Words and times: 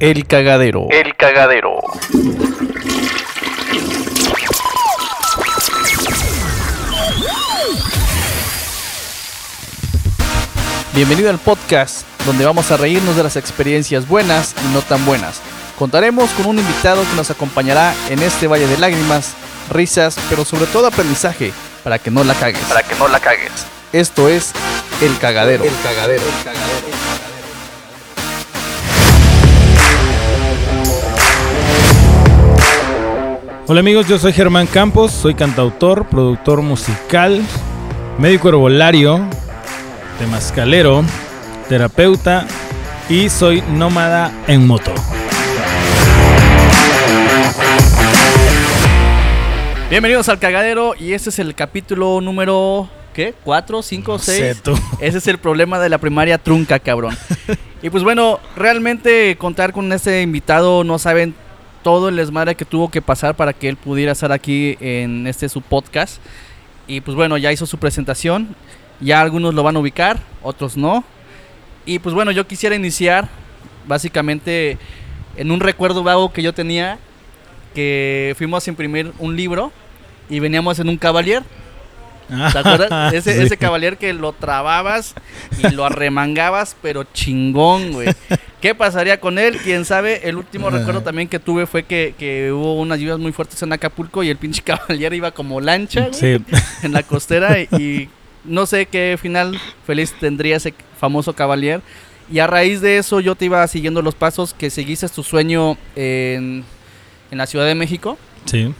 El 0.00 0.28
cagadero. 0.28 0.86
El 0.90 1.16
cagadero. 1.16 1.80
Bienvenido 10.94 11.30
al 11.30 11.38
podcast 11.38 12.06
donde 12.24 12.44
vamos 12.44 12.70
a 12.70 12.76
reírnos 12.76 13.16
de 13.16 13.24
las 13.24 13.34
experiencias 13.34 14.06
buenas 14.06 14.54
y 14.64 14.72
no 14.72 14.82
tan 14.82 15.04
buenas. 15.04 15.40
Contaremos 15.76 16.30
con 16.30 16.46
un 16.46 16.60
invitado 16.60 17.02
que 17.02 17.16
nos 17.16 17.32
acompañará 17.32 17.92
en 18.08 18.22
este 18.22 18.46
valle 18.46 18.68
de 18.68 18.78
lágrimas, 18.78 19.34
risas, 19.68 20.16
pero 20.30 20.44
sobre 20.44 20.66
todo 20.66 20.86
aprendizaje 20.86 21.52
para 21.82 21.98
que 21.98 22.12
no 22.12 22.22
la 22.22 22.34
cagues. 22.34 22.62
Para 22.68 22.84
que 22.84 22.94
no 22.94 23.08
la 23.08 23.18
cagues. 23.18 23.66
Esto 23.92 24.28
es 24.28 24.52
El 25.02 25.18
Cagadero. 25.18 25.64
El 25.64 25.72
cagadero. 25.82 26.22
Hola 33.70 33.80
amigos, 33.80 34.08
yo 34.08 34.16
soy 34.16 34.32
Germán 34.32 34.66
Campos, 34.66 35.12
soy 35.12 35.34
cantautor, 35.34 36.06
productor 36.06 36.62
musical, 36.62 37.42
médico 38.16 38.48
herbolario, 38.48 39.20
temascalero, 40.18 41.04
terapeuta 41.68 42.46
y 43.10 43.28
soy 43.28 43.60
nómada 43.60 44.32
en 44.46 44.66
moto. 44.66 44.94
Bienvenidos 49.90 50.30
al 50.30 50.38
Cagadero 50.38 50.94
y 50.98 51.12
este 51.12 51.28
es 51.28 51.38
el 51.38 51.54
capítulo 51.54 52.22
número 52.22 52.88
¿qué? 53.12 53.34
¿Cuatro, 53.44 53.82
cinco, 53.82 54.12
No 54.12 54.18
seis? 54.18 54.62
Ese 54.98 55.18
es 55.18 55.26
el 55.26 55.36
problema 55.36 55.78
de 55.78 55.90
la 55.90 55.98
primaria 55.98 56.38
trunca, 56.38 56.78
cabrón. 56.78 57.18
y 57.82 57.90
pues 57.90 58.02
bueno, 58.02 58.40
realmente 58.56 59.36
contar 59.36 59.74
con 59.74 59.92
este 59.92 60.22
invitado 60.22 60.84
no 60.84 60.98
saben 60.98 61.34
todo 61.82 62.08
el 62.08 62.16
desmadre 62.16 62.54
que 62.54 62.64
tuvo 62.64 62.90
que 62.90 63.02
pasar 63.02 63.36
para 63.36 63.52
que 63.52 63.68
él 63.68 63.76
pudiera 63.76 64.12
estar 64.12 64.32
aquí 64.32 64.76
en 64.80 65.26
este 65.26 65.48
su 65.48 65.62
podcast. 65.62 66.20
Y 66.86 67.00
pues 67.00 67.16
bueno, 67.16 67.36
ya 67.36 67.52
hizo 67.52 67.66
su 67.66 67.78
presentación. 67.78 68.54
Ya 69.00 69.20
algunos 69.20 69.54
lo 69.54 69.62
van 69.62 69.76
a 69.76 69.78
ubicar, 69.78 70.18
otros 70.42 70.76
no. 70.76 71.04
Y 71.86 71.98
pues 72.00 72.14
bueno, 72.14 72.32
yo 72.32 72.46
quisiera 72.46 72.74
iniciar 72.74 73.28
básicamente 73.86 74.78
en 75.36 75.50
un 75.50 75.60
recuerdo 75.60 76.02
vago 76.02 76.32
que 76.32 76.42
yo 76.42 76.52
tenía 76.52 76.98
que 77.74 78.34
fuimos 78.36 78.66
a 78.66 78.70
imprimir 78.70 79.12
un 79.18 79.36
libro 79.36 79.72
y 80.28 80.40
veníamos 80.40 80.78
en 80.78 80.88
un 80.88 80.96
Cavalier. 80.96 81.42
¿Te 82.28 82.58
acuerdas? 82.58 83.12
Ese, 83.14 83.34
Sí. 83.34 83.40
ese 83.42 83.56
Cavalier 83.56 83.96
que 83.96 84.12
lo 84.12 84.32
trababas 84.32 85.14
y 85.62 85.70
lo 85.74 85.84
arremangabas, 85.84 86.76
pero 86.82 87.04
chingón, 87.04 87.92
güey. 87.92 88.08
¿Qué 88.60 88.74
pasaría 88.74 89.20
con 89.20 89.38
él? 89.38 89.56
Quién 89.58 89.84
sabe. 89.84 90.28
El 90.28 90.36
último 90.36 90.68
Ah. 90.68 90.70
recuerdo 90.70 91.02
también 91.02 91.28
que 91.28 91.38
tuve 91.38 91.66
fue 91.66 91.84
que, 91.84 92.14
que 92.18 92.52
hubo 92.52 92.74
unas 92.76 92.98
lluvias 92.98 93.18
muy 93.18 93.32
fuertes 93.32 93.62
en 93.62 93.72
Acapulco 93.72 94.22
y 94.22 94.28
el 94.30 94.36
pinche 94.36 94.62
Cavalier 94.64 95.12
iba 95.14 95.30
como 95.30 95.60
lancha, 95.60 96.08
güey, 96.08 96.14
Sí. 96.14 96.44
en 96.82 96.92
la 96.92 97.02
costera 97.02 97.58
y, 97.60 98.08
no 98.44 98.66
sé 98.66 98.86
qué 98.86 99.18
final 99.20 99.58
feliz 99.86 100.14
tendría 100.18 100.56
ese 100.56 100.72
famoso 100.98 101.34
Cavalier. 101.34 101.80
Y 102.30 102.38
a 102.40 102.46
raíz 102.46 102.80
de 102.80 102.98
eso 102.98 103.20
yo 103.20 103.34
te 103.34 103.46
iba 103.46 103.66
siguiendo 103.68 104.00
los 104.02 104.14
pasos 104.14 104.54
que 104.54 104.70
seguiste 104.70 105.08
tu 105.08 105.22
sueño 105.22 105.76
en, 105.96 106.64
en 107.30 107.38
la 107.38 107.46
Ciudad 107.46 107.66
de 107.66 107.74
México 107.74 108.18
Sí. 108.44 108.72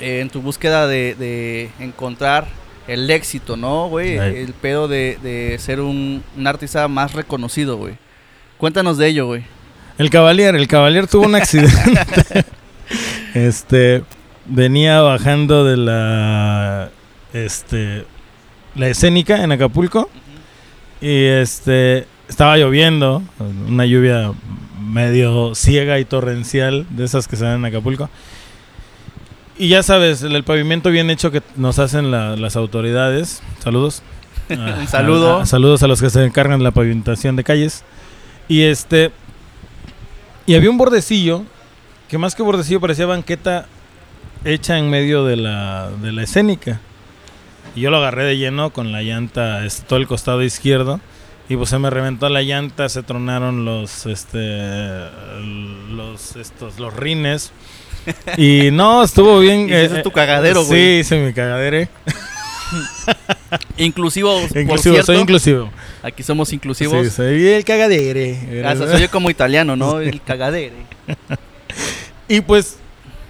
en 0.00 0.30
tu 0.30 0.40
búsqueda 0.40 0.86
de, 0.86 1.14
de 1.16 1.70
encontrar 1.80 2.46
el 2.88 3.10
éxito, 3.10 3.56
¿no, 3.56 3.88
güey? 3.88 4.18
Right. 4.18 4.36
El 4.36 4.54
pedo 4.54 4.88
de, 4.88 5.18
de 5.22 5.56
ser 5.58 5.80
un, 5.80 6.22
un 6.36 6.46
artista 6.46 6.88
más 6.88 7.12
reconocido, 7.12 7.76
güey. 7.76 7.94
Cuéntanos 8.58 8.98
de 8.98 9.08
ello, 9.08 9.26
güey. 9.26 9.44
El 9.98 10.10
Cavalier, 10.10 10.54
el 10.54 10.68
Cavalier 10.68 11.06
tuvo 11.06 11.26
un 11.26 11.34
accidente. 11.36 12.44
este 13.34 14.04
venía 14.46 15.00
bajando 15.00 15.64
de 15.64 15.76
la 15.76 16.90
este 17.32 18.04
la 18.74 18.88
escénica 18.88 19.44
en 19.44 19.52
Acapulco 19.52 20.10
y 21.00 21.24
este 21.24 22.06
estaba 22.28 22.56
lloviendo, 22.56 23.22
una 23.68 23.84
lluvia 23.84 24.32
medio 24.80 25.54
ciega 25.54 25.98
y 25.98 26.04
torrencial 26.04 26.86
de 26.90 27.04
esas 27.04 27.28
que 27.28 27.36
se 27.36 27.44
dan 27.44 27.58
en 27.60 27.64
Acapulco. 27.66 28.08
Y 29.58 29.68
ya 29.68 29.82
sabes, 29.82 30.22
el, 30.22 30.34
el 30.34 30.44
pavimento 30.44 30.90
bien 30.90 31.10
hecho 31.10 31.30
que 31.30 31.42
nos 31.56 31.78
hacen 31.78 32.10
la- 32.10 32.36
las 32.36 32.56
autoridades. 32.56 33.42
Saludos. 33.62 34.02
Ah, 34.50 34.76
Un 34.80 34.88
saludo. 34.88 35.38
a- 35.38 35.42
a- 35.42 35.46
saludos 35.46 35.82
a 35.82 35.86
los 35.86 36.00
que 36.02 36.10
se 36.10 36.22
encargan 36.24 36.58
de 36.58 36.64
la 36.64 36.72
pavimentación 36.72 37.36
de 37.36 37.44
calles. 37.44 37.84
Y 38.48 38.62
este. 38.62 39.10
Y 40.46 40.54
había 40.56 40.68
un 40.68 40.76
bordecillo. 40.78 41.44
Que 42.08 42.18
más 42.18 42.34
que 42.34 42.42
bordecillo 42.42 42.80
parecía 42.80 43.06
banqueta 43.06 43.66
hecha 44.44 44.76
en 44.76 44.90
medio 44.90 45.24
de 45.24 45.36
la, 45.36 45.90
de 46.02 46.12
la 46.12 46.24
escénica. 46.24 46.80
Y 47.74 47.80
yo 47.82 47.90
lo 47.90 47.96
agarré 47.98 48.24
de 48.24 48.36
lleno 48.36 48.70
con 48.70 48.92
la 48.92 49.00
llanta, 49.02 49.64
este, 49.64 49.86
todo 49.86 49.98
el 49.98 50.06
costado 50.06 50.42
izquierdo. 50.42 51.00
Y 51.48 51.56
pues 51.56 51.70
se 51.70 51.78
me 51.78 51.88
reventó 51.88 52.28
la 52.28 52.42
llanta, 52.42 52.88
se 52.90 53.02
tronaron 53.02 53.64
los, 53.64 54.04
este, 54.04 55.06
los, 55.90 56.36
estos, 56.36 56.78
los 56.78 56.94
rines. 56.94 57.52
Y 58.36 58.70
no, 58.72 59.02
estuvo 59.04 59.38
bien. 59.38 59.62
Hiciste 59.68 60.00
eh, 60.00 60.02
tu 60.02 60.10
cagadero, 60.10 60.62
Sí, 60.62 60.68
güey. 60.68 60.98
hice 61.00 61.18
mi 61.24 61.32
cagadere. 61.32 61.88
Inclusivo, 63.76 64.32
por 64.48 64.58
Inclusivo, 64.58 64.94
cierto. 64.94 65.12
soy 65.12 65.18
inclusivo. 65.18 65.70
Aquí 66.02 66.22
somos 66.22 66.52
inclusivos. 66.52 67.06
Sí, 67.06 67.10
soy 67.10 67.46
el 67.48 67.64
cagadere. 67.64 68.64
Soy 68.76 69.00
yo 69.02 69.10
como 69.10 69.30
italiano, 69.30 69.76
¿no? 69.76 70.00
El 70.00 70.20
cagadere. 70.22 70.72
Y 72.28 72.40
pues 72.40 72.78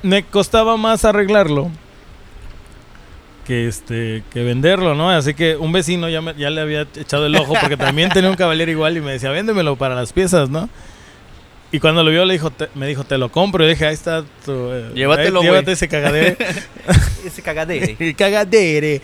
me 0.02 0.22
costaba 0.24 0.76
más 0.76 1.04
arreglarlo 1.04 1.70
que 3.46 3.66
este 3.66 4.22
que 4.32 4.44
venderlo, 4.44 4.94
¿no? 4.94 5.10
Así 5.10 5.34
que 5.34 5.56
un 5.56 5.72
vecino 5.72 6.08
ya, 6.08 6.20
me- 6.20 6.34
ya 6.36 6.50
le 6.50 6.60
había 6.60 6.82
echado 6.82 7.26
el 7.26 7.34
ojo 7.34 7.54
porque 7.60 7.76
también 7.76 8.08
tenía 8.10 8.30
un 8.30 8.36
caballero 8.36 8.70
igual 8.70 8.96
y 8.96 9.00
me 9.00 9.12
decía, 9.12 9.30
véndemelo 9.30 9.74
para 9.76 9.96
las 9.96 10.12
piezas, 10.12 10.48
¿no? 10.48 10.68
Y 11.72 11.80
cuando 11.80 12.04
lo 12.04 12.10
vio 12.10 12.24
le 12.26 12.34
dijo, 12.34 12.50
te- 12.50 12.68
me 12.74 12.86
dijo, 12.86 13.02
te 13.04 13.16
lo 13.18 13.30
compro. 13.30 13.64
Y 13.64 13.70
dije, 13.70 13.86
ahí 13.86 13.94
está 13.94 14.22
tu... 14.44 14.52
eh, 14.72 14.90
Llévatelo, 14.94 15.40
ahí- 15.40 15.46
güey. 15.46 15.50
Llévate 15.60 15.72
ese 15.72 15.88
cagadere. 15.88 16.36
Ese 17.26 17.40
cagadere. 17.42 17.96
el 18.00 18.14
cagadere. 18.14 19.00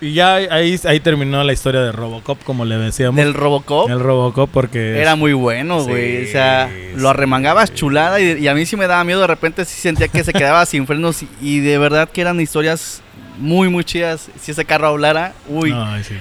Y 0.00 0.12
ya 0.12 0.34
ahí, 0.34 0.78
ahí 0.84 1.00
terminó 1.00 1.42
la 1.44 1.52
historia 1.52 1.80
de 1.80 1.92
Robocop, 1.92 2.42
como 2.42 2.64
le 2.66 2.76
decíamos. 2.76 3.16
Del 3.16 3.32
Robocop. 3.32 3.88
el 3.88 4.00
Robocop 4.00 4.50
porque... 4.52 5.00
Era 5.00 5.14
muy 5.16 5.32
bueno, 5.32 5.80
Sí, 5.84 5.88
güey. 5.90 6.24
o 6.28 6.32
sea, 6.32 6.68
sí. 6.70 7.00
lo 7.00 7.08
arremangabas 7.08 7.72
chulada 7.72 8.20
y, 8.20 8.32
y 8.42 8.48
a 8.48 8.54
mí 8.54 8.66
sí 8.66 8.76
me 8.76 8.86
daba 8.86 9.02
miedo. 9.04 9.20
De 9.22 9.28
repente 9.28 9.64
sí 9.64 9.80
sentía 9.80 10.08
que 10.08 10.22
se 10.24 10.32
quedaba 10.34 10.66
sin 10.66 10.86
frenos 10.86 11.22
y, 11.22 11.28
y 11.40 11.60
de 11.60 11.78
verdad 11.78 12.08
que 12.10 12.20
eran 12.20 12.38
historias 12.40 13.00
muy, 13.38 13.68
muy 13.70 13.84
chidas. 13.84 14.28
Si 14.42 14.50
ese 14.50 14.64
carro 14.66 14.88
hablara, 14.88 15.32
uy. 15.48 15.72
Ay, 15.74 16.04
sí. 16.04 16.14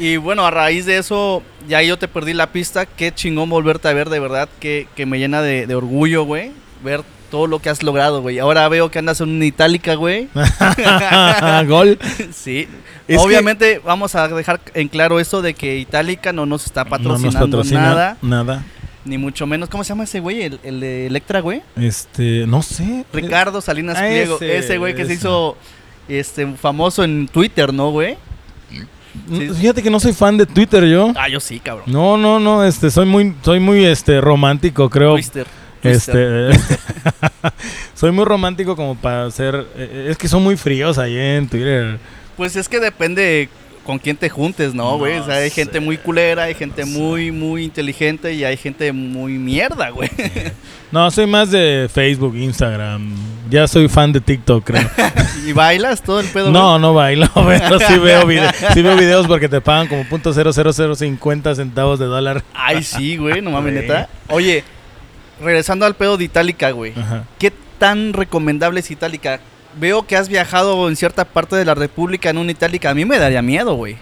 Y 0.00 0.16
bueno, 0.16 0.44
a 0.46 0.50
raíz 0.50 0.86
de 0.86 0.96
eso, 0.98 1.42
ya 1.68 1.82
yo 1.82 1.98
te 1.98 2.08
perdí 2.08 2.32
la 2.32 2.48
pista. 2.52 2.86
Qué 2.86 3.12
chingón 3.14 3.50
volverte 3.50 3.86
a 3.88 3.92
ver, 3.92 4.08
de 4.08 4.18
verdad, 4.18 4.48
que, 4.58 4.88
que 4.96 5.04
me 5.06 5.18
llena 5.18 5.42
de, 5.42 5.66
de 5.66 5.74
orgullo, 5.74 6.24
güey. 6.24 6.52
Ver 6.82 7.02
todo 7.30 7.46
lo 7.46 7.60
que 7.60 7.68
has 7.68 7.82
logrado, 7.82 8.22
güey. 8.22 8.38
Ahora 8.38 8.66
veo 8.68 8.90
que 8.90 8.98
andas 8.98 9.20
en 9.20 9.28
una 9.28 9.44
itálica, 9.44 9.94
güey. 9.94 10.28
Gol. 11.68 11.98
sí. 12.32 12.66
Es 13.06 13.16
que- 13.18 13.22
Obviamente 13.24 13.80
vamos 13.84 14.14
a 14.14 14.26
dejar 14.28 14.60
en 14.74 14.88
claro 14.88 15.20
esto 15.20 15.42
de 15.42 15.54
que 15.54 15.78
Itálica 15.78 16.32
no 16.32 16.46
nos 16.46 16.64
está 16.66 16.84
No 16.84 16.90
patrocinando 16.90 17.38
nos 17.38 17.48
patrocina 17.50 17.80
nada. 17.82 18.16
Nada. 18.22 18.64
Ni 19.04 19.18
mucho 19.18 19.46
menos. 19.46 19.68
¿Cómo 19.68 19.84
se 19.84 19.88
llama 19.90 20.04
ese 20.04 20.20
güey? 20.20 20.42
El, 20.42 20.60
el 20.62 20.80
de 20.80 21.06
Electra, 21.06 21.40
güey. 21.40 21.62
Este, 21.76 22.46
no 22.46 22.62
sé. 22.62 23.04
Ricardo 23.12 23.60
Salinas 23.60 23.98
Pliego. 23.98 24.36
ese, 24.36 24.56
Ese 24.58 24.78
güey 24.78 24.94
que 24.94 25.04
se 25.06 25.14
hizo 25.14 25.56
este 26.08 26.46
famoso 26.54 27.04
en 27.04 27.28
Twitter, 27.28 27.72
¿no, 27.72 27.90
güey? 27.90 28.16
Sí. 29.28 29.48
Fíjate 29.48 29.82
que 29.82 29.90
no 29.90 30.00
soy 30.00 30.12
fan 30.12 30.36
de 30.36 30.46
Twitter 30.46 30.84
yo. 30.86 31.12
Ah, 31.16 31.28
yo 31.28 31.40
sí, 31.40 31.60
cabrón. 31.60 31.86
No, 31.88 32.16
no, 32.16 32.38
no, 32.38 32.64
este, 32.64 32.90
soy 32.90 33.06
muy, 33.06 33.34
soy 33.42 33.60
muy, 33.60 33.84
este, 33.84 34.20
romántico, 34.20 34.88
creo. 34.88 35.14
Twister. 35.14 35.46
Twister. 35.82 36.50
Este, 36.52 36.60
soy 37.94 38.12
muy 38.12 38.24
romántico 38.24 38.76
como 38.76 38.94
para 38.94 39.26
hacer, 39.26 39.66
eh, 39.76 40.08
es 40.10 40.18
que 40.18 40.28
son 40.28 40.42
muy 40.42 40.56
fríos 40.56 40.98
ahí 40.98 41.16
en 41.16 41.48
Twitter. 41.48 41.98
Pues 42.36 42.56
es 42.56 42.68
que 42.68 42.80
depende 42.80 43.48
con 43.90 43.98
quién 43.98 44.16
te 44.16 44.28
juntes, 44.28 44.72
¿no, 44.72 44.98
güey? 44.98 45.18
o 45.18 45.26
sea, 45.26 45.34
hay 45.38 45.50
gente 45.50 45.80
muy 45.80 45.96
culera, 45.98 46.44
hay 46.44 46.54
gente 46.54 46.82
No 46.82 46.86
sé. 46.86 46.92
muy, 46.96 47.32
muy 47.32 47.64
inteligente 47.64 48.32
y 48.34 48.44
hay 48.44 48.56
gente 48.56 48.92
muy 48.92 49.32
mierda, 49.32 49.90
güey. 49.90 50.08
No, 50.92 51.08
soy 51.10 51.26
más 51.26 51.50
de 51.52 51.88
Facebook, 51.92 52.36
Instagram. 52.36 53.12
Ya 53.48 53.66
soy 53.68 53.88
fan 53.88 54.12
de 54.12 54.20
TikTok, 54.20 54.64
creo. 54.64 54.88
¿Y 55.46 55.52
bailas 55.52 56.02
todo 56.02 56.18
el 56.20 56.26
pedo? 56.26 56.50
No, 56.52 56.78
no 56.80 56.94
bailo, 56.94 57.28
pero 57.34 57.78
sí 57.80 57.98
veo, 57.98 58.26
vide- 58.26 58.52
sí 58.74 58.80
veo 58.82 58.96
videos 58.96 59.26
porque 59.28 59.48
te 59.48 59.60
pagan 59.60 59.86
como 59.88 60.04
punto 60.08 60.32
.00050 60.32 61.54
centavos 61.56 61.98
de 61.98 62.06
dólar. 62.06 62.42
Ay, 62.54 62.82
sí, 62.84 63.16
güey, 63.16 63.40
no 63.40 63.50
mames, 63.50 63.74
neta. 63.74 64.08
Oye, 64.28 64.62
regresando 65.40 65.84
al 65.86 65.94
pedo 65.96 66.16
de 66.16 66.24
Itálica, 66.24 66.70
güey. 66.70 66.92
¿Qué 67.40 67.52
tan 67.78 68.12
recomendable 68.12 68.80
es 68.80 68.90
Itálica? 68.90 69.40
Veo 69.78 70.06
que 70.06 70.16
has 70.16 70.28
viajado 70.28 70.88
en 70.88 70.96
cierta 70.96 71.24
parte 71.24 71.56
de 71.56 71.64
la 71.64 71.74
República 71.74 72.30
en 72.30 72.38
una 72.38 72.50
Itálica. 72.50 72.90
A 72.90 72.94
mí 72.94 73.04
me 73.04 73.18
daría 73.18 73.42
miedo, 73.42 73.74
güey. 73.74 73.96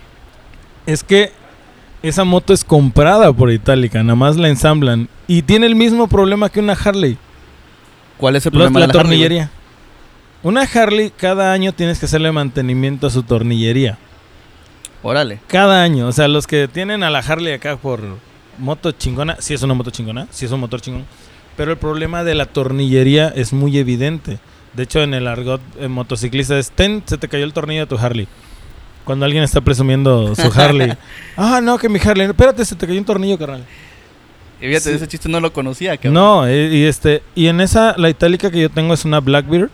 Es 0.87 1.05
que 1.05 1.32
esa 2.03 2.25
moto 2.25 2.53
es 2.53 2.65
comprada 2.65 3.32
por 3.32 3.50
Itálica, 3.50 4.03
nada 4.03 4.17
más 4.17 4.37
la 4.37 4.49
ensamblan. 4.49 5.09
Y 5.26 5.43
tiene 5.43 5.67
el 5.67 5.75
mismo 5.75 6.09
problema 6.09 6.49
que 6.49 6.61
una 6.61 6.73
Harley. 6.73 7.19
¿Cuál 8.17 8.37
es 8.37 8.47
el 8.47 8.53
problema 8.53 8.81
la 8.81 8.87
de 8.87 8.93
la 8.93 8.93
tornillería. 8.93 9.50
Una 10.43 10.62
Harley, 10.62 11.12
cada 11.17 11.53
año 11.53 11.73
tienes 11.73 11.99
que 11.99 12.06
hacerle 12.06 12.31
mantenimiento 12.32 13.09
a 13.09 13.11
su 13.11 13.23
tornillería. 13.23 13.99
Órale. 15.03 15.41
Cada 15.47 15.82
año. 15.82 16.06
O 16.06 16.12
sea, 16.12 16.29
los 16.29 16.47
que 16.47 16.69
tienen 16.69 17.03
a 17.03 17.11
la 17.11 17.19
Harley 17.19 17.53
acá 17.53 17.76
por 17.76 18.00
moto 18.59 18.93
chingona, 18.93 19.37
sí 19.41 19.55
es 19.55 19.62
una 19.62 19.75
moto 19.75 19.91
chingona, 19.91 20.26
sí 20.31 20.44
es 20.44 20.53
un 20.53 20.61
motor 20.61 20.81
chingón. 20.81 21.05
Pero 21.56 21.73
el 21.73 21.79
problema 21.79 22.25
de 22.25 22.35
la 22.35 22.47
tornillería 22.47 23.29
es 23.35 23.53
muy 23.53 23.79
evidente. 23.79 24.38
De 24.75 24.82
hecho, 24.85 25.03
en 25.03 25.15
el 25.15 25.26
argot 25.26 25.61
motociclista 25.88 26.59
es, 26.59 26.70
ten, 26.70 27.03
se 27.06 27.19
te 27.19 27.29
cayó 27.29 27.44
el 27.44 27.53
tornillo 27.53 27.81
de 27.81 27.87
tu 27.87 27.97
Harley. 27.99 28.29
Cuando 29.05 29.25
alguien 29.25 29.43
está 29.43 29.61
presumiendo 29.61 30.35
su 30.35 30.53
Harley. 30.61 30.93
ah, 31.37 31.61
no, 31.62 31.79
que 31.79 31.88
mi 31.88 31.99
Harley. 31.99 32.26
Espérate, 32.26 32.65
se 32.65 32.76
te 32.76 32.87
cayó 32.87 32.99
un 32.99 33.05
tornillo, 33.05 33.38
carnal. 33.38 33.65
Y 34.61 34.67
fíjate, 34.67 34.91
Sí. 34.91 34.97
ese 34.97 35.09
chiste 35.09 35.29
no 35.29 35.41
lo 35.41 35.53
conocía, 35.53 35.97
cabrón. 35.97 36.15
No, 36.15 36.47
eh, 36.47 36.69
y 36.73 36.85
este, 36.85 37.23
y 37.35 37.47
en 37.47 37.61
esa, 37.61 37.94
la 37.97 38.11
itálica 38.11 38.50
que 38.50 38.61
yo 38.61 38.70
tengo 38.70 38.93
es 38.93 39.05
una 39.05 39.20
Blackbeard, 39.20 39.70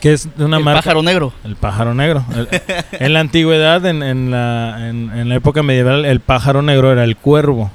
que 0.00 0.12
es 0.12 0.28
de 0.36 0.44
una 0.44 0.58
el 0.58 0.64
marca. 0.64 0.80
pájaro 0.82 1.02
negro. 1.02 1.32
El 1.44 1.56
pájaro 1.56 1.94
negro. 1.94 2.24
El- 2.34 2.48
en 3.00 3.12
la 3.12 3.20
antigüedad, 3.20 3.84
en, 3.86 4.02
en 4.02 4.30
la, 4.30 4.88
en, 4.88 5.10
en 5.16 5.28
la 5.28 5.34
época 5.36 5.62
medieval, 5.62 6.04
el 6.04 6.20
pájaro 6.20 6.62
negro 6.62 6.92
era 6.92 7.04
el 7.04 7.16
cuervo. 7.16 7.70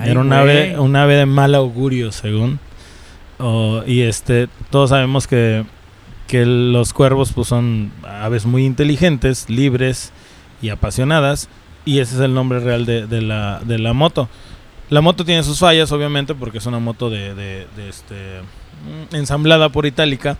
Ay, 0.00 0.10
era 0.10 0.20
un 0.20 0.32
ave, 0.32 0.78
un 0.78 0.96
ave 0.96 1.14
de 1.16 1.26
mal 1.26 1.54
augurio, 1.54 2.12
según. 2.12 2.58
Oh, 3.38 3.82
y 3.86 4.02
este, 4.02 4.48
todos 4.70 4.90
sabemos 4.90 5.26
que, 5.26 5.64
que 6.26 6.46
los 6.46 6.92
cuervos 6.92 7.32
pues, 7.32 7.48
son 7.48 7.92
aves 8.02 8.46
muy 8.46 8.64
inteligentes, 8.64 9.48
libres 9.50 10.12
y 10.62 10.70
apasionadas. 10.70 11.48
Y 11.84 12.00
ese 12.00 12.14
es 12.16 12.20
el 12.20 12.34
nombre 12.34 12.60
real 12.60 12.84
de, 12.86 13.06
de 13.06 13.22
la, 13.22 13.60
de 13.64 13.78
la 13.78 13.92
moto. 13.92 14.28
La 14.90 15.00
moto 15.00 15.24
tiene 15.24 15.42
sus 15.42 15.58
fallas, 15.58 15.92
obviamente, 15.92 16.34
porque 16.34 16.58
es 16.58 16.66
una 16.66 16.78
moto 16.78 17.10
de, 17.10 17.34
de- 17.34 17.66
de, 17.76 17.88
este, 17.88 18.14
mm, 19.12 19.14
ensamblada 19.16 19.68
por 19.68 19.86
Itálica. 19.86 20.36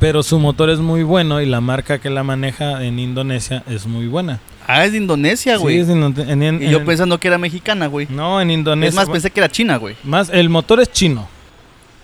Pero 0.00 0.22
su 0.22 0.38
motor 0.38 0.70
es 0.70 0.78
muy 0.78 1.02
bueno 1.02 1.40
y 1.40 1.46
la 1.46 1.60
marca 1.60 1.98
que 1.98 2.08
la 2.08 2.22
maneja 2.22 2.84
en 2.84 3.00
Indonesia 3.00 3.64
es 3.68 3.84
muy 3.86 4.06
buena. 4.06 4.38
Ah, 4.66 4.84
es 4.84 4.92
de 4.92 4.98
Indonesia, 4.98 5.56
Sí, 5.56 5.62
güey. 5.62 5.78
es 5.80 5.88
de 5.88 5.94
Indo- 5.94 6.22
en- 6.22 6.42
en- 6.42 6.62
y 6.62 6.70
yo 6.70 6.78
en- 6.78 6.84
pensando 6.86 7.18
que 7.18 7.26
era 7.26 7.36
mexicana, 7.36 7.88
güey. 7.88 8.06
No, 8.08 8.40
en 8.40 8.50
Indonesia. 8.52 8.90
Es 8.90 8.94
más, 8.94 9.08
pensé 9.10 9.30
que 9.30 9.40
era 9.40 9.48
china, 9.48 9.76
güey. 9.76 9.96
Más, 10.04 10.30
el 10.30 10.48
motor 10.50 10.80
es 10.80 10.92
chino, 10.92 11.28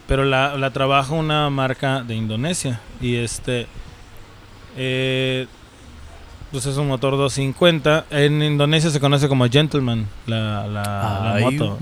pero 0.07 0.25
la, 0.25 0.57
la 0.57 0.71
trabaja 0.71 1.15
una 1.15 1.49
marca 1.51 2.03
de 2.03 2.15
Indonesia. 2.15 2.81
Y 3.01 3.17
este, 3.17 3.67
eh, 4.77 5.47
pues 6.51 6.67
es 6.67 6.77
un 6.77 6.89
motor 6.89 7.13
250. 7.17 8.07
En 8.11 8.43
Indonesia 8.43 8.91
se 8.91 9.01
conoce 9.01 9.29
como 9.29 9.49
Gentleman, 9.49 10.07
la, 10.27 10.67
la, 10.67 11.37
moto. 11.41 11.77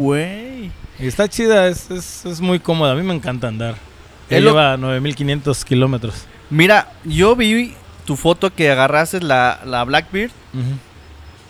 está 0.98 1.28
chida, 1.28 1.68
es, 1.68 1.90
es, 1.90 2.24
es 2.24 2.40
muy 2.40 2.58
cómoda. 2.60 2.92
A 2.92 2.94
mí 2.94 3.02
me 3.02 3.14
encanta 3.14 3.48
andar. 3.48 3.74
Lo- 4.30 4.38
lleva 4.50 4.76
9500 4.76 5.64
kilómetros. 5.64 6.26
Mira, 6.48 6.92
yo 7.04 7.34
vi 7.36 7.74
tu 8.06 8.16
foto 8.16 8.52
que 8.54 8.70
agarraste 8.70 9.20
la, 9.20 9.60
la 9.64 9.84
Blackbeard, 9.84 10.30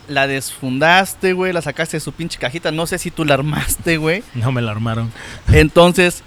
la 0.09 0.27
desfundaste, 0.27 1.33
güey, 1.33 1.53
la 1.53 1.63
sacaste 1.63 1.97
de 1.97 2.01
su 2.01 2.13
pinche 2.13 2.39
cajita. 2.39 2.71
No 2.73 2.87
sé 2.87 2.99
si 2.99 3.11
tú 3.11 3.25
la 3.25 3.35
armaste, 3.35 3.97
güey. 3.99 4.23
No 4.35 4.53
me 4.53 4.63
la 4.63 4.73
armaron. 4.73 5.13
Entonces, 5.53 6.23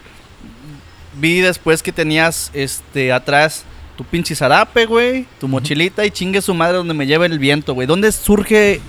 vi 1.19 1.39
después 1.41 1.81
que 1.83 1.91
tenías 1.91 2.51
este 2.53 3.11
atrás 3.13 3.63
tu 3.97 4.03
pinche 4.03 4.35
zarape, 4.35 4.85
güey, 4.85 5.25
tu 5.39 5.47
mochilita 5.47 6.05
y 6.05 6.11
chingue 6.11 6.41
su 6.41 6.53
madre 6.53 6.77
donde 6.77 6.93
me 6.93 7.07
lleva 7.07 7.25
el 7.25 7.39
viento, 7.39 7.73
güey. 7.73 7.87
¿Dónde 7.87 8.11
surge 8.11 8.81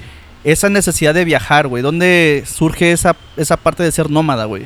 esa 0.42 0.68
necesidad 0.68 1.14
de 1.14 1.24
viajar, 1.24 1.68
güey? 1.68 1.82
¿Dónde 1.82 2.42
surge 2.46 2.90
esa, 2.92 3.14
esa 3.36 3.56
parte 3.56 3.82
de 3.84 3.92
ser 3.92 4.10
nómada, 4.10 4.46
güey? 4.46 4.64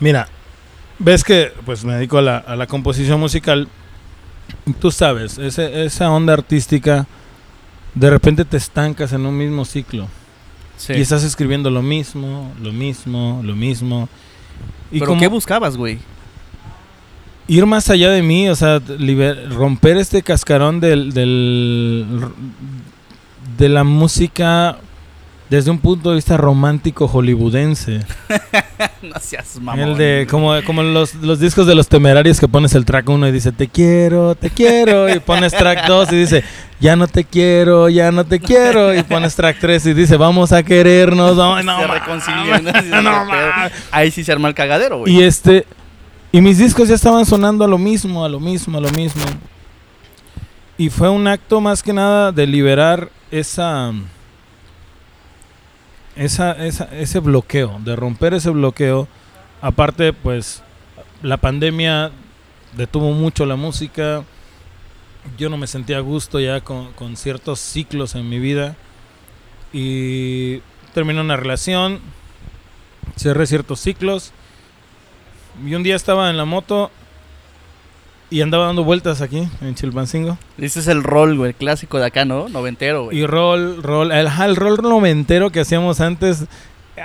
Mira, 0.00 0.28
ves 0.98 1.24
que 1.24 1.52
pues 1.66 1.84
me 1.84 1.94
dedico 1.94 2.18
a 2.18 2.22
la, 2.22 2.38
a 2.38 2.56
la 2.56 2.66
composición 2.66 3.20
musical. 3.20 3.68
Tú 4.80 4.90
sabes, 4.90 5.38
ese- 5.38 5.84
esa 5.84 6.10
onda 6.10 6.32
artística, 6.32 7.06
de 7.94 8.10
repente 8.10 8.44
te 8.46 8.56
estancas 8.56 9.12
en 9.12 9.26
un 9.26 9.36
mismo 9.36 9.64
ciclo. 9.64 10.08
Sí. 10.78 10.94
Y 10.94 11.00
estás 11.02 11.22
escribiendo 11.22 11.70
lo 11.70 11.82
mismo, 11.82 12.52
lo 12.60 12.72
mismo, 12.72 13.40
lo 13.44 13.54
mismo. 13.54 14.08
Y 14.90 14.98
¿Pero 15.00 15.06
como 15.10 15.20
qué 15.20 15.28
buscabas, 15.28 15.76
güey? 15.76 15.98
Ir 17.48 17.66
más 17.66 17.90
allá 17.90 18.10
de 18.10 18.22
mí, 18.22 18.48
o 18.48 18.54
sea, 18.56 18.78
liber- 18.80 19.48
romper 19.50 19.96
este 19.96 20.22
cascarón 20.22 20.80
del, 20.80 21.12
del- 21.12 22.06
de 23.58 23.68
la 23.68 23.84
música 23.84 24.76
desde 25.50 25.70
un 25.70 25.78
punto 25.78 26.08
de 26.08 26.14
vista 26.16 26.38
romántico 26.38 27.06
hollywoodense. 27.06 28.00
no 29.02 29.20
seas 29.20 29.58
mamón. 29.60 29.80
El 29.86 29.96
de 29.98 30.26
como, 30.30 30.54
como 30.64 30.82
los, 30.82 31.14
los 31.16 31.40
discos 31.40 31.66
de 31.66 31.74
los 31.74 31.88
temerarios 31.88 32.40
que 32.40 32.48
pones 32.48 32.74
el 32.74 32.86
track 32.86 33.06
1 33.10 33.28
y 33.28 33.32
dice 33.32 33.52
te 33.52 33.68
quiero, 33.68 34.34
te 34.34 34.48
quiero 34.48 35.14
y 35.14 35.20
pones 35.20 35.52
track 35.52 35.86
2 35.86 36.12
y 36.12 36.16
dice 36.16 36.44
ya 36.80 36.96
no 36.96 37.06
te 37.06 37.24
quiero, 37.24 37.90
ya 37.90 38.10
no 38.10 38.24
te 38.24 38.40
quiero 38.40 38.94
y 38.94 39.02
pones 39.02 39.36
track 39.36 39.58
3 39.60 39.86
y 39.86 39.92
dice 39.94 40.16
vamos 40.16 40.52
a 40.52 40.62
querernos, 40.62 41.36
no, 41.36 41.62
no, 41.62 41.80
se 41.80 41.86
reconcilian. 41.86 42.64
¿no? 42.90 43.02
No, 43.02 43.26
Ahí 43.90 44.10
sí 44.10 44.24
se 44.24 44.32
arma 44.32 44.48
el 44.48 44.54
cagadero, 44.54 45.00
güey. 45.00 45.14
Y 45.14 45.22
este 45.22 45.66
y 46.32 46.40
mis 46.40 46.56
discos 46.56 46.88
ya 46.88 46.94
estaban 46.94 47.26
sonando 47.26 47.64
a 47.64 47.68
lo 47.68 47.76
mismo, 47.76 48.24
a 48.24 48.28
lo 48.28 48.40
mismo, 48.40 48.78
a 48.78 48.80
lo 48.80 48.90
mismo. 48.90 49.22
Y 50.78 50.88
fue 50.88 51.10
un 51.10 51.26
acto 51.28 51.60
más 51.60 51.82
que 51.82 51.92
nada 51.92 52.32
de 52.32 52.46
liberar 52.46 53.10
esa 53.30 53.92
esa, 56.16 56.52
esa 56.52 56.84
ese 56.86 57.20
bloqueo, 57.20 57.78
de 57.84 57.94
romper 57.96 58.32
ese 58.32 58.48
bloqueo. 58.48 59.06
Aparte, 59.60 60.14
pues 60.14 60.62
la 61.22 61.36
pandemia 61.36 62.10
detuvo 62.76 63.12
mucho 63.12 63.44
la 63.44 63.56
música. 63.56 64.24
Yo 65.36 65.50
no 65.50 65.58
me 65.58 65.66
sentía 65.66 65.98
a 65.98 66.00
gusto 66.00 66.40
ya 66.40 66.62
con, 66.62 66.94
con 66.94 67.16
ciertos 67.18 67.60
ciclos 67.60 68.14
en 68.14 68.30
mi 68.30 68.38
vida. 68.38 68.74
Y 69.70 70.60
terminé 70.94 71.20
una 71.20 71.36
relación, 71.36 72.00
cerré 73.16 73.46
ciertos 73.46 73.80
ciclos. 73.80 74.32
Y 75.66 75.74
un 75.74 75.82
día 75.82 75.96
estaba 75.96 76.30
en 76.30 76.36
la 76.36 76.44
moto 76.44 76.90
y 78.30 78.40
andaba 78.40 78.66
dando 78.66 78.82
vueltas 78.84 79.20
aquí 79.20 79.46
en 79.60 79.74
Chilpancingo. 79.74 80.38
Ese 80.56 80.80
es 80.80 80.86
el 80.88 81.02
rol, 81.02 81.36
güey, 81.36 81.50
el 81.50 81.54
clásico 81.54 81.98
de 81.98 82.06
acá, 82.06 82.24
¿no? 82.24 82.48
Noventero, 82.48 83.04
güey. 83.04 83.18
Y 83.18 83.26
rol, 83.26 83.82
rol, 83.82 84.10
el, 84.10 84.56
rol 84.56 84.78
noventero 84.82 85.50
que 85.50 85.60
hacíamos 85.60 86.00
antes, 86.00 86.46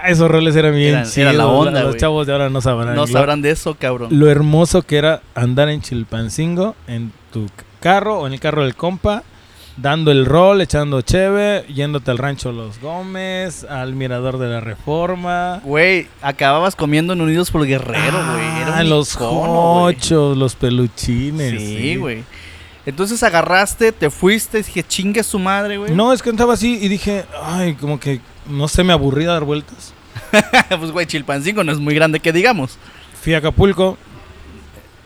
esos 0.05 0.31
roles 0.31 0.55
eran 0.55 0.73
bien 0.73 0.89
Eran- 0.95 1.03
chidos. 1.03 1.17
era 1.17 1.33
la 1.33 1.47
onda, 1.47 1.83
Los 1.83 1.97
chavos 1.97 2.25
de 2.27 2.33
ahora 2.33 2.49
no 2.49 2.61
sabrán. 2.61 2.95
No 2.95 3.07
sabrán 3.07 3.41
de 3.41 3.51
eso, 3.51 3.75
cabrón. 3.75 4.07
lo 4.17 4.29
hermoso 4.29 4.83
que 4.83 4.97
era 4.97 5.21
andar 5.35 5.67
en 5.69 5.81
Chilpancingo 5.81 6.75
en 6.87 7.11
tu 7.33 7.47
carro 7.81 8.19
o 8.19 8.27
en 8.27 8.33
el 8.33 8.39
carro 8.39 8.63
del 8.63 8.75
compa, 8.75 9.23
dando 9.77 10.11
el 10.11 10.25
rol, 10.25 10.61
echando 10.61 11.01
cheve, 11.01 11.65
yéndote 11.73 12.11
al 12.11 12.17
rancho 12.17 12.51
Los 12.51 12.79
Gómez, 12.81 13.63
al 13.63 13.93
mirador 13.93 14.37
de 14.37 14.47
la 14.47 14.59
Reforma. 14.59 15.61
Güey, 15.63 16.07
acababas 16.21 16.75
comiendo 16.75 17.13
en 17.13 17.21
Unidos 17.21 17.51
por 17.51 17.65
Guerrero, 17.65 18.17
güey. 18.33 18.45
Ah, 18.65 18.83
los 18.83 19.17
hochos, 19.19 20.37
los 20.37 20.55
peluchines. 20.55 21.61
Sí, 21.61 21.95
güey. 21.95 22.23
Entonces 22.85 23.21
agarraste, 23.21 23.91
te 23.91 24.09
fuiste, 24.09 24.59
dije, 24.59 24.83
chingue 24.83 25.23
su 25.23 25.39
madre, 25.39 25.77
güey. 25.77 25.93
No, 25.93 26.13
es 26.13 26.21
que 26.21 26.29
estaba 26.29 26.53
así 26.53 26.79
y 26.81 26.87
dije, 26.87 27.25
ay, 27.43 27.75
como 27.75 27.99
que 27.99 28.21
no 28.49 28.67
sé, 28.67 28.83
me 28.83 28.93
aburrí 28.93 29.21
de 29.21 29.31
dar 29.31 29.43
vueltas. 29.43 29.93
pues, 30.79 30.91
güey, 30.91 31.05
Chilpancingo 31.05 31.63
no 31.63 31.71
es 31.71 31.79
muy 31.79 31.93
grande 31.93 32.19
que 32.19 32.31
digamos. 32.31 32.77
Fui 33.21 33.33
a 33.33 33.39
Acapulco. 33.39 33.97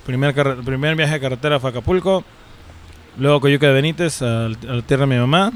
Primer, 0.05 0.33
primer 0.63 0.95
viaje 0.95 1.13
de 1.13 1.19
carretera 1.19 1.59
fue 1.59 1.69
a 1.69 1.71
Acapulco. 1.71 2.23
Luego 3.17 3.39
Coyuca 3.41 3.67
de 3.67 3.73
Benítez, 3.73 4.21
a, 4.21 4.45
a 4.45 4.49
la 4.49 4.81
tierra 4.81 5.05
de 5.05 5.13
mi 5.15 5.19
mamá. 5.19 5.51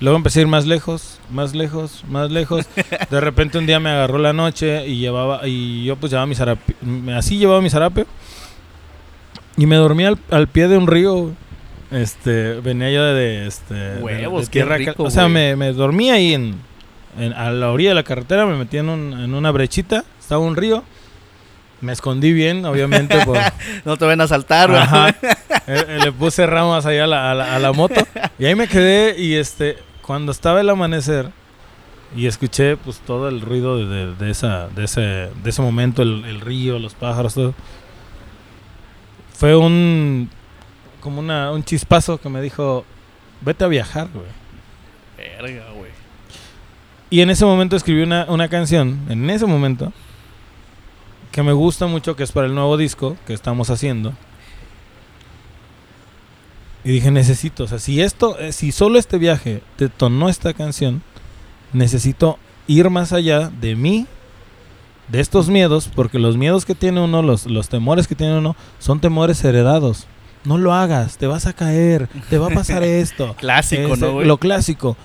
Luego 0.00 0.16
empecé 0.16 0.38
a 0.40 0.42
ir 0.42 0.48
más 0.48 0.64
lejos, 0.66 1.18
más 1.30 1.54
lejos, 1.54 2.04
más 2.08 2.30
lejos. 2.30 2.66
De 3.10 3.20
repente 3.20 3.58
un 3.58 3.66
día 3.66 3.80
me 3.80 3.90
agarró 3.90 4.18
la 4.18 4.32
noche 4.32 4.86
y 4.86 4.98
llevaba 4.98 5.46
y 5.48 5.84
yo 5.84 5.96
pues 5.96 6.10
llevaba 6.12 6.26
mi 6.26 6.36
zarape, 6.36 6.74
así 7.16 7.36
llevaba 7.38 7.60
mi 7.60 7.68
zarape. 7.70 8.06
Y 9.56 9.66
me 9.66 9.74
dormí 9.76 10.04
al, 10.04 10.18
al 10.30 10.46
pie 10.48 10.68
de 10.68 10.78
un 10.78 10.86
río. 10.86 11.32
Este, 11.90 12.60
venía 12.60 12.90
yo 12.92 13.02
de, 13.02 13.46
este, 13.46 13.96
Huevos, 14.00 14.42
de 14.42 14.46
qué 14.48 14.52
tierra, 14.52 14.76
rico, 14.76 14.92
cal- 14.94 15.06
o 15.06 15.10
sea, 15.10 15.26
me, 15.28 15.56
me 15.56 15.72
dormí 15.72 16.10
ahí 16.10 16.34
en, 16.34 16.54
en- 17.18 17.32
a 17.32 17.50
la 17.50 17.70
orilla 17.72 17.88
de 17.88 17.94
la 17.96 18.02
carretera, 18.04 18.44
me 18.46 18.56
metí 18.56 18.76
en, 18.76 18.88
un- 18.90 19.18
en 19.18 19.34
una 19.34 19.50
brechita, 19.50 20.04
estaba 20.20 20.40
un 20.42 20.54
río. 20.54 20.84
Me 21.80 21.92
escondí 21.92 22.32
bien, 22.32 22.64
obviamente, 22.64 23.18
por, 23.24 23.38
No 23.84 23.96
te 23.96 24.04
van 24.04 24.20
a 24.20 24.26
saltar, 24.28 24.70
güey. 24.70 24.82
Ajá. 24.82 25.14
Eh, 25.70 25.84
eh, 25.86 25.98
le 26.02 26.12
puse 26.12 26.46
ramas 26.46 26.86
ahí 26.86 26.96
a 26.96 27.06
la, 27.06 27.30
a, 27.30 27.34
la, 27.34 27.54
a 27.54 27.58
la 27.58 27.72
moto. 27.74 28.00
Y 28.38 28.46
ahí 28.46 28.54
me 28.54 28.68
quedé 28.68 29.20
y 29.20 29.34
este, 29.34 29.76
cuando 30.00 30.32
estaba 30.32 30.62
el 30.62 30.70
amanecer 30.70 31.28
y 32.16 32.24
escuché 32.26 32.78
pues 32.78 33.00
todo 33.00 33.28
el 33.28 33.42
ruido 33.42 33.76
de, 33.76 33.84
de- 34.06 34.14
de 34.14 34.30
esa, 34.30 34.68
de, 34.68 34.84
ese, 34.84 35.00
de 35.02 35.50
ese 35.50 35.60
momento, 35.60 36.00
el, 36.00 36.24
el 36.24 36.40
río, 36.40 36.78
los 36.78 36.94
pájaros, 36.94 37.34
todo. 37.34 37.52
Fue 39.34 39.56
un, 39.56 40.30
como 41.00 41.20
una, 41.20 41.52
un 41.52 41.62
chispazo 41.64 42.18
que 42.18 42.30
me 42.30 42.40
dijo, 42.40 42.86
vete 43.42 43.64
a 43.64 43.68
viajar, 43.68 44.08
güey. 44.14 44.26
Verga, 45.18 45.66
güey. 45.76 45.90
Y 47.10 47.20
en 47.20 47.28
ese 47.28 47.44
momento 47.44 47.76
escribí 47.76 48.02
una, 48.02 48.24
una 48.30 48.48
canción, 48.48 49.00
en 49.10 49.28
ese 49.28 49.44
momento, 49.44 49.92
que 51.30 51.42
me 51.42 51.52
gusta 51.52 51.86
mucho, 51.86 52.16
que 52.16 52.22
es 52.22 52.32
para 52.32 52.46
el 52.46 52.54
nuevo 52.54 52.76
disco 52.76 53.16
que 53.26 53.34
estamos 53.34 53.70
haciendo. 53.70 54.14
Y 56.84 56.92
dije, 56.92 57.10
necesito, 57.10 57.64
o 57.64 57.66
sea, 57.66 57.78
si 57.78 58.00
esto, 58.00 58.38
eh, 58.38 58.52
si 58.52 58.72
solo 58.72 58.98
este 58.98 59.18
viaje 59.18 59.62
detonó 59.76 60.28
esta 60.28 60.54
canción, 60.54 61.02
necesito 61.72 62.38
ir 62.66 62.88
más 62.88 63.12
allá 63.12 63.50
de 63.50 63.76
mí, 63.76 64.06
de 65.08 65.20
estos 65.20 65.48
miedos, 65.48 65.90
porque 65.94 66.18
los 66.18 66.36
miedos 66.36 66.64
que 66.64 66.74
tiene 66.74 67.00
uno, 67.00 67.22
los, 67.22 67.46
los 67.46 67.68
temores 67.68 68.06
que 68.06 68.14
tiene 68.14 68.38
uno, 68.38 68.56
son 68.78 69.00
temores 69.00 69.42
heredados. 69.44 70.06
No 70.44 70.56
lo 70.56 70.72
hagas, 70.72 71.18
te 71.18 71.26
vas 71.26 71.46
a 71.46 71.52
caer, 71.52 72.08
te 72.30 72.38
va 72.38 72.46
a 72.46 72.50
pasar 72.50 72.82
esto. 72.84 73.34
Clásico, 73.38 73.94
Es, 73.94 73.98
¿no, 73.98 74.12
güey? 74.12 74.26
Lo 74.26 74.38
clásico. 74.38 74.96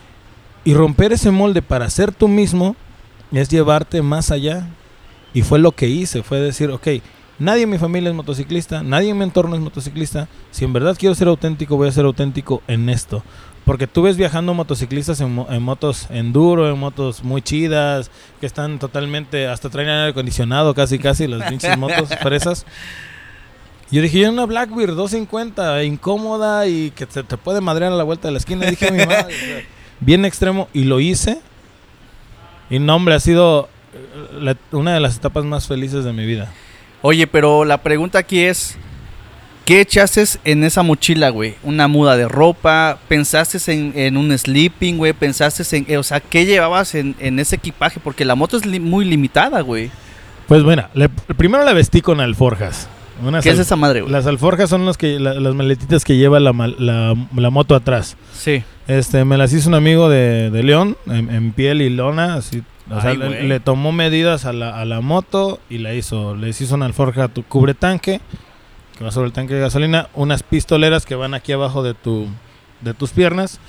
Y 0.64 0.74
romper 0.74 1.14
ese 1.14 1.32
molde 1.32 1.62
para 1.62 1.90
ser 1.90 2.14
tú 2.14 2.28
mismo 2.28 2.76
es 3.32 3.50
llevarte 3.50 4.02
más 4.02 4.32
allá. 4.32 4.68
Y 5.34 5.42
fue 5.42 5.60
lo 5.60 5.72
que 5.72 5.88
hice, 5.88 6.24
fue 6.24 6.40
decir, 6.40 6.70
ok, 6.70 6.88
nadie 7.40 7.64
en 7.64 7.70
mi 7.70 7.78
familia 7.78 8.10
es 8.10 8.16
motociclista, 8.16 8.84
nadie 8.84 9.10
en 9.10 9.18
mi 9.18 9.24
entorno 9.24 9.56
es 9.56 9.62
motociclista. 9.62 10.28
Si 10.52 10.66
en 10.66 10.74
verdad 10.74 10.96
quiero 10.98 11.16
ser 11.16 11.28
auténtico, 11.28 11.78
voy 11.78 11.88
a 11.88 11.92
ser 11.92 12.06
auténtico 12.06 12.62
en 12.68 12.90
esto. 12.90 13.24
Porque 13.66 13.88
tú 13.88 14.02
ves 14.02 14.18
viajando 14.18 14.54
motociclistas 14.54 15.22
en, 15.22 15.46
en 15.50 15.64
motos 15.64 16.08
enduro, 16.10 16.70
en 16.70 16.78
motos 16.78 17.24
muy 17.24 17.42
chidas, 17.42 18.12
que 18.40 18.46
están 18.46 18.78
totalmente, 18.78 19.48
hasta 19.48 19.70
traen 19.70 19.90
aire 19.90 20.10
acondicionado 20.10 20.74
casi 20.74 21.00
casi, 21.00 21.28
las 21.28 21.50
pinches 21.50 21.78
motos 21.78 22.10
fresas. 22.22 22.66
Yo 23.94 24.02
dije, 24.02 24.20
yo 24.20 24.28
en 24.28 24.34
una 24.34 24.46
Blackbeard 24.46 24.96
250, 24.96 25.84
incómoda 25.84 26.68
y 26.68 26.92
que 26.92 27.06
se 27.06 27.24
te 27.24 27.38
puede 27.38 27.62
madrear 27.62 27.92
a 27.92 27.96
la 27.96 28.04
vuelta 28.04 28.28
de 28.28 28.32
la 28.32 28.40
esquina. 28.40 28.66
Dije, 28.66 28.92
mi 28.92 29.06
madre, 29.06 29.68
bien 30.00 30.26
extremo. 30.26 30.68
Y 30.74 30.86
lo 30.86 31.00
hice. 31.00 31.40
Y 32.72 32.80
no, 32.80 32.96
hombre, 32.96 33.14
ha 33.14 33.20
sido 33.20 33.70
la- 34.40 34.58
una 34.72 34.94
de 34.94 35.00
las 35.00 35.18
etapas 35.18 35.44
más 35.46 35.68
felices 35.68 36.04
de 36.06 36.14
mi 36.14 36.26
vida. 36.26 36.52
Oye, 37.02 37.28
pero 37.28 37.66
la 37.66 37.80
pregunta 37.80 38.20
aquí 38.20 38.40
es, 38.42 38.78
¿qué 39.66 39.82
echaste 39.82 40.24
en 40.46 40.64
esa 40.64 40.84
mochila, 40.84 41.30
güey? 41.30 41.56
¿Una 41.64 41.88
muda 41.88 42.16
de 42.18 42.28
ropa? 42.28 42.98
¿Pensaste 43.08 43.60
en, 43.74 43.94
en 43.96 44.18
un 44.18 44.38
sleeping, 44.38 44.98
güey? 44.98 45.14
¿Pensaste 45.14 45.64
en, 45.78 45.86
eh, 45.90 45.98
o 45.98 46.04
sea, 46.04 46.20
qué 46.20 46.46
llevabas 46.46 46.96
en, 46.96 47.16
en 47.20 47.40
ese 47.40 47.56
equipaje? 47.58 48.00
Porque 48.02 48.26
la 48.26 48.36
moto 48.36 48.58
es 48.58 48.66
li- 48.66 48.80
muy 48.80 49.06
limitada, 49.06 49.62
güey. 49.62 49.92
Pues 50.48 50.64
bueno, 50.64 50.88
le- 50.94 51.10
primero 51.10 51.64
la 51.64 51.74
vestí 51.74 52.02
con 52.02 52.20
alforjas. 52.20 52.88
Unas 53.24 53.44
¿Qué 53.44 53.52
es 53.52 53.60
esa 53.60 53.76
madre, 53.76 54.02
güey? 54.02 54.12
Las 54.12 54.26
alforjas 54.26 54.70
son 54.70 54.86
los 54.86 54.98
que, 54.98 55.20
la- 55.20 55.36
las 55.36 55.54
maletitas 55.54 56.04
que 56.04 56.18
lleva 56.18 56.40
la- 56.40 56.52
la 57.36 57.50
moto 57.50 57.76
atrás. 57.76 58.18
Sí. 58.34 58.64
Este, 58.88 59.24
me 59.24 59.38
las 59.38 59.54
hizo 59.54 59.70
un 59.70 59.76
amigo 59.76 60.10
de, 60.10 60.50
de 60.50 60.64
León, 60.64 60.98
en, 61.06 61.30
en 61.30 61.52
piel 61.54 61.82
y 61.82 61.90
lona, 61.90 62.36
así. 62.36 62.64
O 62.92 63.00
sea, 63.02 63.12
Ay, 63.12 63.18
le, 63.18 63.44
le 63.44 63.60
tomó 63.60 63.92
medidas 63.92 64.46
a 64.46 64.54
la, 64.54 64.80
a 64.80 64.86
la 64.86 65.00
moto 65.02 65.60
y 65.70 65.78
la 65.78 65.94
hizo. 65.94 66.36
Les 66.36 66.60
hizo 66.62 66.76
una 66.76 66.86
alforja 66.86 67.28
tu 67.30 67.44
cubre 67.44 67.74
tanque, 67.74 68.20
que 68.98 69.04
va 69.04 69.12
sobre 69.12 69.28
el 69.28 69.34
tanque 69.34 69.54
de 69.54 69.62
gasolina, 69.62 70.10
unas 70.14 70.44
pistoleras 70.44 71.06
que 71.06 71.16
van 71.16 71.34
aquí 71.34 71.52
abajo 71.54 71.82
de 71.84 71.94
tu 71.94 72.28
de 72.82 72.94
tus 72.94 73.12
piernas 73.12 73.60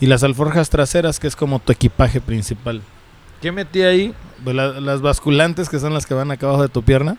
y 0.00 0.06
las 0.06 0.22
alforjas 0.22 0.68
traseras, 0.68 1.18
que 1.18 1.26
es 1.26 1.34
como 1.36 1.58
tu 1.58 1.72
equipaje 1.72 2.20
principal. 2.20 2.82
¿Qué 3.40 3.50
metí 3.52 3.82
ahí? 3.82 4.12
Pues 4.44 4.54
la- 4.54 4.80
las 4.80 5.00
basculantes, 5.00 5.68
que 5.70 5.78
son 5.78 5.94
las 5.94 6.04
que 6.06 6.12
van 6.14 6.30
acá 6.30 6.46
abajo 6.46 6.62
de 6.62 6.68
tu 6.68 6.82
pierna. 6.82 7.16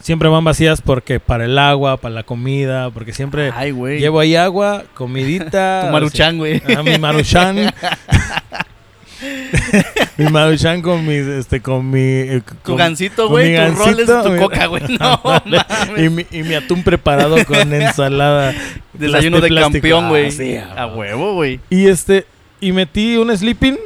Siempre 0.00 0.28
van 0.28 0.44
vacías 0.44 0.80
porque 0.82 1.20
para 1.20 1.44
el 1.46 1.58
agua, 1.58 1.96
para 1.98 2.14
la 2.14 2.22
comida, 2.22 2.90
porque 2.90 3.12
siempre 3.12 3.50
Ay, 3.54 3.72
llevo 3.98 4.20
ahí 4.20 4.36
agua, 4.36 4.84
comidita. 4.94 5.82
Tu 5.86 5.92
maruchan, 5.92 6.38
güey. 6.38 6.62
Ah, 6.76 6.82
mi 6.82 6.98
maruchan. 6.98 7.56
mi 10.16 10.26
maruchan 10.30 10.82
con 10.82 11.06
mis, 11.06 11.26
este, 11.26 11.60
con 11.60 11.90
mi... 11.90 11.98
eh, 12.00 12.42
Tu 12.46 12.54
con- 12.62 12.76
gancito, 12.76 13.24
con 13.24 13.32
güey. 13.32 13.50
mi 13.58 13.66
Tu 13.66 13.74
roles, 13.74 14.06
tu 14.22 14.30
mi- 14.30 14.38
coca, 14.38 14.66
güey. 14.66 14.82
No, 14.98 15.20
mames. 15.24 15.62
y, 15.96 16.08
mi, 16.08 16.26
y 16.30 16.42
mi 16.42 16.54
atún 16.54 16.82
preparado 16.82 17.36
con 17.44 17.72
ensalada. 17.74 18.54
Desayuno 18.92 19.40
de 19.40 19.48
plástico. 19.48 19.72
campeón, 19.82 20.08
güey. 20.08 20.26
Ah, 20.28 20.30
sí, 20.30 20.56
A 20.56 20.86
huevo, 20.86 21.34
güey. 21.34 21.60
Y 21.70 21.86
este, 21.86 22.26
y 22.60 22.72
metí 22.72 23.16
un 23.16 23.36
sleeping, 23.36 23.76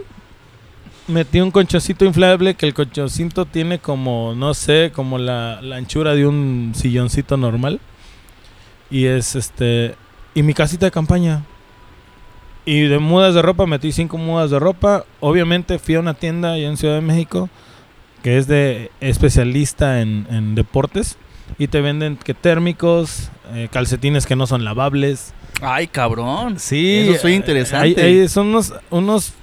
metí 1.09 1.41
un 1.41 1.51
conchoncito 1.51 2.05
inflable 2.05 2.55
que 2.55 2.67
el 2.67 2.75
conchoncito 2.75 3.45
tiene 3.47 3.79
como, 3.79 4.35
no 4.37 4.55
sé, 4.55 4.91
como 4.95 5.19
la, 5.19 5.61
la 5.63 5.77
anchura 5.77 6.15
de 6.15 6.27
un 6.27 6.73
silloncito 6.75 7.37
normal. 7.37 7.81
Y 8.91 9.07
es 9.07 9.35
este, 9.35 9.95
y 10.35 10.43
mi 10.43 10.55
casita 10.55 10.87
de 10.87 10.93
campaña. 10.93 11.43
Y 12.67 12.83
de 12.83 12.99
mudas 12.99 13.35
de 13.35 13.43
ropa 13.43 13.67
metí 13.67 13.93
cinco 13.93 14.17
mudas 14.19 14.51
de 14.51 14.59
ropa. 14.59 15.05
Obviamente 15.21 15.79
fui 15.79 15.95
a 15.97 16.01
una 16.01 16.15
tienda 16.15 16.53
allá 16.53 16.69
en 16.69 16.77
Ciudad 16.77 16.95
de 16.95 17.01
México 17.03 17.49
que 18.23 18.39
es 18.39 18.47
de 18.47 18.91
especialista 19.01 20.01
en, 20.01 20.27
en 20.31 20.55
deportes. 20.55 21.19
Y 21.59 21.69
te 21.69 21.83
venden 21.83 22.17
que 22.17 22.33
térmicos, 22.33 23.29
eh, 23.53 23.69
calcetines 23.71 24.25
que 24.27 24.35
no 24.35 24.47
son 24.47 24.65
lavables. 24.65 25.35
Ay, 25.61 25.87
cabrón. 25.89 26.59
Sí, 26.59 27.07
Eso 27.11 27.21
soy 27.21 27.33
eh, 27.33 27.37
interesante. 27.37 27.87
hay- 27.87 27.95
hay- 28.21 28.29
son 28.29 28.47
unos, 28.47 28.73
unos 28.91 29.35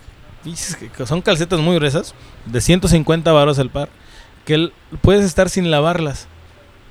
son 1.06 1.22
calcetas 1.22 1.60
muy 1.60 1.76
gruesas, 1.76 2.16
de 2.48 2.60
150 2.62 3.32
varos 3.32 3.60
el 3.60 3.70
par, 3.70 3.90
que 4.46 4.70
puedes 5.02 5.24
estar 5.24 5.50
sin 5.50 5.70
lavarlas. 5.70 6.28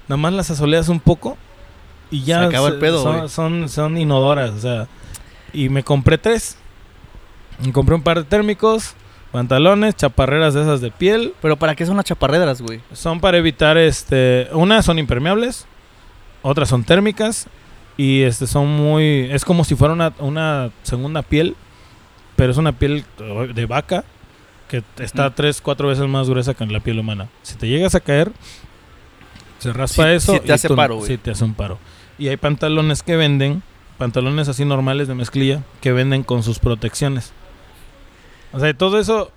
Nada 0.09 0.17
más 0.19 0.33
las 0.33 0.51
asoleas 0.51 0.89
un 0.89 1.01
poco 1.01 1.37
y 2.11 2.23
ya 2.23 2.41
Se 2.43 2.47
acaba 2.47 2.69
el 2.69 2.79
pedo, 2.79 3.29
son, 3.29 3.69
son 3.69 3.99
inodoras, 3.99 4.51
o 4.51 4.61
sea, 4.61 4.87
y 5.53 5.69
me 5.69 5.83
compré 5.83 6.19
tres. 6.19 6.57
Me 7.65 7.73
compré 7.73 7.95
un 7.95 8.03
par 8.03 8.19
de 8.19 8.25
térmicos, 8.25 8.95
pantalones, 9.33 9.95
chaparreras 9.97 10.55
de 10.55 10.63
esas 10.63 10.81
de 10.81 10.91
piel. 10.91 11.35
Pero 11.43 11.57
¿para 11.57 11.75
qué 11.75 11.85
son 11.87 11.97
las 11.97 12.07
chaparreras, 12.07 12.63
güey? 12.63 12.81
Son 12.93 13.21
para 13.21 13.37
evitar 13.39 13.77
este, 13.79 14.49
unas 14.53 14.85
son 14.85 14.99
impermeables, 14.99 15.67
otras 16.43 16.69
son 16.69 16.85
térmicas 16.85 17.47
y 17.97 18.23
este 18.23 18.47
son 18.47 18.67
muy 18.69 19.29
es 19.31 19.45
como 19.45 19.63
si 19.65 19.75
fuera 19.75 19.93
una, 19.93 20.13
una 20.21 20.71
segunda 20.83 21.23
piel, 21.23 21.55
pero 22.37 22.51
es 22.53 22.57
una 22.57 22.73
piel 22.73 23.05
eh, 23.19 23.51
de 23.55 23.67
vaca 23.67 24.05
que 24.69 24.83
está 24.99 25.27
Ujú. 25.27 25.35
tres, 25.37 25.61
cuatro 25.61 25.89
veces 25.89 26.07
más 26.09 26.31
gruesa 26.31 26.55
que 26.55 26.65
la 26.65 26.81
piel 26.81 26.99
humana. 26.99 27.29
Si 27.43 27.57
te 27.57 27.69
llegas 27.69 27.95
a 27.95 28.01
caer, 28.01 28.33
se 29.59 29.73
raspa 29.73 30.13
eso 30.13 30.33
sí 30.35 30.41
te 30.41 30.49
y 30.49 30.53
hace 30.53 30.69
tú- 30.69 30.77
paro, 30.77 30.97
güey. 30.97 31.07
Sí, 31.09 31.19
te 31.19 31.31
hace 31.33 31.45
un 31.45 31.53
paro. 31.55 31.79
Y 32.19 32.29
hay 32.29 32.37
pantalones 32.39 33.03
que 33.03 33.17
venden, 33.17 33.63
pantalones 34.01 34.49
así 34.49 34.65
normales 34.65 35.07
de 35.07 35.15
mezclilla, 35.15 35.63
que 35.81 35.93
venden 35.93 36.25
con 36.25 36.43
sus 36.43 36.59
protecciones. 36.59 37.33
O 38.53 38.59
sea, 38.59 38.75
todo 38.75 38.99
eso... 38.99 39.31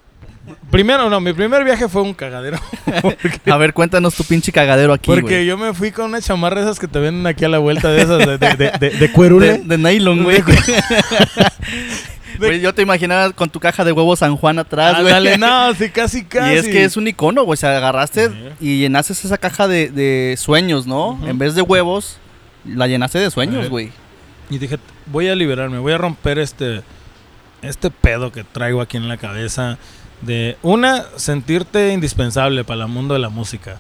Primero, 0.72 1.10
no, 1.10 1.22
mi 1.22 1.32
primer 1.32 1.64
viaje 1.64 1.88
fue 1.88 2.02
un 2.02 2.14
cagadero. 2.14 2.58
A 3.50 3.58
ver, 3.58 3.74
cuéntanos 3.74 4.14
tu 4.16 4.24
pinche 4.26 4.52
cagadero 4.52 4.92
aquí, 4.92 5.06
Porque 5.06 5.46
yo 5.46 5.58
me 5.58 5.74
fui 5.74 5.92
con 5.92 6.06
una 6.08 6.22
chamarra 6.22 6.62
esas 6.62 6.80
que 6.80 6.88
te 6.90 7.00
venden 7.00 7.28
aquí 7.28 7.46
a 7.46 7.50
la 7.50 7.60
vuelta 7.60 7.90
de 7.90 8.02
esas 8.02 8.20
de, 8.20 8.38
de, 8.38 8.56
de, 8.56 8.72
de- 8.78 8.90
de 8.90 9.12
cuerule. 9.14 9.60
De, 9.60 9.60
de 9.60 9.78
nylon, 9.78 10.24
güey. 10.24 10.42
De- 12.40 12.60
yo 12.62 12.74
te 12.74 12.82
imaginaba 12.82 13.32
con 13.32 13.50
tu 13.50 13.60
caja 13.62 13.86
de 13.86 13.92
huevos 13.94 14.20
San 14.20 14.36
Juan 14.36 14.60
atrás, 14.60 14.94
güey. 15.02 15.08
Ándale, 15.14 15.38
no, 15.38 15.74
sí, 15.78 15.90
casi, 15.90 16.26
casi. 16.26 16.54
Y 16.54 16.58
es 16.58 16.68
que 16.68 16.84
es 16.84 16.98
un 16.98 17.08
icono, 17.08 17.44
güey. 17.44 17.54
O 17.54 17.58
sea, 17.58 17.78
agarraste 17.78 18.30
y 18.60 18.80
llenaste 18.80 19.14
esa 19.14 19.38
caja 19.38 19.68
de, 19.70 19.90
de 19.92 20.36
sueños, 20.38 20.86
¿no? 20.88 21.20
En 21.26 21.38
vez 21.38 21.56
de 21.56 21.62
huevos, 21.62 22.18
la 22.66 22.88
llenaste 22.88 23.20
de 23.20 23.32
sueños, 23.32 23.64
Sí. 23.66 23.70
güey. 23.70 23.92
Y 24.54 24.60
dije, 24.60 24.78
voy 25.08 25.30
a 25.30 25.36
liberarme, 25.36 25.80
voy 25.80 25.94
a 25.94 25.98
romper 25.98 26.38
este, 26.38 26.84
este 27.64 27.90
pedo 27.90 28.32
que 28.32 28.44
traigo 28.44 28.82
aquí 28.82 28.98
en 28.98 29.08
la 29.08 29.18
cabeza. 29.18 29.80
De, 30.22 30.58
una, 30.62 31.06
sentirte 31.16 31.92
indispensable 31.92 32.64
para 32.64 32.84
el 32.84 32.88
mundo 32.88 33.16
de 33.16 33.20
la 33.20 33.30
música. 33.30 33.80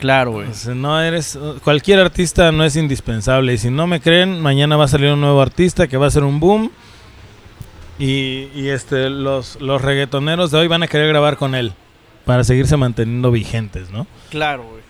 Claro, 0.00 0.32
güey. 0.32 0.48
O 0.48 0.54
sea, 0.54 0.74
no 0.74 1.00
eres, 1.00 1.38
cualquier 1.62 2.00
artista 2.00 2.50
no 2.50 2.64
es 2.64 2.74
indispensable. 2.74 3.54
Y 3.54 3.58
si 3.58 3.70
no 3.70 3.86
me 3.86 4.00
creen, 4.00 4.40
mañana 4.40 4.76
va 4.76 4.86
a 4.86 4.88
salir 4.88 5.12
un 5.12 5.20
nuevo 5.20 5.40
artista 5.40 5.86
que 5.86 5.96
va 5.96 6.08
a 6.08 6.10
ser 6.10 6.24
un 6.24 6.40
boom. 6.40 6.72
Y, 8.00 8.48
y, 8.56 8.70
este, 8.70 9.08
los, 9.08 9.60
los 9.60 9.80
reggaetoneros 9.82 10.50
de 10.50 10.58
hoy 10.58 10.66
van 10.66 10.82
a 10.82 10.88
querer 10.88 11.06
grabar 11.06 11.36
con 11.36 11.54
él. 11.54 11.74
Para 12.24 12.42
seguirse 12.42 12.76
manteniendo 12.76 13.30
vigentes, 13.30 13.92
¿no? 13.92 14.08
Claro, 14.30 14.64
güey. 14.64 14.82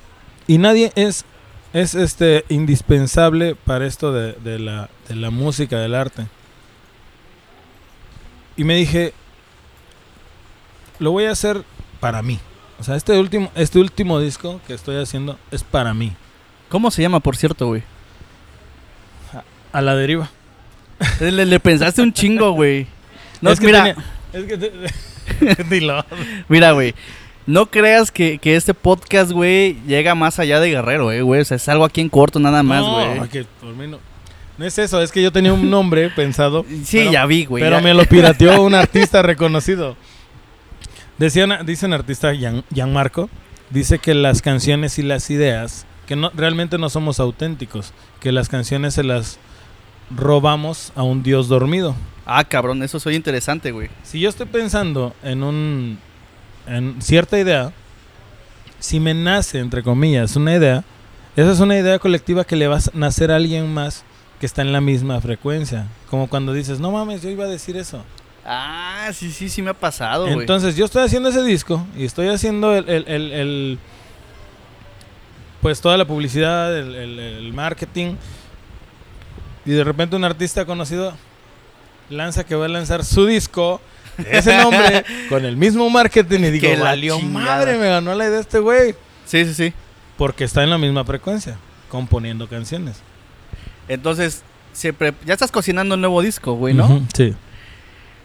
Y 0.46 0.56
nadie 0.56 0.90
es, 0.94 1.26
es 1.72 1.94
este, 1.94 2.44
indispensable 2.48 3.54
para 3.54 3.86
esto 3.86 4.12
de, 4.12 4.32
de 4.34 4.58
la, 4.58 4.88
de 5.08 5.16
la 5.16 5.30
música, 5.30 5.78
del 5.78 5.94
arte. 5.94 6.26
Y 8.56 8.64
me 8.64 8.74
dije, 8.76 9.12
lo 10.98 11.10
voy 11.12 11.24
a 11.24 11.32
hacer 11.32 11.62
para 12.00 12.22
mí. 12.22 12.38
O 12.78 12.84
sea, 12.84 12.96
este 12.96 13.18
último, 13.18 13.50
este 13.54 13.78
último 13.78 14.20
disco 14.20 14.60
que 14.66 14.74
estoy 14.74 14.96
haciendo 14.96 15.38
es 15.50 15.62
para 15.62 15.92
mí. 15.94 16.12
¿Cómo 16.68 16.90
se 16.90 17.02
llama, 17.02 17.20
por 17.20 17.36
cierto, 17.36 17.66
güey? 17.66 17.82
A 19.72 19.82
la 19.82 19.94
deriva. 19.94 20.30
Le, 21.20 21.44
le 21.44 21.60
pensaste 21.60 22.00
un 22.02 22.12
chingo, 22.12 22.52
güey. 22.52 22.86
No, 23.42 23.50
es 23.50 23.60
que 23.60 23.66
mira, 23.66 23.84
tenía- 23.84 24.04
es 24.32 24.44
que 24.46 24.56
te- 24.56 25.64
Dilo. 25.68 26.02
mira, 26.48 26.72
güey. 26.72 26.94
No 27.46 27.66
creas 27.66 28.10
que, 28.10 28.38
que 28.38 28.56
este 28.56 28.74
podcast, 28.74 29.30
güey, 29.30 29.78
llega 29.86 30.14
más 30.16 30.38
allá 30.40 30.58
de 30.58 30.70
Guerrero, 30.70 31.12
eh, 31.12 31.22
güey. 31.22 31.40
O 31.42 31.44
sea, 31.44 31.56
es 31.56 31.68
algo 31.68 31.84
aquí 31.84 32.00
en 32.00 32.08
corto 32.08 32.38
nada 32.40 32.62
más, 32.62 32.80
No, 32.80 33.16
güey. 33.16 33.28
que 33.30 33.44
por 33.60 33.74
mí 33.74 33.86
no. 33.86 33.98
No 34.58 34.64
es 34.64 34.78
eso, 34.78 35.00
es 35.02 35.12
que 35.12 35.22
yo 35.22 35.30
tenía 35.30 35.52
un 35.52 35.70
nombre 35.70 36.10
pensado. 36.16 36.64
Sí, 36.84 36.98
pero- 36.98 37.12
ya 37.12 37.26
vi, 37.26 37.44
güey. 37.44 37.62
Pero 37.62 37.76
ya. 37.76 37.82
me 37.82 37.94
lo 37.94 38.04
pirateó 38.04 38.62
un 38.62 38.74
artista 38.74 39.22
reconocido. 39.22 39.96
Decían, 41.18 41.64
dice 41.64 41.86
un 41.86 41.92
artista, 41.92 42.34
Gian, 42.34 42.64
Gianmarco, 42.74 43.30
dice 43.70 43.98
que 43.98 44.14
las 44.14 44.42
canciones 44.42 44.98
y 44.98 45.02
las 45.02 45.30
ideas, 45.30 45.86
que 46.06 46.16
no, 46.16 46.30
realmente 46.34 46.78
no 46.78 46.88
somos 46.90 47.20
auténticos, 47.20 47.92
que 48.20 48.32
las 48.32 48.48
canciones 48.48 48.94
se 48.94 49.04
las 49.04 49.38
robamos 50.14 50.92
a 50.94 51.02
un 51.02 51.22
dios 51.22 51.48
dormido. 51.48 51.94
Ah, 52.26 52.44
cabrón, 52.44 52.82
eso 52.82 52.98
soy 53.00 53.14
interesante, 53.14 53.70
güey. 53.72 53.88
Si 54.02 54.20
yo 54.20 54.28
estoy 54.28 54.46
pensando 54.46 55.14
en 55.22 55.42
un 55.42 55.98
en 56.66 57.00
cierta 57.00 57.38
idea, 57.38 57.72
si 58.78 59.00
me 59.00 59.14
nace 59.14 59.58
entre 59.58 59.82
comillas 59.82 60.36
una 60.36 60.54
idea, 60.54 60.84
esa 61.36 61.52
es 61.52 61.60
una 61.60 61.76
idea 61.78 61.98
colectiva 61.98 62.44
que 62.44 62.56
le 62.56 62.66
va 62.68 62.76
a 62.76 62.80
nacer 62.94 63.30
a 63.30 63.36
alguien 63.36 63.72
más 63.72 64.04
que 64.40 64.46
está 64.46 64.62
en 64.62 64.72
la 64.72 64.80
misma 64.80 65.20
frecuencia, 65.20 65.86
como 66.10 66.28
cuando 66.28 66.52
dices, 66.52 66.78
"No 66.80 66.90
mames, 66.90 67.22
yo 67.22 67.30
iba 67.30 67.44
a 67.44 67.48
decir 67.48 67.76
eso." 67.76 68.04
Ah, 68.44 69.10
sí, 69.12 69.32
sí, 69.32 69.48
sí 69.48 69.60
me 69.62 69.70
ha 69.70 69.74
pasado, 69.74 70.24
güey. 70.26 70.38
Entonces 70.40 70.76
yo 70.76 70.84
estoy 70.84 71.02
haciendo 71.04 71.30
ese 71.30 71.42
disco 71.42 71.84
y 71.96 72.04
estoy 72.04 72.28
haciendo 72.28 72.74
el, 72.76 72.88
el- 72.88 73.04
el- 73.08 73.32
el- 73.32 73.78
pues 75.60 75.80
toda 75.80 75.96
la 75.96 76.04
publicidad, 76.04 76.76
el, 76.78 77.52
marketing 77.52 78.14
y 79.64 79.70
de 79.72 79.82
repente 79.82 80.14
un 80.14 80.22
artista 80.24 80.64
conocido 80.64 81.12
lanza 82.08 82.44
que 82.44 82.54
va 82.54 82.66
a 82.66 82.68
lanzar 82.68 83.04
su 83.04 83.26
disco, 83.26 83.80
ese 84.30 84.56
nombre, 84.56 85.04
con 85.28 85.44
el 85.44 85.56
mismo 85.56 85.88
marketing 85.90 86.40
y 86.40 86.50
digo, 86.50 86.68
Que 86.68 86.76
la 86.76 86.94
chingada". 86.94 87.20
madre, 87.28 87.78
me 87.78 87.88
ganó 87.88 88.14
la 88.14 88.26
idea 88.26 88.40
este 88.40 88.58
güey. 88.58 88.94
Sí, 89.24 89.44
sí, 89.44 89.54
sí. 89.54 89.72
Porque 90.16 90.44
está 90.44 90.62
en 90.62 90.70
la 90.70 90.78
misma 90.78 91.04
frecuencia, 91.04 91.56
componiendo 91.90 92.48
canciones. 92.48 92.96
Entonces, 93.88 94.42
siempre, 94.72 95.12
ya 95.24 95.34
estás 95.34 95.50
cocinando 95.52 95.94
un 95.94 96.00
nuevo 96.00 96.22
disco, 96.22 96.54
güey, 96.54 96.74
¿no? 96.74 97.06
Sí. 97.14 97.34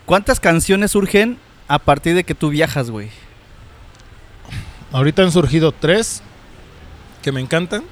¿Cuántas 0.05 0.39
canciones 0.39 0.91
surgen 0.91 1.38
a 1.67 1.79
partir 1.79 2.15
de 2.15 2.24
que 2.24 2.36
tú 2.36 2.50
viajas, 2.50 2.89
güey? 2.89 3.10
Ahorita 4.91 5.21
han 5.24 5.31
surgido 5.31 5.71
tres 5.71 6.21
que 7.21 7.31
me 7.31 7.39
encantan. 7.41 7.83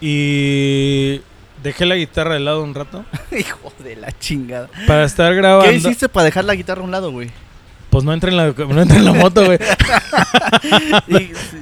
Y 0.00 1.22
dejé 1.66 1.84
la 1.84 1.96
guitarra 1.96 2.34
de 2.34 2.40
lado 2.40 2.62
un 2.62 2.74
rato 2.74 3.04
Hijo 3.36 3.72
de 3.80 3.96
la 3.96 4.16
chingada. 4.18 4.68
para 4.86 5.04
estar 5.04 5.34
grabando. 5.34 5.68
¿Qué 5.68 5.76
hiciste 5.76 6.08
para 6.08 6.24
dejar 6.24 6.44
la 6.44 6.54
guitarra 6.54 6.80
a 6.80 6.84
un 6.84 6.90
lado, 6.90 7.10
güey? 7.10 7.30
Pues 7.90 8.04
no 8.04 8.12
entra 8.12 8.30
en 8.30 8.36
la, 8.36 8.52
no 8.52 8.82
entra 8.82 8.96
en 8.96 9.04
la 9.04 9.12
moto, 9.12 9.44
güey. 9.44 9.58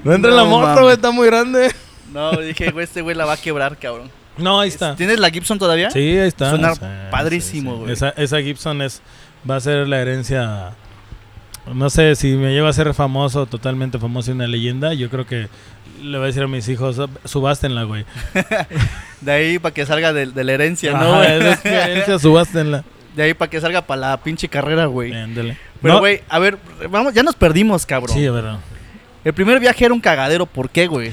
No 0.04 0.12
entra 0.12 0.30
en 0.30 0.37
la 0.37 0.44
moto, 0.44 0.82
güey, 0.82 0.94
está 0.94 1.11
muy 1.11 1.26
grande. 1.26 1.70
No, 2.12 2.32
dije, 2.32 2.70
güey, 2.70 2.84
este 2.84 3.02
güey 3.02 3.16
la 3.16 3.25
va 3.25 3.34
a 3.34 3.37
quebrar, 3.37 3.78
cabrón. 3.78 4.11
No, 4.37 4.61
ahí 4.61 4.68
está. 4.68 4.96
¿Tienes 4.96 5.18
la 5.20 5.30
Gibson 5.30 5.58
todavía? 5.58 5.90
Sí, 5.90 5.99
ahí 5.99 6.28
está. 6.28 6.50
Suena 6.50 6.75
padrísimo, 7.11 7.70
sí, 7.70 7.76
sí. 7.76 7.82
güey. 7.82 7.92
Esa, 7.92 8.08
esa 8.11 8.40
Gibson 8.42 8.82
es 8.82 9.00
va 9.49 9.56
a 9.56 9.61
ser 9.61 9.88
la 9.88 10.00
herencia. 10.00 10.73
No 11.73 11.88
sé 11.88 12.14
si 12.16 12.34
me 12.34 12.52
lleva 12.52 12.68
a 12.68 12.73
ser 12.73 12.92
famoso, 12.94 13.46
totalmente 13.46 13.99
famoso 13.99 14.30
y 14.30 14.34
una 14.34 14.46
leyenda. 14.46 14.92
Yo 14.92 15.08
creo 15.08 15.26
que 15.26 15.49
le 16.02 16.18
voy 16.18 16.24
a 16.24 16.26
decir 16.28 16.42
a 16.42 16.46
mis 16.48 16.68
hijos, 16.68 17.00
subástenla, 17.24 17.84
güey. 17.84 18.04
De 19.20 19.32
ahí 19.32 19.58
para 19.58 19.72
que 19.74 19.86
salga 19.86 20.12
de, 20.12 20.26
de 20.26 20.44
la 20.44 20.52
herencia, 20.52 20.92
¿no, 20.92 20.98
Ajá, 20.98 21.16
güey? 21.18 21.36
esa 21.38 21.50
es 21.52 21.64
mi 21.64 21.70
herencia, 21.70 22.18
subástenla. 22.18 22.84
De 23.16 23.22
ahí 23.22 23.34
para 23.34 23.48
que 23.50 23.60
salga 23.60 23.80
para 23.82 24.00
la 24.00 24.16
pinche 24.18 24.48
carrera, 24.48 24.86
güey. 24.86 25.14
Ándale. 25.14 25.56
Pero, 25.80 25.94
No, 25.94 26.00
güey, 26.00 26.20
a 26.28 26.38
ver, 26.38 26.58
vamos, 26.90 27.14
ya 27.14 27.22
nos 27.22 27.34
perdimos, 27.34 27.86
cabrón. 27.86 28.14
Sí, 28.16 28.28
verdad. 28.28 28.58
El 29.24 29.32
primer 29.32 29.60
viaje 29.60 29.84
era 29.84 29.94
un 29.94 30.00
cagadero, 30.00 30.44
¿por 30.46 30.68
qué, 30.68 30.86
güey? 30.86 31.12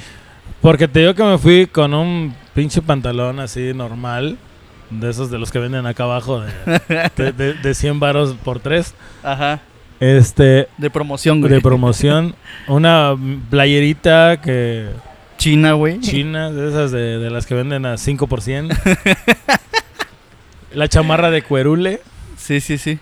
Porque 0.62 0.88
te 0.88 1.00
digo 1.00 1.14
que 1.16 1.24
me 1.24 1.38
fui 1.38 1.68
con 1.68 1.94
un 1.94 2.36
pinche 2.54 2.82
pantalón 2.82 3.40
así 3.40 3.74
normal. 3.74 4.38
De 4.90 5.10
esos 5.10 5.32
de 5.32 5.40
los 5.40 5.52
que 5.52 5.60
venden 5.60 5.86
acá 5.86 6.04
abajo 6.04 6.42
de, 6.42 6.52
de, 7.16 7.32
de- 7.32 7.54
de 7.54 7.74
100 7.74 8.02
varos 8.02 8.36
por 8.44 8.60
3. 8.60 8.94
Ajá. 9.24 9.62
Este, 10.02 10.68
De 10.80 10.90
promoción, 10.90 11.40
güey. 11.42 11.54
de 11.54 11.62
promoción. 11.62 12.36
Una 12.68 13.16
playerita 13.52 14.42
que 14.42 14.90
China, 15.38 15.74
güey. 15.74 16.00
china, 16.00 16.52
de 16.52 16.70
esas 16.70 16.92
de, 16.92 17.20
de 17.20 17.30
las 17.30 17.46
que 17.46 17.54
venden 17.54 17.86
a 17.86 17.98
5 17.98 18.26
por 18.28 18.42
100. 18.42 18.70
La 20.74 20.88
chamarra 20.88 21.30
de 21.30 21.44
cuerule. 21.44 22.02
Sí, 22.36 22.62
sí, 22.62 22.78
sí. 22.80 22.98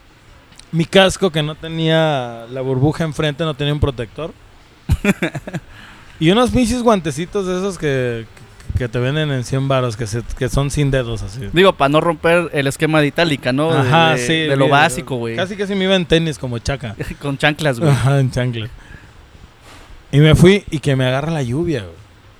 Mi 0.73 0.85
casco 0.85 1.31
que 1.31 1.41
no 1.41 1.55
tenía 1.55 2.45
la 2.51 2.61
burbuja 2.61 3.05
enfrente, 3.05 3.43
no 3.45 3.53
tenía 3.53 3.73
un 3.73 3.79
protector. 3.79 4.33
y 6.19 6.29
unos 6.31 6.51
pinches 6.51 6.83
guantecitos 6.83 7.47
de 7.47 7.57
esos 7.57 7.77
que, 7.77 8.25
que 8.79 8.89
te 8.89 8.97
venden 8.97 9.29
en 9.31 9.43
100 9.43 9.67
varos, 9.67 9.95
que, 9.95 10.07
se- 10.07 10.23
que 10.37 10.49
son 10.49 10.71
sin 10.71 10.89
dedos 10.89 11.21
así. 11.21 11.41
Digo, 11.53 11.73
para 11.73 11.89
no 11.89 12.01
romper 12.01 12.49
el 12.53 12.65
esquema 12.65 12.99
de 13.01 13.07
Itálica, 13.07 13.53
¿no? 13.53 13.69
Ajá, 13.71 14.13
de, 14.13 14.17
sí. 14.17 14.33
De 14.33 14.55
lo 14.55 14.67
básico, 14.69 15.17
güey. 15.17 15.35
Casi 15.35 15.55
casi 15.55 15.75
me 15.75 15.83
iba 15.83 15.95
en 15.95 16.05
tenis 16.07 16.39
como 16.39 16.57
chaca. 16.57 16.95
Con 17.21 17.37
chanclas, 17.37 17.79
güey. 17.79 17.91
Ajá, 17.91 18.19
en 18.19 18.31
chancla. 18.31 18.69
Y 20.11 20.19
me 20.19 20.33
fui 20.33 20.63
y 20.71 20.79
que 20.79 20.95
me 20.95 21.05
agarra 21.05 21.31
la 21.31 21.43
lluvia, 21.43 21.81
güey. 21.81 21.93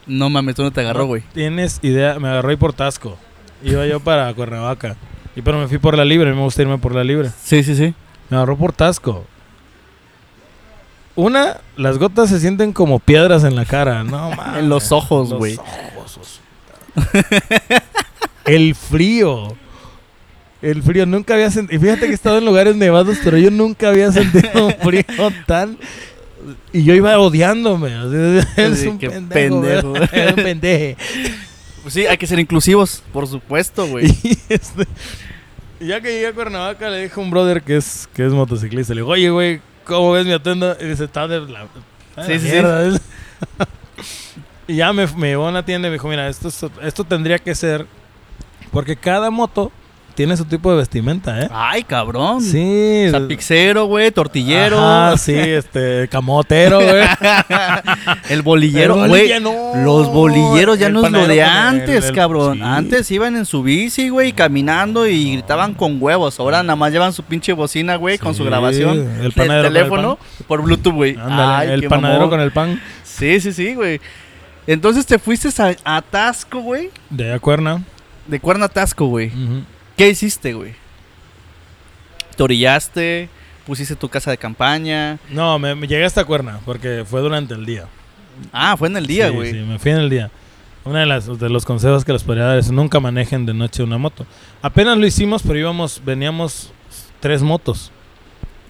No 0.07 0.31
mames, 0.31 0.55
tú 0.55 0.63
no 0.63 0.71
te 0.71 0.81
agarró, 0.81 1.05
güey. 1.05 1.21
Tienes 1.33 1.77
idea, 1.83 2.17
me 2.19 2.29
agarró 2.29 2.49
ahí 2.49 2.55
por 2.55 2.73
Tasco. 2.73 3.17
Iba 3.63 3.85
yo 3.85 3.99
para 3.99 4.33
Cuernavaca. 4.35 4.95
Y 5.35 5.43
pero 5.43 5.59
me 5.59 5.67
fui 5.67 5.77
por 5.77 5.95
la 5.95 6.03
libre, 6.05 6.33
me 6.33 6.41
gusta 6.41 6.63
irme 6.63 6.79
por 6.79 6.95
la 6.95 7.03
libre. 7.03 7.29
Sí, 7.43 7.61
sí, 7.63 7.75
sí. 7.75 7.93
Me 8.29 8.37
agarró 8.37 8.57
por 8.57 8.71
Tasco. 8.73 9.25
Una, 11.19 11.57
las 11.75 11.97
gotas 11.97 12.29
se 12.29 12.39
sienten 12.39 12.71
como 12.73 12.99
piedras 12.99 13.43
en 13.43 13.55
la 13.55 13.65
cara. 13.65 14.03
No 14.03 14.31
mames. 14.35 14.59
En 14.59 14.69
los 14.69 14.91
ojos, 14.91 15.29
Los 15.29 15.39
güey. 15.39 15.57
ojos, 15.57 16.39
El 18.45 18.75
frío. 18.75 19.55
El 20.61 20.83
frío, 20.83 21.05
nunca 21.05 21.35
había 21.35 21.49
sentido. 21.51 21.79
Fíjate 21.79 22.01
que 22.05 22.11
he 22.11 22.15
estado 22.15 22.37
en 22.37 22.45
lugares 22.45 22.75
nevados, 22.75 23.17
pero 23.23 23.37
yo 23.37 23.49
nunca 23.51 23.89
había 23.89 24.11
sentido 24.11 24.67
un 24.67 24.73
frío 24.81 25.03
tan. 25.45 25.77
Y 26.73 26.83
yo 26.83 26.93
iba 26.93 27.17
odiándome. 27.19 27.89
Sí, 28.75 28.87
un 28.87 28.97
qué 28.97 29.09
pendejo. 29.09 29.61
pendejo. 29.61 29.95
Eres 30.11 30.29
un 30.37 30.43
pendeje. 30.43 30.97
Pues 31.81 31.93
sí, 31.93 32.05
hay 32.07 32.17
que 32.17 32.27
ser 32.27 32.39
inclusivos, 32.39 33.03
por 33.13 33.27
supuesto, 33.27 33.87
güey. 33.87 34.07
Y 34.23 34.37
este, 34.49 34.85
y 35.79 35.87
ya 35.87 36.01
que 36.01 36.11
llegué 36.11 36.27
a 36.27 36.33
Cuernavaca, 36.33 36.89
le 36.89 37.03
dije 37.03 37.13
a 37.17 37.23
un 37.23 37.29
brother 37.29 37.61
que 37.61 37.77
es, 37.77 38.09
que 38.13 38.25
es 38.25 38.33
motociclista. 38.33 38.93
Le 38.93 38.99
digo, 39.01 39.11
oye, 39.11 39.29
güey, 39.29 39.61
¿cómo 39.89 40.11
ves 40.13 40.25
mi 40.25 40.31
atuendo? 40.33 40.77
Y 40.79 40.85
dice, 40.85 41.03
está 41.05 41.27
de 41.27 41.41
la. 41.41 41.63
está 42.09 42.23
de 42.23 42.27
Sí, 42.27 42.33
la 42.33 42.39
sí, 42.39 42.45
sí. 42.45 42.51
mierda". 42.53 42.99
y 44.67 44.75
ya 44.75 44.93
me, 44.93 45.07
me 45.07 45.27
llevó 45.29 45.47
a 45.47 45.49
una 45.49 45.65
tienda 45.65 45.87
y 45.87 45.91
me 45.91 45.95
dijo, 45.95 46.07
mira, 46.07 46.27
esto, 46.29 46.47
es- 46.49 46.65
esto 46.81 47.03
tendría 47.03 47.39
que 47.39 47.55
ser. 47.55 47.85
Porque 48.71 48.95
cada 48.95 49.31
moto 49.31 49.71
tiene 50.19 50.35
su 50.35 50.43
tipo 50.43 50.69
de 50.69 50.75
vestimenta, 50.75 51.39
¿eh? 51.41 51.47
Ay, 51.49 51.81
cabrón. 51.83 52.41
Sí. 52.41 53.07
Zapixero, 53.09 53.85
güey, 53.85 54.11
tortillero. 54.11 54.77
Ajá, 54.77 55.15
sí, 55.15 55.31
este, 55.33 56.09
camotero, 56.09 56.79
güey. 56.83 57.05
El 58.27 58.41
bolillero, 58.41 59.07
güey. 59.07 59.31
Los 59.81 60.11
bolilleros 60.11 60.77
ya 60.77 60.87
El 60.87 60.93
no 60.93 61.05
es 61.05 61.11
lo 61.13 61.25
de 61.25 61.35
el- 61.35 61.43
antes, 61.45 62.09
el- 62.09 62.13
cabrón. 62.15 62.57
sí. 62.57 62.61
Antes 62.61 63.09
iban 63.11 63.37
en 63.37 63.45
su 63.45 63.63
bici, 63.63 64.09
güey, 64.09 64.33
caminando 64.33 65.07
y 65.07 65.31
gritaban 65.35 65.73
con 65.73 66.01
huevos. 66.01 66.37
Ahora 66.41 66.63
nada 66.63 66.75
más 66.75 66.91
llevan 66.91 67.13
su 67.13 67.23
pinche 67.23 67.53
bocina, 67.53 67.95
güey, 67.95 68.17
con 68.17 68.35
su 68.35 68.43
grabación. 68.43 68.97
el 69.21 69.31
panadero 69.31 69.35
con 69.35 69.51
el 69.55 69.63
teléfono 69.73 70.19
por 70.49 70.61
Bluetooth, 70.63 70.93
güey. 70.95 71.11
El 71.11 71.87
panadero 71.87 71.89
mamón. 71.91 72.29
con 72.29 72.41
el 72.41 72.51
pan 72.51 72.81
Sí, 73.05 73.39
sí, 73.39 73.53
sí, 73.53 73.73
güey. 73.73 74.01
Entonces 74.67 75.05
te 75.05 75.17
fuiste 75.17 75.47
a, 75.63 75.97
a 75.97 76.01
Tasco, 76.01 76.59
güey. 76.59 76.89
de 77.09 77.31
Acuerna. 77.31 77.81
De 78.27 78.37
Cuerna 78.41 78.65
a 78.65 78.69
Tasco, 78.69 79.05
güey. 79.07 79.27
Ujú. 79.29 79.63
¿Qué 79.99 80.07
hiciste, 80.09 80.53
güey? 80.53 80.73
¿Te 82.37 82.41
orillaste? 82.43 83.27
¿Pusiste 83.65 83.97
tu 83.97 84.07
casa 84.07 84.31
de 84.31 84.37
campaña? 84.37 85.19
No, 85.29 85.59
me, 85.59 85.75
me 85.75 85.87
llegué 85.87 86.05
hasta 86.05 86.23
Cuerna 86.23 86.61
porque 86.63 87.03
fue 87.05 87.19
durante 87.19 87.53
el 87.53 87.65
día. 87.65 87.85
Ah, 88.53 88.77
fue 88.77 88.87
en 88.87 88.95
el 88.95 89.05
día, 89.05 89.27
Sí, 89.27 89.33
güey. 89.35 89.51
Sí, 89.51 89.57
me 89.57 89.77
fui 89.77 89.91
en 89.91 89.97
el 89.97 90.09
día. 90.09 90.31
Uno 90.85 90.97
de, 90.99 91.05
las, 91.05 91.37
de 91.37 91.49
los 91.49 91.65
consejos 91.65 92.05
que 92.05 92.13
les 92.13 92.23
podría 92.23 92.45
dar 92.45 92.57
es 92.57 92.71
nunca 92.71 93.01
manejen 93.01 93.45
de 93.45 93.53
noche 93.53 93.83
una 93.83 93.97
moto. 93.97 94.25
Apenas 94.61 94.97
lo 94.97 95.05
hicimos, 95.05 95.43
pero 95.43 95.59
íbamos, 95.59 96.01
veníamos 96.05 96.71
tres 97.19 97.41
motos. 97.43 97.91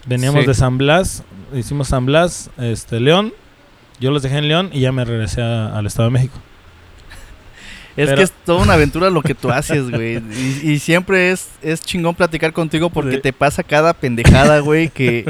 Veníamos 0.06 0.40
Sí. 0.40 0.46
de 0.48 0.54
San 0.54 0.78
Blas, 0.78 1.22
hicimos 1.54 1.86
San 1.86 2.06
Blas, 2.06 2.50
este, 2.58 2.98
León. 2.98 3.32
Yo 4.00 4.10
los 4.10 4.22
dejé 4.24 4.38
en 4.38 4.48
León 4.48 4.70
y 4.72 4.80
ya 4.80 4.90
me 4.90 5.04
regresé 5.04 5.42
a- 5.42 5.78
al 5.78 5.86
Estado 5.86 6.08
de 6.08 6.12
México. 6.14 6.40
Es 8.00 8.06
Pero- 8.06 8.16
que 8.16 8.22
es 8.22 8.32
toda 8.44 8.62
una 8.62 8.74
aventura 8.74 9.10
lo 9.10 9.22
que 9.22 9.34
tú 9.34 9.50
haces, 9.50 9.90
güey. 9.90 10.22
Y, 10.62 10.70
y 10.72 10.78
siempre 10.78 11.30
es, 11.32 11.48
es 11.62 11.80
chingón 11.82 12.14
platicar 12.14 12.52
contigo 12.52 12.88
porque 12.90 13.16
Sí. 13.16 13.20
te 13.22 13.32
pasa 13.32 13.62
cada 13.62 13.92
pendejada, 13.94 14.60
güey, 14.60 14.88
que, 14.88 15.24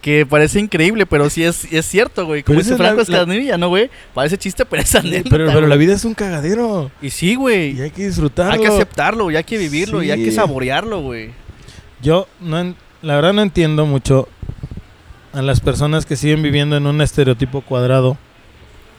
que 0.00 0.24
parece 0.26 0.58
increíble, 0.58 1.06
pero 1.06 1.28
sí 1.30 1.44
es, 1.44 1.70
es 1.72 1.86
cierto, 1.86 2.24
güey. 2.26 2.42
Como 2.42 2.58
dice 2.58 2.76
Franco 2.76 3.02
la- 3.02 3.08
la- 3.08 3.18
Escamilla, 3.22 3.58
¿no, 3.58 3.68
güey? 3.68 3.90
Parece 4.14 4.38
chiste, 4.38 4.64
pero 4.64 4.82
es 4.82 4.94
anécdota, 4.94 5.30
Pero, 5.30 5.46
pero 5.52 5.66
la 5.66 5.76
vida 5.76 5.94
es 5.94 6.04
un 6.04 6.14
cagadero 6.14 6.90
Y 7.02 7.10
sí, 7.10 7.34
güey. 7.34 7.78
y 7.78 7.82
hay 7.82 7.90
que 7.90 8.06
disfrutarlo. 8.06 8.52
Hay 8.52 8.60
que 8.60 8.66
aceptarlo, 8.68 9.30
y 9.30 9.36
hay 9.36 9.44
que 9.44 9.58
vivirlo, 9.58 10.02
y 10.02 10.10
hay 10.10 10.24
que 10.24 10.32
saborearlo, 10.32 11.00
güey. 11.02 11.30
Yo, 12.02 12.26
no 12.40 12.58
en- 12.58 12.76
la 13.02 13.16
verdad, 13.16 13.32
no 13.32 13.42
entiendo 13.42 13.84
mucho 13.86 14.28
a 15.32 15.42
las 15.42 15.60
personas 15.60 16.04
que 16.06 16.16
siguen 16.16 16.42
viviendo 16.42 16.76
en 16.76 16.86
un 16.86 17.00
estereotipo 17.00 17.60
cuadrado 17.62 18.16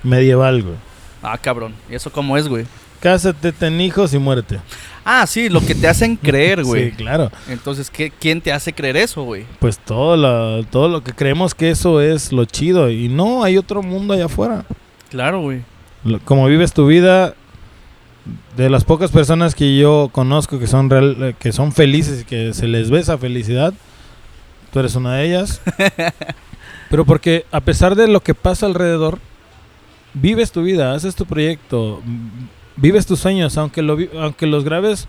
medieval, 0.04 0.62
güey. 0.64 0.76
Ah, 1.22 1.38
cabrón. 1.38 1.74
¿Y 1.90 1.96
eso 1.96 2.12
cómo 2.12 2.38
es, 2.38 2.48
güey? 2.48 2.66
Cásate, 3.04 3.52
ten 3.52 3.82
hijos 3.82 4.14
y 4.14 4.18
muérete. 4.18 4.62
Ah, 5.04 5.28
sí, 5.28 5.50
lo 5.50 5.60
que 5.60 5.76
te 5.76 5.90
hacen 5.90 6.16
creer, 6.22 6.64
güey. 6.64 6.92
Sí, 6.92 6.96
claro. 6.96 7.30
Entonces, 7.50 7.90
¿qué, 7.90 8.10
¿quién 8.18 8.40
te 8.40 8.54
hace 8.54 8.72
creer 8.72 8.96
eso, 8.96 9.24
güey? 9.24 9.46
Pues 9.60 9.78
todo 9.78 10.16
lo, 10.16 10.64
todo 10.68 10.88
lo 10.88 11.04
que 11.04 11.12
creemos 11.12 11.54
que 11.54 11.70
eso 11.70 12.00
es 12.00 12.32
lo 12.32 12.46
chido. 12.46 12.90
Y 12.90 13.10
no, 13.10 13.44
hay 13.44 13.58
otro 13.58 13.84
mundo 13.84 14.14
allá 14.14 14.26
afuera. 14.26 14.64
Claro, 15.10 15.42
güey. 15.42 15.64
Como 16.24 16.48
vives 16.48 16.72
tu 16.72 16.88
vida, 16.88 17.36
de 18.56 18.70
las 18.70 18.86
pocas 18.86 19.12
personas 19.12 19.54
que 19.54 19.78
yo 19.78 20.10
conozco 20.14 20.58
que 20.58 20.68
son 20.68 20.90
real, 20.90 21.18
eh, 21.20 21.36
que 21.38 21.52
son 21.52 21.74
felices 21.74 22.22
y 22.22 22.24
que 22.24 22.54
se 22.54 22.70
les 22.70 22.90
ve 22.90 23.00
esa 23.00 23.18
felicidad, 23.18 23.74
tú 24.72 24.80
eres 24.80 24.96
una 24.96 25.16
de 25.16 25.26
ellas. 25.26 25.62
Pero 26.90 27.04
porque 27.04 27.46
a 27.52 27.60
pesar 27.60 27.96
de 27.96 28.08
lo 28.08 28.22
que 28.22 28.34
pasa 28.34 28.66
alrededor, 28.66 29.20
vives 30.14 30.54
tu 30.54 30.64
vida, 30.64 30.94
haces 30.94 31.16
tu 31.16 31.26
proyecto, 31.26 32.02
vives 32.76 33.06
tus 33.06 33.20
sueños, 33.20 33.58
aunque 33.58 33.82
lo 33.82 33.96
vi- 33.96 34.10
aunque 34.20 34.48
los 34.48 34.64
grabes 34.64 35.08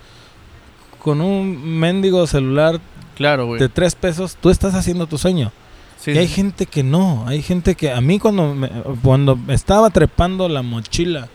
con 1.02 1.20
un 1.20 1.78
mendigo 1.78 2.26
celular 2.26 2.80
Claro, 3.16 3.46
güey. 3.46 3.60
de 3.60 3.68
tres 3.68 3.94
pesos, 3.94 4.36
tú 4.40 4.50
estás 4.50 4.74
haciendo 4.74 5.06
tu 5.06 5.18
sueño. 5.18 5.52
Sí, 6.00 6.10
Y 6.12 6.18
hay 6.18 6.28
sí. 6.28 6.34
gente 6.34 6.66
que 6.66 6.82
no, 6.82 7.24
hay 7.26 7.42
gente 7.42 7.74
que 7.74 7.90
a 7.90 8.00
mí 8.00 8.18
cuando 8.18 8.54
me, 8.54 8.68
cuando 9.02 9.38
estaba 9.48 9.90
trepando 9.90 10.48
la 10.48 10.62
mochila 10.62 11.28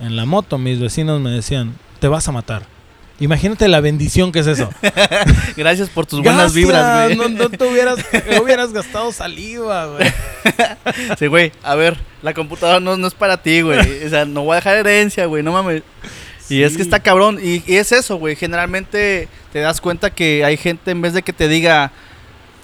en 0.00 0.16
la 0.16 0.24
moto, 0.26 0.58
mis 0.58 0.80
vecinos 0.80 1.20
me 1.20 1.30
decían, 1.30 1.74
te 2.00 2.08
vas 2.08 2.28
a 2.28 2.32
matar. 2.32 2.66
Imagínate 3.20 3.68
la 3.68 3.80
bendición 3.80 4.32
que 4.32 4.40
es 4.40 4.46
eso. 4.46 4.70
Gracias 5.56 5.88
por 5.88 6.04
tus 6.04 6.20
buenas 6.20 6.52
Gracias, 6.52 6.54
vibras, 6.54 7.04
güey. 7.04 7.16
No, 7.16 7.28
no 7.28 7.48
te 7.48 7.64
hubieras, 7.64 7.98
no 8.30 8.42
hubieras 8.42 8.72
gastado 8.72 9.12
saliva, 9.12 9.86
güey. 9.86 10.12
Sí, 11.18 11.26
güey, 11.26 11.52
a 11.62 11.74
ver, 11.74 11.96
la 12.22 12.34
computadora 12.34 12.80
no, 12.80 12.96
no 12.96 13.06
es 13.06 13.14
para 13.14 13.36
ti, 13.36 13.62
güey. 13.62 14.04
O 14.04 14.08
sea, 14.08 14.24
no 14.24 14.42
voy 14.42 14.52
a 14.52 14.56
dejar 14.56 14.76
herencia, 14.76 15.26
güey, 15.26 15.42
no 15.42 15.52
mames. 15.52 15.82
Y 16.48 16.62
es 16.62 16.76
que 16.76 16.82
está 16.82 17.00
cabrón. 17.00 17.38
Y, 17.42 17.62
y 17.66 17.76
es 17.76 17.92
eso, 17.92 18.16
güey. 18.16 18.36
Generalmente 18.36 19.28
te 19.52 19.60
das 19.60 19.80
cuenta 19.80 20.10
que 20.10 20.44
hay 20.44 20.56
gente, 20.56 20.90
en 20.90 21.00
vez 21.00 21.14
de 21.14 21.22
que 21.22 21.32
te 21.32 21.48
diga, 21.48 21.90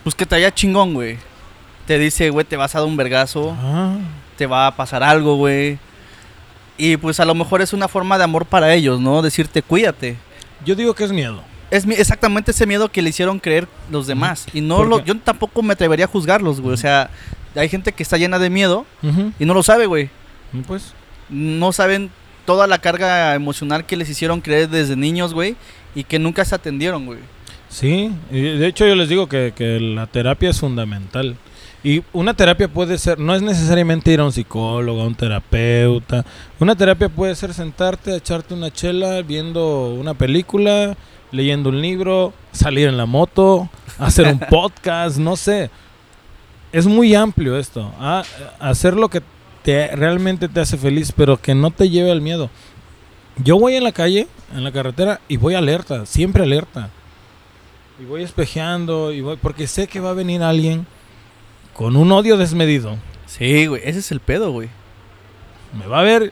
pues 0.03 0.15
que 0.15 0.27
te 0.27 0.35
haya 0.35 0.53
chingón, 0.53 0.95
güey. 0.95 1.17
Te 1.87 1.99
dice, 1.99 2.31
güey, 2.31 2.45
te 2.45 2.57
vas 2.57 2.75
a 2.75 2.81
dar 2.81 2.89
un 2.89 2.97
vergazo, 2.97 3.57
Ah, 3.59 3.97
te 4.37 4.47
va 4.47 4.67
a 4.67 4.77
pasar 4.77 5.03
algo, 5.03 5.37
güey. 5.37 5.79
Y 6.77 6.97
pues 6.97 7.21
a 7.21 7.25
lo 7.25 7.35
mejor 7.35 7.63
es 7.63 7.73
una 7.73 7.89
forma 7.89 8.19
de 8.19 8.25
amor 8.25 8.47
para 8.47 8.75
ellos, 8.75 9.01
¿no? 9.01 9.23
Decirte, 9.23 9.63
cuídate. 9.63 10.17
Yo 10.65 10.75
digo 10.75 10.95
que 10.95 11.05
es 11.05 11.13
miedo. 11.13 11.43
Es 11.71 11.87
mi- 11.87 11.95
exactamente 11.95 12.51
ese 12.51 12.67
miedo 12.67 12.91
que 12.91 13.01
le 13.03 13.11
hicieron 13.11 13.39
creer 13.39 13.69
los 13.91 14.07
demás. 14.07 14.47
Y 14.53 14.61
no 14.61 14.77
¿Por 14.79 14.89
lo, 14.89 15.05
yo 15.05 15.17
tampoco 15.19 15.63
me 15.63 15.73
atrevería 15.75 16.07
a 16.07 16.09
juzgarlos, 16.09 16.61
güey. 16.61 16.75
O 16.75 16.77
sea, 16.77 17.11
hay 17.55 17.69
gente 17.69 17.93
que 17.93 18.03
está 18.03 18.17
llena 18.17 18.39
de 18.39 18.51
miedo 18.51 18.87
y 19.39 19.45
no 19.45 19.55
lo 19.55 19.63
sabe, 19.63 19.87
güey. 19.87 20.11
Y 20.53 20.59
Pues, 20.63 20.95
no 21.29 21.73
saben 21.73 22.11
toda 22.45 22.67
la 22.67 22.79
carga 22.79 23.35
emocional 23.37 23.87
que 23.87 23.97
les 23.97 24.09
hicieron 24.09 24.41
creer 24.41 24.69
desde 24.69 24.97
niños, 24.97 25.33
güey, 25.33 25.55
y 25.95 26.03
que 26.05 26.19
nunca 26.19 26.45
se 26.45 26.55
atendieron, 26.57 27.07
güey. 27.07 27.21
sí. 27.69 28.11
Y 28.33 28.41
de 28.59 28.67
hecho 28.67 28.85
yo 28.87 28.97
les 28.97 29.09
digo 29.09 29.29
que, 29.29 29.53
que 29.55 29.79
la 29.79 30.09
terapia 30.09 30.51
es 30.51 30.59
fundamental. 30.59 31.37
Y 31.83 32.03
una 32.13 32.35
terapia 32.35 32.69
puede 32.69 32.99
ser, 32.99 33.19
no 33.19 33.35
es 33.35 33.41
necesariamente 33.41 34.13
ir 34.13 34.21
a 34.21 34.27
un 34.27 34.33
psicólogo, 34.33 35.01
a 35.01 35.07
un 35.07 35.15
terapeuta. 35.15 36.27
Una 36.59 36.77
terapia 36.77 37.09
puede 37.09 37.35
ser 37.35 37.55
sentarte, 37.55 38.15
echarte 38.15 38.53
una 38.53 38.71
chela, 38.71 39.23
viendo 39.23 39.95
una 39.95 40.13
película, 40.13 40.95
leyendo 41.33 41.71
un 41.71 41.81
libro, 41.81 42.35
salir 42.53 42.89
en 42.89 42.99
la 42.99 43.07
moto, 43.07 43.71
hacer 43.99 44.27
un 44.27 44.39
podcast, 44.39 45.17
no 45.17 45.37
sé. 45.37 45.71
Es 46.71 46.87
muy 46.87 47.15
amplio 47.15 47.57
esto. 47.57 47.91
Ah, 47.99 48.25
hacer 48.59 48.95
lo 48.95 49.09
que 49.09 49.23
te, 49.63 49.89
realmente 49.97 50.49
te 50.49 50.61
hace 50.61 50.77
feliz, 50.77 51.13
pero 51.17 51.41
que 51.41 51.55
no 51.55 51.71
te 51.71 51.89
lleve 51.89 52.11
al 52.11 52.21
miedo. 52.21 52.51
Yo 53.43 53.59
voy 53.59 53.77
en 53.77 53.85
la 53.85 53.93
calle, 53.93 54.29
en 54.55 54.65
la 54.65 54.73
carretera, 54.73 55.21
y 55.29 55.39
voy 55.39 55.55
alerta, 55.55 56.05
siempre 56.05 56.43
alerta. 56.43 56.91
Y 57.99 58.05
voy 58.05 58.23
espejeando, 58.23 59.13
y 59.13 59.23
voy, 59.23 59.39
porque 59.41 59.67
sé 59.67 59.87
que 59.87 60.01
va 60.01 60.11
a 60.11 60.15
venir 60.15 60.43
alguien 60.43 60.87
con 61.81 61.97
un 61.97 62.13
odio 62.13 62.37
desmedido. 62.37 62.99
Sí, 63.25 63.65
güey, 63.67 63.81
ese 63.87 64.01
es 64.01 64.13
el 64.13 64.21
pedo, 64.21 64.51
güey. 64.51 64.69
Me 65.79 65.87
va 65.87 66.01
a 66.01 66.03
ver, 66.03 66.31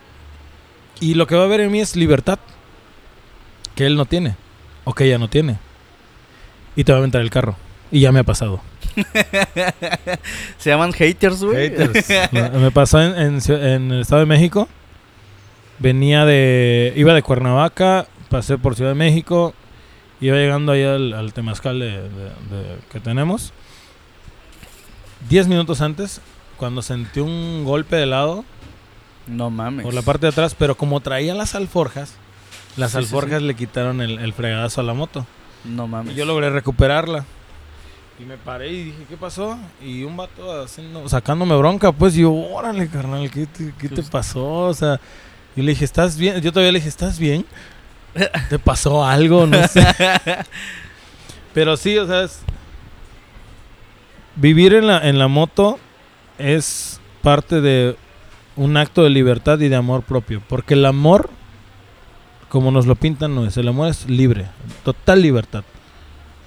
y 1.00 1.14
lo 1.14 1.26
que 1.26 1.36
va 1.36 1.44
a 1.44 1.46
ver 1.46 1.60
en 1.60 1.72
mí 1.72 1.80
es 1.80 1.96
libertad, 1.96 2.38
que 3.74 3.86
él 3.86 3.96
no 3.96 4.04
tiene, 4.04 4.36
o 4.84 4.92
que 4.92 5.04
ella 5.04 5.16
no 5.16 5.28
tiene. 5.30 5.56
Y 6.76 6.84
te 6.84 6.92
va 6.92 6.98
a 6.98 7.00
aventar 7.00 7.22
el 7.22 7.30
carro. 7.30 7.56
Y 7.90 8.00
ya 8.00 8.12
me 8.12 8.18
ha 8.20 8.24
pasado. 8.24 8.60
Se 10.58 10.68
llaman 10.68 10.92
haters, 10.92 11.42
güey. 11.42 11.70
Haters. 11.70 12.08
Me- 12.60 12.70
pasó 12.70 13.00
en, 13.02 13.16
en 13.18 13.36
Ciu- 13.40 13.58
en 13.58 13.90
el 13.90 14.00
Estado 14.02 14.20
de 14.20 14.26
México. 14.26 14.68
Venía 15.78 16.26
de. 16.26 16.92
Iba 16.94 17.14
de 17.14 17.22
Cuernavaca, 17.22 18.06
pasé 18.28 18.58
por 18.58 18.74
Ciudad 18.76 18.90
de 18.90 18.96
México. 18.96 19.54
Iba 20.20 20.36
llegando 20.36 20.72
ahí 20.72 20.82
al, 20.82 21.14
al 21.14 21.32
Temazcal 21.32 21.78
de, 21.78 21.86
de- 21.86 22.00
de- 22.02 22.78
que 22.92 23.00
tenemos. 23.00 23.54
Diez 25.28 25.46
minutos 25.48 25.80
antes, 25.80 26.20
cuando 26.56 26.82
sentí 26.82 27.20
un 27.20 27.64
golpe 27.64 27.96
de 27.96 28.06
lado 28.06 28.44
No 29.26 29.50
mames. 29.50 29.84
por 29.84 29.94
la 29.94 30.02
parte 30.02 30.26
de 30.26 30.30
atrás, 30.32 30.54
pero 30.58 30.76
como 30.76 31.00
traía 31.00 31.34
las 31.34 31.54
alforjas, 31.54 32.14
las 32.76 32.92
Sí, 32.92 32.98
sí, 32.98 33.04
alforjas 33.04 33.42
le 33.42 33.54
quitaron 33.54 34.00
el, 34.00 34.18
el 34.18 34.32
fregadazo 34.32 34.80
a 34.80 34.84
la 34.84 34.94
moto. 34.94 35.26
No 35.64 35.86
Y 35.86 35.88
mames. 35.88 36.16
yo 36.16 36.24
logré 36.24 36.50
recuperarla. 36.50 37.24
Y 38.20 38.24
me 38.24 38.36
paré 38.36 38.72
y 38.72 38.84
dije, 38.84 39.04
¿qué 39.08 39.16
pasó? 39.16 39.56
Y 39.80 40.02
un 40.02 40.16
vato 40.16 40.62
haciendo, 40.62 41.08
sacándome 41.08 41.56
bronca, 41.56 41.92
pues 41.92 42.16
y 42.16 42.22
yo, 42.22 42.32
órale, 42.32 42.88
carnal, 42.88 43.30
¿qué 43.30 43.46
te, 43.46 43.72
qué 43.78 43.88
te 43.88 43.96
Pues- 43.96 44.10
pasó? 44.10 44.44
O 44.44 44.74
sea, 44.74 45.00
y 45.54 45.62
le 45.62 45.70
dije, 45.72 45.84
¿estás 45.84 46.16
bien? 46.16 46.40
Yo 46.40 46.50
todavía 46.52 46.72
le 46.72 46.78
dije, 46.78 46.88
¿estás 46.88 47.18
bien? 47.18 47.44
¿Te 48.50 48.58
pasó 48.58 49.04
algo? 49.04 49.46
No 49.46 49.66
sé. 49.68 49.84
Pero 51.54 51.76
sí, 51.76 51.96
o 51.98 52.06
sea, 52.06 52.22
es- 52.24 52.40
vivir 54.40 54.74
en 54.74 54.86
la, 54.86 55.06
en 55.08 55.18
la 55.18 55.28
moto 55.28 55.78
es 56.38 57.00
parte 57.22 57.60
de 57.60 57.96
un 58.56 58.76
acto 58.76 59.02
de 59.04 59.10
libertad 59.10 59.58
y 59.60 59.68
de 59.68 59.76
amor 59.76 60.02
propio. 60.02 60.42
Porque 60.48 60.74
el 60.74 60.84
amor, 60.86 61.30
como 62.48 62.70
nos 62.70 62.86
lo 62.86 62.94
pintan, 62.96 63.34
no 63.34 63.44
es. 63.46 63.56
El 63.56 63.68
amor 63.68 63.88
es 63.88 64.08
libre, 64.08 64.46
total 64.84 65.22
libertad. 65.22 65.64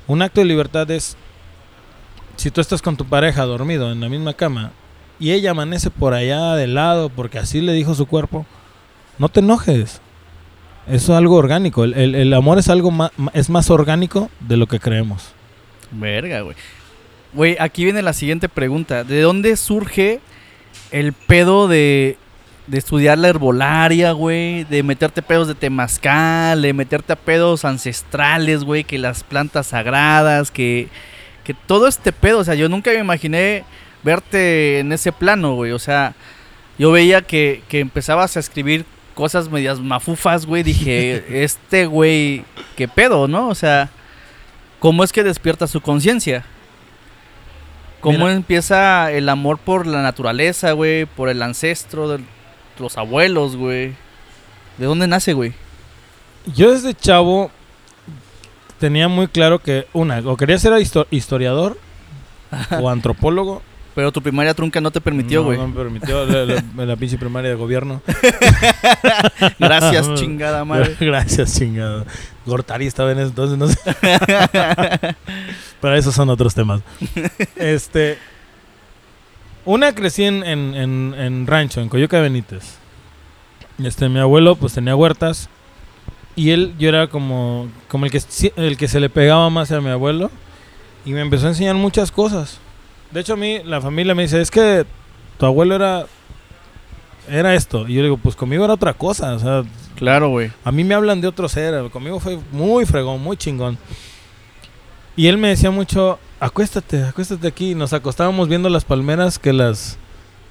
Un 0.07 0.21
acto 0.21 0.41
de 0.41 0.45
libertad 0.45 0.89
es, 0.91 1.15
si 2.35 2.51
tú 2.51 2.59
estás 2.61 2.81
con 2.81 2.97
tu 2.97 3.05
pareja 3.05 3.43
dormido 3.45 3.91
en 3.91 4.01
la 4.01 4.09
misma 4.09 4.33
cama 4.33 4.71
y 5.19 5.31
ella 5.31 5.51
amanece 5.51 5.89
por 5.89 6.13
allá 6.13 6.55
de 6.55 6.67
lado 6.67 7.09
porque 7.09 7.37
así 7.39 7.61
le 7.61 7.73
dijo 7.73 7.93
su 7.93 8.07
cuerpo, 8.07 8.45
no 9.19 9.29
te 9.29 9.39
enojes. 9.41 10.01
Eso 10.87 11.11
es 11.13 11.17
algo 11.17 11.35
orgánico. 11.35 11.83
El, 11.83 11.93
el- 11.93 12.15
el 12.15 12.33
amor 12.33 12.57
es 12.57 12.67
algo 12.67 12.89
ma- 12.89 13.11
es 13.33 13.49
más 13.49 13.69
orgánico 13.69 14.29
de 14.39 14.57
lo 14.57 14.65
que 14.67 14.79
creemos. 14.79 15.29
Verga, 15.91 16.41
güey. 16.41 16.55
Güey, 17.33 17.55
aquí 17.59 17.83
viene 17.85 18.01
la 18.01 18.13
siguiente 18.13 18.49
pregunta. 18.49 19.03
¿De 19.03 19.21
dónde 19.21 19.55
surge 19.55 20.19
el 20.91 21.13
pedo 21.13 21.67
de, 21.67 22.17
de 22.67 22.77
estudiar 22.77 23.17
la 23.17 23.29
herbolaria, 23.29 24.11
güey? 24.11 24.65
De 24.65 24.83
meterte 24.83 25.21
pedos 25.21 25.47
de 25.47 25.55
temazcal, 25.55 26.61
de 26.61 26.73
meterte 26.73 27.13
a 27.13 27.15
pedos 27.15 27.63
ancestrales, 27.63 28.63
güey, 28.65 28.83
que 28.83 28.97
las 28.97 29.23
plantas 29.23 29.67
sagradas, 29.67 30.51
que, 30.51 30.89
que 31.45 31.53
todo 31.53 31.87
este 31.87 32.11
pedo. 32.11 32.39
O 32.39 32.43
sea, 32.43 32.55
yo 32.55 32.67
nunca 32.67 32.91
me 32.91 32.99
imaginé 32.99 33.63
verte 34.03 34.79
en 34.79 34.91
ese 34.91 35.13
plano, 35.13 35.55
güey. 35.55 35.71
O 35.71 35.79
sea, 35.79 36.13
yo 36.77 36.91
veía 36.91 37.21
que, 37.21 37.63
que 37.69 37.79
empezabas 37.79 38.35
a 38.35 38.41
escribir 38.41 38.85
cosas 39.13 39.49
medias 39.49 39.79
mafufas, 39.79 40.45
güey. 40.45 40.63
Dije, 40.63 41.23
este 41.43 41.85
güey, 41.85 42.43
¿qué 42.75 42.89
pedo, 42.89 43.29
no? 43.29 43.47
O 43.47 43.55
sea, 43.55 43.89
¿cómo 44.79 45.05
es 45.05 45.13
que 45.13 45.23
despierta 45.23 45.65
su 45.67 45.79
conciencia? 45.79 46.43
¿Cómo 48.01 48.17
Mira. 48.19 48.33
empieza 48.33 49.11
el 49.11 49.29
amor 49.29 49.57
por 49.59 49.85
la 49.87 50.01
naturaleza, 50.01 50.71
güey? 50.73 51.05
Por 51.05 51.29
el 51.29 51.41
ancestro 51.41 52.07
de 52.09 52.23
los 52.79 52.97
abuelos, 52.97 53.55
güey. 53.55 53.93
¿De 54.77 54.85
dónde 54.85 55.07
nace, 55.07 55.33
güey? 55.33 55.53
Yo 56.55 56.71
desde 56.71 56.93
chavo 56.95 57.51
tenía 58.79 59.07
muy 59.07 59.27
claro 59.27 59.59
que 59.59 59.87
una, 59.93 60.19
o 60.25 60.35
quería 60.37 60.57
ser 60.57 60.73
histo- 60.73 61.05
historiador 61.11 61.77
o 62.81 62.89
antropólogo. 62.89 63.61
Pero 63.93 64.11
tu 64.11 64.21
primaria 64.21 64.53
trunca 64.53 64.79
no 64.79 64.89
te 64.89 65.01
permitió, 65.01 65.43
güey. 65.43 65.57
No, 65.57 65.67
me 65.67 65.75
permitió 65.75 66.25
la, 66.25 66.45
la- 66.45 66.85
la 66.85 66.95
pinche 66.97 67.17
primaria 67.17 67.49
de 67.49 67.55
gobierno. 67.57 68.01
Gracias, 69.59 70.13
chingada 70.15 70.63
madre. 70.63 70.95
Gracias, 70.99 71.57
chingado. 71.57 72.05
Gortari 72.45 72.87
estaba 72.87 73.11
en 73.11 73.19
ese 73.19 73.27
entonces, 73.29 73.57
no 73.57 73.67
sé. 73.67 73.77
Pero 75.81 75.95
esos 75.95 76.15
son 76.15 76.29
otros 76.29 76.53
temas. 76.53 76.81
Este. 77.55 78.17
Una 79.65 79.93
crecí 79.93 80.23
en, 80.23 80.43
en, 80.43 80.73
en- 80.73 81.13
en 81.17 81.47
rancho, 81.47 81.81
en 81.81 81.89
Coyoca 81.89 82.17
de 82.17 82.23
Benítez. 82.23 82.77
Este, 83.83 84.09
mi 84.09 84.19
abuelo, 84.19 84.55
pues 84.55 84.73
tenía 84.73 84.95
huertas. 84.95 85.49
Y 86.35 86.51
él, 86.51 86.73
yo 86.79 86.87
era 86.89 87.07
como, 87.07 87.67
como 87.89 88.05
el, 88.05 88.11
que, 88.11 88.21
el 88.55 88.77
que 88.77 88.87
se 88.87 88.99
le 88.99 89.09
pegaba 89.09 89.49
más 89.49 89.71
a 89.71 89.81
mi 89.81 89.89
abuelo. 89.89 90.31
Y 91.05 91.11
me 91.11 91.21
empezó 91.21 91.47
a 91.47 91.49
enseñar 91.49 91.75
muchas 91.75 92.11
cosas. 92.11 92.59
De 93.11 93.19
hecho, 93.19 93.33
a 93.33 93.37
mí, 93.37 93.59
la 93.65 93.81
familia 93.81 94.15
me 94.15 94.23
dice: 94.23 94.41
Es 94.41 94.51
que 94.51 94.85
tu 95.37 95.45
abuelo 95.45 95.75
era. 95.75 96.05
Era 97.29 97.55
esto. 97.55 97.87
Y 97.87 97.95
yo 97.95 98.03
digo: 98.03 98.17
Pues 98.17 98.35
conmigo 98.35 98.65
era 98.65 98.73
otra 98.73 98.93
cosa. 98.93 99.33
O 99.33 99.39
sea, 99.39 99.63
Claro, 100.01 100.29
güey. 100.29 100.51
A 100.63 100.71
mí 100.71 100.83
me 100.83 100.95
hablan 100.95 101.21
de 101.21 101.27
otro 101.27 101.47
ser, 101.47 101.91
conmigo 101.91 102.19
fue 102.19 102.39
muy 102.51 102.87
fregón, 102.87 103.21
muy 103.21 103.37
chingón. 103.37 103.77
Y 105.15 105.27
él 105.27 105.37
me 105.37 105.49
decía 105.49 105.69
mucho, 105.69 106.17
acuéstate, 106.39 107.03
acuéstate 107.03 107.47
aquí. 107.47 107.75
Nos 107.75 107.93
acostábamos 107.93 108.47
viendo 108.47 108.67
las 108.69 108.83
palmeras 108.83 109.37
que 109.37 109.53
las 109.53 109.99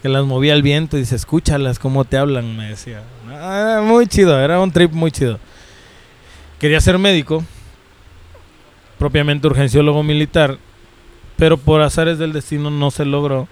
que 0.02 0.08
las 0.08 0.24
movía 0.24 0.54
el 0.54 0.62
viento 0.62 0.96
y 0.96 1.00
dice, 1.00 1.16
escúchalas, 1.16 1.80
cómo 1.80 2.04
te 2.04 2.16
hablan, 2.16 2.56
me 2.56 2.68
decía. 2.68 3.02
Ah, 3.28 3.82
muy 3.84 4.06
chido, 4.06 4.38
era 4.38 4.60
un 4.60 4.70
trip 4.70 4.92
muy 4.92 5.10
chido. 5.10 5.40
Quería 6.60 6.80
ser 6.80 6.98
médico, 6.98 7.42
propiamente 9.00 9.48
urgenciólogo 9.48 10.04
militar, 10.04 10.58
pero 11.40 11.56
por 11.56 11.80
azares 11.80 12.18
del 12.18 12.34
destino 12.34 12.70
no 12.70 12.90
se 12.90 13.06
logró. 13.06 13.48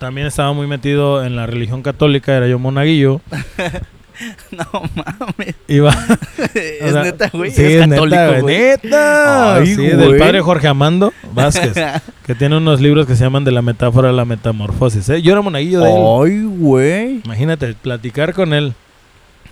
También 0.00 0.26
estaba 0.26 0.52
muy 0.52 0.66
metido 0.66 1.24
en 1.24 1.36
la 1.36 1.46
religión 1.46 1.80
católica, 1.80 2.36
era 2.36 2.48
yo 2.48 2.58
monaguillo. 2.58 3.20
no 4.50 4.64
mames. 4.96 5.54
Iba, 5.68 5.90
es 6.54 6.82
o 6.82 6.92
sea, 6.92 7.02
neta, 7.04 7.30
güey. 7.32 7.52
sí, 7.52 7.62
es 7.62 7.70
es 7.82 7.88
católico, 7.88 8.16
neta, 8.20 8.40
güey. 8.40 8.58
neta. 8.58 9.54
Ay, 9.54 9.66
Sí, 9.68 9.76
güey. 9.76 9.96
del 9.96 10.16
padre 10.16 10.40
Jorge 10.40 10.66
Amando 10.66 11.12
Vázquez, 11.32 11.74
que 12.26 12.34
tiene 12.34 12.56
unos 12.56 12.80
libros 12.80 13.06
que 13.06 13.14
se 13.14 13.22
llaman 13.22 13.44
De 13.44 13.52
la 13.52 13.62
metáfora 13.62 14.10
a 14.10 14.12
la 14.12 14.24
metamorfosis. 14.24 15.08
¿eh? 15.08 15.22
Yo 15.22 15.30
era 15.30 15.40
monaguillo 15.40 15.80
de 15.80 15.88
él. 15.88 16.02
Ay, 16.20 16.42
güey. 16.58 17.20
Imagínate, 17.24 17.74
platicar 17.74 18.34
con 18.34 18.52
él. 18.54 18.74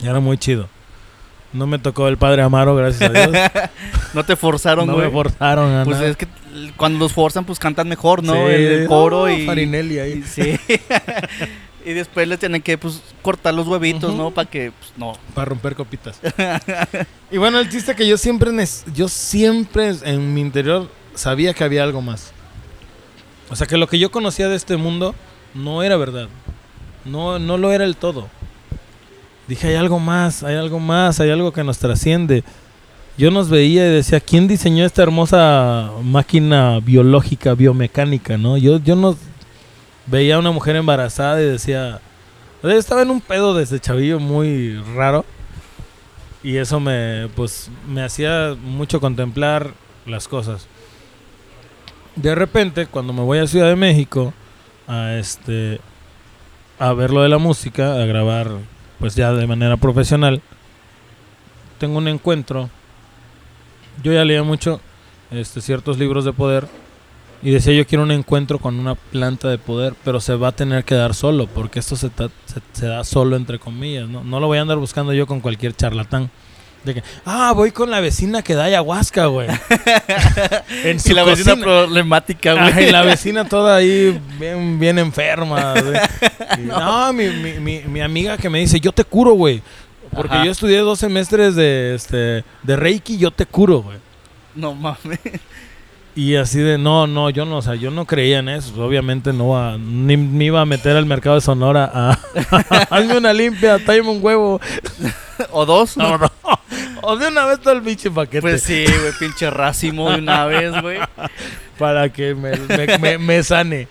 Era 0.03 0.19
muy 0.19 0.37
chido. 0.37 0.69
No 1.53 1.67
me 1.67 1.79
tocó 1.79 2.09
el 2.09 2.17
padre 2.17 2.43
Amaro, 2.43 2.77
gracias 2.77 3.11
a 3.11 3.13
Dios. 3.13 3.37
No 4.15 4.25
te 4.25 4.35
forzaron, 4.35 4.89
no 4.89 4.95
güey. 4.95 5.07
me 5.07 5.13
forzaron 5.13 5.73
a 5.73 5.85
pues 5.85 5.97
nada. 5.97 6.11
es 6.11 6.17
que 6.17 6.27
cuando 6.77 6.99
los 6.99 7.13
forzan, 7.13 7.45
pues 7.45 7.61
cantan 7.61 7.89
mejor, 7.89 8.25
¿no? 8.25 8.33
Sí, 8.33 8.41
el, 8.41 8.67
el 8.67 8.87
coro 8.89 9.23
oh, 9.23 9.29
y. 9.29 9.47
Farinelli 9.47 10.01
ahí. 10.01 10.13
y 10.15 10.23
sí. 10.25 10.59
y 11.85 11.93
después 11.93 12.27
le 12.29 12.37
tienen 12.37 12.63
que, 12.63 12.77
pues, 12.77 13.03
cortar 13.23 13.55
los 13.55 13.67
huevitos. 13.67 14.15
¿no? 14.15 14.31
Para 14.31 14.51
que, 14.51 14.73
pues, 14.73 14.93
no. 14.97 15.13
Para 15.35 15.47
romper 15.47 15.75
copitas. 15.75 16.21
y 17.31 17.39
bueno, 17.39 17.59
el 17.59 17.69
chiste 17.69 17.95
que 17.95 18.07
yo 18.07 18.19
siempre, 18.19 18.51
yo 18.95 19.09
siempre 19.09 19.95
en 20.05 20.35
mi 20.35 20.41
interior 20.41 20.89
sabía 21.15 21.55
que 21.55 21.65
había 21.65 21.83
algo 21.83 22.03
más. 22.03 22.33
O 23.49 23.57
sea, 23.57 23.67
que 23.67 23.77
lo 23.77 23.87
que 23.87 23.99
yo 23.99 24.11
conocía 24.11 24.49
de 24.49 24.57
este 24.57 24.77
mundo 24.77 25.15
no 25.55 25.83
era 25.83 25.97
verdad. 25.97 26.29
No, 27.05 27.39
no 27.39 27.59
lo 27.59 27.73
era 27.73 27.85
el 27.85 27.97
todo. 27.97 28.29
Dije, 29.51 29.67
hay 29.67 29.75
algo 29.75 29.99
más, 29.99 30.45
hay 30.45 30.55
algo 30.55 30.79
más, 30.79 31.19
hay 31.19 31.29
algo 31.29 31.53
que 31.53 31.65
nos 31.65 31.79
trasciende. 31.79 32.45
Yo 33.19 33.33
nos 33.33 33.51
veía 33.51 33.85
y 33.85 33.91
decía, 33.91 34.21
¿quién 34.21 34.47
diseñó 34.47 34.85
esta 34.85 35.03
hermosa 35.03 35.91
máquina 36.05 36.79
biológica, 36.79 37.55
biomecánica, 37.55 38.39
no? 38.39 38.57
Yo, 38.57 38.79
yo 38.79 38.95
no 38.95 39.17
veía 40.07 40.37
a 40.37 40.39
una 40.39 40.53
mujer 40.53 40.77
embarazada 40.77 41.43
y 41.43 41.47
decía, 41.47 42.01
estaba 42.63 43.03
en 43.03 43.11
un 43.11 43.21
pedo 43.21 43.53
desde 43.53 43.81
chavillo 43.81 44.21
muy 44.21 44.81
raro. 44.95 45.25
Y 46.45 46.59
eso 46.59 46.79
me, 46.79 47.29
pues, 47.35 47.73
me 47.89 48.05
hacía 48.05 48.57
mucho 48.63 49.01
contemplar 49.01 49.73
las 50.07 50.29
cosas. 50.29 50.69
De 52.15 52.37
repente, 52.37 52.87
cuando 52.87 53.13
me 53.13 53.23
voy 53.23 53.39
a 53.39 53.49
Ciudad 53.49 53.67
de 53.67 53.75
México, 53.75 54.33
a 54.87 55.15
este, 55.15 55.81
a 56.79 56.93
ver 56.93 57.11
lo 57.11 57.23
de 57.23 57.29
la 57.29 57.39
música, 57.39 58.01
a 58.01 58.07
grabar, 58.07 58.53
pues 59.01 59.17
ya 59.17 59.33
de 59.33 59.47
manera 59.47 59.77
profesional, 59.77 60.41
tengo 61.79 61.99
un 61.99 62.07
encuentro. 62.09 62.71
Yo 64.05 64.13
ya 64.13 64.25
leía 64.25 64.43
mucho, 64.43 64.81
este, 65.31 65.61
ciertos 65.61 65.99
libros 65.99 66.25
de 66.25 66.33
poder 66.33 66.69
y 67.43 67.51
decía 67.51 67.73
yo 67.73 67.87
quiero 67.87 68.05
un 68.05 68.11
encuentro 68.11 68.59
con 68.59 68.79
una 68.79 68.95
planta 68.95 69.49
de 69.49 69.59
poder, 69.59 69.95
pero 70.05 70.21
se 70.21 70.35
va 70.35 70.49
a 70.49 70.53
tener 70.53 70.85
que 70.85 70.95
dar 70.95 71.15
solo, 71.15 71.47
porque 71.47 71.79
esto 71.79 71.97
se, 71.97 72.11
ta- 72.11 72.31
se, 72.45 72.61
se 72.73 72.87
da 72.87 73.03
solo 73.05 73.37
entre 73.37 73.59
comillas, 73.59 74.09
¿no? 74.09 74.23
No 74.23 74.41
lo 74.41 74.47
voy 74.47 74.59
a 74.59 74.63
andar 74.63 74.77
buscando 74.79 75.13
yo 75.15 75.27
con 75.27 75.41
cualquier 75.41 75.75
charlatán. 75.75 76.31
De 76.85 76.95
que, 76.95 77.03
ah, 77.27 77.53
voy 77.55 77.73
con 77.73 77.91
la 77.91 78.01
vecina 78.01 78.43
que 78.43 78.55
da 78.55 78.65
ayahuasca, 78.65 79.27
güey. 79.27 79.49
en 80.85 80.99
Y 81.05 81.13
la 81.13 81.25
vecina 81.25 81.57
problemática, 81.57 82.55
güey. 82.55 82.73
Ay, 82.73 82.91
la 82.91 83.03
vecina 83.05 83.45
toda 83.45 83.77
ahí 83.77 84.19
bien, 84.39 84.79
bien 84.79 84.99
enferma. 84.99 85.75
güey. 85.75 85.99
Y, 86.59 86.61
no, 86.67 87.13
mi, 87.13 87.29
mi, 87.29 87.53
mi, 87.61 87.81
mi 87.81 88.01
amiga 88.01 88.39
que 88.39 88.49
me 88.49 88.61
dice, 88.61 88.81
yo 88.81 88.93
te 88.93 89.05
curo, 89.05 89.33
güey. 89.33 89.63
Porque 90.11 90.35
Ajá. 90.37 90.45
yo 90.45 90.51
estudié 90.51 90.79
dos 90.79 90.99
semestres 90.99 91.55
de, 91.55 91.95
este, 91.95 92.45
de 92.63 92.77
Reiki, 92.77 93.19
yo 93.19 93.31
te 93.31 93.47
curo, 93.47 93.83
güey. 93.83 93.99
No 94.55 94.75
mames. 94.75 95.21
Y 96.17 96.35
así 96.37 96.59
de, 96.59 96.77
no, 96.77 97.07
no, 97.07 97.31
yo 97.31 97.45
no, 97.45 97.59
o 97.59 97.63
sea, 97.63 97.77
yo 97.77 97.91
no 97.91 98.05
creía 98.05 98.41
en 98.41 98.49
eso. 98.49 98.85
Obviamente 98.85 99.33
no 99.33 99.49
va- 99.51 99.79
ni 99.79 100.17
me 100.17 100.45
iba 100.47 100.61
a 100.61 100.67
meter 100.67 100.97
al 100.97 101.07
mercado 101.07 101.37
de 101.37 101.41
Sonora 101.41 101.91
a... 101.95 102.19
Hazme 102.91 103.17
una 103.19 103.33
limpia, 103.33 103.79
tráeme 103.85 104.09
un 104.11 104.23
huevo. 104.23 104.61
¿O 105.53 105.65
dos? 105.65 105.97
No, 105.97 106.19
no. 106.19 106.31
O 107.03 107.17
de 107.17 107.29
una 107.29 107.47
vez 107.47 107.61
todo 107.61 107.73
el 107.73 107.81
pinche 107.83 108.11
paquete. 108.11 108.43
Pues 108.43 108.63
sí, 108.63 108.85
güey, 108.85 109.13
pinche 109.19 109.49
racimo 109.51 110.11
de 110.11 110.19
una 110.19 110.45
vez, 110.45 110.71
güey. 110.83 110.99
Para 111.79 112.11
que 112.13 112.35
me, 112.35 112.53
me, 112.57 112.99
me- 112.99 113.19
me 113.19 113.43
sane. 113.43 113.89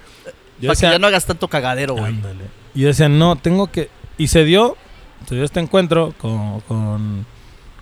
Yo 0.59 0.67
Para 0.67 0.79
que 0.79 0.85
ya 0.93 0.99
no 0.99 1.07
hagas 1.07 1.25
tanto 1.25 1.47
cagadero, 1.47 1.93
güey. 1.95 2.05
Ándale. 2.05 2.43
Y 2.75 2.81
yo 2.81 2.87
decía, 2.89 3.09
no, 3.09 3.35
tengo 3.35 3.71
que... 3.71 3.89
Y 4.19 4.27
se 4.27 4.43
dio, 4.43 4.77
se 5.27 5.33
dio 5.35 5.43
este 5.43 5.59
encuentro 5.59 6.13
con, 6.19 6.59
con, 6.61 7.25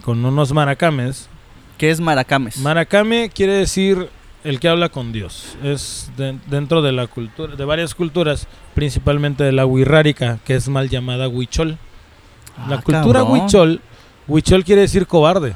con 0.04 0.24
unos 0.24 0.54
maracames. 0.54 1.28
¿Qué 1.78 1.90
es 1.90 2.00
maracames? 2.00 2.58
Maracame 2.60 3.30
quiere 3.30 3.54
decir 3.54 4.10
el 4.48 4.60
que 4.60 4.70
habla 4.70 4.90
con 4.90 5.12
Dios. 5.12 5.58
Es 5.64 6.10
de- 6.18 6.38
dentro 6.48 6.82
de 6.82 6.92
la 6.92 7.08
cultura, 7.08 7.56
de 7.56 7.66
varias 7.66 7.94
culturas, 7.96 8.48
principalmente 8.76 9.44
de 9.44 9.52
la 9.52 9.66
huirrárica, 9.66 10.40
que 10.46 10.56
es 10.56 10.68
mal 10.70 10.90
llamada 10.90 11.28
huichol. 11.28 11.78
la 12.68 12.78
Ah, 12.78 12.82
cultura 12.82 13.20
cabrón. 13.20 13.40
huichol, 13.42 13.82
huichol 14.28 14.64
quiere 14.64 14.82
decir 14.82 15.06
cobarde, 15.06 15.54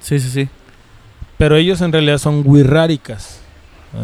Sí, 0.00 0.20
sí, 0.20 0.30
sí. 0.30 0.48
pero 1.36 1.56
ellos 1.56 1.80
en 1.80 1.90
realidad 1.92 2.18
son 2.18 2.42
huirráricas. 2.46 3.40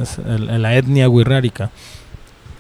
Es 0.03 0.19
el- 0.19 0.61
la 0.61 0.75
etnia 0.77 1.09
huirrárica. 1.09 1.71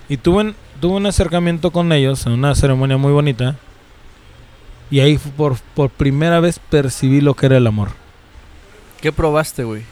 Y 0.08 0.16
tuve, 0.16 0.42
un- 0.42 0.54
tuve 0.80 0.94
un 0.96 1.06
acercamiento 1.06 1.72
con 1.72 1.90
ellos 1.92 2.24
en 2.26 2.32
una 2.34 2.54
ceremonia 2.54 2.96
muy 2.98 3.10
bonita. 3.12 3.56
Y 4.90 5.00
ahí 5.00 5.18
por, 5.36 5.56
por 5.74 5.90
primera 5.90 6.38
vez 6.40 6.58
percibí 6.70 7.20
lo 7.20 7.34
que 7.34 7.46
era 7.46 7.56
el 7.56 7.66
amor. 7.66 7.88
¿Qué 9.00 9.10
probaste, 9.12 9.64
güey? 9.64 9.82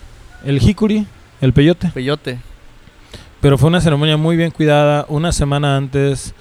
El 0.44 0.60
jicuri, 0.60 1.06
el 1.40 1.52
peyote. 1.52 1.88
Peyote. 1.88 2.38
Pero 3.40 3.58
fue 3.58 3.68
una 3.68 3.80
ceremonia 3.80 4.16
muy 4.16 4.36
bien 4.36 4.50
cuidada. 4.50 5.04
Una 5.08 5.30
semana 5.32 5.76
antes 5.76 6.34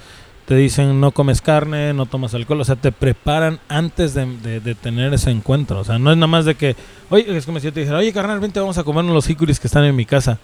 te 0.46 0.54
dicen 0.56 1.00
no 1.00 1.10
comes 1.10 1.40
carne, 1.40 1.92
no 1.92 2.06
tomas 2.06 2.34
alcohol. 2.34 2.60
O 2.60 2.64
sea, 2.64 2.76
te 2.76 2.92
preparan 2.92 3.58
antes 3.68 4.14
de, 4.14 4.26
de- 4.38 4.60
de 4.60 4.74
tener 4.74 5.12
ese 5.14 5.30
encuentro. 5.30 5.80
O 5.80 5.84
sea, 5.84 5.98
no 5.98 6.10
es 6.10 6.16
nada 6.16 6.26
más 6.26 6.44
de 6.44 6.54
que, 6.54 6.74
oye, 7.10 7.36
es 7.36 7.44
como 7.46 7.58
si 7.60 7.66
yo 7.66 7.72
te 7.72 7.80
dijera, 7.80 7.98
oye, 7.98 8.12
carnal, 8.12 8.40
vente, 8.40 8.58
vamos 8.60 8.78
a 8.78 8.84
comernos 8.84 9.14
los 9.14 9.26
jicuris 9.26 9.60
que 9.60 9.66
están 9.66 9.84
en 9.84 9.94
mi 9.94 10.04
casa. 10.06 10.38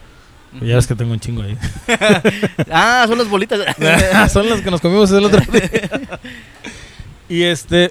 Pues 0.59 0.69
ya 0.69 0.77
ves 0.77 0.87
que 0.87 0.95
tengo 0.95 1.12
un 1.12 1.21
chingo 1.21 1.43
ahí. 1.43 1.57
Ah, 2.71 3.05
son 3.09 3.17
las 3.19 3.29
bolitas. 3.29 3.59
Son 4.33 4.49
las 4.49 4.61
que 4.61 4.71
nos 4.71 4.81
comimos 4.83 5.11
el 5.12 5.25
otro 5.25 5.41
día. 5.51 5.91
y 7.29 7.43
este. 7.43 7.91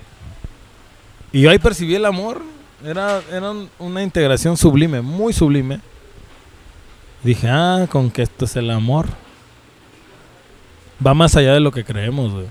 Y 1.31 1.41
yo 1.41 1.49
ahí 1.49 1.57
percibí 1.59 1.95
el 1.95 2.05
amor. 2.05 2.41
Era, 2.85 3.21
era 3.31 3.49
un- 3.51 3.69
una 3.79 4.03
integración 4.03 4.57
sublime, 4.57 5.01
muy 5.01 5.33
sublime. 5.33 5.79
Dije, 7.23 7.47
ah, 7.49 7.87
con 7.89 8.09
que 8.09 8.23
esto 8.23 8.45
es 8.45 8.55
el 8.55 8.71
amor. 8.71 9.07
Va 11.05 11.13
más 11.13 11.35
allá 11.35 11.53
de 11.53 11.59
lo 11.59 11.71
que 11.71 11.83
creemos, 11.83 12.31
güey. 12.31 12.47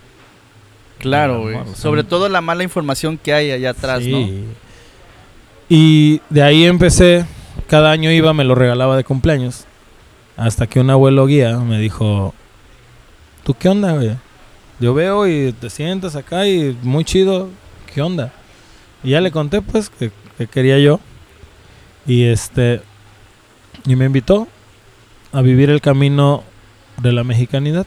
Claro, 0.98 1.42
güey. 1.42 1.58
Sobre 1.74 2.04
todo 2.04 2.28
la 2.28 2.40
mala 2.40 2.62
información 2.62 3.18
que 3.18 3.32
hay 3.32 3.50
allá 3.50 3.70
atrás, 3.70 4.02
¿no? 4.02 4.18
Sí. 4.18 4.44
Y 5.68 6.20
de 6.30 6.42
ahí 6.42 6.64
empecé. 6.64 7.24
Cada 7.68 7.90
año 7.90 8.10
iba, 8.10 8.32
me 8.32 8.44
lo 8.44 8.54
regalaba 8.54 8.96
de 8.96 9.04
cumpleaños. 9.04 9.64
Hasta 10.36 10.66
que 10.66 10.80
un 10.80 10.90
abuelo 10.90 11.26
guía 11.26 11.56
me 11.58 11.78
dijo: 11.78 12.34
¿Tú 13.44 13.54
qué 13.54 13.68
onda, 13.68 13.92
güey? 13.92 14.16
Yo 14.78 14.94
veo 14.94 15.26
y 15.26 15.52
te 15.52 15.70
sientas 15.70 16.16
acá 16.16 16.46
y 16.46 16.76
muy 16.82 17.04
chido. 17.04 17.48
¿Qué 17.92 18.02
onda? 18.02 18.32
Y 19.02 19.10
ya 19.10 19.20
le 19.20 19.30
conté, 19.30 19.62
pues, 19.62 19.90
que, 19.90 20.10
que 20.38 20.46
quería 20.46 20.78
yo. 20.78 21.00
Y 22.06 22.24
este. 22.24 22.82
Y 23.86 23.96
me 23.96 24.06
invitó 24.06 24.48
a 25.32 25.42
vivir 25.42 25.70
el 25.70 25.80
camino 25.80 26.42
de 27.00 27.12
la 27.12 27.24
mexicanidad. 27.24 27.86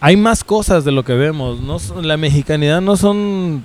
Hay 0.00 0.16
más 0.16 0.44
cosas 0.44 0.84
de 0.84 0.92
lo 0.92 1.04
que 1.04 1.14
vemos. 1.14 1.60
No, 1.60 1.78
la 2.02 2.16
mexicanidad 2.16 2.80
no 2.80 2.96
son 2.96 3.64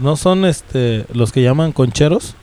no 0.00 0.16
son 0.16 0.44
este 0.44 1.04
los 1.12 1.32
que 1.32 1.42
llaman 1.42 1.72
concheros, 1.72 2.34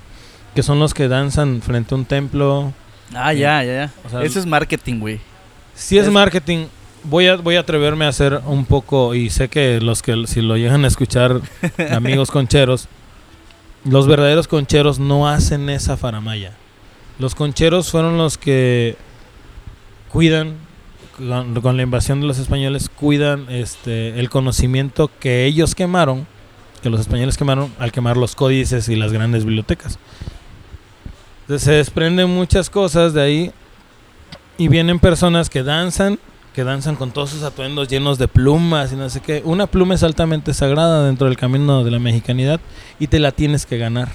que 0.54 0.64
son 0.64 0.80
los 0.80 0.94
que 0.94 1.08
danzan 1.08 1.62
frente 1.62 1.94
a 1.94 1.98
un 1.98 2.06
templo. 2.06 2.74
Ah, 3.14 3.34
ya, 3.34 3.64
ya, 3.64 3.74
ya. 3.74 3.92
O 4.06 4.10
sea, 4.10 4.24
Eso 4.24 4.40
es 4.40 4.46
marketing, 4.46 5.00
güey. 5.00 5.20
Si 5.76 5.98
es 5.98 6.08
Es- 6.08 6.12
marketing, 6.14 6.66
voy 7.06 7.28
a 7.28 7.38
voy 7.38 7.56
a 7.56 7.62
atreverme 7.62 8.06
a 8.06 8.10
hacer 8.10 8.42
un 8.46 8.66
poco 8.66 9.16
y 9.16 9.30
sé 9.30 9.48
que 9.48 9.80
los 9.80 10.02
que 10.02 10.28
si 10.28 10.42
lo 10.42 10.58
llegan 10.58 10.84
a 10.84 10.88
escuchar 10.88 11.40
amigos 11.92 12.32
concheros, 12.32 12.90
los 13.86 14.08
verdaderos 14.08 14.48
concheros 14.50 15.00
no 15.00 15.28
hacen 15.30 15.70
esa 15.70 15.96
faramaya. 15.96 16.54
Los 17.22 17.36
concheros 17.36 17.92
fueron 17.92 18.18
los 18.18 18.40
que 18.40 18.96
cuidan 20.12 20.56
con, 21.16 21.78
la 21.78 21.84
invasión 21.84 22.20
de 22.20 22.26
los 22.26 22.40
españoles 22.40 22.90
cuidan 22.90 23.46
este 23.48 24.20
el 24.20 24.32
conocimiento 24.32 25.08
que 25.20 25.46
ellos 25.46 25.76
quemaron, 25.76 26.26
que 26.82 26.90
los 26.90 27.00
españoles 27.00 27.38
quemaron 27.38 27.72
al 27.78 27.92
quemar 27.92 28.18
los 28.18 28.34
códices 28.34 28.90
y 28.90 28.96
las 28.96 29.14
grandes 29.14 29.46
bibliotecas. 29.46 30.00
Entonces 31.42 31.64
se 31.64 31.74
desprenden 31.74 32.28
muchas 32.32 32.72
cosas 32.72 33.14
de 33.14 33.22
ahí 33.22 33.52
y 34.58 34.68
vienen 34.68 34.98
personas 34.98 35.52
que 35.52 35.62
danzan, 35.62 36.18
que 36.56 36.64
danzan 36.64 36.96
con 36.96 37.12
todos 37.12 37.30
sus 37.30 37.44
atuendos 37.44 37.88
llenos 37.88 38.18
de 38.18 38.30
plumas 38.30 38.94
y 38.94 38.96
no 38.96 39.08
sé 39.12 39.20
qué. 39.20 39.44
Una 39.46 39.68
pluma 39.68 39.94
es 39.94 40.02
altamente 40.02 40.56
sagrada 40.56 41.06
dentro 41.06 41.28
del 41.28 41.38
camino 41.38 41.84
de 41.84 41.92
la 41.92 42.00
mexicanidad 42.00 42.60
y 43.00 43.06
te 43.06 43.20
la 43.20 43.32
tienes 43.32 43.68
que 43.68 43.78
ganar. 43.78 44.10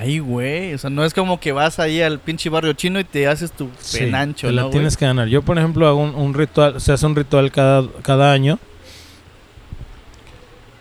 Ay, 0.00 0.18
güey. 0.18 0.72
O 0.72 0.78
sea, 0.78 0.88
no 0.88 1.04
es 1.04 1.12
como 1.12 1.38
que 1.38 1.52
vas 1.52 1.78
ahí 1.78 2.00
al 2.00 2.18
pinche 2.20 2.48
barrio 2.48 2.72
chino 2.72 2.98
y 2.98 3.04
te 3.04 3.26
haces 3.28 3.52
tu 3.52 3.68
Sí, 3.78 3.98
penancho, 3.98 4.46
te 4.46 4.52
la 4.54 4.62
¿no, 4.62 4.68
güey? 4.68 4.72
tienes 4.78 4.96
que 4.96 5.04
ganar. 5.04 5.28
Yo, 5.28 5.42
por 5.42 5.58
ejemplo, 5.58 5.86
hago 5.86 5.98
un, 6.00 6.14
un 6.14 6.32
ritual, 6.32 6.80
se 6.80 6.92
hace 6.92 7.04
un 7.04 7.14
ritual 7.14 7.52
cada, 7.52 7.86
cada 8.02 8.32
año 8.32 8.58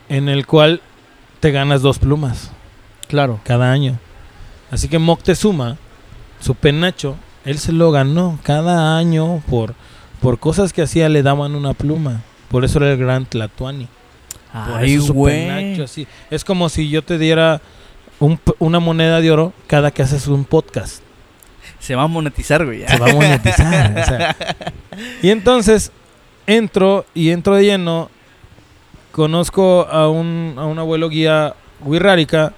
en 0.08 0.30
el 0.30 0.46
cual 0.48 0.82
te 1.40 1.52
ganas 1.52 1.82
dos 1.82 2.00
plumas 2.00 2.52
Claro. 3.08 3.40
cada 3.44 3.72
año. 3.72 3.98
Así 4.72 4.88
que 4.88 5.00
Moctezuma, 5.00 5.78
su 6.40 6.56
penacho, 6.56 7.16
él 7.46 7.58
se 7.58 7.72
lo 7.72 7.92
ganó 7.92 8.40
cada 8.44 8.98
año 8.98 9.42
por, 9.50 9.74
por 10.22 10.40
cosas 10.40 10.74
que 10.74 10.82
hacía, 10.84 11.10
le 11.10 11.24
daban 11.24 11.56
una 11.56 11.74
pluma. 11.74 12.22
Por 12.50 12.66
eso 12.66 12.80
era 12.80 12.92
el 12.92 12.98
gran 12.98 13.26
Tlatuani. 13.26 13.88
Por 14.54 14.78
Ay, 14.78 14.98
güey. 14.98 15.48
penacho 15.48 15.84
así. 15.84 16.08
Es 16.32 16.44
como 16.44 16.70
si 16.70 16.90
yo 16.90 17.04
te 17.04 17.18
diera 17.18 17.62
un 18.20 18.40
una 18.60 18.80
moneda 18.80 19.22
de 19.22 19.32
oro 19.32 19.54
cada 19.68 19.92
que 19.92 20.02
haces 20.02 20.28
un 20.28 20.46
podcast. 20.46 21.02
Se 21.80 21.96
va 21.96 22.04
a 22.04 22.08
monetizar, 22.08 22.66
güey. 22.66 22.86
Se 22.88 22.98
va 22.98 23.10
a 23.10 23.14
monetizar. 23.14 23.98
o 24.00 24.06
sea. 24.06 24.36
Y 25.22 25.30
entonces 25.30 25.92
entro 26.46 27.06
y 27.14 27.30
entro 27.30 27.56
de 27.56 27.64
lleno. 27.64 28.10
Conozco 29.12 29.88
a 29.90 30.10
un, 30.10 30.56
a 30.58 30.66
un 30.66 30.78
abuelo 30.78 31.10
guía 31.10 31.56
Wirrárica 31.82 32.54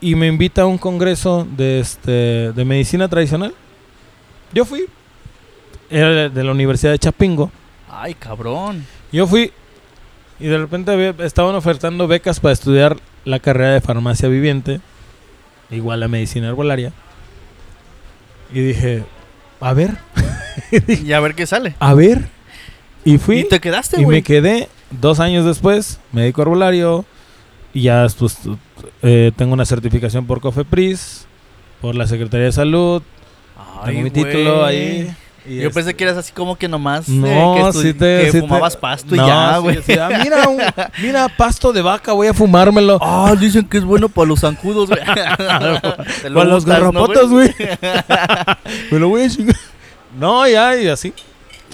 y 0.00 0.14
me 0.14 0.26
invita 0.26 0.62
a 0.62 0.66
un 0.66 0.76
congreso 0.78 1.46
de, 1.56 1.80
este, 1.80 2.52
de 2.52 2.64
medicina 2.64 3.08
tradicional. 3.08 3.54
Yo 4.52 4.64
fui. 4.66 4.84
Era 5.90 6.28
de- 6.28 6.44
la 6.44 6.52
Universidad 6.52 6.92
de 6.92 6.98
Chapingo. 6.98 7.50
Ay, 7.90 8.14
cabrón. 8.14 8.84
Yo 9.10 9.26
fui 9.26 9.52
y 10.38 10.46
de 10.46 10.58
repente 10.58 11.14
estaban 11.24 11.54
ofertando 11.54 12.06
becas 12.06 12.40
para 12.40 12.52
estudiar 12.52 12.96
la 13.26 13.40
carrera 13.40 13.74
de 13.74 13.82
farmacia 13.82 14.28
viviente, 14.30 14.80
igual 15.70 16.02
a 16.02 16.08
medicina 16.08 16.48
herbolaria. 16.48 16.92
Y 18.54 18.60
dije, 18.60 19.04
a 19.60 19.74
ver, 19.74 19.98
Y 21.04 21.12
a 21.12 21.20
ver 21.20 21.34
qué 21.34 21.46
sale. 21.46 21.74
a 21.78 21.92
ver. 21.94 22.28
Y 23.04 23.18
fui 23.18 23.40
Y 23.40 23.44
te 23.48 23.60
quedaste, 23.60 24.00
y 24.00 24.06
me 24.06 24.22
quedé 24.22 24.68
dos 24.90 25.20
años 25.20 25.44
después, 25.44 26.00
médico 26.12 26.42
herbolario, 26.42 27.04
y 27.72 27.82
ya 27.82 28.06
pues, 28.18 28.38
eh, 29.02 29.32
tengo 29.36 29.52
una 29.52 29.64
certificación 29.64 30.26
por 30.26 30.40
COFEPRIS, 30.40 31.26
por 31.80 31.94
la 31.94 32.06
Secretaría 32.06 32.46
de 32.46 32.52
Salud, 32.52 33.02
Ay, 33.56 33.86
tengo 33.86 34.02
mi 34.02 34.10
título 34.10 34.64
ahí. 34.64 35.14
Y 35.48 35.56
Yo 35.56 35.62
este- 35.68 35.74
pensé 35.74 35.94
que 35.94 36.04
eras 36.04 36.16
así 36.16 36.32
como 36.32 36.56
que 36.56 36.68
nomás. 36.68 37.08
eh, 37.08 37.12
No, 37.12 37.54
que, 37.54 37.60
estu- 37.62 37.82
sí 37.82 37.94
te- 37.94 38.18
que 38.20 38.26
sí 38.26 38.32
te- 38.32 38.40
fumabas 38.40 38.76
pasto 38.76 39.14
y 39.14 39.18
No, 39.18 39.26
ya, 39.26 39.58
güey. 39.58 39.82
sí, 39.82 39.92
ah, 39.94 40.08
mira, 40.22 40.48
un- 40.48 40.60
mira, 41.02 41.28
pasto 41.28 41.72
de 41.72 41.82
vaca, 41.82 42.12
voy 42.12 42.26
a 42.28 42.34
fumármelo. 42.34 42.98
Ah, 43.00 43.34
dicen 43.38 43.66
que 43.68 43.78
es 43.78 43.84
bueno 43.84 44.08
para 44.08 44.28
los 44.28 44.40
zancudos, 44.40 44.88
güey. 44.88 45.00
Lo 46.28 46.34
Para 46.34 46.44
los 46.44 46.64
untas, 46.64 46.80
¿no, 46.82 46.92
garrapatas, 46.92 47.28
güey. 47.28 47.54
Me 48.90 48.98
lo 48.98 49.08
voy 49.08 49.22
a 49.22 49.28
chingar. 49.30 49.56
No, 50.18 50.46
ya, 50.48 50.76
y 50.76 50.88
así. 50.88 51.12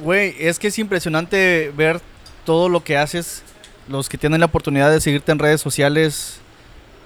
Güey, 0.02 0.34
es 0.38 0.58
que 0.58 0.68
es 0.68 0.78
impresionante 0.78 1.72
ver 1.76 2.00
todo 2.44 2.68
lo 2.68 2.82
que 2.82 2.96
haces. 2.96 3.42
Los 3.88 4.08
que 4.08 4.18
tienen 4.18 4.40
la 4.40 4.46
oportunidad 4.46 4.90
de 4.90 5.00
seguirte 5.00 5.32
en 5.32 5.38
redes 5.38 5.60
sociales. 5.60 6.38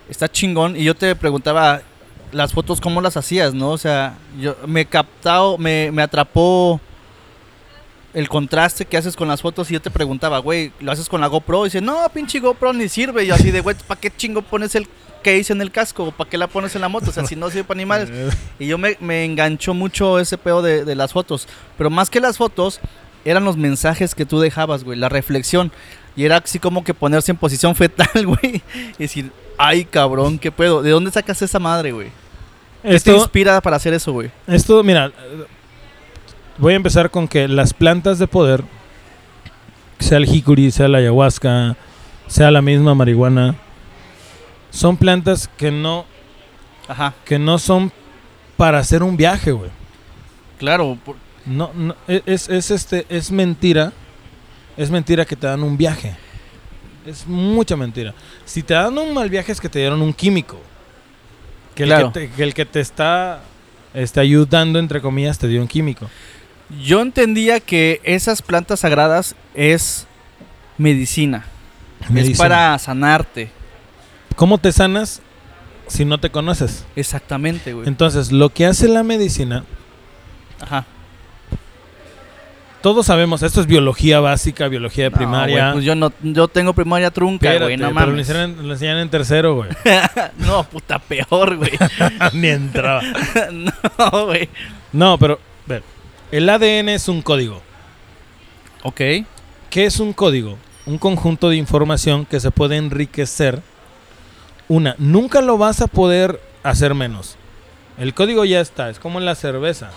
Está 0.08 0.30
chingón. 0.30 0.76
Y 0.76 0.84
yo 0.84 0.94
te 0.94 1.14
preguntaba, 1.16 1.82
las 2.32 2.52
fotos, 2.52 2.80
¿cómo 2.80 3.00
las 3.00 3.16
hacías, 3.16 3.54
no? 3.54 3.70
O 3.70 3.78
sea, 3.78 4.18
yo 4.38 4.56
me 4.66 4.86
captado, 4.86 5.58
me, 5.58 5.90
me 5.92 6.02
atrapó 6.02 6.80
el 8.14 8.28
contraste 8.28 8.86
que 8.86 8.96
haces 8.96 9.14
con 9.14 9.28
las 9.28 9.42
fotos. 9.42 9.70
Y 9.70 9.74
yo 9.74 9.82
te 9.82 9.90
preguntaba, 9.90 10.38
güey, 10.38 10.72
¿lo 10.80 10.90
haces 10.90 11.08
con 11.08 11.20
la 11.20 11.26
GoPro? 11.26 11.66
Y 11.66 11.68
dice, 11.68 11.80
no, 11.80 11.98
pinche 12.12 12.40
GoPro 12.40 12.72
ni 12.72 12.88
sirve. 12.88 13.24
Y 13.24 13.26
yo 13.26 13.34
así 13.34 13.50
de, 13.50 13.60
güey, 13.60 13.76
¿para 13.86 14.00
qué 14.00 14.10
chingo 14.10 14.42
pones 14.42 14.74
el 14.74 14.88
case 15.22 15.52
en 15.52 15.60
el 15.60 15.70
casco? 15.70 16.04
¿O 16.04 16.12
para 16.12 16.30
qué 16.30 16.38
la 16.38 16.46
pones 16.46 16.74
en 16.74 16.80
la 16.80 16.88
moto? 16.88 17.10
O 17.10 17.12
sea, 17.12 17.26
si 17.26 17.36
no 17.36 17.50
sirve 17.50 17.64
para 17.64 17.78
animales. 17.78 18.08
Y 18.58 18.66
yo 18.66 18.78
me, 18.78 18.96
me 19.00 19.24
enganchó 19.24 19.74
mucho 19.74 20.18
ese 20.18 20.38
pedo 20.38 20.62
de, 20.62 20.84
de 20.84 20.94
las 20.94 21.12
fotos. 21.12 21.46
Pero 21.76 21.90
más 21.90 22.08
que 22.08 22.20
las 22.20 22.38
fotos, 22.38 22.80
eran 23.26 23.44
los 23.44 23.56
mensajes 23.56 24.14
que 24.14 24.24
tú 24.24 24.40
dejabas, 24.40 24.84
güey. 24.84 24.98
La 24.98 25.08
reflexión. 25.10 25.70
Y 26.16 26.24
era 26.24 26.38
así 26.38 26.58
como 26.58 26.82
que 26.82 26.94
ponerse 26.94 27.30
en 27.30 27.36
posición 27.36 27.74
fetal, 27.74 28.08
güey. 28.26 28.62
Y 28.98 29.02
decir, 29.02 29.30
ay, 29.58 29.84
cabrón, 29.84 30.38
qué 30.38 30.50
pedo. 30.50 30.82
¿De 30.82 30.90
dónde 30.90 31.10
sacas 31.10 31.40
esa 31.42 31.58
madre, 31.58 31.92
güey? 31.92 32.08
¿Qué 32.82 32.88
te 32.90 32.96
Esto, 32.96 33.14
inspira 33.16 33.60
para 33.60 33.76
hacer 33.76 33.92
eso, 33.94 34.12
güey? 34.12 34.30
esto, 34.46 34.82
mira, 34.82 35.10
voy 36.58 36.72
a 36.72 36.76
empezar 36.76 37.10
con 37.10 37.26
que 37.28 37.48
las 37.48 37.74
plantas 37.74 38.18
de 38.18 38.26
poder, 38.28 38.62
sea 39.98 40.18
el 40.18 40.26
jicuri, 40.26 40.70
sea 40.70 40.86
la 40.88 40.98
ayahuasca, 40.98 41.76
sea 42.28 42.50
la 42.50 42.62
misma 42.62 42.94
marihuana, 42.94 43.56
son 44.70 44.96
plantas 44.96 45.48
que 45.56 45.70
no, 45.70 46.04
Ajá, 46.88 47.14
que 47.24 47.38
no 47.38 47.58
son 47.58 47.90
para 48.56 48.78
hacer 48.78 49.02
un 49.02 49.16
viaje, 49.16 49.50
güey. 49.52 49.70
claro. 50.58 50.96
por- 51.04 51.16
No, 51.44 51.70
no, 51.74 51.94
e- 52.08 52.22
es, 52.26 52.48
es, 52.48 52.70
este, 52.70 53.04
es 53.08 53.30
mentira. 53.30 53.92
Es 54.76 54.90
mentira 54.90 55.24
que 55.24 55.36
te 55.36 55.46
dan 55.46 55.62
un 55.62 55.76
viaje. 55.76 56.14
Es 57.06 57.26
mucha 57.26 57.76
mentira. 57.76 58.14
Si 58.44 58.62
te 58.62 58.74
dan 58.74 58.96
un 58.98 59.14
mal 59.14 59.30
viaje 59.30 59.52
es 59.52 59.60
que 59.60 59.68
te 59.68 59.78
dieron 59.78 60.02
un 60.02 60.12
químico. 60.12 60.58
Que 61.74 61.84
el, 61.84 61.88
Claro. 61.88 62.12
que, 62.12 62.20
te, 62.28 62.30
que 62.30 62.42
el 62.42 62.54
que 62.54 62.64
te 62.66 62.80
está 62.80 63.40
este, 63.94 64.20
ayudando, 64.20 64.78
entre 64.78 65.00
comillas, 65.00 65.38
te 65.38 65.46
dio 65.48 65.60
un 65.60 65.68
químico. 65.68 66.08
Yo 66.82 67.00
entendía 67.00 67.60
que 67.60 68.00
esas 68.04 68.42
plantas 68.42 68.80
sagradas 68.80 69.36
es 69.54 70.06
medicina. 70.78 71.44
Es 72.02 72.10
Medicina. 72.10 72.38
para 72.38 72.78
sanarte. 72.78 73.50
¿Cómo 74.34 74.58
te 74.58 74.72
sanas 74.72 75.22
si 75.86 76.04
no 76.04 76.18
te 76.18 76.30
conoces? 76.30 76.84
Exactamente, 76.96 77.72
güey. 77.72 77.86
Entonces, 77.88 78.32
lo 78.32 78.50
que 78.50 78.66
hace 78.66 78.88
la 78.88 79.02
medicina, 79.02 79.64
Ajá. 80.60 80.84
Todos 82.86 83.06
sabemos, 83.06 83.42
esto 83.42 83.60
es 83.60 83.66
biología 83.66 84.20
básica, 84.20 84.68
biología 84.68 85.06
de 85.06 85.10
No, 85.10 85.16
primaria. 85.16 85.58
güey, 85.60 85.72
pues 85.72 85.84
yo 85.84 85.96
no, 85.96 86.12
yo 86.22 86.46
tengo 86.46 86.72
primaria 86.72 87.10
trunca, 87.10 87.48
Espérate, 87.48 87.64
güey, 87.64 87.76
no 87.76 87.88
pero 87.88 88.00
lo 88.06 88.06
mames. 88.12 88.28
enseñan, 88.30 88.68
lo 88.68 88.72
enseñan 88.74 88.98
en 88.98 89.10
tercero, 89.10 89.56
güey. 89.56 89.70
no, 90.38 90.62
puta, 90.62 91.00
peor, 91.00 91.56
güey. 91.56 91.72
Ni 92.34 92.46
entraba. 92.46 93.02
no, 93.52 94.26
güey. 94.26 94.48
No, 94.92 95.18
pero, 95.18 95.40
ver, 95.66 95.82
el 96.30 96.48
ADN 96.48 96.90
es 96.90 97.08
un 97.08 97.22
código. 97.22 97.60
Ok. 98.84 98.98
¿Qué 99.68 99.84
es 99.84 99.98
un 99.98 100.12
código? 100.12 100.56
Un 100.86 100.98
conjunto 100.98 101.48
de 101.48 101.56
información 101.56 102.24
que 102.24 102.38
se 102.38 102.52
puede 102.52 102.76
enriquecer. 102.76 103.62
Una, 104.68 104.94
nunca 104.98 105.40
lo 105.40 105.58
vas 105.58 105.80
a 105.80 105.88
poder 105.88 106.40
hacer 106.62 106.94
menos. 106.94 107.36
El 107.98 108.14
código 108.14 108.44
ya 108.44 108.60
está, 108.60 108.90
es 108.90 109.00
como 109.00 109.18
en 109.18 109.24
la 109.24 109.34
cerveza. 109.34 109.90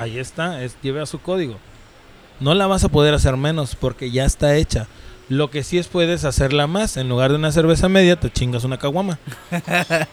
Ahí 0.00 0.18
está, 0.18 0.62
es, 0.64 0.76
lleva 0.80 1.04
su 1.04 1.20
código. 1.20 1.58
No 2.40 2.54
la 2.54 2.66
vas 2.66 2.84
a 2.84 2.88
poder 2.88 3.12
hacer 3.12 3.36
menos 3.36 3.76
porque 3.76 4.10
ya 4.10 4.24
está 4.24 4.56
hecha. 4.56 4.86
Lo 5.28 5.50
que 5.50 5.62
sí 5.62 5.76
es 5.76 5.88
puedes 5.88 6.24
hacerla 6.24 6.66
más. 6.66 6.96
En 6.96 7.08
lugar 7.08 7.30
de 7.30 7.36
una 7.36 7.52
cerveza 7.52 7.88
media, 7.90 8.18
te 8.18 8.30
chingas 8.30 8.64
una 8.64 8.78
caguama. 8.78 9.18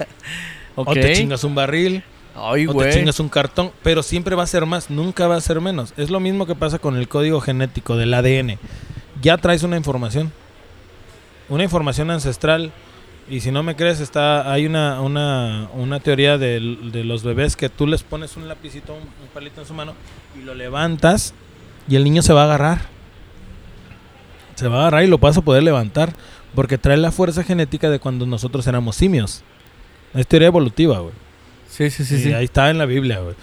O 0.79 0.85
te 0.93 1.13
chingas 1.13 1.43
un 1.43 1.55
barril. 1.55 2.03
Ay, 2.35 2.67
o 2.67 2.75
te 2.75 2.91
chingas 2.91 3.19
un 3.19 3.29
cartón, 3.29 3.71
pero 3.81 4.03
siempre 4.03 4.35
va 4.35 4.43
a 4.43 4.47
ser 4.47 4.67
más, 4.67 4.91
nunca 4.91 5.25
va 5.25 5.35
a 5.35 5.41
ser 5.41 5.59
menos. 5.59 5.91
Es 5.97 6.11
lo 6.11 6.19
mismo 6.19 6.45
que 6.45 6.53
pasa 6.53 6.77
con 6.77 6.95
el 6.97 7.07
código 7.07 7.41
genético 7.41 7.97
del 7.97 8.13
ADN. 8.13 8.59
Ya 9.19 9.39
traes 9.39 9.63
una 9.63 9.75
información, 9.75 10.31
una 11.49 11.63
información 11.63 12.11
ancestral. 12.11 12.71
Y 13.29 13.41
si 13.41 13.51
no 13.51 13.61
me 13.61 13.75
crees, 13.75 13.99
está 13.99 14.51
hay 14.51 14.65
una, 14.65 15.01
una, 15.01 15.69
una 15.73 15.99
teoría 15.99 16.37
del- 16.37 16.91
de, 16.93 17.03
los 17.03 17.23
bebés 17.23 17.55
que 17.57 17.67
tú 17.69 17.85
les 17.85 18.03
pones 18.03 18.37
un 18.37 18.47
lapicito, 18.47 18.93
un, 18.93 19.01
un 19.01 19.27
palito 19.33 19.59
en 19.61 19.67
su 19.67 19.73
mano 19.73 19.93
y 20.39 20.43
lo 20.43 20.55
levantas 20.55 21.33
y 21.89 21.95
el 21.97 22.03
niño 22.05 22.21
se 22.21 22.31
va 22.33 22.41
a 22.41 22.45
agarrar. 22.45 22.81
Se 24.55 24.67
va 24.67 24.77
a 24.77 24.79
agarrar 24.81 25.03
y 25.03 25.07
lo 25.07 25.17
vas 25.17 25.37
a 25.37 25.41
poder 25.41 25.63
levantar 25.63 26.13
porque 26.55 26.77
trae 26.77 26.97
la 26.97 27.11
fuerza 27.11 27.43
genética 27.43 27.89
de 27.89 27.99
cuando 27.99 28.25
nosotros 28.25 28.65
éramos 28.65 28.95
simios. 28.95 29.43
Es 30.13 30.25
teoría 30.25 30.47
evolutiva, 30.47 30.99
güey. 30.99 31.13
Sí, 31.69 31.89
sí, 31.91 32.05
sí, 32.05 32.15
y 32.15 32.23
sí. 32.23 32.33
ahí 32.33 32.45
está 32.45 32.69
en 32.69 32.77
la 32.77 32.85
Biblia, 32.85 33.19
güey. 33.19 33.35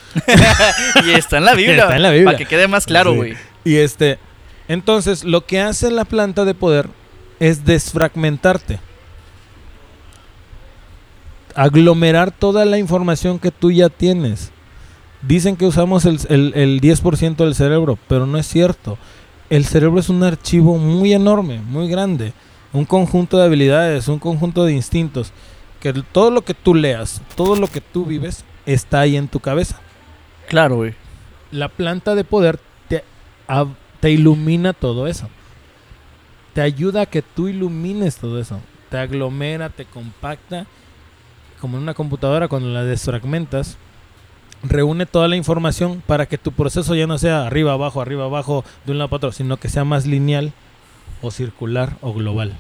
y 1.07 1.11
está 1.11 1.37
en 1.39 1.45
la 1.45 1.55
Biblia. 1.55 1.83
Está 1.83 1.97
en 1.97 2.03
la 2.03 2.11
Biblia. 2.11 2.25
Para 2.25 2.39
que 2.39 2.47
quede 2.47 2.67
más 2.69 2.87
claro, 2.87 3.11
Sí. 3.13 3.17
güey. 3.17 3.35
Y 3.65 3.77
este, 3.77 4.19
entonces 4.67 5.25
lo 5.25 5.45
que 5.45 5.61
hace 5.61 5.91
la 5.91 6.05
planta 6.07 6.45
de 6.47 6.55
poder 6.55 6.89
es 7.39 7.65
desfragmentarte. 7.67 8.81
Aglomerar 11.55 12.31
toda 12.31 12.65
la 12.65 12.79
información 12.79 13.39
que 13.39 13.51
tú 13.51 13.71
ya 13.71 13.89
tienes. 13.89 14.51
Dicen 15.23 15.57
que 15.57 15.67
usamos 15.67 16.05
el, 16.05 16.19
el, 16.29 16.53
el 16.55 16.81
10% 16.81 17.37
del 17.37 17.55
cerebro, 17.55 17.99
pero 18.09 18.27
no 18.27 18.39
es 18.39 18.47
cierto. 18.47 18.99
El 19.51 19.65
cerebro 19.65 20.01
es 20.01 20.09
un 20.09 20.23
archivo 20.23 20.77
muy 20.77 21.13
enorme, 21.13 21.61
muy 21.61 21.89
grande. 21.89 22.33
Un 22.73 22.85
conjunto 22.85 23.39
de 23.39 23.45
habilidades, 23.45 24.09
un 24.09 24.19
conjunto 24.19 24.65
de 24.65 24.73
instintos. 24.73 25.33
Que 25.81 25.93
todo 25.93 26.31
lo 26.31 26.43
que 26.43 26.55
tú 26.55 26.75
leas, 26.75 27.23
todo 27.37 27.57
lo 27.57 27.69
que 27.69 27.81
tú 27.81 28.05
vives, 28.05 28.45
está 28.67 29.01
ahí 29.01 29.17
en 29.17 29.29
tu 29.29 29.41
cabeza. 29.41 29.81
Claro, 30.49 30.77
güey. 30.77 30.95
La 31.51 31.69
planta 31.69 32.15
de 32.15 32.25
poder 32.25 32.59
te, 32.89 33.05
te 34.01 34.11
ilumina 34.11 34.73
todo 34.73 35.07
eso. 35.07 35.29
Te 36.53 36.61
ayuda 36.61 37.03
a 37.03 37.07
que 37.07 37.23
tú 37.23 37.49
ilumines 37.49 38.17
todo 38.17 38.41
eso. 38.41 38.61
Te 38.91 38.99
aglomera, 38.99 39.71
te 39.71 39.85
compacta. 39.85 40.67
Como 41.65 41.79
en 41.79 41.85
una 41.85 41.95
computadora 41.95 42.47
cuando 42.47 42.69
la 42.69 42.85
desfragmentas, 42.85 43.79
reúne 44.63 45.07
toda 45.07 45.29
la 45.29 45.37
información 45.37 46.03
para 46.07 46.27
que 46.27 46.37
tu 46.37 46.53
proceso 46.53 46.95
ya 46.95 47.07
no 47.07 47.17
sea 47.17 47.47
arriba, 47.47 47.73
abajo, 47.73 48.03
arriba, 48.03 48.27
abajo, 48.27 48.67
de 48.85 48.93
un 48.93 48.99
lado 48.99 49.09
para 49.09 49.17
otro, 49.17 49.33
sino 49.33 49.57
que 49.57 49.71
sea 49.71 49.83
más 49.83 50.05
lineal 50.05 50.53
o 51.23 51.31
circular 51.31 51.97
o 52.03 52.13
global. 52.13 52.53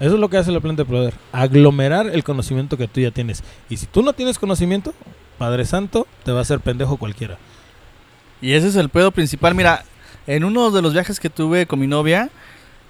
Eso 0.00 0.16
es 0.16 0.20
lo 0.20 0.28
que 0.28 0.36
hace 0.36 0.52
la 0.52 0.60
planta 0.60 0.82
de 0.82 0.90
poder. 0.90 1.14
Aglomerar 1.32 2.08
el 2.08 2.24
conocimiento 2.24 2.76
que 2.76 2.88
tú 2.88 3.00
ya 3.00 3.10
tienes. 3.10 3.42
Y 3.70 3.78
si 3.78 3.86
tú 3.86 4.02
no 4.02 4.12
tienes 4.12 4.38
conocimiento, 4.38 4.92
Padre 5.38 5.64
Santo, 5.64 6.06
te 6.22 6.30
va 6.30 6.40
a 6.40 6.42
hacer 6.42 6.60
pendejo 6.60 6.98
cualquiera. 6.98 7.38
Y 8.42 8.52
ese 8.52 8.68
es 8.68 8.76
el 8.76 8.90
pedo 8.90 9.12
principal. 9.12 9.54
Mira, 9.54 9.82
en 10.26 10.44
uno 10.44 10.70
de 10.70 10.82
los 10.82 10.92
viajes 10.92 11.20
que 11.20 11.30
tuve 11.30 11.64
con 11.64 11.78
mi 11.78 11.86
novia, 11.86 12.28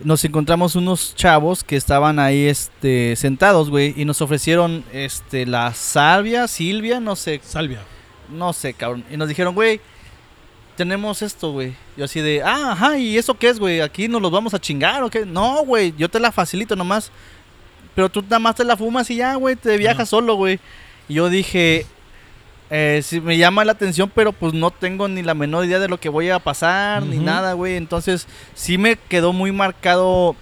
nos 0.00 0.24
encontramos 0.24 0.76
unos 0.76 1.14
chavos 1.14 1.64
que 1.64 1.76
estaban 1.76 2.18
ahí 2.18 2.46
este, 2.46 3.16
sentados, 3.16 3.70
güey, 3.70 3.94
y 3.96 4.04
nos 4.04 4.20
ofrecieron 4.20 4.84
este, 4.92 5.46
la 5.46 5.72
salvia, 5.74 6.48
Silvia, 6.48 7.00
no 7.00 7.16
sé, 7.16 7.40
Salvia. 7.42 7.80
no 8.28 8.52
sé, 8.52 8.74
cabrón. 8.74 9.04
Y 9.10 9.16
nos 9.16 9.28
dijeron, 9.28 9.54
güey, 9.54 9.80
tenemos 10.76 11.22
esto, 11.22 11.52
güey. 11.52 11.74
Yo 11.96 12.04
así 12.04 12.20
de, 12.20 12.42
ah, 12.42 12.72
ajá, 12.72 12.98
¿y 12.98 13.16
eso 13.16 13.34
qué 13.34 13.48
es, 13.48 13.58
güey? 13.58 13.80
¿Aquí 13.80 14.08
nos 14.08 14.20
los 14.20 14.30
vamos 14.30 14.52
a 14.54 14.60
chingar 14.60 15.02
o 15.02 15.10
qué? 15.10 15.24
No, 15.24 15.64
güey, 15.64 15.94
yo 15.96 16.08
te 16.08 16.20
la 16.20 16.30
facilito 16.30 16.76
nomás. 16.76 17.10
Pero 17.94 18.10
tú 18.10 18.20
nada 18.22 18.38
más 18.38 18.54
te 18.54 18.64
la 18.64 18.76
fumas 18.76 19.10
y 19.10 19.16
ya, 19.16 19.34
güey, 19.36 19.56
te 19.56 19.78
viajas 19.78 20.10
solo, 20.10 20.34
güey. 20.34 20.60
Y 21.08 21.14
yo 21.14 21.30
dije, 21.30 21.86
eh, 22.70 23.00
sí 23.02 23.20
me 23.20 23.36
llama 23.38 23.64
la 23.64 23.72
atención, 23.72 24.10
pero 24.14 24.32
pues 24.32 24.52
no 24.52 24.70
tengo 24.70 25.06
ni 25.08 25.22
la 25.22 25.34
menor 25.34 25.64
idea 25.64 25.78
de 25.78 25.88
lo 25.88 25.98
que 26.00 26.08
voy 26.08 26.30
a 26.30 26.38
pasar, 26.38 27.02
ni 27.04 27.18
nada, 27.18 27.52
güey. 27.52 27.76
Entonces, 27.76 28.26
sí 28.54 28.76
me 28.78 28.96
quedó 28.96 29.32
muy 29.32 29.52
marcado 29.52 30.34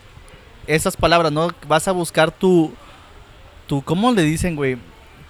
esas 0.66 0.96
palabras, 0.96 1.30
¿no? 1.32 1.48
Vas 1.68 1.86
a 1.88 1.92
buscar 1.92 2.30
tu, 2.30 2.72
tu, 3.66 3.82
¿cómo 3.82 4.12
le 4.12 4.22
dicen, 4.22 4.56
güey? 4.56 4.78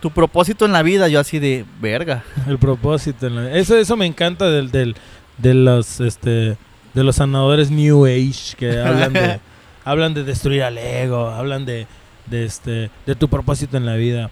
Tu 0.00 0.10
propósito 0.10 0.64
en 0.66 0.72
la 0.72 0.82
vida. 0.82 1.08
Yo 1.08 1.18
así 1.18 1.38
de, 1.38 1.64
verga. 1.80 2.22
El 2.46 2.58
propósito. 2.58 3.26
en 3.26 3.36
la- 3.36 3.56
Eso, 3.56 3.76
eso 3.76 3.96
me 3.96 4.06
encanta 4.06 4.48
del, 4.50 4.70
del, 4.70 4.94
de 5.38 5.54
los 5.54 6.00
este 6.00 6.56
de 6.94 7.02
los 7.02 7.16
sanadores 7.16 7.72
New 7.72 8.06
Age 8.06 8.54
que 8.56 8.78
hablan 8.86 9.12
de 9.12 9.40
hablan 9.84 10.14
de 10.14 10.22
destruir 10.22 10.62
al 10.62 10.78
ego, 10.78 11.28
hablan 11.30 11.64
de, 11.66 11.88
de 12.26 12.44
este 12.44 12.90
de 13.04 13.14
tu 13.16 13.28
propósito 13.28 13.76
en 13.76 13.84
la 13.86 13.96
vida. 13.96 14.30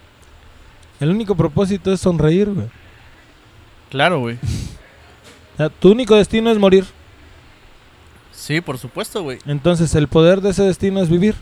El 1.03 1.09
único 1.09 1.35
propósito 1.35 1.91
es 1.91 1.99
sonreír, 1.99 2.49
güey. 2.49 2.67
Claro, 3.89 4.19
güey. 4.21 4.35
O 4.35 5.57
sea, 5.57 5.67
tu 5.67 5.91
único 5.91 6.15
destino 6.15 6.49
es 6.49 6.57
morir. 6.57 6.85
Sí, 8.31 8.61
por 8.61 8.77
supuesto, 8.77 9.21
güey. 9.21 9.37
Entonces, 9.45 9.93
el 9.95 10.07
poder 10.07 10.39
de 10.39 10.51
ese 10.51 10.63
destino 10.63 11.01
es 11.01 11.09
vivir. 11.09 11.35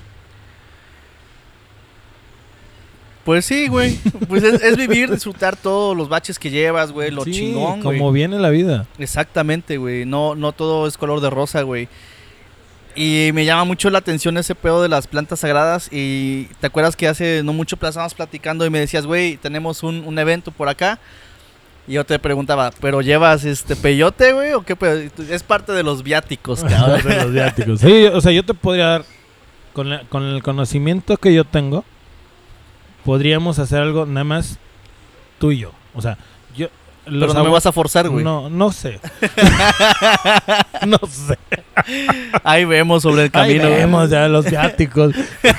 Pues 3.23 3.45
sí, 3.45 3.67
güey. 3.67 3.99
Pues 4.27 4.41
es, 4.41 4.63
es 4.63 4.77
vivir, 4.77 5.11
disfrutar 5.11 5.55
todos 5.55 5.95
los 5.95 6.09
baches 6.09 6.39
que 6.39 6.49
llevas, 6.49 6.91
güey. 6.91 7.11
Lo 7.11 7.23
Sí, 7.23 7.31
chingón, 7.31 7.83
güey. 7.83 7.99
como 7.99 8.11
viene 8.11 8.39
la 8.39 8.49
vida. 8.49 8.87
Exactamente, 8.97 9.77
güey. 9.77 10.05
No, 10.05 10.33
no 10.33 10.53
todo 10.53 10.87
es 10.87 10.97
color 10.97 11.21
de 11.21 11.29
rosa, 11.29 11.61
güey. 11.61 11.87
Y 12.95 13.31
me 13.33 13.45
llama 13.45 13.63
mucho 13.63 13.89
la 13.89 13.99
atención 13.99 14.37
ese 14.37 14.55
pedo 14.55 14.81
de 14.81 14.89
las 14.89 15.07
plantas 15.07 15.39
sagradas. 15.39 15.87
Y 15.91 16.45
te 16.59 16.67
acuerdas 16.67 16.95
que 16.95 17.07
hace 17.07 17.41
no 17.43 17.53
mucho 17.53 17.75
estábamos 17.81 18.13
platicando 18.13 18.65
y 18.65 18.69
me 18.69 18.79
decías, 18.79 19.05
güey, 19.05 19.37
tenemos 19.37 19.83
un, 19.83 20.03
un 20.05 20.19
evento 20.19 20.51
por 20.51 20.67
acá. 20.69 20.99
Y 21.87 21.93
yo 21.93 22.05
te 22.05 22.19
preguntaba, 22.19 22.71
¿pero 22.79 23.01
llevas 23.01 23.43
este 23.43 23.75
peyote, 23.75 24.33
güey? 24.33 24.53
¿O 24.53 24.61
qué 24.63 24.75
pedo? 24.75 25.09
Es 25.29 25.43
parte 25.43 25.71
de 25.71 25.83
los 25.83 26.03
viáticos, 26.03 26.63
cabrón. 26.69 27.01
de 27.03 27.15
los 27.23 27.31
viáticos. 27.33 27.79
Sí, 27.81 28.05
o 28.05 28.21
sea, 28.21 28.31
yo 28.31 28.43
te 28.45 28.53
podría 28.53 28.85
dar, 28.87 29.05
con, 29.73 29.89
la- 29.89 30.01
con 30.09 30.23
el 30.23 30.43
conocimiento 30.43 31.17
que 31.17 31.33
yo 31.33 31.43
tengo, 31.43 31.83
podríamos 33.05 33.59
hacer 33.59 33.79
algo 33.81 34.05
nada 34.05 34.23
más 34.23 34.59
tú 35.39 35.51
y 35.51 35.59
yo. 35.59 35.71
O 35.93 36.01
sea. 36.01 36.17
Pero 37.19 37.33
no 37.33 37.43
me 37.43 37.49
vas 37.49 37.65
a 37.65 37.71
forzar, 37.73 38.07
güey. 38.07 38.23
No, 38.23 38.49
no 38.49 38.71
sé. 38.71 38.99
no 40.87 40.97
sé. 41.07 41.37
Ahí 42.43 42.63
vemos 42.63 43.03
sobre 43.03 43.23
el 43.23 43.31
Ahí 43.33 43.57
camino. 43.57 43.67
güey. 43.67 43.75
vemos 43.75 44.09
ya 44.09 44.27
los 44.29 44.45
viáticos. 44.49 45.13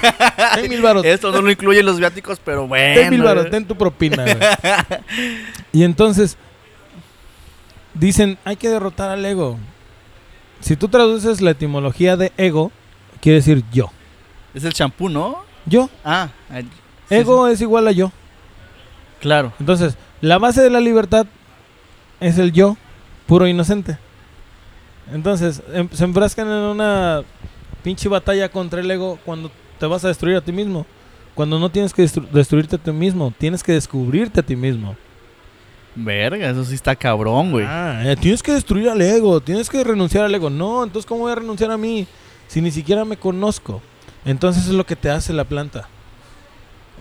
ten 0.54 0.70
mil 0.70 0.80
varos. 0.80 1.04
Esto 1.04 1.30
no 1.30 1.42
lo 1.42 1.50
incluye 1.50 1.82
los 1.82 1.98
viáticos, 1.98 2.40
pero 2.42 2.66
bueno. 2.66 3.00
ten 3.00 3.10
mil 3.10 3.22
güey. 3.22 3.50
ten 3.50 3.66
tu 3.66 3.76
propina. 3.76 4.22
güey. 4.24 4.36
y 5.72 5.84
entonces, 5.84 6.38
dicen, 7.92 8.38
hay 8.44 8.56
que 8.56 8.70
derrotar 8.70 9.10
al 9.10 9.24
ego. 9.24 9.58
Si 10.60 10.76
tú 10.76 10.88
traduces 10.88 11.42
la 11.42 11.50
etimología 11.50 12.16
de 12.16 12.32
ego, 12.38 12.72
quiere 13.20 13.36
decir 13.36 13.62
yo. 13.72 13.90
Es 14.54 14.64
el 14.64 14.72
champú, 14.72 15.10
¿no? 15.10 15.44
Yo. 15.66 15.90
Ah, 16.04 16.28
sí, 16.50 17.14
Ego 17.14 17.46
es 17.48 17.60
igual 17.60 17.88
a 17.88 17.92
yo. 17.92 18.10
Claro. 19.20 19.52
Entonces, 19.60 19.96
la 20.20 20.38
base 20.38 20.62
de 20.62 20.70
la 20.70 20.80
libertad 20.80 21.26
es 22.22 22.38
el 22.38 22.52
yo, 22.52 22.76
puro 23.26 23.46
inocente. 23.46 23.98
Entonces, 25.12 25.62
em- 25.72 25.88
se 25.92 26.04
enfrascan 26.04 26.46
en 26.46 26.52
una 26.54 27.22
pinche 27.82 28.08
batalla 28.08 28.48
contra 28.48 28.80
el 28.80 28.90
ego 28.90 29.18
cuando 29.24 29.50
te 29.78 29.86
vas 29.86 30.04
a 30.04 30.08
destruir 30.08 30.36
a 30.36 30.40
ti 30.40 30.52
mismo. 30.52 30.86
Cuando 31.34 31.58
no 31.58 31.70
tienes 31.70 31.92
que 31.92 32.04
destru- 32.04 32.28
destruirte 32.30 32.76
a 32.76 32.78
ti 32.78 32.92
mismo, 32.92 33.32
tienes 33.36 33.62
que 33.62 33.72
descubrirte 33.72 34.40
a 34.40 34.42
ti 34.42 34.54
mismo. 34.56 34.96
Verga, 35.94 36.48
eso 36.50 36.64
sí 36.64 36.74
está 36.74 36.94
cabrón, 36.96 37.50
güey. 37.50 37.66
Ah, 37.68 38.02
eh, 38.04 38.16
tienes 38.16 38.42
que 38.42 38.52
destruir 38.52 38.88
al 38.88 39.00
ego, 39.02 39.40
tienes 39.40 39.68
que 39.68 39.82
renunciar 39.84 40.24
al 40.24 40.34
ego. 40.34 40.48
No, 40.48 40.84
entonces 40.84 41.06
¿cómo 41.06 41.22
voy 41.22 41.32
a 41.32 41.36
renunciar 41.36 41.70
a 41.70 41.76
mí 41.76 42.06
si 42.48 42.60
ni 42.62 42.70
siquiera 42.70 43.04
me 43.04 43.16
conozco? 43.16 43.82
Entonces 44.24 44.64
es 44.66 44.72
lo 44.72 44.86
que 44.86 44.96
te 44.96 45.10
hace 45.10 45.32
la 45.32 45.44
planta. 45.44 45.88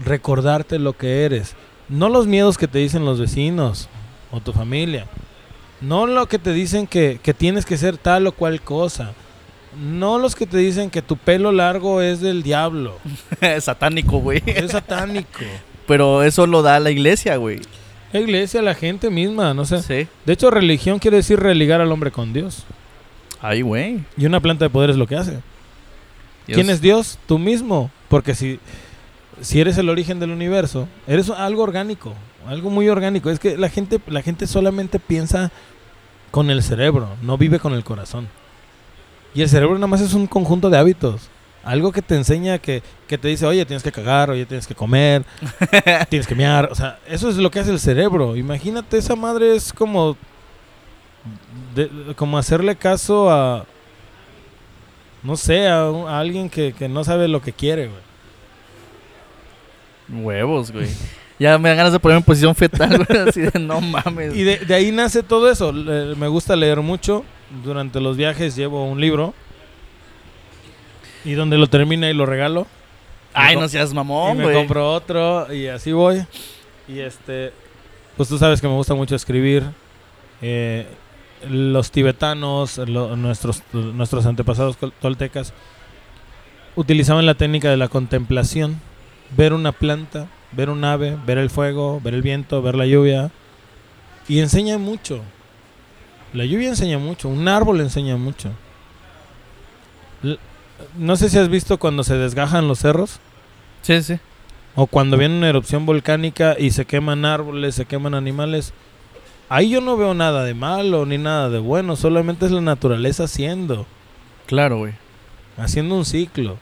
Recordarte 0.04 0.80
lo 0.80 0.94
que 0.98 1.24
eres. 1.26 1.56
No 1.90 2.10
los 2.10 2.26
miedos 2.28 2.58
que 2.58 2.68
te 2.68 2.80
dicen 2.80 3.06
los 3.06 3.20
vecinos 3.20 3.88
o 4.32 4.40
tu 4.40 4.54
familia. 4.54 5.06
No 5.82 6.08
lo 6.08 6.28
que 6.28 6.40
te 6.40 6.54
dicen 6.54 6.88
que, 6.88 7.20
que 7.22 7.34
tienes 7.34 7.66
que 7.66 7.78
ser 7.78 7.98
tal 7.98 8.28
o 8.28 8.32
cual 8.32 8.62
cosa. 8.62 9.14
No 9.80 10.20
los 10.20 10.36
que 10.36 10.46
te 10.46 10.58
dicen 10.58 10.90
que 10.90 11.02
tu 11.02 11.18
pelo 11.18 11.52
largo 11.52 12.02
es 12.02 12.22
del 12.22 12.44
diablo. 12.44 12.98
Satánico, 13.60 14.20
güey. 14.20 14.42
Es 14.46 14.72
satánico. 14.72 15.40
Pero 15.88 16.24
eso 16.24 16.46
lo 16.46 16.62
da 16.62 16.80
la 16.80 16.92
iglesia, 16.92 17.38
güey. 17.38 17.60
La 18.14 18.20
iglesia, 18.20 18.62
la 18.62 18.76
gente 18.76 19.10
misma, 19.10 19.54
no 19.54 19.66
sé. 19.66 19.82
Sí. 19.82 20.08
De 20.26 20.34
hecho, 20.34 20.52
religión 20.52 21.00
quiere 21.00 21.18
decir 21.18 21.40
religar 21.40 21.82
al 21.82 21.92
hombre 21.92 22.12
con 22.12 22.34
Dios. 22.34 22.66
Ay, 23.42 23.62
güey. 23.62 24.04
Y 24.18 24.26
una 24.26 24.40
planta 24.40 24.66
de 24.66 24.70
poder 24.70 24.90
es 24.90 24.98
lo 24.98 25.08
que 25.08 25.16
hace. 25.16 25.40
¿Quién 26.46 26.70
es 26.70 26.82
Dios? 26.82 27.18
Tú 27.26 27.40
mismo. 27.40 27.90
Porque 28.10 28.36
si, 28.36 28.60
si 29.40 29.62
eres 29.62 29.78
el 29.78 29.90
origen 29.90 30.20
del 30.20 30.32
universo, 30.32 30.88
eres 31.08 31.30
algo 31.30 31.64
orgánico, 31.64 32.14
algo 32.48 32.70
muy 32.70 32.89
orgánico. 32.89 33.30
Es 33.30 33.39
que 33.39 33.58
la 33.58 33.70
gente, 33.70 34.00
la 34.08 34.22
gente 34.22 34.48
solamente 34.48 35.00
piensa 35.00 35.52
con 36.32 36.50
el 36.50 36.64
cerebro, 36.64 37.10
no 37.22 37.38
vive 37.38 37.60
con 37.60 37.74
el 37.74 37.84
corazón. 37.84 38.28
Y 39.34 39.42
el 39.42 39.50
cerebro 39.50 39.76
nada 39.76 39.88
más 39.88 40.02
es 40.02 40.14
un 40.14 40.28
conjunto 40.28 40.70
de 40.70 40.78
hábitos. 40.78 41.30
Algo 41.64 41.92
que 41.92 42.02
te 42.02 42.16
enseña 42.16 42.58
que, 42.58 42.82
que 43.08 43.18
te 43.18 43.28
dice, 43.28 43.46
oye, 43.46 43.66
tienes 43.66 43.84
que 43.84 43.92
cagar, 43.92 44.32
oye, 44.32 44.46
tienes 44.46 44.66
que 44.66 44.74
comer, 44.74 45.24
tienes 46.10 46.28
que 46.28 46.36
mear. 46.36 46.70
O 46.72 46.76
sea, 46.76 47.00
eso 47.08 47.30
es 47.30 47.38
lo 47.38 47.52
que 47.52 47.60
hace 47.60 47.72
el 47.72 47.80
cerebro. 47.80 48.36
Imagínate, 48.36 48.98
esa 48.98 49.16
madre 49.16 49.56
es 49.56 49.72
como, 49.72 50.18
de- 51.76 52.14
como 52.16 52.38
hacerle 52.38 52.76
caso 52.76 53.30
a, 53.30 53.66
no 55.22 55.38
sé, 55.38 55.68
a, 55.68 55.88
alguien 56.20 56.50
que, 56.50 56.74
que 56.74 56.89
no 56.89 57.04
sabe 57.04 57.28
lo 57.28 57.42
que 57.42 57.54
quiere, 57.54 57.88
güey. 57.89 58.02
Huevos, 60.24 60.72
güey. 60.72 60.89
Ya 61.42 61.58
me 61.58 61.70
dan 61.70 61.78
ganas 61.80 61.94
de 61.94 62.00
ponerme 62.00 62.20
en 62.20 62.24
posición 62.26 62.54
fetal, 62.56 63.04
güey. 63.10 63.20
Así 63.28 63.42
de 63.42 63.60
no 63.60 63.82
mames. 63.82 64.36
Y 64.36 64.44
de, 64.44 64.58
de 64.60 64.74
ahí 64.76 64.92
nace 64.92 65.24
todo 65.24 65.50
eso. 65.50 65.72
Le- 65.72 66.16
me 66.16 66.28
gusta 66.28 66.56
leer 66.56 66.82
mucho. 66.82 67.26
Durante 67.64 68.00
los 68.00 68.16
viajes 68.16 68.56
llevo 68.56 68.86
un 68.86 69.02
libro. 69.02 69.34
Y 71.26 71.34
donde 71.34 71.58
lo 71.58 71.68
termina 71.68 72.10
y 72.10 72.14
lo 72.14 72.26
regalo. 72.26 72.68
Ay, 73.34 73.56
me 73.56 73.62
no 73.64 73.68
seas 73.70 73.92
y 73.92 73.96
mamón, 73.96 74.38
me 74.38 74.44
güey. 74.44 74.56
compro 74.56 74.92
otro 74.94 75.52
y 75.54 75.68
así 75.68 75.92
voy. 75.94 76.26
Y 76.88 77.00
este, 77.00 77.54
pues 78.18 78.28
tú 78.28 78.38
sabes 78.38 78.60
que 78.62 78.68
me 78.68 78.74
gusta 78.74 78.94
mucho 78.94 79.16
escribir. 79.16 79.64
Eh, 80.42 80.86
los 81.50 81.89
tibetanos, 81.92 82.78
lo- 82.78 83.16
nuestros, 83.16 83.64
nuestros 83.74 84.26
antepasados 84.26 84.78
toltecas, 85.00 85.54
utilizaban 86.76 87.26
la 87.26 87.34
técnica 87.36 87.70
de 87.70 87.78
la 87.78 87.88
contemplación. 87.88 88.80
Ver 89.36 89.54
una 89.54 89.72
planta, 89.72 90.28
ver 90.52 90.70
un 90.70 90.84
ave, 90.84 91.18
ver 91.26 91.38
el 91.38 91.49
fuego, 91.49 91.99
ver 92.02 92.14
el 92.14 92.22
viento, 92.22 92.62
ver 92.62 92.76
la 92.76 92.86
lluvia. 92.86 93.32
Y 94.28 94.39
enseña 94.39 94.78
mucho. 94.78 95.22
La 96.34 96.45
lluvia 96.45 96.70
enseña 96.70 96.97
mucho. 96.97 97.28
Un 97.30 97.47
árbol 97.47 97.82
enseña 97.82 98.18
mucho. 98.18 98.52
No 100.97 101.16
sé 101.16 101.30
si 101.30 101.38
has 101.38 101.49
visto 101.49 101.78
cuando 101.78 102.04
se 102.04 102.16
desgajan 102.16 102.68
los 102.68 102.80
cerros. 102.80 103.20
Sí, 103.82 104.02
sí. 104.02 104.20
O 104.76 104.88
cuando 104.88 105.18
viene 105.18 105.38
una 105.38 105.49
erupción 105.49 105.86
volcánica 105.86 106.56
y 106.58 106.72
se 106.72 106.86
queman 106.86 107.26
árboles, 107.26 107.76
se 107.76 107.86
queman 107.86 108.14
animales. 108.14 108.74
Ahí 109.49 109.70
yo 109.70 109.82
no 109.82 109.97
veo 109.97 110.14
nada 110.14 110.45
de 110.45 110.54
malo 110.54 111.06
ni 111.06 111.18
nada 111.18 111.49
de 111.49 111.60
bueno. 111.60 111.95
Solamente 111.95 112.45
es 112.45 112.52
la 112.52 112.62
naturaleza 112.62 113.26
haciendo. 113.26 113.86
Claro, 114.45 114.78
güey. 114.78 114.93
Haciendo 115.58 115.95
un 115.95 116.06
ciclo. 116.06 116.58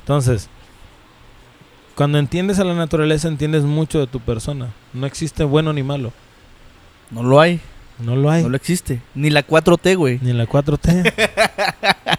Entonces, 0.00 0.48
cuando 1.94 2.18
entiendes 2.18 2.58
a 2.58 2.64
la 2.64 2.74
naturaleza, 2.74 3.28
entiendes 3.28 3.64
mucho 3.64 3.98
de 3.98 4.06
tu 4.06 4.20
persona. 4.20 4.68
No 4.92 5.06
existe 5.06 5.44
bueno 5.44 5.72
ni 5.72 5.82
malo. 5.82 6.12
No 7.10 7.22
lo 7.22 7.40
hay. 7.40 7.60
No 7.98 8.16
lo 8.16 8.30
hay. 8.30 8.42
No 8.42 8.48
lo 8.48 8.56
existe. 8.56 9.00
Ni 9.14 9.30
la 9.30 9.46
4T, 9.46 9.96
güey. 9.96 10.18
Ni 10.22 10.32
la 10.32 10.46
4T. 10.46 11.12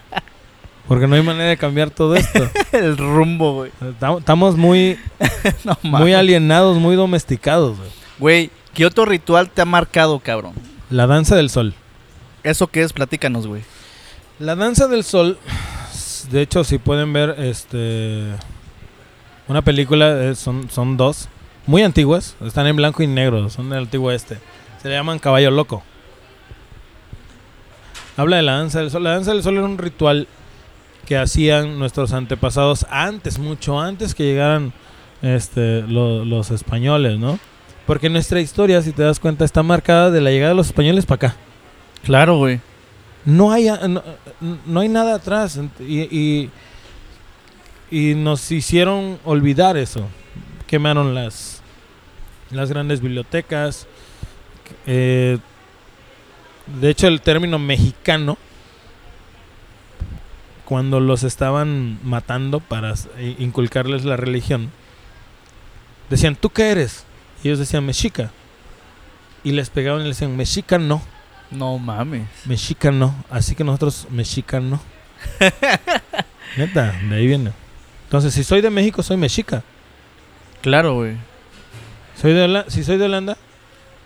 Porque 0.87 1.07
no 1.07 1.15
hay 1.15 1.23
manera 1.23 1.49
de 1.49 1.57
cambiar 1.57 1.89
todo 1.89 2.15
esto. 2.15 2.49
El 2.71 2.97
rumbo, 2.97 3.53
güey. 3.53 3.71
Estamos- 4.19 4.57
muy, 4.57 4.97
No 5.63 5.77
muy 5.81 6.13
alienados, 6.13 6.77
muy 6.77 6.95
domesticados. 6.95 7.77
güey. 7.77 7.89
Güey, 8.19 8.49
¿qué 8.73 8.85
otro 8.85 9.05
ritual 9.05 9.49
te 9.49 9.61
ha 9.61 9.65
marcado, 9.65 10.19
cabrón? 10.19 10.53
La 10.89 11.07
danza 11.07 11.35
del 11.35 11.49
sol. 11.49 11.73
¿Eso 12.43 12.67
qué 12.67 12.83
es? 12.83 12.93
Platícanos, 12.93 13.47
güey. 13.47 13.63
La 14.39 14.55
danza 14.55 14.87
del 14.87 15.03
sol, 15.03 15.37
de 16.31 16.41
hecho, 16.41 16.63
si 16.63 16.77
pueden 16.77 17.13
ver 17.13 17.35
este 17.39 18.31
una 19.47 19.61
película, 19.61 20.23
eh, 20.23 20.35
son, 20.35 20.69
son 20.69 20.97
dos, 20.97 21.27
muy 21.65 21.81
antiguas, 21.83 22.35
están 22.45 22.67
en 22.67 22.75
blanco 22.75 23.03
y 23.03 23.07
negro, 23.07 23.49
son 23.49 23.69
del 23.69 23.79
antiguo 23.79 24.11
este. 24.11 24.37
Se 24.81 24.89
le 24.89 24.95
llaman 24.95 25.19
Caballo 25.19 25.49
Loco. 25.51 25.83
Habla 28.17 28.37
de 28.37 28.43
la 28.43 28.53
danza 28.57 28.79
del 28.79 28.91
sol. 28.91 29.03
La 29.03 29.11
danza 29.11 29.31
del 29.31 29.41
sol 29.43 29.55
era 29.55 29.65
un 29.65 29.77
ritual 29.77 30.27
que 31.05 31.17
hacían 31.17 31.79
nuestros 31.79 32.13
antepasados 32.13 32.85
antes, 32.89 33.39
mucho 33.39 33.79
antes 33.79 34.13
que 34.13 34.23
llegaran 34.23 34.71
este, 35.21 35.81
lo- 35.83 36.23
los 36.25 36.51
españoles, 36.51 37.17
¿no? 37.17 37.39
Porque 37.87 38.09
nuestra 38.09 38.39
historia, 38.39 38.81
si 38.81 38.91
te 38.91 39.03
das 39.03 39.19
cuenta, 39.19 39.43
está 39.45 39.63
marcada 39.63 40.11
de 40.11 40.21
la 40.21 40.29
llegada 40.31 40.49
de 40.51 40.55
los 40.55 40.67
españoles 40.67 41.05
para 41.05 41.27
acá 41.29 41.35
Claro, 42.03 42.37
güey. 42.37 42.59
no 43.25 43.51
hay, 43.51 43.67
a- 43.67 43.87
no, 43.87 44.03
no 44.65 44.79
hay 44.79 44.89
nada 44.89 45.15
atrás 45.15 45.59
y, 45.79 46.49
y 47.93 48.15
nos 48.15 48.51
hicieron 48.51 49.19
olvidar 49.23 49.77
eso. 49.77 50.07
Quemaron 50.67 51.13
las, 51.13 51.61
las 52.49 52.69
grandes 52.69 53.01
bibliotecas. 53.01 53.87
eh, 54.87 55.37
de 56.81 56.89
hecho, 56.89 57.07
el 57.07 57.21
término 57.21 57.59
mexicano, 57.59 58.37
cuando 60.65 60.99
los 60.99 61.23
estaban 61.23 61.99
matando 62.03 62.59
para 62.61 62.93
i- 63.19 63.35
inculcarles 63.39 64.05
la 64.05 64.15
religión, 64.17 64.71
decían, 66.09 66.35
¿tú 66.35 66.49
qué 66.49 66.71
eres? 66.71 67.05
Y 67.43 67.49
ellos 67.49 67.59
decían, 67.59 67.85
mexica. 67.85 68.31
Y 69.43 69.51
les 69.51 69.69
pegaban 69.69 70.01
y 70.01 70.07
les 70.07 70.17
decían, 70.17 70.37
mexica 70.37 70.77
no. 70.79 71.01
No 71.51 71.77
mames. 71.77 72.27
Mexicano, 72.45 73.13
así 73.29 73.55
que 73.55 73.63
nosotros 73.63 74.07
mexicano. 74.09 74.79
Neta, 76.57 76.91
de 77.09 77.15
ahí 77.15 77.27
viene. 77.27 77.51
Entonces, 78.13 78.35
si 78.35 78.43
soy 78.43 78.61
de 78.61 78.69
México, 78.69 79.01
soy 79.01 79.17
mexica. 79.17 79.63
Claro, 80.61 80.93
güey. 80.93 81.15
Soy 82.21 82.33
de 82.33 82.43
Hola- 82.43 82.65
si 82.67 82.83
soy 82.83 82.97
de 82.97 83.05
Holanda, 83.05 83.37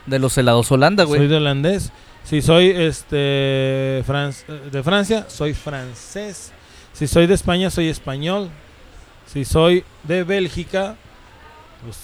De 0.06 0.18
los 0.18 0.38
helados 0.38 0.72
Holanda, 0.72 1.04
soy 1.04 1.18
güey. 1.18 1.28
de 1.28 1.36
holandés. 1.36 1.92
Si 2.24 2.42
soy 2.42 2.70
este 2.70 4.02
fran- 4.08 4.34
de 4.72 4.82
Francia, 4.82 5.26
soy 5.28 5.54
francés. 5.54 6.54
Si 6.94 7.06
soy 7.06 7.28
de 7.28 7.34
España, 7.34 7.70
soy 7.70 7.90
español. 7.90 8.50
Si 9.26 9.44
soy 9.44 9.84
de 10.04 10.24
Bélgica, 10.24 10.96
pues 11.84 11.98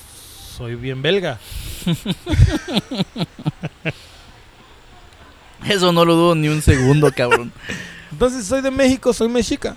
soy 0.58 0.76
bien 0.76 1.02
belga. 1.02 1.40
Eso 5.70 5.94
no 5.94 6.04
lo 6.04 6.16
dudo 6.16 6.36
ni 6.36 6.50
un 6.50 6.62
segundo, 6.62 7.10
cabrón. 7.16 7.54
Entonces, 8.12 8.46
soy 8.46 8.60
de 8.62 8.72
México, 8.72 9.14
soy 9.14 9.30
mexica. 9.30 9.74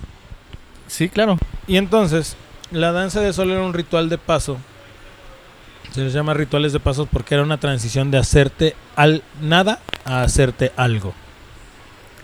Sí, 0.87 1.07
claro. 1.07 1.37
Y 1.67 1.77
entonces, 1.77 2.35
la 2.71 2.91
danza 2.91 3.19
de 3.21 3.33
sol 3.33 3.51
era 3.51 3.61
un 3.61 3.73
ritual 3.73 4.09
de 4.09 4.17
paso. 4.17 4.57
Se 5.91 6.01
les 6.01 6.13
llama 6.13 6.33
rituales 6.33 6.73
de 6.73 6.79
pasos 6.79 7.07
porque 7.11 7.33
era 7.35 7.43
una 7.43 7.57
transición 7.57 8.11
de 8.11 8.17
hacerte 8.17 8.75
al 8.95 9.23
nada 9.41 9.79
a 10.05 10.21
hacerte 10.21 10.71
algo. 10.77 11.13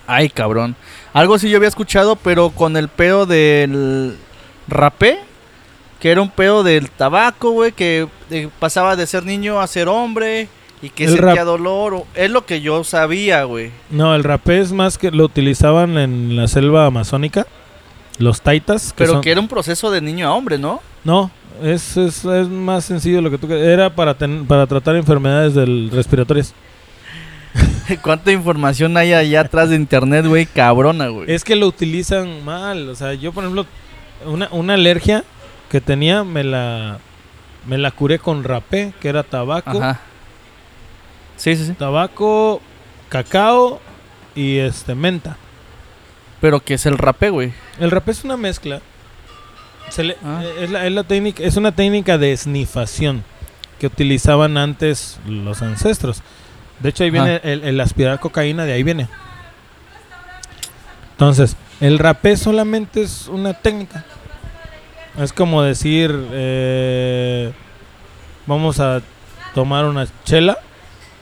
Ay, 0.05 0.29
cabrón. 0.29 0.75
Algo 1.13 1.39
sí 1.39 1.49
yo 1.49 1.57
había 1.57 1.69
escuchado, 1.69 2.15
pero 2.17 2.49
con 2.51 2.75
el 2.77 2.89
pedo 2.89 3.25
del 3.25 4.17
rapé, 4.67 5.19
que 5.99 6.11
era 6.11 6.21
un 6.21 6.29
pedo 6.29 6.63
del 6.63 6.89
tabaco, 6.89 7.51
güey, 7.51 7.71
que 7.71 8.07
eh, 8.29 8.49
pasaba 8.59 8.95
de 8.97 9.07
ser 9.07 9.23
niño 9.25 9.61
a 9.61 9.67
ser 9.67 9.87
hombre 9.87 10.49
y 10.81 10.89
que 10.89 11.05
El 11.05 11.15
sentía 11.17 11.45
dolor. 11.45 11.93
o- 11.93 12.07
Es 12.15 12.29
lo 12.29 12.45
que 12.45 12.59
yo 12.61 12.83
sabía, 12.83 13.45
güey. 13.45 13.71
No, 13.89 14.13
el 14.13 14.25
rapé 14.25 14.59
es 14.59 14.73
más 14.73 14.97
que 14.97 15.09
lo 15.11 15.23
utilizaban 15.23 15.97
en 15.97 16.35
la 16.35 16.47
selva 16.49 16.85
amazónica. 16.85 17.47
Los 18.19 18.41
taitas. 18.41 18.93
que 18.93 18.97
Pero 18.99 19.13
son- 19.13 19.21
que 19.21 19.31
era 19.31 19.39
un 19.39 19.47
proceso 19.47 19.89
de 19.91 20.01
niño 20.01 20.27
a 20.27 20.33
hombre, 20.33 20.57
¿no? 20.57 20.81
No, 21.03 21.31
es, 21.61 21.97
es, 21.97 22.23
es 22.25 22.47
más 22.49 22.85
sencillo 22.85 23.21
lo 23.21 23.29
que 23.31 23.37
tú... 23.37 23.47
que- 23.47 23.73
Era 23.73 23.93
para, 23.95 24.13
ten- 24.15 24.45
para 24.45 24.67
tratar 24.67 24.95
enfermedades 24.95 25.53
del 25.55 25.89
respiratorias. 25.91 26.53
¿Cuánta 28.01 28.31
información 28.31 28.97
hay 28.97 29.13
allá 29.13 29.41
atrás 29.41 29.69
de 29.69 29.75
internet, 29.75 30.25
güey? 30.25 30.45
Cabrona, 30.45 31.07
güey. 31.09 31.31
Es 31.31 31.43
que 31.43 31.55
lo 31.55 31.67
utilizan 31.67 32.43
mal. 32.45 32.89
O 32.89 32.95
sea, 32.95 33.13
yo, 33.13 33.31
por 33.31 33.43
ejemplo, 33.43 33.65
una, 34.25 34.47
una 34.51 34.73
alergia 34.75 35.23
que 35.69 35.81
tenía 35.81 36.23
me 36.23 36.43
la, 36.43 36.99
me 37.67 37.77
la 37.77 37.91
curé 37.91 38.19
con 38.19 38.43
rapé, 38.43 38.93
que 38.99 39.09
era 39.09 39.23
tabaco. 39.23 39.71
Ajá. 39.71 39.99
Sí, 41.35 41.55
sí, 41.55 41.65
sí. 41.65 41.73
tabaco, 41.73 42.61
cacao 43.09 43.79
y 44.35 44.57
este 44.57 44.95
menta. 44.95 45.37
Pero 46.43 46.59
que 46.59 46.73
es 46.73 46.85
el 46.85 46.97
rapé, 46.97 47.29
güey. 47.29 47.53
El 47.79 47.89
rapé 47.89 48.11
es 48.11 48.25
una 48.25 48.35
mezcla. 48.35 48.81
Se 49.87 50.03
le- 50.03 50.17
Ah. 50.25 50.41
eh, 50.43 50.63
es, 50.65 50.69
la, 50.71 50.85
es 50.85 50.91
la 50.91 51.05
técnica, 51.05 51.41
es 51.41 51.55
una 51.55 51.71
técnica 51.71 52.17
de 52.17 52.33
esnifación 52.33 53.23
que 53.79 53.87
utilizaban 53.87 54.57
antes 54.57 55.21
los 55.25 55.61
ancestros. 55.61 56.21
De 56.81 56.89
hecho, 56.89 57.05
ahí 57.05 57.11
viene 57.11 57.39
el, 57.45 57.63
el 57.63 57.79
aspirar 57.79 58.19
cocaína, 58.19 58.65
de 58.65 58.73
ahí 58.73 58.83
viene. 58.83 59.07
Entonces, 61.11 61.55
el 61.79 61.97
rapé 61.97 62.35
solamente 62.35 63.03
es 63.03 63.29
una 63.29 63.53
técnica. 63.53 64.03
Es 65.17 65.31
como 65.31 65.61
decir, 65.63 66.13
eh, 66.33 67.53
vamos 68.47 68.81
a 68.81 69.01
tomar 69.55 69.85
una 69.85 70.07
chela, 70.25 70.57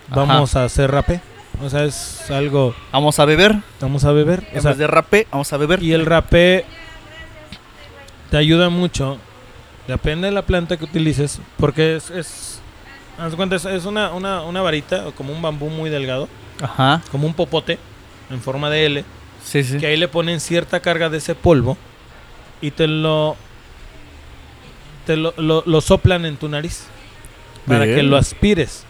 Ajá. 0.09 0.15
vamos 0.21 0.55
a 0.55 0.63
hacer 0.63 0.89
rapé. 0.89 1.21
O 1.63 1.69
sea, 1.69 1.83
es 1.85 2.29
algo, 2.31 2.73
Vamos 2.91 3.19
a 3.19 3.25
beber. 3.25 3.55
vamos 3.79 4.03
a 4.03 4.11
beber. 4.11 4.39
O 4.51 4.55
En 4.55 4.61
sea, 4.61 4.71
vez 4.71 4.77
de 4.79 4.87
rapé, 4.87 5.27
vamos 5.31 5.51
a 5.53 5.57
beber. 5.57 5.81
y 5.83 5.93
el 5.93 6.05
rapé 6.05 6.65
te 8.29 8.37
ayuda 8.37 8.69
mucho. 8.69 9.17
Depende 9.87 10.27
de 10.27 10.33
la 10.33 10.41
planta 10.43 10.77
que 10.77 10.85
utilices. 10.85 11.39
Porque 11.57 11.95
es. 11.97 12.09
es 12.09 12.61
haz 13.19 13.35
cuenta, 13.35 13.55
es, 13.57 13.85
una, 13.85 14.11
una, 14.13 14.41
una 14.43 14.61
varita 14.61 15.07
o 15.07 15.11
como 15.11 15.33
un 15.33 15.41
bambú 15.41 15.69
muy 15.69 15.89
delgado. 15.89 16.27
Ajá. 16.61 17.01
Como 17.11 17.27
un 17.27 17.33
popote 17.33 17.77
en 18.29 18.41
forma 18.41 18.69
de 18.69 18.85
L. 18.85 19.05
Sí, 19.43 19.63
sí. 19.63 19.77
Que 19.77 19.87
ahí 19.87 19.97
le 19.97 20.07
ponen 20.07 20.39
cierta 20.39 20.79
carga 20.79 21.09
de 21.09 21.17
ese 21.17 21.35
polvo. 21.35 21.77
Y 22.61 22.71
te 22.71 22.87
lo. 22.87 23.35
Te 25.05 25.15
lo, 25.17 25.33
lo- 25.37 25.63
lo 25.65 25.81
soplan 25.81 26.25
en 26.25 26.37
tu 26.37 26.47
nariz. 26.47 26.85
Para 27.67 27.85
que 27.85 27.91
Verga. 27.95 28.03
lo 28.03 28.17
aspires. 28.17 28.85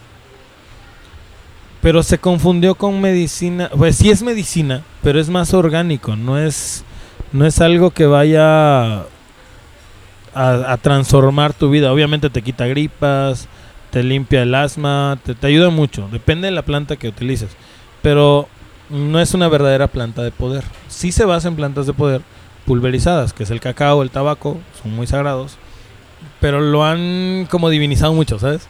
Pero 1.81 2.03
se 2.03 2.19
confundió 2.19 2.75
con 2.75 3.01
medicina. 3.01 3.69
Pues 3.75 3.95
sí 3.95 4.09
es 4.09 4.21
medicina, 4.21 4.83
pero 5.01 5.19
es 5.19 5.29
más 5.29 5.53
orgánico. 5.53 6.15
No 6.15 6.37
es, 6.37 6.83
no 7.31 7.45
es 7.45 7.59
algo 7.59 7.91
que 7.91 8.05
vaya 8.05 8.99
a, 9.01 9.03
a 10.33 10.77
transformar 10.77 11.53
tu 11.53 11.69
vida. 11.69 11.91
Obviamente 11.91 12.29
te 12.29 12.41
quita 12.41 12.67
gripas, 12.67 13.47
te 13.89 14.03
limpia 14.03 14.43
el 14.43 14.55
asma, 14.55 15.19
te, 15.23 15.35
te 15.35 15.47
ayuda 15.47 15.69
mucho. 15.69 16.07
Depende 16.11 16.47
de 16.47 16.51
la 16.51 16.61
planta 16.61 16.95
que 16.95 17.07
utilices. 17.07 17.49
Pero 18.01 18.47
no 18.89 19.19
es 19.19 19.33
una 19.33 19.47
verdadera 19.47 19.87
planta 19.87 20.21
de 20.21 20.31
poder. 20.31 20.63
Sí 20.87 21.11
se 21.11 21.25
basa 21.25 21.47
en 21.47 21.55
plantas 21.55 21.87
de 21.87 21.93
poder 21.93 22.21
pulverizadas, 22.65 23.33
que 23.33 23.43
es 23.43 23.51
el 23.51 23.59
cacao, 23.59 24.01
el 24.01 24.11
tabaco, 24.11 24.57
son 24.81 24.95
muy 24.95 25.07
sagrados. 25.07 25.57
Pero 26.39 26.59
lo 26.59 26.85
han 26.85 27.47
como 27.49 27.69
divinizado 27.69 28.13
mucho, 28.13 28.39
¿sabes? 28.39 28.67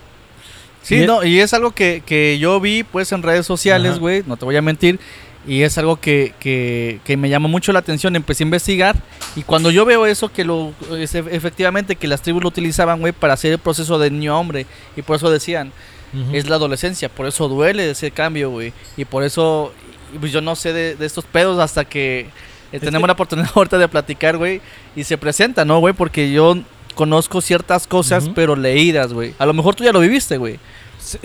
Sí, 0.83 1.03
Y- 1.03 1.05
no, 1.05 1.23
y 1.23 1.39
es 1.39 1.53
algo 1.53 1.71
que, 1.71 2.01
que 2.05 2.37
yo 2.39 2.59
vi 2.59 2.83
pues 2.83 3.11
en 3.11 3.21
redes 3.23 3.45
sociales, 3.45 3.99
güey, 3.99 4.23
no 4.25 4.37
te 4.37 4.45
voy 4.45 4.55
a 4.55 4.61
mentir. 4.61 4.99
Y 5.47 5.63
es 5.63 5.75
algo 5.79 5.99
que, 5.99 6.33
que, 6.39 6.99
que 7.03 7.17
me 7.17 7.27
llamó 7.27 7.47
mucho 7.47 7.71
la 7.73 7.79
atención. 7.79 8.15
Empecé 8.15 8.43
a 8.43 8.45
investigar. 8.45 8.95
Y 9.35 9.41
cuando 9.41 9.71
yo 9.71 9.85
veo 9.85 10.05
eso, 10.05 10.29
que 10.31 10.43
lo 10.45 10.71
es 10.97 11.15
e- 11.15 11.23
efectivamente 11.31 11.95
que 11.95 12.07
las 12.07 12.21
tribus 12.21 12.43
lo 12.43 12.49
utilizaban, 12.49 12.99
güey, 12.99 13.11
para 13.11 13.33
hacer 13.33 13.51
el 13.51 13.57
proceso 13.57 13.97
de 13.97 14.11
niño 14.11 14.39
hombre. 14.39 14.67
Y 14.95 15.01
por 15.01 15.15
eso 15.15 15.31
decían, 15.31 15.71
Ujú. 16.13 16.35
es 16.35 16.47
la 16.47 16.57
adolescencia. 16.57 17.09
Por 17.09 17.25
eso 17.25 17.47
duele 17.47 17.89
ese 17.89 18.11
cambio, 18.11 18.51
güey. 18.51 18.71
Y 18.97 19.05
por 19.05 19.23
eso, 19.23 19.73
pues 20.19 20.31
yo 20.31 20.41
no 20.41 20.55
sé 20.55 20.73
de, 20.73 20.95
de 20.95 21.05
estos 21.07 21.25
pedos 21.25 21.57
hasta 21.59 21.85
que 21.85 22.27
eh, 22.71 22.79
tenemos 22.79 23.07
la 23.07 23.13
oportunidad 23.13 23.49
ahorita 23.55 23.79
de 23.79 23.87
platicar, 23.87 24.37
güey. 24.37 24.61
Y 24.95 25.05
se 25.05 25.17
presenta, 25.17 25.65
¿no, 25.65 25.79
güey? 25.79 25.95
Porque 25.95 26.31
yo 26.31 26.55
conozco 26.93 27.41
ciertas 27.41 27.87
cosas, 27.87 28.29
pero 28.33 28.55
leídas, 28.55 29.13
güey. 29.13 29.33
A 29.39 29.45
lo 29.45 29.53
mejor 29.53 29.75
tú 29.75 29.83
ya 29.83 29.91
lo 29.91 29.99
viviste, 29.99 30.37
güey. 30.37 30.59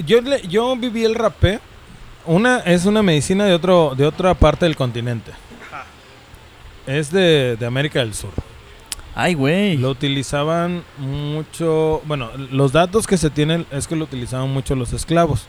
Yo, 0.06 0.20
yo 0.48 0.76
viví 0.76 1.04
el 1.04 1.14
rapé. 1.14 1.60
Una 2.24 2.58
es 2.60 2.86
una 2.86 3.02
medicina 3.02 3.44
de 3.44 3.54
otro 3.54 3.94
de 3.96 4.04
otra 4.06 4.34
parte 4.34 4.64
del 4.64 4.76
continente. 4.76 5.32
Es 6.86 7.10
de, 7.10 7.56
de 7.58 7.66
América 7.66 8.00
del 8.00 8.14
Sur. 8.14 8.30
Ay, 9.14 9.32
güey. 9.32 9.78
Lo 9.78 9.90
utilizaban 9.90 10.84
mucho. 10.98 12.02
Bueno, 12.04 12.30
los 12.50 12.72
datos 12.72 13.06
que 13.06 13.16
se 13.16 13.30
tienen 13.30 13.64
es 13.70 13.86
que 13.86 13.96
lo 13.96 14.04
utilizaban 14.04 14.50
mucho 14.50 14.74
los 14.74 14.92
esclavos. 14.92 15.46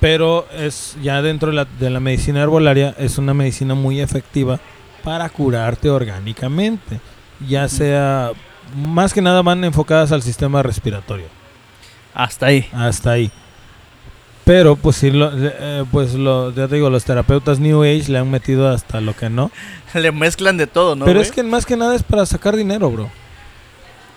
Pero 0.00 0.46
es 0.52 0.96
ya 1.00 1.22
dentro 1.22 1.50
de 1.50 1.56
la, 1.56 1.64
de 1.64 1.90
la 1.90 2.00
medicina 2.00 2.42
herbolaria, 2.42 2.94
es 2.98 3.18
una 3.18 3.34
medicina 3.34 3.74
muy 3.74 4.00
efectiva 4.00 4.60
para 5.04 5.28
curarte 5.28 5.88
orgánicamente. 5.88 7.00
Ya 7.46 7.68
sea. 7.68 8.32
Más 8.76 9.12
que 9.14 9.22
nada 9.22 9.42
van 9.42 9.64
enfocadas 9.64 10.12
al 10.12 10.22
sistema 10.22 10.62
respiratorio. 10.62 11.26
Hasta 12.14 12.46
ahí. 12.46 12.68
Hasta 12.72 13.12
ahí. 13.12 13.30
Pero, 14.44 14.76
pues 14.76 14.96
sí, 14.96 15.10
lo- 15.10 15.30
eh, 15.34 15.84
pues 15.92 16.14
lo, 16.14 16.52
ya 16.54 16.68
te 16.68 16.76
digo, 16.76 16.88
los 16.88 17.04
terapeutas 17.04 17.58
New 17.60 17.82
Age 17.82 18.10
le 18.10 18.18
han 18.18 18.30
metido 18.30 18.68
hasta 18.68 19.00
lo 19.00 19.14
que 19.14 19.28
no. 19.28 19.50
Le 19.94 20.10
mezclan 20.10 20.56
de 20.56 20.66
todo, 20.66 20.96
¿no? 20.96 21.04
Pero 21.04 21.18
güey? 21.20 21.28
es 21.28 21.34
que 21.34 21.42
más 21.42 21.66
que 21.66 21.76
nada 21.76 21.94
es 21.94 22.02
para 22.02 22.24
sacar 22.24 22.56
dinero, 22.56 22.90
bro. 22.90 23.10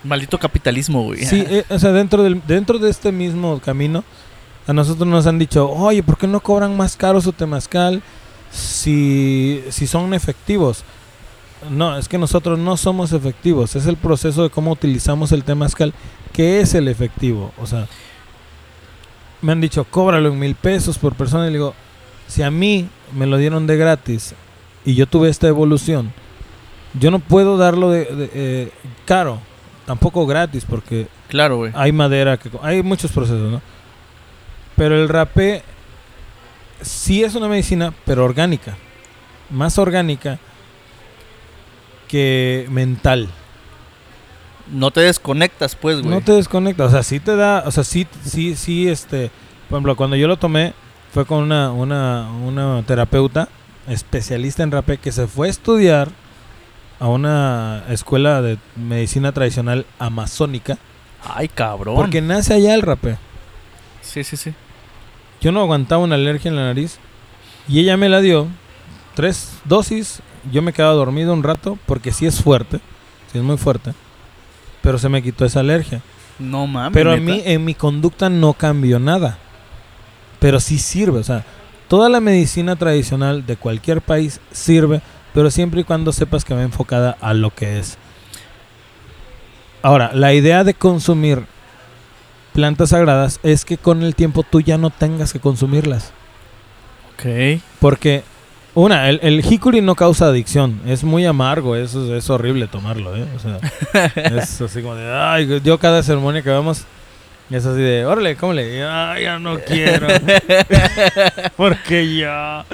Maldito 0.04 0.38
capitalismo, 0.38 1.02
güey. 1.04 1.24
Sí, 1.24 1.44
eh, 1.48 1.64
o 1.68 1.78
sea, 1.78 1.92
dentro, 1.92 2.22
del, 2.22 2.40
dentro 2.46 2.78
de 2.78 2.88
este 2.90 3.12
mismo 3.12 3.60
camino, 3.60 4.04
a 4.66 4.72
nosotros 4.72 5.06
nos 5.06 5.26
han 5.26 5.38
dicho, 5.38 5.68
oye, 5.70 6.02
¿por 6.02 6.16
qué 6.16 6.26
no 6.26 6.40
cobran 6.40 6.76
más 6.76 6.96
caro 6.96 7.20
su 7.20 7.32
temazcal 7.32 8.02
si, 8.50 9.62
si 9.70 9.86
son 9.86 10.14
efectivos? 10.14 10.82
No, 11.70 11.96
es 11.96 12.08
que 12.08 12.18
nosotros 12.18 12.58
no 12.58 12.76
somos 12.76 13.12
efectivos. 13.12 13.76
Es 13.76 13.86
el 13.86 13.96
proceso 13.96 14.42
de 14.42 14.50
cómo 14.50 14.72
utilizamos 14.72 15.32
el 15.32 15.44
temazcal 15.44 15.94
que 16.32 16.60
es 16.60 16.74
el 16.74 16.88
efectivo. 16.88 17.52
O 17.60 17.66
sea, 17.66 17.86
me 19.40 19.52
han 19.52 19.60
dicho, 19.60 19.84
cóbralo 19.84 20.30
en 20.30 20.38
mil 20.38 20.54
pesos 20.54 20.98
por 20.98 21.14
persona. 21.14 21.44
Y 21.44 21.50
le 21.50 21.58
digo, 21.58 21.74
si 22.26 22.42
a 22.42 22.50
mí 22.50 22.88
me 23.14 23.26
lo 23.26 23.36
dieron 23.36 23.66
de 23.66 23.76
gratis 23.76 24.34
y 24.84 24.94
yo 24.94 25.06
tuve 25.06 25.28
esta 25.28 25.48
evolución, 25.48 26.12
yo 26.98 27.10
no 27.10 27.18
puedo 27.18 27.56
darlo 27.56 27.90
de, 27.90 28.04
de, 28.04 28.30
eh, 28.34 28.72
caro, 29.04 29.38
tampoco 29.86 30.26
gratis, 30.26 30.64
porque 30.68 31.08
Claro, 31.28 31.70
hay 31.74 31.92
madera, 31.92 32.36
que 32.36 32.50
hay 32.62 32.82
muchos 32.82 33.10
procesos, 33.12 33.50
¿no? 33.50 33.62
Pero 34.76 35.00
el 35.00 35.08
rapé 35.08 35.62
sí 36.80 37.22
es 37.22 37.34
una 37.34 37.48
medicina, 37.48 37.92
pero 38.04 38.24
orgánica. 38.24 38.76
Más 39.50 39.78
orgánica 39.78 40.38
que 42.12 42.66
mental. 42.68 43.30
No 44.70 44.90
te 44.90 45.00
desconectas, 45.00 45.74
pues, 45.76 46.02
güey. 46.02 46.10
No 46.10 46.20
te 46.20 46.32
desconecta, 46.32 46.84
o 46.84 46.90
sea, 46.90 47.02
sí 47.02 47.20
te 47.20 47.36
da, 47.36 47.64
o 47.64 47.70
sea, 47.70 47.84
sí, 47.84 48.06
sí, 48.22 48.54
sí, 48.54 48.86
este, 48.86 49.30
por 49.70 49.78
ejemplo, 49.78 49.96
cuando 49.96 50.16
yo 50.16 50.28
lo 50.28 50.36
tomé, 50.36 50.74
fue 51.10 51.24
con 51.24 51.42
una, 51.42 51.72
una, 51.72 52.30
una 52.30 52.82
terapeuta 52.82 53.48
especialista 53.88 54.62
en 54.62 54.72
rapé 54.72 54.98
que 54.98 55.10
se 55.10 55.26
fue 55.26 55.46
a 55.46 55.50
estudiar 55.50 56.10
a 57.00 57.08
una 57.08 57.82
escuela 57.88 58.42
de 58.42 58.58
medicina 58.76 59.32
tradicional 59.32 59.86
amazónica, 59.98 60.76
Ay, 61.24 61.48
cabrón. 61.48 61.96
porque 61.96 62.20
nace 62.20 62.52
allá 62.52 62.74
el 62.74 62.82
rapé. 62.82 63.16
Sí, 64.02 64.22
sí, 64.22 64.36
sí. 64.36 64.52
Yo 65.40 65.50
no 65.50 65.60
aguantaba 65.60 66.02
una 66.04 66.16
alergia 66.16 66.50
en 66.50 66.56
la 66.56 66.64
nariz 66.66 66.98
y 67.68 67.80
ella 67.80 67.96
me 67.96 68.10
la 68.10 68.20
dio, 68.20 68.48
tres 69.14 69.54
dosis, 69.64 70.20
yo 70.50 70.62
me 70.62 70.72
quedaba 70.72 70.94
dormido 70.94 71.32
un 71.32 71.42
rato 71.42 71.78
porque 71.86 72.12
sí 72.12 72.26
es 72.26 72.40
fuerte, 72.42 72.80
sí 73.30 73.38
es 73.38 73.44
muy 73.44 73.56
fuerte, 73.56 73.92
pero 74.82 74.98
se 74.98 75.08
me 75.08 75.22
quitó 75.22 75.44
esa 75.44 75.60
alergia. 75.60 76.02
No 76.38 76.66
mames. 76.66 76.92
Pero 76.92 77.12
a 77.12 77.16
mí 77.16 77.42
en 77.44 77.64
mi 77.64 77.74
conducta 77.74 78.28
no 78.28 78.54
cambió 78.54 78.98
nada. 78.98 79.38
Pero 80.40 80.58
sí 80.58 80.78
sirve, 80.78 81.20
o 81.20 81.24
sea, 81.24 81.44
toda 81.86 82.08
la 82.08 82.20
medicina 82.20 82.74
tradicional 82.74 83.46
de 83.46 83.56
cualquier 83.56 84.00
país 84.00 84.40
sirve, 84.50 85.02
pero 85.32 85.50
siempre 85.50 85.82
y 85.82 85.84
cuando 85.84 86.12
sepas 86.12 86.44
que 86.44 86.54
va 86.54 86.62
enfocada 86.62 87.16
a 87.20 87.32
lo 87.32 87.54
que 87.54 87.78
es. 87.78 87.96
Ahora, 89.82 90.10
la 90.12 90.32
idea 90.32 90.64
de 90.64 90.74
consumir 90.74 91.44
plantas 92.52 92.90
sagradas 92.90 93.40
es 93.42 93.64
que 93.64 93.78
con 93.78 94.02
el 94.02 94.14
tiempo 94.14 94.42
tú 94.42 94.60
ya 94.60 94.78
no 94.78 94.90
tengas 94.90 95.32
que 95.32 95.40
consumirlas. 95.40 96.12
Ok. 97.14 97.60
Porque, 97.80 98.24
una, 98.74 99.08
el, 99.08 99.20
el 99.22 99.44
hikuri 99.44 99.80
no 99.80 99.94
causa 99.94 100.26
adicción. 100.26 100.80
Es 100.86 101.04
muy 101.04 101.26
amargo, 101.26 101.76
eso 101.76 102.04
es, 102.04 102.24
es 102.24 102.30
horrible 102.30 102.68
tomarlo, 102.68 103.14
¿eh? 103.16 103.26
O 103.36 103.38
sea, 103.38 103.58
es 104.38 104.60
así 104.60 104.82
como 104.82 104.94
de, 104.94 105.12
ay, 105.12 105.60
yo 105.62 105.78
cada 105.78 106.02
ceremonia 106.02 106.42
que 106.42 106.50
vamos, 106.50 106.86
es 107.50 107.66
así 107.66 107.80
de, 107.80 108.06
órale, 108.06 108.34
cómele. 108.36 108.78
Y, 108.78 108.80
Ay, 108.80 109.24
ya 109.24 109.38
no 109.38 109.58
quiero. 109.58 110.08
Porque 111.56 112.16
ya. 112.16 112.64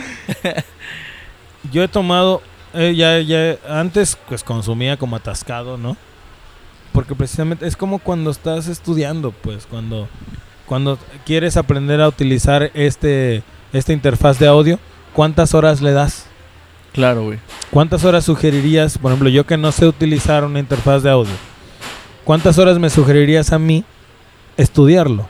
Yo 1.73 1.83
he 1.83 1.89
tomado, 1.89 2.43
eh, 2.75 2.95
ya, 2.97 3.19
ya, 3.19 3.57
antes 3.69 4.17
pues 4.29 4.45
consumía 4.45 4.97
como 4.97 5.17
atascado, 5.17 5.77
¿no? 5.79 5.97
Porque 6.93 7.17
precisamente 7.17 7.67
es 7.67 7.77
como 7.77 7.99
cuando 7.99 8.31
estás 8.31 8.69
estudiando, 8.69 9.33
pues, 9.33 9.67
cuando, 9.67 10.09
cuando 10.67 10.99
quieres 11.27 11.57
aprender 11.57 12.01
a 12.01 12.09
utilizar 12.09 12.71
este, 12.75 13.43
esta 13.73 13.93
interfaz 13.93 14.39
de 14.39 14.47
audio, 14.47 14.79
¿cuántas 15.19 15.53
horas 15.53 15.81
le 15.81 15.91
das? 15.91 16.27
Claro, 16.93 17.25
güey. 17.25 17.41
¿Cuántas 17.73 18.05
horas 18.05 18.25
sugerirías, 18.25 18.99
por 18.99 19.11
ejemplo, 19.11 19.29
yo 19.29 19.45
que 19.45 19.57
no 19.57 19.73
sé 19.73 19.89
utilizar 19.89 20.45
una 20.45 20.61
interfaz 20.61 21.03
de 21.03 21.11
audio, 21.11 21.33
¿cuántas 22.23 22.57
horas 22.57 22.79
me 22.79 22.89
sugerirías 22.89 23.53
a 23.53 23.59
mí 23.59 23.83
estudiarlo? 24.57 25.27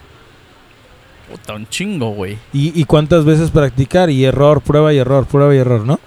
Puta, 1.31 1.55
un 1.55 1.67
chingo, 1.67 2.11
güey. 2.11 2.37
Y, 2.53 2.79
y 2.79 2.85
cuántas 2.85 3.25
veces 3.25 3.51
practicar 3.51 4.11
y 4.11 4.27
error, 4.27 4.61
prueba 4.61 4.93
y 4.93 4.99
error, 4.99 5.25
prueba 5.25 5.55
y 5.55 5.59
error, 5.59 5.87
¿no? 5.87 5.99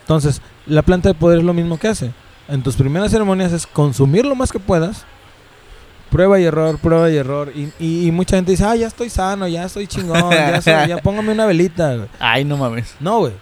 Entonces, 0.00 0.42
la 0.66 0.82
planta 0.82 1.08
de 1.08 1.14
poder 1.14 1.38
es 1.38 1.44
lo 1.44 1.54
mismo 1.54 1.78
que 1.78 1.86
hace. 1.86 2.10
En 2.48 2.64
tus 2.64 2.74
primeras 2.74 3.12
ceremonias 3.12 3.52
es 3.52 3.64
consumir 3.64 4.26
lo 4.26 4.34
más 4.34 4.50
que 4.50 4.58
puedas, 4.58 5.04
prueba 6.10 6.38
y 6.40 6.44
error, 6.44 6.78
prueba 6.78 7.10
y 7.10 7.16
error. 7.16 7.52
Y, 7.54 7.72
y- 7.78 8.06
y 8.06 8.10
mucha 8.12 8.36
gente 8.36 8.50
dice, 8.52 8.64
ah, 8.64 8.76
ya 8.76 8.86
estoy 8.86 9.10
sano, 9.10 9.46
ya 9.48 9.64
estoy 9.64 9.86
chingón, 9.86 10.30
ya, 10.30 10.60
soy- 10.60 10.88
ya 10.88 10.98
póngame 11.02 11.32
una 11.32 11.46
velita. 11.46 11.94
güey". 11.96 12.08
Ay, 12.18 12.44
no 12.44 12.56
mames. 12.56 12.94
No, 13.00 13.20
güey. 13.20 13.32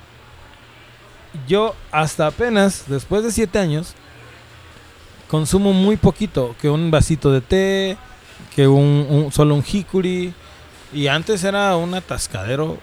Yo 1.47 1.75
hasta 1.93 2.27
apenas, 2.27 2.85
después 2.87 3.23
de 3.25 3.31
siete 3.33 3.59
años, 3.59 3.95
consumo 5.29 5.73
muy 5.73 5.97
poquito. 5.97 6.55
Que 6.61 6.69
un 6.71 6.91
vasito 6.91 7.31
de 7.33 7.41
té, 7.41 7.97
que 8.55 8.67
un, 8.67 9.07
un- 9.09 9.33
solo 9.33 9.55
un 9.55 9.65
hikuri. 9.65 10.33
Y 10.93 11.07
antes 11.09 11.45
era 11.45 11.77
un 11.77 11.95
atascadero, 11.95 12.79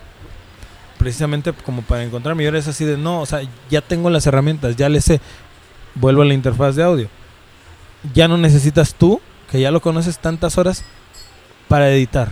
precisamente 1.00 1.52
como 1.54 1.82
para 1.82 2.04
encontrarme. 2.04 2.44
Y 2.44 2.46
ahora 2.46 2.60
es 2.60 2.68
así 2.68 2.86
de, 2.86 2.98
no, 2.98 3.22
o 3.22 3.26
sea, 3.26 3.42
ya 3.70 3.82
tengo 3.82 4.10
las 4.10 4.28
herramientas, 4.28 4.76
ya 4.76 4.90
le 4.90 5.02
sé. 5.02 5.20
Vuelvo 5.96 6.22
a 6.22 6.26
la 6.26 6.34
interfaz 6.34 6.76
de 6.76 6.84
audio. 6.84 7.08
Ya 8.14 8.28
no 8.28 8.38
necesitas 8.38 8.94
tú, 8.94 9.20
que 9.52 9.60
ya 9.60 9.72
lo 9.72 9.82
conoces 9.82 10.20
tantas 10.20 10.58
horas, 10.58 10.84
para 11.68 11.90
editar 11.90 12.30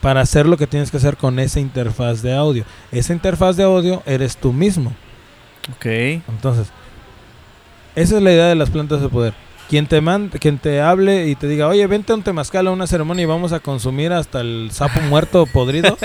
para 0.00 0.20
hacer 0.20 0.46
lo 0.46 0.56
que 0.56 0.66
tienes 0.66 0.90
que 0.90 0.96
hacer 0.96 1.16
con 1.16 1.38
esa 1.38 1.60
interfaz 1.60 2.22
de 2.22 2.34
audio. 2.34 2.64
Esa 2.92 3.12
interfaz 3.12 3.56
de 3.56 3.64
audio 3.64 4.02
eres 4.06 4.36
tú 4.36 4.52
mismo. 4.52 4.92
Ok. 5.76 5.86
Entonces, 5.86 6.68
esa 7.94 8.16
es 8.16 8.22
la 8.22 8.32
idea 8.32 8.46
de 8.46 8.54
las 8.54 8.70
plantas 8.70 9.00
de 9.00 9.08
poder. 9.08 9.34
Quien 9.68 9.86
te 9.86 10.00
mande, 10.00 10.38
quien 10.38 10.58
te 10.58 10.80
hable 10.80 11.26
y 11.26 11.34
te 11.34 11.46
diga, 11.46 11.68
oye, 11.68 11.86
vente 11.86 12.12
a 12.12 12.16
un 12.16 12.22
temazcal 12.22 12.66
a 12.66 12.70
una 12.70 12.86
ceremonia 12.86 13.24
y 13.24 13.26
vamos 13.26 13.52
a 13.52 13.60
consumir 13.60 14.12
hasta 14.12 14.40
el 14.40 14.70
sapo 14.72 15.00
muerto 15.00 15.44
podrido. 15.52 15.98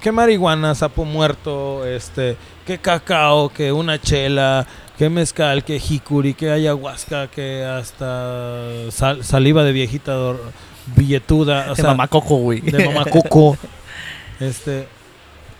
¿Qué 0.00 0.10
marihuana, 0.12 0.74
sapo 0.74 1.04
muerto, 1.04 1.86
este, 1.86 2.36
qué 2.66 2.78
cacao, 2.78 3.48
que 3.48 3.72
una 3.72 4.00
chela, 4.00 4.66
qué 4.98 5.08
mezcal, 5.10 5.64
qué 5.64 5.78
jicuri, 5.78 6.34
qué 6.34 6.50
ayahuasca, 6.50 7.28
que 7.28 7.64
hasta 7.64 8.90
sal- 8.90 9.24
saliva 9.24 9.64
de 9.64 9.72
viejita 9.72 10.14
dor- 10.14 10.40
billetuda, 10.94 11.66
o 11.66 11.74
de 11.74 11.76
sea, 11.76 11.90
mamá 11.90 12.08
coco, 12.08 12.36
güey. 12.36 12.60
de 12.60 12.86
mamá 12.88 13.04
coco. 13.04 13.56
Este, 14.38 14.86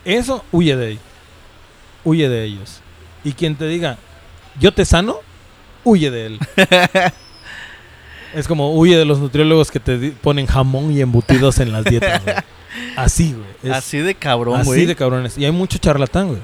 eso 0.04 0.44
huye 0.52 0.76
de 0.76 0.86
ahí. 0.88 0.98
Huye 2.04 2.28
de 2.28 2.44
ellos. 2.44 2.80
Y 3.24 3.32
quien 3.32 3.56
te 3.56 3.66
diga, 3.66 3.96
yo 4.60 4.70
te 4.74 4.84
sano, 4.84 5.16
huye 5.82 6.10
de 6.10 6.26
él. 6.26 6.38
es 8.34 8.46
como 8.46 8.74
huye 8.74 8.98
de 8.98 9.06
los 9.06 9.18
nutriólogos 9.18 9.70
que 9.70 9.80
te 9.80 10.10
ponen 10.12 10.46
jamón 10.46 10.92
y 10.92 11.00
embutidos 11.00 11.58
en 11.60 11.72
las 11.72 11.84
dietas. 11.84 12.22
güey. 12.22 12.36
Así, 12.96 13.34
güey. 13.62 13.72
Así 13.72 13.98
de 13.98 14.14
cabrón, 14.14 14.60
así 14.60 14.66
güey. 14.68 14.84
de 14.86 14.94
cabrones. 14.94 15.38
Y 15.38 15.46
hay 15.46 15.52
mucho 15.52 15.78
charlatán, 15.78 16.28
güey. 16.28 16.40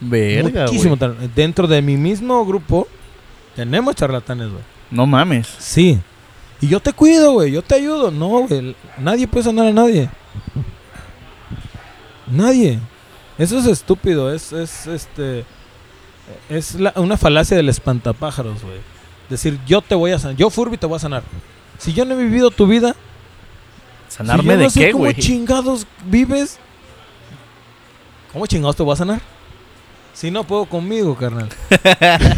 Verga, 0.00 0.64
Muchísimo 0.66 0.96
güey. 0.96 1.28
Dentro 1.34 1.66
de 1.66 1.82
mi 1.82 1.96
mismo 1.96 2.44
grupo 2.46 2.86
tenemos 3.56 3.94
charlatanes, 3.96 4.50
güey. 4.50 4.62
No 4.90 5.06
mames. 5.06 5.46
Sí. 5.58 5.98
Y 6.60 6.68
yo 6.68 6.80
te 6.80 6.92
cuido, 6.92 7.32
güey. 7.32 7.52
Yo 7.52 7.62
te 7.62 7.74
ayudo. 7.74 8.10
No, 8.10 8.28
güey. 8.46 8.74
Nadie 8.98 9.26
puede 9.28 9.44
sanar 9.44 9.66
a 9.66 9.72
nadie. 9.72 10.08
Nadie. 12.26 12.78
Eso 13.38 13.58
es 13.58 13.66
estúpido. 13.66 14.32
Es, 14.32 14.52
es 14.52 14.86
este. 14.86 15.44
Es 16.48 16.74
la- 16.74 16.92
una 16.96 17.16
falacia 17.16 17.56
del 17.56 17.68
espantapájaros, 17.68 18.62
güey. 18.62 18.78
Decir, 19.30 19.58
yo 19.66 19.80
te 19.82 19.94
voy 19.94 20.12
a 20.12 20.18
sanar. 20.18 20.36
Yo, 20.36 20.50
Furby, 20.50 20.76
te 20.76 20.86
voy 20.86 20.96
a 20.96 21.00
sanar. 21.00 21.22
Si 21.78 21.92
yo 21.92 22.04
no 22.04 22.14
he 22.14 22.22
vivido 22.22 22.50
tu 22.50 22.66
vida, 22.66 22.94
¿Sanarme 24.08 24.42
si 24.42 24.48
yo 24.48 24.56
de 24.58 24.70
sé 24.70 24.80
qué, 24.80 24.92
cómo 24.92 25.04
güey? 25.04 25.14
chingados 25.14 25.86
vives, 26.06 26.58
¿cómo 28.32 28.46
chingados 28.46 28.74
te 28.76 28.82
voy 28.82 28.94
a 28.94 28.96
sanar? 28.96 29.20
Si 30.18 30.32
no 30.32 30.42
puedo 30.42 30.66
conmigo, 30.66 31.14
carnal. 31.14 31.48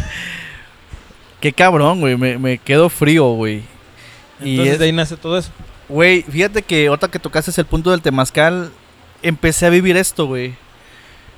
Qué 1.40 1.50
cabrón, 1.54 2.00
güey. 2.00 2.14
Me, 2.18 2.36
me 2.36 2.58
quedo 2.58 2.90
frío, 2.90 3.28
güey. 3.30 3.62
Y 4.42 4.60
es- 4.60 4.78
de 4.78 4.84
ahí 4.84 4.92
nace 4.92 5.16
todo 5.16 5.38
eso. 5.38 5.50
Güey, 5.88 6.20
fíjate 6.22 6.60
que 6.62 6.88
ahorita 6.88 7.08
que 7.10 7.18
tocaste 7.18 7.58
el 7.58 7.66
punto 7.66 7.90
del 7.90 8.02
temazcal, 8.02 8.70
empecé 9.22 9.64
a 9.64 9.70
vivir 9.70 9.96
esto, 9.96 10.26
güey. 10.26 10.54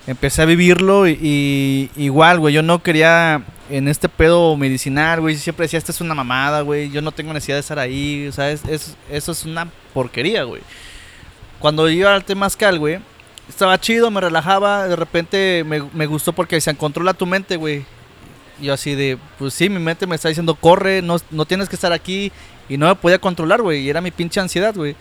Empecé 0.09 0.43
a 0.43 0.47
vivirlo 0.47 1.07
y, 1.07 1.13
y 1.23 1.91
igual, 1.97 2.41
güey, 2.41 2.53
yo 2.53 2.63
no 2.63 2.83
quería 2.83 3.45
en 3.71 3.87
este 3.87 4.09
pedo 4.09 4.57
medicinal, 4.57 5.21
güey. 5.21 5.37
Siempre 5.37 5.67
decía, 5.67 5.79
esta 5.79 5.93
es 5.93 6.01
una 6.01 6.15
mamada, 6.15 6.63
güey. 6.63 6.91
Yo 6.91 7.03
no 7.03 7.13
tengo 7.13 7.33
necesidad 7.33 7.57
de 7.57 7.61
estar 7.61 7.79
ahí, 7.79 8.27
o 8.27 8.33
sea, 8.33 8.51
es, 8.51 8.65
es- 8.65 8.97
eso 9.13 9.31
es 9.31 9.45
una 9.45 9.69
porquería, 9.95 10.43
güey. 10.43 10.63
Cuando 11.61 11.89
iba 11.89 12.13
al 12.13 12.25
temazcal, 12.25 12.81
güey, 12.81 12.99
estaba 13.49 13.81
chido, 13.81 14.11
me 14.11 14.21
relajaba, 14.21 14.89
de 14.89 14.97
repente 14.97 15.65
me, 15.67 15.83
me 15.93 16.07
gustó 16.07 16.33
porque 16.33 16.61
se 16.61 16.75
controla 16.77 17.15
tu 17.15 17.27
mente, 17.27 17.57
güey. 17.57 17.85
Yo 18.61 18.73
así 18.73 18.95
de, 18.95 19.19
pues 19.39 19.55
sí, 19.55 19.69
mi 19.69 19.79
mente 19.79 20.07
me 20.07 20.15
está 20.15 20.29
diciendo, 20.29 20.55
corre, 20.55 21.03
no, 21.03 21.17
no 21.31 21.45
tienes 21.45 21.69
que 21.69 21.75
estar 21.75 21.93
aquí. 21.93 22.31
Y 22.69 22.77
no 22.77 22.87
me 22.87 22.95
podía 22.95 23.19
controlar, 23.19 23.61
güey. 23.61 23.83
Y 23.83 23.91
era 23.91 24.01
mi 24.01 24.11
pinche 24.11 24.41
ansiedad, 24.41 24.75
güey. 24.75 24.95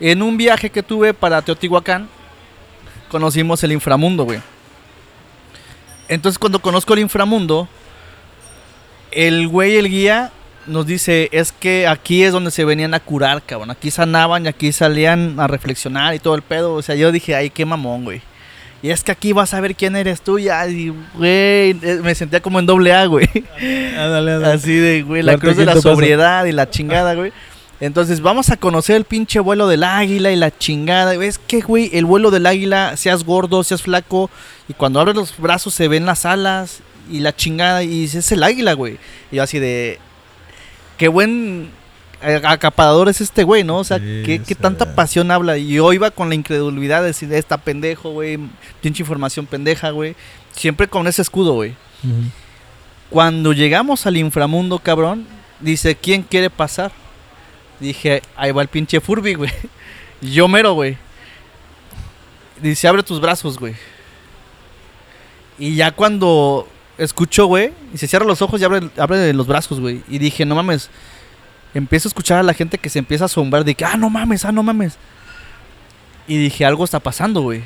En 0.00 0.22
un 0.22 0.36
viaje 0.36 0.70
que 0.70 0.82
tuve 0.82 1.14
para 1.14 1.42
Teotihuacán, 1.42 2.08
conocimos 3.08 3.62
el 3.64 3.72
inframundo, 3.72 4.24
güey. 4.24 4.40
Entonces 6.08 6.38
cuando 6.38 6.60
conozco 6.60 6.94
el 6.94 7.00
inframundo, 7.00 7.68
el 9.10 9.48
güey, 9.48 9.76
el 9.76 9.88
guía, 9.88 10.32
nos 10.68 10.86
dice, 10.86 11.28
es 11.32 11.52
que 11.52 11.86
aquí 11.86 12.22
es 12.22 12.32
donde 12.32 12.50
se 12.50 12.64
venían 12.64 12.94
a 12.94 13.00
curar, 13.00 13.42
cabrón. 13.42 13.70
Aquí 13.70 13.90
sanaban 13.90 14.44
y 14.44 14.48
aquí 14.48 14.72
salían 14.72 15.38
a 15.40 15.46
reflexionar 15.46 16.14
y 16.14 16.18
todo 16.18 16.34
el 16.34 16.42
pedo. 16.42 16.74
O 16.74 16.82
sea, 16.82 16.94
yo 16.94 17.10
dije, 17.10 17.34
ay, 17.34 17.50
qué 17.50 17.64
mamón, 17.64 18.04
güey. 18.04 18.22
Y 18.80 18.90
es 18.90 19.02
que 19.02 19.10
aquí 19.10 19.32
vas 19.32 19.54
a 19.54 19.60
ver 19.60 19.74
quién 19.74 19.96
eres 19.96 20.20
tú 20.20 20.38
ya. 20.38 20.66
Y, 20.68 20.90
güey, 21.14 21.76
eh, 21.82 22.00
me 22.02 22.14
sentía 22.14 22.40
como 22.40 22.60
en 22.60 22.66
doble 22.66 22.92
A, 22.92 23.06
güey. 23.06 23.28
Ándale, 23.96 24.34
ándale. 24.34 24.54
Así 24.54 24.74
de, 24.74 25.02
güey, 25.02 25.22
la 25.22 25.36
cruz 25.36 25.56
de 25.56 25.64
la 25.64 25.74
paso. 25.74 25.90
sobriedad 25.90 26.44
y 26.44 26.52
la 26.52 26.70
chingada, 26.70 27.14
güey. 27.14 27.32
Entonces, 27.80 28.20
vamos 28.20 28.50
a 28.50 28.56
conocer 28.56 28.96
el 28.96 29.04
pinche 29.04 29.40
vuelo 29.40 29.68
del 29.68 29.84
águila 29.84 30.30
y 30.30 30.36
la 30.36 30.56
chingada. 30.56 31.14
Es 31.14 31.38
que, 31.38 31.60
güey, 31.60 31.90
el 31.92 32.04
vuelo 32.04 32.30
del 32.30 32.46
águila, 32.46 32.96
seas 32.96 33.24
gordo, 33.24 33.62
seas 33.62 33.82
flaco, 33.82 34.30
y 34.68 34.74
cuando 34.74 35.00
abres 35.00 35.14
los 35.14 35.36
brazos 35.38 35.74
se 35.74 35.86
ven 35.88 36.04
las 36.04 36.24
alas 36.24 36.80
y 37.10 37.20
la 37.20 37.34
chingada, 37.34 37.82
y 37.82 38.04
es 38.04 38.32
el 38.32 38.42
águila, 38.42 38.72
güey. 38.74 38.98
Y 39.30 39.36
yo 39.36 39.42
así 39.44 39.58
de, 39.58 39.98
qué 40.98 41.08
buen 41.08 41.70
eh, 42.20 42.40
acaparador 42.44 43.08
es 43.08 43.20
este 43.20 43.44
güey, 43.44 43.64
¿no? 43.64 43.78
O 43.78 43.84
sea, 43.84 43.98
Sí, 43.98 44.22
qué, 44.26 44.38
qué 44.40 44.54
sí. 44.54 44.54
tanta 44.56 44.94
pasión 44.94 45.30
habla. 45.30 45.56
Y 45.56 45.68
yo 45.74 45.92
iba 45.92 46.10
con 46.10 46.28
la 46.28 46.34
incredulidad 46.34 47.00
de 47.00 47.06
decir, 47.08 47.32
esta 47.32 47.56
pendejo, 47.56 48.10
güey, 48.10 48.38
pinche 48.82 49.02
información 49.02 49.46
pendeja, 49.46 49.90
güey. 49.90 50.16
Siempre 50.52 50.88
con 50.88 51.06
ese 51.06 51.22
escudo, 51.22 51.54
güey. 51.54 51.74
Cuando 53.10 53.52
llegamos 53.52 54.06
al 54.06 54.16
inframundo, 54.16 54.78
cabrón, 54.80 55.26
dice, 55.60 55.94
¿quién 55.96 56.22
quiere 56.22 56.50
pasar? 56.50 56.92
Dije, 57.80 58.22
ahí 58.36 58.50
va 58.52 58.62
el 58.62 58.68
pinche 58.68 59.00
Furby, 59.00 59.34
güey. 59.34 59.52
Yo 60.20 60.48
mero, 60.48 60.72
güey. 60.74 60.96
Dice, 62.60 62.88
abre 62.88 63.04
tus 63.04 63.20
brazos, 63.20 63.58
güey. 63.58 63.74
Y 65.60 65.76
ya 65.76 65.92
cuando 65.92 66.68
escucho, 66.98 67.46
güey, 67.46 67.72
y 67.94 67.98
se 67.98 68.06
cierra 68.06 68.26
los 68.26 68.42
ojos 68.42 68.60
y 68.60 68.64
abre, 68.64 69.32
los 69.32 69.46
brazos, 69.46 69.80
güey. 69.80 70.02
Y 70.08 70.18
dije, 70.18 70.44
no 70.44 70.54
mames. 70.54 70.90
Empiezo 71.74 72.08
a 72.08 72.10
escuchar 72.10 72.38
a 72.38 72.42
la 72.42 72.54
gente 72.54 72.78
que 72.78 72.90
se 72.90 72.98
empieza 72.98 73.24
a 73.24 73.26
asombrar 73.26 73.64
de 73.64 73.74
que, 73.74 73.84
ah, 73.84 73.96
no 73.96 74.10
mames, 74.10 74.44
ah, 74.44 74.52
no 74.52 74.62
mames. 74.62 74.96
Y 76.26 76.36
dije, 76.36 76.64
algo 76.64 76.84
está 76.84 77.00
pasando, 77.00 77.42
güey. 77.42 77.62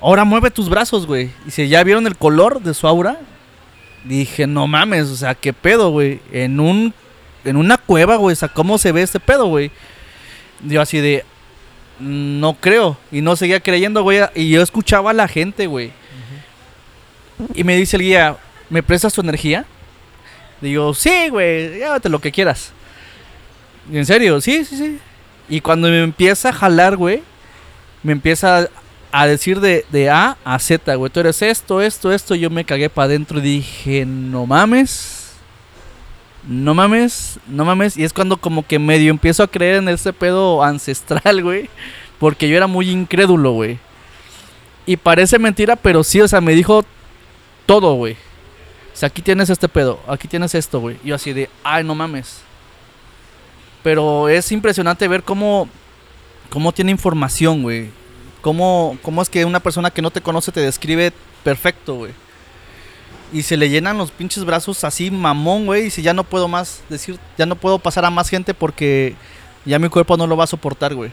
Ahora 0.00 0.24
mueve 0.24 0.50
tus 0.50 0.68
brazos, 0.68 1.06
güey. 1.06 1.30
Y 1.46 1.50
si 1.50 1.68
ya 1.68 1.82
vieron 1.82 2.06
el 2.06 2.16
color 2.16 2.60
de 2.60 2.74
su 2.74 2.86
aura, 2.86 3.18
Dije, 4.06 4.46
no 4.46 4.68
mames, 4.68 5.08
o 5.08 5.16
sea, 5.16 5.34
qué 5.34 5.52
pedo, 5.52 5.90
güey. 5.90 6.20
En 6.30 6.60
un 6.60 6.94
en 7.44 7.56
una 7.56 7.76
cueva, 7.76 8.16
güey, 8.16 8.32
o 8.32 8.36
sea, 8.36 8.48
¿cómo 8.48 8.78
se 8.78 8.92
ve 8.92 9.02
este 9.02 9.20
pedo, 9.20 9.46
güey? 9.46 9.70
Yo 10.64 10.80
así 10.80 10.98
de 10.98 11.24
no 11.98 12.56
creo 12.60 12.98
y 13.10 13.20
no 13.20 13.36
seguía 13.36 13.60
creyendo, 13.60 14.02
güey, 14.02 14.20
y 14.34 14.50
yo 14.50 14.62
escuchaba 14.62 15.10
a 15.10 15.14
la 15.14 15.28
gente, 15.28 15.66
güey. 15.66 15.92
Y 17.54 17.64
me 17.64 17.76
dice 17.76 17.96
el 17.96 18.02
guía, 18.02 18.36
¿me 18.70 18.82
prestas 18.82 19.12
tu 19.12 19.20
energía? 19.20 19.64
Digo, 20.60 20.94
sí, 20.94 21.28
güey, 21.28 21.78
llévate 21.78 22.08
lo 22.08 22.20
que 22.20 22.32
quieras. 22.32 22.72
En 23.92 24.06
serio, 24.06 24.40
sí, 24.40 24.64
sí, 24.64 24.76
sí. 24.76 24.98
Y 25.48 25.60
cuando 25.60 25.88
me 25.88 26.02
empieza 26.02 26.48
a 26.48 26.52
jalar, 26.52 26.96
güey, 26.96 27.22
me 28.02 28.12
empieza 28.12 28.68
a 29.12 29.26
decir 29.26 29.60
de, 29.60 29.84
de 29.90 30.10
A 30.10 30.36
a 30.44 30.58
Z, 30.58 30.94
güey. 30.94 31.10
Tú 31.12 31.20
eres 31.20 31.40
esto, 31.42 31.80
esto, 31.80 32.12
esto. 32.12 32.34
Yo 32.34 32.50
me 32.50 32.64
cagué 32.64 32.90
para 32.90 33.06
adentro 33.06 33.38
y 33.38 33.42
dije, 33.42 34.04
no 34.06 34.46
mames. 34.46 35.32
No 36.48 36.74
mames, 36.74 37.38
no 37.48 37.64
mames. 37.64 37.96
Y 37.96 38.04
es 38.04 38.12
cuando 38.12 38.36
como 38.36 38.66
que 38.66 38.78
medio 38.78 39.10
empiezo 39.10 39.42
a 39.42 39.48
creer 39.48 39.76
en 39.76 39.88
ese 39.88 40.12
pedo 40.12 40.62
ancestral, 40.62 41.42
güey. 41.42 41.68
Porque 42.18 42.48
yo 42.48 42.56
era 42.56 42.66
muy 42.66 42.90
incrédulo, 42.90 43.52
güey. 43.52 43.78
Y 44.86 44.96
parece 44.96 45.38
mentira, 45.38 45.76
pero 45.76 46.04
sí, 46.04 46.20
o 46.20 46.28
sea, 46.28 46.40
me 46.40 46.54
dijo 46.54 46.84
todo, 47.66 47.94
güey. 47.94 48.14
O 48.14 48.96
sea, 48.96 49.08
aquí 49.08 49.20
tienes 49.20 49.50
este 49.50 49.68
pedo, 49.68 50.00
aquí 50.08 50.26
tienes 50.26 50.54
esto, 50.54 50.80
güey. 50.80 50.96
Y 51.04 51.08
yo 51.08 51.16
así 51.16 51.32
de, 51.32 51.50
ay, 51.62 51.84
no 51.84 51.94
mames. 51.94 52.38
Pero 53.82 54.28
es 54.28 54.50
impresionante 54.52 55.06
ver 55.06 55.22
cómo, 55.22 55.68
cómo 56.48 56.72
tiene 56.72 56.92
información, 56.92 57.62
güey. 57.62 57.90
Cómo, 58.40 58.96
cómo 59.02 59.20
es 59.20 59.28
que 59.28 59.44
una 59.44 59.60
persona 59.60 59.90
que 59.90 60.02
no 60.02 60.10
te 60.10 60.20
conoce 60.20 60.52
te 60.52 60.60
describe 60.60 61.12
perfecto, 61.44 61.94
güey. 61.94 62.12
Y 63.32 63.42
se 63.42 63.56
le 63.56 63.68
llenan 63.68 63.98
los 63.98 64.10
pinches 64.10 64.44
brazos 64.44 64.84
así, 64.84 65.10
mamón, 65.10 65.66
güey. 65.66 65.86
Y 65.86 65.90
si 65.90 66.00
ya 66.00 66.14
no 66.14 66.24
puedo 66.24 66.48
más 66.48 66.82
decir, 66.88 67.18
ya 67.36 67.44
no 67.44 67.56
puedo 67.56 67.78
pasar 67.78 68.04
a 68.04 68.10
más 68.10 68.28
gente 68.28 68.54
porque 68.54 69.14
ya 69.64 69.78
mi 69.78 69.88
cuerpo 69.88 70.16
no 70.16 70.26
lo 70.26 70.36
va 70.36 70.44
a 70.44 70.48
soportar, 70.48 70.94
güey. 70.94 71.10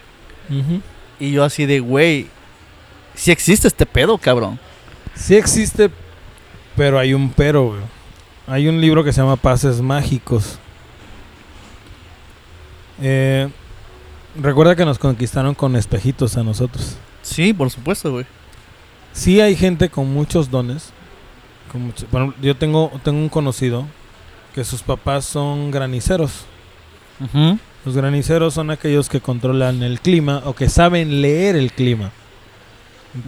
Y 1.20 1.32
yo 1.32 1.44
así 1.44 1.66
de, 1.66 1.80
güey, 1.80 2.28
sí 3.16 3.32
existe 3.32 3.68
este 3.68 3.86
pedo, 3.86 4.18
cabrón. 4.18 4.60
Sí 5.16 5.36
existe, 5.36 5.90
pero 6.76 7.00
hay 7.00 7.14
un 7.14 7.30
pero, 7.30 7.68
güey. 7.68 7.82
Hay 8.48 8.68
un 8.68 8.82
libro 8.82 9.04
que 9.04 9.14
se 9.14 9.22
llama 9.22 9.36
Pases 9.38 9.82
Mágicos. 9.82 10.60
Eh, 13.02 13.50
recuerda 14.40 14.76
que 14.76 14.86
nos 14.86 15.00
conquistaron 15.00 15.56
con 15.56 15.76
espejitos 15.76 16.38
a 16.38 16.44
nosotros. 16.44 16.98
Sí, 17.22 17.54
por 17.54 17.70
supuesto, 17.70 18.12
güey. 18.12 18.26
Sí 19.14 19.40
hay 19.42 19.56
gente 19.56 19.90
con 19.90 20.12
muchos 20.12 20.50
dones. 20.50 20.92
Con 21.72 21.84
mucho- 21.84 22.06
yo 22.42 22.56
tengo, 22.56 22.92
tengo 23.04 23.20
un 23.20 23.30
conocido 23.30 23.86
que 24.54 24.64
sus 24.64 24.82
papás 24.82 25.26
son 25.26 25.72
graniceros. 25.72 26.46
Los 27.86 27.96
graniceros 27.96 28.54
son 28.54 28.70
aquellos 28.72 29.08
que 29.10 29.22
controlan 29.22 29.82
el 29.84 30.00
clima 30.00 30.42
o 30.46 30.54
que 30.54 30.68
saben 30.70 31.22
leer 31.22 31.56
el 31.56 31.72
clima. 31.72 32.12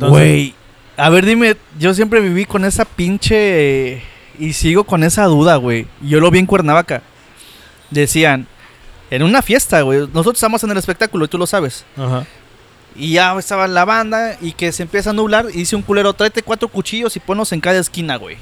Güey, 0.10 0.54
a 0.98 1.10
ver, 1.10 1.26
dime, 1.26 1.56
yo 1.80 1.94
siempre 1.94 2.20
viví 2.22 2.46
con 2.46 2.66
esa 2.66 2.86
pinche... 2.86 4.02
y 4.40 4.54
sigo 4.54 4.84
con 4.84 5.04
esa 5.04 5.26
duda, 5.26 5.56
güey. 5.58 5.88
Yo 6.02 6.20
lo 6.20 6.32
vi 6.32 6.40
en 6.40 6.46
Cuernavaca. 6.46 7.02
Decían, 7.92 8.48
en 9.10 9.24
una 9.24 9.42
fiesta, 9.42 9.82
güey. 9.82 10.00
Nosotros 10.00 10.36
estamos 10.36 10.64
en 10.64 10.72
el 10.72 10.78
espectáculo 10.78 11.26
y 11.26 11.28
tú 11.28 11.38
lo 11.38 11.48
sabes. 11.48 11.86
Ajá. 11.98 12.26
Y 12.96 13.14
ya 13.14 13.38
estaba 13.38 13.68
la 13.68 13.84
banda 13.84 14.38
y 14.40 14.54
que 14.54 14.72
se 14.72 14.84
empieza 14.84 15.10
a 15.10 15.14
nublar 15.14 15.48
y 15.54 15.58
dice 15.58 15.76
un 15.76 15.82
culero, 15.82 16.14
tráete 16.14 16.42
cuatro 16.42 16.70
cuchillos 16.70 17.16
y 17.18 17.20
ponlos 17.20 17.52
en 17.52 17.60
cada 17.60 17.78
esquina, 17.80 18.16
güey. 18.16 18.38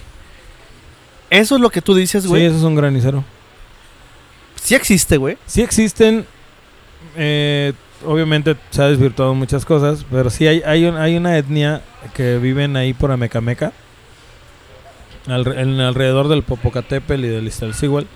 Eso 1.31 1.55
es 1.55 1.61
lo 1.61 1.71
que 1.71 1.81
tú 1.81 1.95
dices, 1.95 2.23
Sí, 2.23 2.29
güey. 2.29 2.45
eso 2.45 2.57
es 2.57 2.61
un 2.63 2.75
granicero. 2.75 3.23
Sí 4.61 4.75
existe, 4.75 5.17
güey. 5.17 5.37
Sí 5.47 5.61
existen, 5.63 6.25
eh, 7.15 7.73
obviamente 8.05 8.55
se 8.69 8.81
ha 8.81 8.87
desvirtuado 8.87 9.33
muchas 9.33 9.65
cosas, 9.65 10.05
pero 10.11 10.29
sí 10.29 10.47
hay, 10.47 10.61
hay, 10.65 10.85
un- 10.85 10.97
hay 10.97 11.15
una 11.17 11.37
etnia 11.37 11.81
que 12.13 12.37
viven 12.37 12.75
ahí 12.77 12.93
por 12.93 13.11
Amecameca, 13.11 13.71
en 15.27 15.79
alrededor 15.79 16.27
del 16.27 16.43
Popocatépetl 16.43 17.23
y 17.23 17.27
del 17.29 17.47
Iztaccíhuatl, 17.47 18.07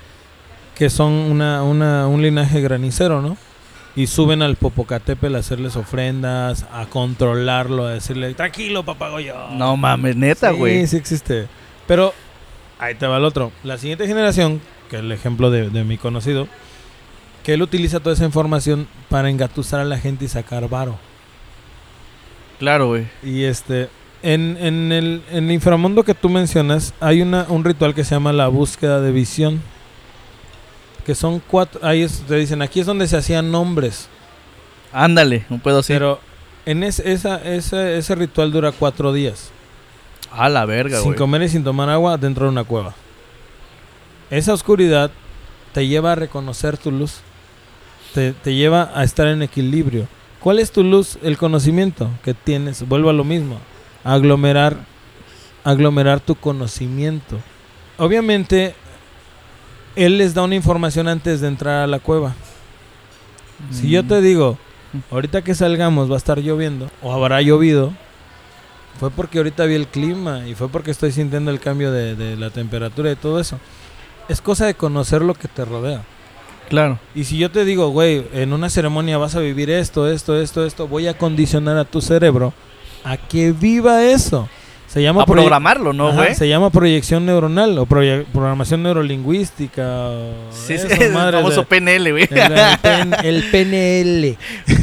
que 0.76 0.90
son 0.90 1.12
una, 1.14 1.64
una, 1.64 2.08
un 2.08 2.22
linaje 2.22 2.62
granicero, 2.62 3.22
¿no? 3.22 3.38
y 3.96 4.06
suben 4.06 4.44
al 4.44 4.58
Popocatépetl 4.58 5.36
a 5.36 5.40
hacerles 5.40 5.76
ofrendas, 5.76 6.68
a 6.72 6.86
controlarlo, 6.86 7.86
a 7.88 7.94
decirle, 7.94 8.32
tranquilo, 8.36 8.84
papagoyo. 8.86 9.34
No 9.54 9.76
mames, 9.76 10.16
neta, 10.16 10.52
güey. 10.52 10.82
Sí, 10.82 10.88
sí 10.88 10.98
existe. 10.98 11.48
Pero 11.88 12.14
ahí 12.78 12.94
te 12.94 13.08
va 13.08 13.18
el 13.18 13.24
otro. 13.26 13.52
La 13.64 13.80
siguiente 13.80 14.06
generación, 14.06 14.62
que 14.92 14.98
es 14.98 15.02
el 15.02 15.12
ejemplo 15.12 15.50
de, 15.50 15.72
de 15.72 15.84
mi 15.84 15.98
conocido, 15.98 16.48
que 17.48 17.54
él 17.54 17.62
utiliza 17.62 18.02
toda 18.02 18.14
esa 18.14 18.26
información 18.26 18.90
para 19.08 19.30
engatusar 19.30 19.80
a 19.80 19.86
la 19.86 19.98
gente 19.98 20.26
y 20.26 20.28
sacar 20.28 20.68
varo. 20.68 20.98
Claro, 22.60 22.88
güey. 22.88 23.08
Y 23.24 23.46
este, 23.46 23.88
en, 24.22 24.58
en 24.60 24.92
el, 24.92 25.22
en 25.32 25.46
el 25.46 25.52
inframundo 25.54 26.04
que 26.04 26.14
tú 26.14 26.28
mencionas, 26.28 26.94
hay 27.00 27.22
una, 27.22 27.46
un 27.48 27.64
ritual 27.64 27.96
que 27.96 28.04
se 28.04 28.16
llama 28.16 28.34
la 28.34 28.50
búsqueda 28.50 29.00
de 29.00 29.14
visión. 29.14 29.62
Que 31.06 31.16
son 31.16 31.40
cuatro, 31.40 31.80
ahí 31.86 32.02
es- 32.02 32.20
te 32.28 32.36
dicen, 32.36 32.62
aquí 32.62 32.82
es 32.82 32.86
donde 32.86 33.08
se 33.08 33.16
hacían 33.16 33.50
nombres. 33.50 34.10
Ándale, 34.92 35.46
un 35.50 35.62
pedo 35.62 35.80
así. 35.80 35.94
Pero 35.94 36.20
en 36.66 36.84
es- 36.84 37.00
esa, 37.00 37.38
ese, 37.46 37.98
ese 37.98 38.16
ritual 38.16 38.52
dura 38.52 38.74
cuatro 38.74 39.14
días. 39.14 39.52
A 40.34 40.50
la 40.50 40.66
verga, 40.66 40.98
sin 40.98 41.06
güey. 41.06 41.18
comer 41.18 41.44
y 41.44 41.48
sin 41.48 41.64
tomar 41.64 41.90
agua 41.90 42.18
dentro 42.18 42.44
de 42.44 42.52
una 42.52 42.66
cueva. 42.66 42.94
Esa 44.30 44.52
oscuridad 44.54 45.12
te 45.72 45.88
lleva 45.88 46.12
a 46.12 46.16
reconocer 46.16 46.78
tu 46.78 46.92
luz. 46.92 47.22
Te, 48.18 48.34
te 48.34 48.56
lleva 48.56 48.90
a 48.96 49.04
estar 49.04 49.28
en 49.28 49.44
equilibrio. 49.44 50.08
¿Cuál 50.40 50.58
es 50.58 50.72
tu 50.72 50.84
luz? 50.84 51.20
El 51.22 51.38
conocimiento 51.38 52.10
que 52.24 52.34
tienes. 52.34 52.88
Vuelvo 52.88 53.12
a 53.12 53.14
lo 53.14 53.24
mismo. 53.24 53.60
Aglomerar, 54.04 54.76
aglomerar 55.64 56.20
tu 56.20 56.34
conocimiento. 56.34 57.38
Obviamente, 58.00 58.74
él 59.96 60.18
les 60.18 60.34
da 60.34 60.42
una 60.42 60.56
información 60.56 61.08
antes 61.08 61.42
de 61.42 61.48
entrar 61.48 61.84
a 61.84 61.86
la 61.86 62.00
cueva. 62.00 62.34
Si 63.70 63.88
yo 63.88 64.02
Mm. 64.02 64.08
te 64.08 64.22
digo, 64.22 64.58
ahorita 65.12 65.44
que 65.44 65.54
salgamos 65.54 66.10
va 66.10 66.16
a 66.16 66.18
estar 66.18 66.40
lloviendo, 66.40 66.90
o 67.04 67.14
habrá 67.14 67.44
llovido, 67.44 67.94
fue 69.00 69.12
porque 69.12 69.38
ahorita 69.38 69.66
vi 69.66 69.76
el 69.76 69.86
clima 69.86 70.48
y 70.48 70.56
fue 70.56 70.70
porque 70.70 70.90
estoy 70.90 71.12
sintiendo 71.12 71.52
el 71.52 71.60
cambio 71.60 71.92
de, 71.92 72.16
de 72.16 72.36
la 72.36 72.50
temperatura 72.50 73.12
y 73.12 73.16
todo 73.16 73.40
eso. 73.40 73.60
Es 74.28 74.42
cosa 74.42 74.66
de 74.66 74.74
conocer 74.74 75.22
lo 75.22 75.36
que 75.36 75.48
te 75.48 75.66
rodea. 75.66 76.02
Claro. 76.70 77.00
Y 77.16 77.24
si 77.26 77.38
yo 77.38 77.50
te 77.52 77.66
digo, 77.66 77.90
güey, 77.90 78.26
en 78.34 78.54
una 78.54 78.70
ceremonia 78.70 79.18
vas 79.18 79.36
a 79.36 79.40
vivir 79.40 79.70
esto, 79.70 80.10
esto, 80.10 80.40
esto, 80.40 80.66
esto, 80.66 80.88
voy 80.88 81.08
a 81.08 81.18
condicionar 81.18 81.78
a 81.78 81.86
tu 81.86 82.02
cerebro 82.02 82.54
a 83.04 83.18
que 83.18 83.52
viva 83.52 84.04
eso. 84.04 84.50
Se 84.88 85.02
llama 85.02 85.24
A 85.24 85.26
programarlo, 85.26 85.92
¿no, 85.92 86.14
güey? 86.14 86.34
Se 86.34 86.48
llama 86.48 86.70
proyección 86.70 87.26
neuronal 87.26 87.78
o 87.78 87.86
proye- 87.86 88.24
programación 88.32 88.84
neurolingüística. 88.84 89.84
o 90.10 90.34
Sí, 90.52 90.78
sí, 90.78 90.86
esas 90.88 90.92
el 91.00 91.12
famoso 91.14 91.62
de- 91.62 91.66
PNL, 91.68 92.12
güey. 92.12 92.28
el, 92.32 92.40
el 92.54 92.78
PN 92.82 93.16
el 93.24 93.44
PNL. 93.52 94.38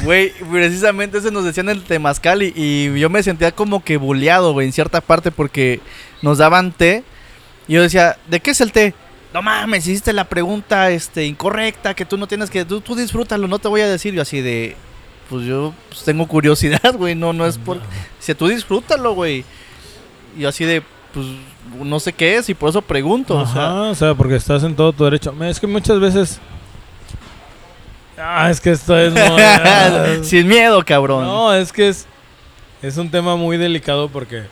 Güey, 0.05 0.33
precisamente 0.53 1.19
eso 1.19 1.31
nos 1.31 1.45
decían 1.45 1.69
en 1.71 1.77
el 1.79 1.83
Temazcal 1.85 2.43
y, 2.43 2.53
y 2.55 2.99
yo 3.01 3.09
me 3.09 3.23
sentía 3.23 3.53
como 3.53 3.83
que 3.83 3.97
buleado, 3.97 4.53
güey, 4.53 4.67
en 4.67 4.73
cierta 4.75 5.01
parte 5.01 5.31
porque 5.31 5.81
nos 6.21 6.37
daban 6.39 6.73
té 6.73 7.03
y 7.67 7.73
yo 7.73 7.83
decía, 7.83 8.17
¿de 8.29 8.41
qué 8.41 8.51
es 8.51 8.61
el 8.61 8.73
té? 8.73 8.93
No 9.35 9.43
mames, 9.43 9.85
hiciste 9.89 10.13
la 10.13 10.23
pregunta 10.25 10.91
este, 10.91 11.27
incorrecta, 11.27 11.93
que 11.93 12.05
tú 12.05 12.17
no 12.17 12.29
tienes 12.29 12.51
que, 12.51 12.65
tú, 12.65 12.81
tú 12.81 12.95
disfrútalo, 12.95 13.49
no 13.49 13.59
te 13.59 13.67
voy 13.67 13.81
a 13.81 13.89
decir. 13.89 14.15
Yo 14.15 14.23
así 14.23 14.41
de, 14.41 14.77
pues 15.29 15.45
yo 15.45 15.75
pues, 15.89 16.05
tengo 16.05 16.29
curiosidad, 16.29 16.95
güey, 16.97 17.17
no, 17.17 17.33
no 17.33 17.45
es 17.45 17.59
por... 17.59 17.81
Si 18.21 18.33
tú 18.37 18.47
disfrútalo, 18.47 19.13
güey. 19.15 19.45
Y 20.37 20.43
yo 20.43 20.49
así 20.49 20.65
de, 20.65 20.85
pues 21.13 21.27
no 21.83 21.99
sé 21.99 22.13
qué 22.13 22.37
es 22.37 22.49
y 22.49 22.55
por 22.55 22.71
eso 22.71 22.81
pregunto, 22.81 23.37
o 23.37 23.45
sea... 23.45 23.67
Ajá, 23.71 23.81
o 23.91 23.95
sea, 23.97 24.15
porque 24.15 24.37
estás 24.37 24.63
en 24.63 24.77
todo 24.77 24.93
tu 24.93 25.03
derecho. 25.03 25.35
Es 25.43 25.59
que 25.59 25.67
muchas 25.67 25.99
veces. 25.99 26.39
Ah, 28.17 28.49
es 28.53 28.61
que 28.61 28.71
esto 28.71 28.97
es. 28.97 29.13
muy- 29.13 30.23
Sin 30.25 30.47
miedo, 30.47 30.81
cabrón. 30.85 31.25
no, 31.25 31.53
es 31.53 31.73
que 31.73 31.89
es. 31.89 32.07
Es 32.83 32.99
un 32.99 33.11
tema 33.11 33.35
muy 33.35 33.57
delicado 33.57 34.09
porque 34.09 34.45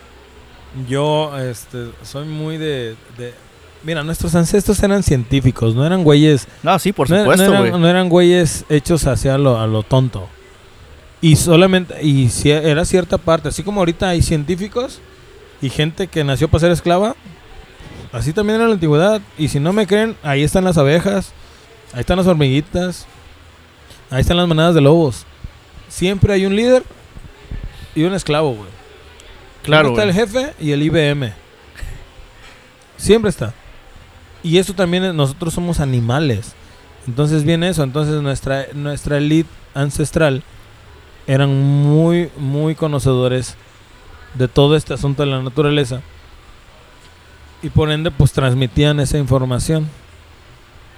yo 0.89 1.39
este, 1.39 1.91
soy 2.03 2.26
muy 2.26 2.57
de, 2.57 2.97
de- 3.16 3.35
Mira, 3.85 4.05
nuestros 4.05 4.35
ancestros 4.35 4.80
eran 4.83 5.03
científicos, 5.03 5.74
no 5.74 5.85
eran 5.85 6.05
güeyes. 6.05 6.47
No, 6.62 6.78
sí, 6.78 6.93
por 6.93 7.09
supuesto, 7.09 7.49
no 7.49 7.64
eran, 7.64 7.80
no 7.80 7.89
eran 7.89 8.09
güeyes 8.09 8.64
hechos 8.68 9.07
hacia 9.07 9.37
lo, 9.39 9.59
a 9.59 9.66
lo 9.66 9.83
tonto. 9.83 10.28
Y 11.20 11.37
solamente. 11.37 12.03
Y 12.05 12.28
si 12.28 12.51
era 12.51 12.85
cierta 12.85 13.16
parte. 13.16 13.49
Así 13.49 13.62
como 13.62 13.80
ahorita 13.80 14.09
hay 14.09 14.22
científicos 14.22 15.01
y 15.62 15.70
gente 15.70 16.09
que 16.09 16.24
nació 16.24 16.49
para 16.49 16.61
ser 16.61 16.72
esclava. 16.72 17.16
Así 18.12 18.33
también 18.33 18.57
era 18.57 18.68
la 18.68 18.74
antigüedad. 18.74 19.22
Y 19.39 19.49
si 19.49 19.59
no 19.61 19.72
me 19.72 19.87
creen, 19.87 20.16
ahí 20.22 20.43
están 20.43 20.64
las 20.64 20.76
abejas. 20.76 21.33
Ahí 21.95 22.01
están 22.01 22.18
las 22.18 22.26
hormiguitas. 22.26 23.07
Ahí 24.11 24.20
están 24.20 24.37
las 24.37 24.49
manadas 24.49 24.74
de 24.74 24.80
lobos. 24.80 25.24
Siempre 25.89 26.35
hay 26.35 26.45
un 26.45 26.57
líder 26.57 26.83
y 27.95 28.03
un 28.03 28.14
esclavo, 28.14 28.55
güey. 28.55 28.68
Claro, 29.62 29.95
Siempre 29.95 30.11
está 30.11 30.20
el 30.20 30.28
jefe 30.28 30.55
y 30.61 30.72
el 30.72 30.83
IBM. 30.83 31.33
Siempre 32.97 33.30
está. 33.30 33.55
Y 34.43 34.59
eso 34.59 34.74
también 34.74 35.05
es- 35.05 35.14
nosotros 35.14 35.55
somos 35.55 35.80
animales. 35.80 36.55
Entonces 37.07 37.45
viene 37.45 37.68
eso. 37.68 37.82
Entonces 37.82 38.20
nuestra, 38.22 38.66
nuestra 38.74 39.18
elite 39.18 39.49
ancestral 39.74 40.43
eran 41.26 41.55
muy, 41.82 42.30
muy 42.36 42.74
conocedores 42.74 43.57
de 44.34 44.49
todo 44.49 44.76
este 44.76 44.95
asunto 44.95 45.22
de 45.24 45.30
la 45.30 45.43
naturaleza. 45.43 46.01
Y 47.62 47.68
por 47.70 47.90
ende, 47.90 48.11
pues 48.11 48.32
transmitían 48.32 48.99
esa 49.01 49.18
información. 49.18 49.88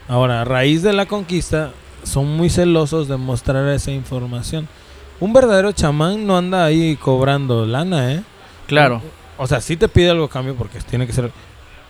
Ahora, 0.09 0.43
a 0.43 0.45
raíz 0.45 0.83
de 0.83 0.93
la 0.93 1.07
conquista, 1.07 1.73
son 2.05 2.37
muy 2.37 2.49
celosos 2.51 3.09
de 3.09 3.17
mostrar 3.17 3.67
esa 3.69 3.91
información. 3.91 4.69
Un 5.21 5.33
verdadero 5.33 5.73
chamán 5.73 6.27
no 6.27 6.37
anda 6.37 6.65
ahí 6.65 6.97
cobrando 6.97 7.67
lana, 7.67 8.13
¿eh? 8.13 8.23
Claro. 8.67 9.01
O 9.37 9.47
sea, 9.47 9.61
sí 9.61 9.77
te 9.77 9.89
pide 9.89 10.11
algo 10.11 10.25
a 10.25 10.31
cambio 10.31 10.55
porque 10.55 10.79
tiene 10.81 11.07
que 11.07 11.13
ser 11.13 11.31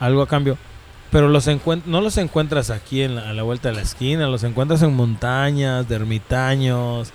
algo 0.01 0.23
a 0.23 0.27
cambio. 0.29 0.57
Pero 1.15 1.29
los 1.29 1.47
encuent- 1.47 1.85
no 1.87 2.01
los 2.01 2.17
encuentras 2.19 2.71
aquí 2.71 3.03
en 3.03 3.15
la- 3.15 3.31
a 3.31 3.33
la 3.35 3.45
vuelta 3.45 3.69
de 3.69 3.77
la 3.77 3.83
esquina, 3.83 4.27
los 4.27 4.43
encuentras 4.43 4.83
en 4.83 4.93
montañas, 4.97 5.89
de 5.89 5.95
ermitaños, 5.95 7.13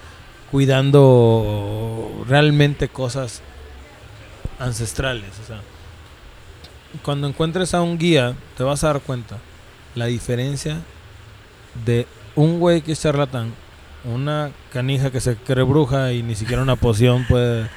cuidando 0.52 2.24
realmente 2.28 2.88
cosas 2.88 3.42
ancestrales. 4.60 5.32
O 5.44 5.48
sea, 5.48 5.60
cuando 7.04 7.28
encuentres 7.28 7.74
a 7.74 7.82
un 7.82 7.98
guía, 7.98 8.34
te 8.58 8.64
vas 8.64 8.84
a 8.84 8.88
dar 8.94 9.02
cuenta 9.02 9.38
la 9.96 10.06
diferencia 10.06 10.78
de 11.86 12.08
un 12.36 12.60
güey 12.60 12.82
que 12.82 12.94
es 12.94 13.02
charlatán, 13.02 13.52
una 14.06 14.52
canija 14.72 15.12
que 15.12 15.20
se 15.20 15.36
cree 15.36 15.64
bruja 15.66 16.14
y 16.14 16.24
ni 16.24 16.36
siquiera 16.36 16.62
una 16.62 16.76
poción 16.78 17.26
puede, 17.28 17.68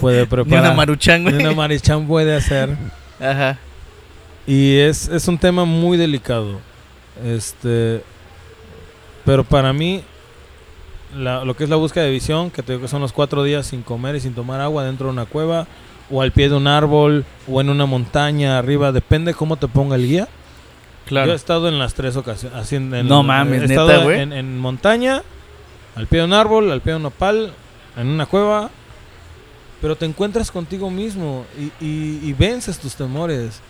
puede 0.00 0.20
Ni 0.20 0.26
preparar. 0.26 0.64
una 0.66 0.74
maruchan, 0.74 1.24
Ni 1.24 1.30
güey. 1.32 1.44
una 1.46 1.54
marichán 1.54 2.06
puede 2.06 2.36
hacer. 2.36 2.76
Ajá. 3.18 3.58
Y 4.46 4.76
es, 4.78 5.08
es 5.08 5.26
un 5.28 5.38
tema 5.38 5.64
muy 5.64 5.96
delicado. 5.98 6.60
Este. 7.24 8.02
Pero 9.24 9.42
para 9.44 9.72
mí, 9.72 10.02
la- 11.16 11.44
lo 11.44 11.56
que 11.56 11.64
es 11.64 11.70
la 11.70 11.76
búsqueda 11.76 12.04
de 12.04 12.10
visión, 12.10 12.50
que 12.50 12.62
te 12.62 12.72
digo 12.72 12.82
que 12.82 12.88
son 12.88 13.00
los 13.00 13.12
cuatro 13.12 13.42
días 13.42 13.66
sin 13.66 13.82
comer 13.82 14.14
y 14.16 14.20
sin 14.20 14.34
tomar 14.34 14.60
agua 14.60 14.84
dentro 14.84 15.06
de 15.06 15.12
una 15.12 15.24
cueva, 15.26 15.66
o 16.10 16.22
al 16.22 16.30
pie 16.30 16.48
de 16.48 16.54
un 16.54 16.68
árbol, 16.68 17.24
o 17.50 17.60
en 17.60 17.70
una 17.70 17.86
montaña 17.86 18.58
arriba, 18.58 18.92
depende 18.92 19.34
cómo 19.34 19.56
te 19.56 19.66
ponga 19.66 19.96
el 19.96 20.06
guía. 20.06 20.28
Claro. 21.06 21.26
Yo 21.28 21.32
he 21.32 21.36
estado 21.36 21.68
en 21.68 21.78
las 21.78 21.94
tres 21.94 22.16
ocasiones. 22.16 22.56
Así 22.58 22.76
en, 22.76 22.94
en- 22.94 23.08
No 23.08 23.22
mames, 23.24 23.62
he 23.64 23.66
¿neta, 23.68 23.82
estado 23.82 24.04
güey? 24.04 24.20
en, 24.20 24.32
en 24.32 24.58
montaña, 24.58 25.22
al 25.96 26.06
pie 26.06 26.20
de 26.20 26.26
un 26.26 26.32
árbol, 26.32 26.70
al 26.70 26.80
pie 26.80 26.92
de 26.92 26.96
un 26.98 27.02
nopal, 27.04 27.52
en 27.96 28.06
una 28.06 28.26
cueva. 28.26 28.70
Pero 29.80 29.94
te 29.96 30.06
encuentras 30.06 30.50
contigo 30.50 30.90
mismo 30.90 31.44
y, 31.58 31.84
y- 31.84 32.20
y 32.22 32.32
vences 32.32 32.78
tus 32.78 32.94
temores. 32.94 33.60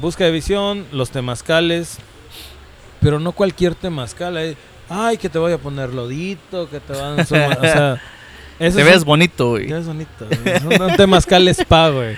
Busca 0.00 0.24
de 0.24 0.30
visión, 0.30 0.84
los 0.92 1.10
temazcales. 1.10 1.98
Pero 3.00 3.20
no 3.20 3.32
cualquier 3.32 3.74
temazcal. 3.74 4.36
eh. 4.38 4.56
Ay, 4.88 5.18
que 5.18 5.28
te 5.28 5.38
voy 5.38 5.52
a 5.52 5.58
poner 5.58 5.92
lodito, 5.92 6.68
que 6.70 6.80
te 6.80 6.92
van 6.94 7.20
a... 7.20 7.22
o 7.22 7.26
sea, 7.26 7.52
eso 8.58 8.76
Te 8.76 8.82
es 8.82 8.86
ves 8.86 8.98
un- 9.00 9.04
bonito, 9.04 9.50
güey. 9.50 9.68
ya 9.68 9.78
es 9.78 9.86
bonito. 9.86 10.26
Un, 10.64 10.82
un 10.82 10.96
temazcal 10.96 11.46
spa, 11.48 11.90
güey. 11.90 12.16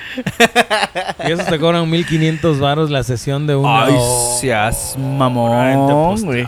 Y 1.26 1.32
esos 1.32 1.46
te 1.46 1.58
cobran 1.58 1.88
1500 1.90 2.60
varos 2.60 2.90
la 2.90 3.02
sesión 3.02 3.46
de 3.46 3.56
una 3.56 3.86
Ay, 3.86 3.94
seas 4.40 4.94
en 4.96 5.18
mamón, 5.18 6.22
güey. 6.22 6.46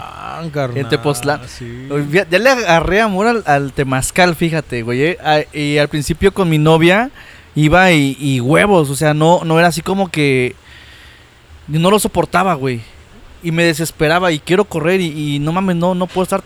En 0.75 0.89
Tepoztlán. 0.89 1.41
sí. 1.47 1.89
Ya 2.31 2.39
le 2.39 2.51
agarré 2.51 3.01
amor 3.01 3.27
al, 3.27 3.43
al 3.47 3.73
temazcal, 3.73 4.35
fíjate, 4.37 4.83
güey. 4.83 5.03
eh. 5.03 5.19
Ah, 5.23 5.41
Y 5.53 5.79
al 5.79 5.89
principio 5.89 6.33
con 6.33 6.49
mi 6.49 6.59
novia 6.59 7.11
iba 7.55 7.91
y, 7.93 8.17
y 8.19 8.41
huevos, 8.41 8.89
o 8.91 8.95
sea, 8.97 9.13
no, 9.13 9.41
no 9.45 9.59
era 9.59 9.69
así 9.69 9.83
como 9.83 10.09
que... 10.11 10.55
No 11.69 11.91
lo 11.91 11.99
soportaba, 11.99 12.55
güey. 12.55 12.81
Y 13.43 13.51
me 13.51 13.65
desesperaba 13.65 14.31
y 14.33 14.39
quiero 14.39 14.65
correr 14.65 15.01
y, 15.01 15.35
y 15.35 15.39
no 15.39 15.53
mames, 15.53 15.77
no, 15.77 15.95
no 15.95 16.07
puedo 16.07 16.23
estar 16.23 16.43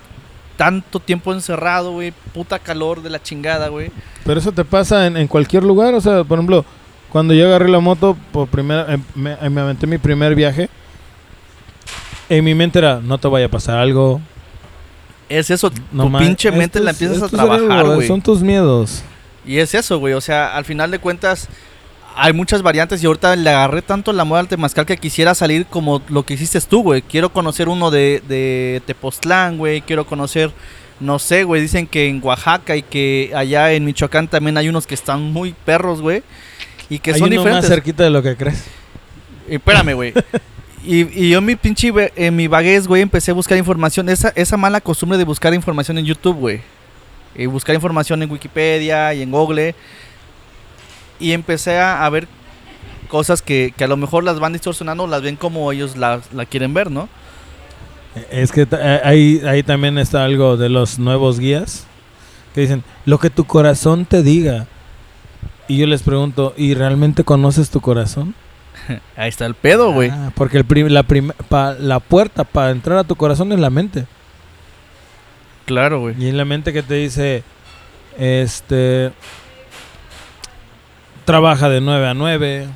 tanto 0.57 1.01
tiempo 1.01 1.33
encerrado, 1.33 1.93
güey. 1.93 2.13
Puta 2.33 2.59
calor 2.59 3.03
de 3.03 3.11
la 3.11 3.23
chingada, 3.23 3.69
güey. 3.69 3.91
Pero 4.25 4.41
eso 4.41 4.53
te 4.53 4.65
pasa 4.65 5.07
en, 5.07 5.17
en 5.17 5.27
cualquier 5.27 5.65
lugar. 5.65 5.95
O 5.95 6.01
sea, 6.01 6.25
por 6.25 6.39
ejemplo, 6.39 6.65
cuando 7.11 7.35
yo 7.35 7.47
agarré 7.47 7.69
la 7.69 7.81
moto 7.81 8.17
por 8.33 8.49
primera... 8.49 8.93
em, 8.93 9.03
me, 9.15 9.37
me 9.51 9.61
aventé 9.61 9.87
mi 9.87 9.99
primer 9.99 10.35
viaje. 10.35 10.69
En 12.29 12.45
mi 12.45 12.55
mente 12.55 12.79
era, 12.79 13.01
no 13.01 13.19
te 13.19 13.29
vaya 13.29 13.47
a 13.47 13.51
pasar 13.51 13.79
algo. 13.79 14.21
Es 15.29 15.51
eso, 15.51 15.71
No 15.93 16.05
tu 16.11 16.19
pinche 16.19 16.51
mente 16.53 16.81
la 16.81 16.91
empiezas 16.91 17.23
a 17.23 17.29
trabajar, 17.29 17.85
güey. 17.87 18.07
Son 18.07 18.21
tus 18.21 18.41
miedos. 18.43 19.03
Y 19.45 19.59
es 19.59 19.75
eso, 19.75 19.99
güey. 19.99 20.15
O 20.15 20.21
sea, 20.21 20.57
al 20.57 20.65
final 20.65 20.91
de 20.91 20.99
cuentas, 20.99 21.49
hay 22.17 22.33
muchas 22.33 22.63
variantes 22.63 23.03
y 23.03 23.07
ahorita 23.07 23.37
le 23.37 23.51
agarré 23.51 23.83
tanto 23.83 24.13
la 24.13 24.25
moda 24.25 24.41
al 24.41 24.49
temazcal 24.49 24.87
que 24.87 24.97
quisiera 24.97 25.35
salir 25.35 25.67
como 25.67 26.03
lo 26.09 26.25
que 26.25 26.35
hiciste 26.35 26.59
tú, 26.63 26.83
güey. 26.83 27.03
Quiero 27.03 27.31
conocer 27.31 27.69
uno 27.69 27.91
de, 27.91 28.23
de 28.27 28.81
Tepoztlán, 28.87 29.59
güey. 29.59 29.83
Quiero 29.83 30.07
conocer, 30.07 30.51
no 30.99 31.19
sé, 31.19 31.45
güey. 31.45 31.61
Dicen 31.61 31.87
que 31.87 32.09
en 32.09 32.21
Oaxaca 32.25 32.75
y 32.75 32.83
que 32.83 33.33
allá 33.37 33.73
en 33.73 33.85
Michoacán 33.85 34.29
también 34.29 34.57
hay 34.57 34.69
unos 34.69 34.87
que 34.87 34.95
están 34.95 35.31
muy 35.31 35.55
perros, 35.67 36.01
güey. 36.01 36.23
Y 36.89 37.01
que 37.01 37.13
Hay 37.13 37.19
son 37.19 37.29
uno 37.29 37.37
más 37.37 37.45
diferentes. 37.45 37.69
cerquita 37.69 38.05
de 38.05 38.11
lo 38.11 38.23
que 38.23 38.35
crees. 38.35 38.65
Y 39.49 39.57
espérame, 39.57 39.95
güey. 39.95 40.13
Y, 40.89 41.01
y 41.21 41.31
yo 41.31 41.39
en 41.39 41.45
mi 41.45 41.57
pinche, 41.57 41.93
en 42.15 42.37
mi 42.37 42.47
vaguez, 42.47 42.87
güey, 42.87 43.03
empecé 43.03 43.33
a 43.33 43.35
buscar 43.35 43.59
información. 43.59 44.09
Esa, 44.09 44.33
esa 44.37 44.57
mala 44.57 44.81
costumbre 44.81 45.19
de 45.19 45.25
buscar 45.25 45.53
información 45.53 45.99
en 45.99 46.05
YouTube, 46.05 46.37
güey. 46.37 46.61
Y 47.35 47.47
buscar 47.47 47.75
información 47.75 48.23
en 48.23 48.31
Wikipedia 48.31 49.13
y 49.13 49.23
en 49.23 49.33
Google. 49.33 49.75
Y 51.21 51.33
empecé 51.33 51.79
a, 51.79 52.05
a 52.05 52.11
ver 52.11 52.29
cosas 53.09 53.43
que, 53.43 53.73
que 53.77 53.85
a 53.85 53.89
lo 53.89 53.97
mejor 53.97 54.25
las 54.25 54.39
van 54.41 54.53
distorsionando, 54.53 55.07
las 55.07 55.23
ven 55.23 55.37
como 55.37 55.71
ellos 55.73 55.97
la, 55.97 56.21
la 56.33 56.45
quieren 56.47 56.75
ver, 56.75 56.91
¿no? 56.91 57.09
Es 58.31 58.51
que 58.53 58.67
eh, 58.71 59.01
ahí, 59.05 59.41
ahí 59.47 59.63
también 59.63 59.99
está 59.99 60.25
algo 60.25 60.57
de 60.57 60.69
los 60.69 60.99
nuevos 60.99 61.39
guías 61.39 61.87
que 62.55 62.63
dicen, 62.63 62.83
lo 63.05 63.19
que 63.19 63.29
tu 63.31 63.45
corazón 63.45 64.07
te 64.07 64.23
diga. 64.23 64.67
Y 65.69 65.77
yo 65.79 65.87
les 65.87 66.03
pregunto, 66.03 66.55
¿y 66.57 66.75
realmente 66.75 67.25
conoces 67.25 67.71
tu 67.71 67.81
corazón? 67.81 68.35
Ahí 69.17 69.29
está 69.29 69.47
el 69.47 69.55
pedo, 69.55 69.93
güey. 69.93 70.11
Ah, 70.11 70.31
porque 70.35 70.59
el 70.59 70.65
prim- 70.65 70.87
la, 70.89 71.03
prim- 71.03 71.33
pa- 71.49 71.75
la 71.75 71.99
puerta 72.01 72.45
para 72.45 72.71
entrar 72.71 72.97
a 72.99 73.05
tu 73.05 73.17
corazón 73.17 73.51
es 73.53 73.59
la 73.59 73.69
mente. 73.69 74.07
Claro, 75.65 76.01
güey. 76.01 76.15
Y 76.19 76.29
es 76.29 76.35
la 76.35 76.45
mente 76.45 76.73
que 76.73 76.83
te 76.85 76.95
dice, 76.95 77.43
este, 78.17 79.11
trabaja 81.27 81.69
de 81.69 81.83
9 81.83 82.07
a 82.09 82.15
9. 82.15 82.67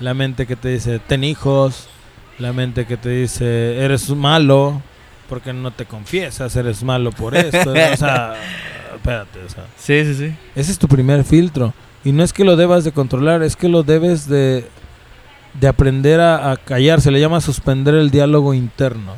La 0.00 0.12
mente 0.12 0.46
que 0.46 0.56
te 0.56 0.68
dice, 0.68 0.98
ten 0.98 1.24
hijos. 1.24 1.88
La 2.38 2.52
mente 2.52 2.86
que 2.86 2.96
te 2.98 3.08
dice, 3.10 3.82
eres 3.84 4.08
malo 4.10 4.82
porque 5.28 5.52
no 5.52 5.70
te 5.70 5.84
confiesas, 5.84 6.56
eres 6.56 6.82
malo 6.82 7.12
por 7.12 7.36
esto. 7.36 7.70
o 7.70 7.96
sea, 7.96 8.34
espérate, 8.94 9.38
o 9.44 9.48
sea, 9.48 9.64
Sí, 9.76 10.04
sí, 10.04 10.14
sí. 10.14 10.34
ese 10.56 10.72
es 10.72 10.78
tu 10.78 10.88
primer 10.88 11.22
filtro. 11.24 11.72
Y 12.02 12.12
no 12.12 12.22
es 12.24 12.32
que 12.32 12.44
lo 12.44 12.56
debas 12.56 12.82
de 12.84 12.92
controlar, 12.92 13.42
es 13.42 13.56
que 13.56 13.68
lo 13.68 13.82
debes 13.82 14.26
de, 14.26 14.66
de 15.52 15.68
aprender 15.68 16.18
a, 16.20 16.50
a 16.52 16.56
callar. 16.56 17.00
Se 17.02 17.10
le 17.10 17.20
llama 17.20 17.40
suspender 17.42 17.94
el 17.94 18.10
diálogo 18.10 18.54
interno. 18.54 19.14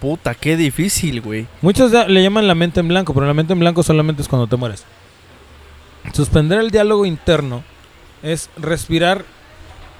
Puta, 0.00 0.34
qué 0.34 0.56
difícil, 0.56 1.20
güey. 1.20 1.46
Muchos 1.60 1.92
le 1.92 2.22
llaman 2.22 2.46
la 2.46 2.54
mente 2.54 2.78
en 2.80 2.88
blanco, 2.88 3.12
pero 3.12 3.26
la 3.26 3.34
mente 3.34 3.52
en 3.52 3.58
blanco 3.58 3.82
solamente 3.82 4.22
es 4.22 4.28
cuando 4.28 4.46
te 4.46 4.56
mueres. 4.56 4.84
Suspender 6.12 6.60
el 6.60 6.70
diálogo 6.70 7.06
interno 7.06 7.62
es 8.22 8.50
respirar 8.56 9.24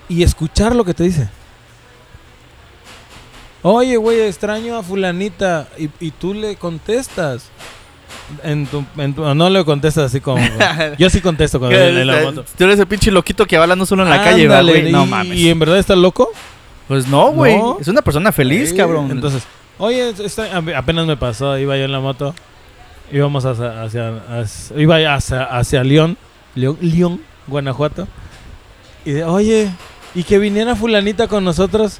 y 0.09 0.22
escuchar 0.22 0.74
lo 0.74 0.84
que 0.84 0.94
te 0.94 1.05
dice. 1.05 1.28
Oye, 3.62 3.96
güey, 3.96 4.20
extraño 4.22 4.76
a 4.76 4.82
fulanita 4.82 5.68
y, 5.78 5.88
y 6.00 6.11
tú 6.11 6.34
le 6.34 6.57
contestas. 6.57 7.50
En 8.42 8.66
tu, 8.66 8.84
en 8.96 9.14
tu- 9.14 9.34
no 9.34 9.50
le 9.50 9.64
contestas 9.64 10.07
así 10.07 10.20
como... 10.20 10.42
yo 10.98 11.09
sí 11.11 11.20
contesto 11.20 11.59
cuando 11.59 11.76
en 11.78 12.07
la 12.07 12.22
moto. 12.22 12.44
Tú 12.57 12.64
eres 12.64 12.78
el 12.78 12.86
pinche 12.86 13.11
loquito 13.11 13.46
que 13.46 13.57
va 13.57 13.64
hablando 13.64 13.86
solo 13.86 14.03
en 14.03 14.11
la 14.11 14.22
calle, 14.22 14.42
¿verdad, 14.42 14.61
Ándale, 14.61 14.80
güey. 14.80 14.92
No 14.92 15.07
mames. 15.07 15.38
¿Y 15.38 15.48
en 15.48 15.59
verdad 15.59 15.78
estás 15.78 15.98
loco? 15.98 16.30
Pues 16.88 17.07
no, 17.07 17.30
güey. 17.32 17.57
No. 17.57 17.78
Es 17.80 17.88
una 17.88 18.03
persona 18.03 18.32
feliz, 18.32 18.72
cabrón. 18.74 19.11
Entonces, 19.11 19.44
oye, 19.78 20.11
está- 20.11 20.48
apenas 20.76 21.07
me 21.07 21.16
pasó, 21.16 21.57
iba 21.59 21.76
yo 21.76 21.84
en 21.84 21.92
la 21.92 22.00
moto, 22.00 22.34
íbamos 23.11 23.44
hacia, 23.44 23.82
hacia, 23.82 24.16
hacia- 24.40 24.80
iba 24.80 25.14
hacia, 25.14 25.42
hacia 25.44 25.84
León, 25.84 26.16
León, 26.55 26.78
León, 26.80 27.20
Guanajuato, 27.46 28.07
y 29.05 29.12
de, 29.12 29.24
oye, 29.24 29.70
y 30.14 30.22
que 30.24 30.38
viniera 30.38 30.76
fulanita 30.76 31.26
con 31.28 31.44
nosotros, 31.44 31.98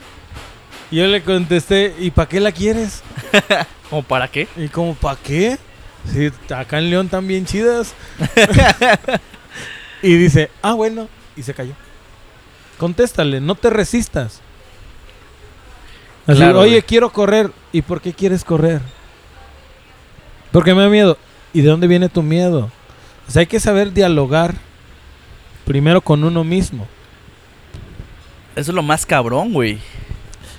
y 0.91 0.97
yo 0.97 1.07
le 1.07 1.23
contesté, 1.23 1.95
¿y 1.99 2.11
para 2.11 2.29
qué 2.29 2.41
la 2.41 2.53
quieres? 2.53 3.03
¿Cómo 3.91 4.03
para 4.03 4.29
qué? 4.29 4.47
Y 4.57 4.69
como, 4.69 4.95
¿para 4.95 5.19
qué? 5.19 5.59
Si 6.13 6.31
acá 6.53 6.79
en 6.79 6.91
León 6.91 7.07
están 7.07 7.27
bien 7.27 7.47
chidas. 7.47 7.95
y 10.03 10.15
dice, 10.17 10.51
ah, 10.63 10.75
bueno, 10.75 11.09
y 11.37 11.43
se 11.43 11.55
cayó. 11.55 11.73
Contéstale, 12.79 13.41
no 13.41 13.55
te 13.55 13.71
resistas. 13.71 14.41
Así, 16.27 16.39
Claro, 16.39 16.61
Oye, 16.61 16.71
güey. 16.71 16.83
quiero 16.83 17.11
correr. 17.11 17.51
¿Y 17.73 17.83
por 17.83 18.01
qué 18.01 18.13
quieres 18.13 18.45
correr? 18.45 18.81
Porque 20.53 20.75
me 20.75 20.83
da 20.83 20.89
miedo. 20.89 21.19
¿Y 21.53 21.61
de 21.63 21.69
dónde 21.69 21.87
viene 21.87 22.09
tu 22.09 22.23
miedo? 22.23 22.71
O 23.29 23.31
sea, 23.31 23.41
hay 23.41 23.47
que 23.47 23.61
saber 23.61 23.93
dialogar 23.93 24.55
primero 25.65 26.01
con 26.01 26.25
uno 26.25 26.45
mismo. 26.45 26.87
Eso 28.57 28.71
es 28.71 28.75
lo 28.75 28.83
más 28.83 29.07
cabrón, 29.07 29.53
güey. 29.53 29.79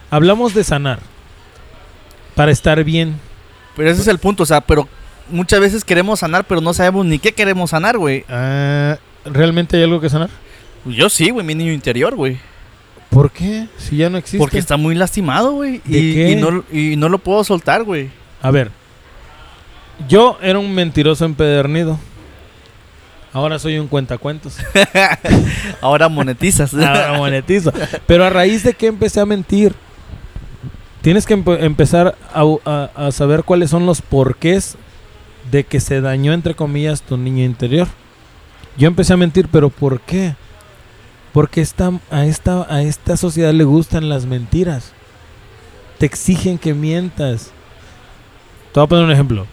Hablamos 0.09 0.53
de 0.53 0.63
sanar. 0.63 0.99
Para 2.35 2.51
estar 2.51 2.83
bien. 2.83 3.19
Pero 3.75 3.89
ese 3.89 4.01
es 4.01 4.07
el 4.07 4.19
punto, 4.19 4.43
o 4.43 4.45
sea, 4.45 4.61
pero 4.61 4.87
muchas 5.29 5.59
veces 5.59 5.83
queremos 5.83 6.19
sanar, 6.19 6.45
pero 6.45 6.61
no 6.61 6.73
sabemos 6.73 7.05
ni 7.05 7.19
qué 7.19 7.31
queremos 7.33 7.71
sanar, 7.71 7.97
güey. 7.97 8.23
Ah, 8.29 8.97
¿Realmente 9.25 9.77
hay 9.77 9.83
algo 9.83 9.99
que 10.01 10.09
sanar? 10.09 10.29
Yo 10.85 11.09
sí, 11.09 11.29
güey, 11.29 11.45
mi 11.45 11.55
niño 11.55 11.71
interior, 11.71 12.15
güey. 12.15 12.37
¿Por 13.09 13.31
qué? 13.31 13.67
Si 13.77 13.97
ya 13.97 14.09
no 14.09 14.17
existe. 14.17 14.39
Porque 14.39 14.57
está 14.57 14.75
muy 14.77 14.95
lastimado, 14.95 15.51
güey. 15.53 15.81
¿De 15.85 15.97
Y, 15.99 16.13
qué? 16.13 16.31
y 16.31 16.35
no, 16.35 16.63
y 16.71 16.95
no 16.97 17.09
lo 17.09 17.19
puedo 17.19 17.43
soltar, 17.43 17.83
güey. 17.83 18.09
A 18.41 18.49
ver, 18.51 18.71
yo 20.07 20.37
era 20.41 20.59
un 20.59 20.73
mentiroso 20.73 21.25
empedernido. 21.25 21.99
Ahora 23.31 23.57
soy 23.57 23.79
un 23.79 23.87
cuentacuentos. 23.87 24.57
Ahora 25.81 26.07
monetizas. 26.09 26.73
Ahora 26.75 27.13
monetizo. 27.17 27.71
Pero 28.05 28.25
a 28.25 28.29
raíz 28.29 28.63
de 28.63 28.73
que 28.73 28.87
empecé 28.87 29.19
a 29.19 29.25
mentir, 29.25 29.73
tienes 31.01 31.25
que 31.25 31.35
empe- 31.37 31.63
empezar 31.63 32.15
a, 32.33 32.43
a- 32.65 32.89
a 33.07 33.11
saber 33.11 33.43
cuáles 33.43 33.69
son 33.71 33.85
los 33.87 34.01
porqués 34.01 34.75
de 35.51 35.63
que 35.63 35.79
se 35.79 35.99
dañó, 35.99 36.31
entre 36.33 36.53
comillas, 36.55 37.01
tu 37.01 37.17
niño 37.17 37.43
interior. 37.43 37.87
Yo 38.77 38.87
empecé 38.87 39.13
a 39.13 39.17
mentir, 39.17 39.47
pero 39.51 39.69
¿por 39.69 39.99
qué? 40.01 40.35
Porque 41.31 41.61
esta, 41.61 41.91
a, 42.11 42.25
esta, 42.25 42.67
a 42.71 42.83
esta 42.83 43.17
sociedad 43.17 43.51
le 43.51 43.63
gustan 43.63 44.09
las 44.09 44.25
mentiras. 44.27 44.91
Te 45.97 46.05
exigen 46.05 46.59
que 46.59 46.75
mientas. 46.75 47.51
Te 48.71 48.79
voy 48.79 48.85
a 48.85 48.87
poner 48.87 49.05
un 49.05 49.11
ejemplo. 49.11 49.47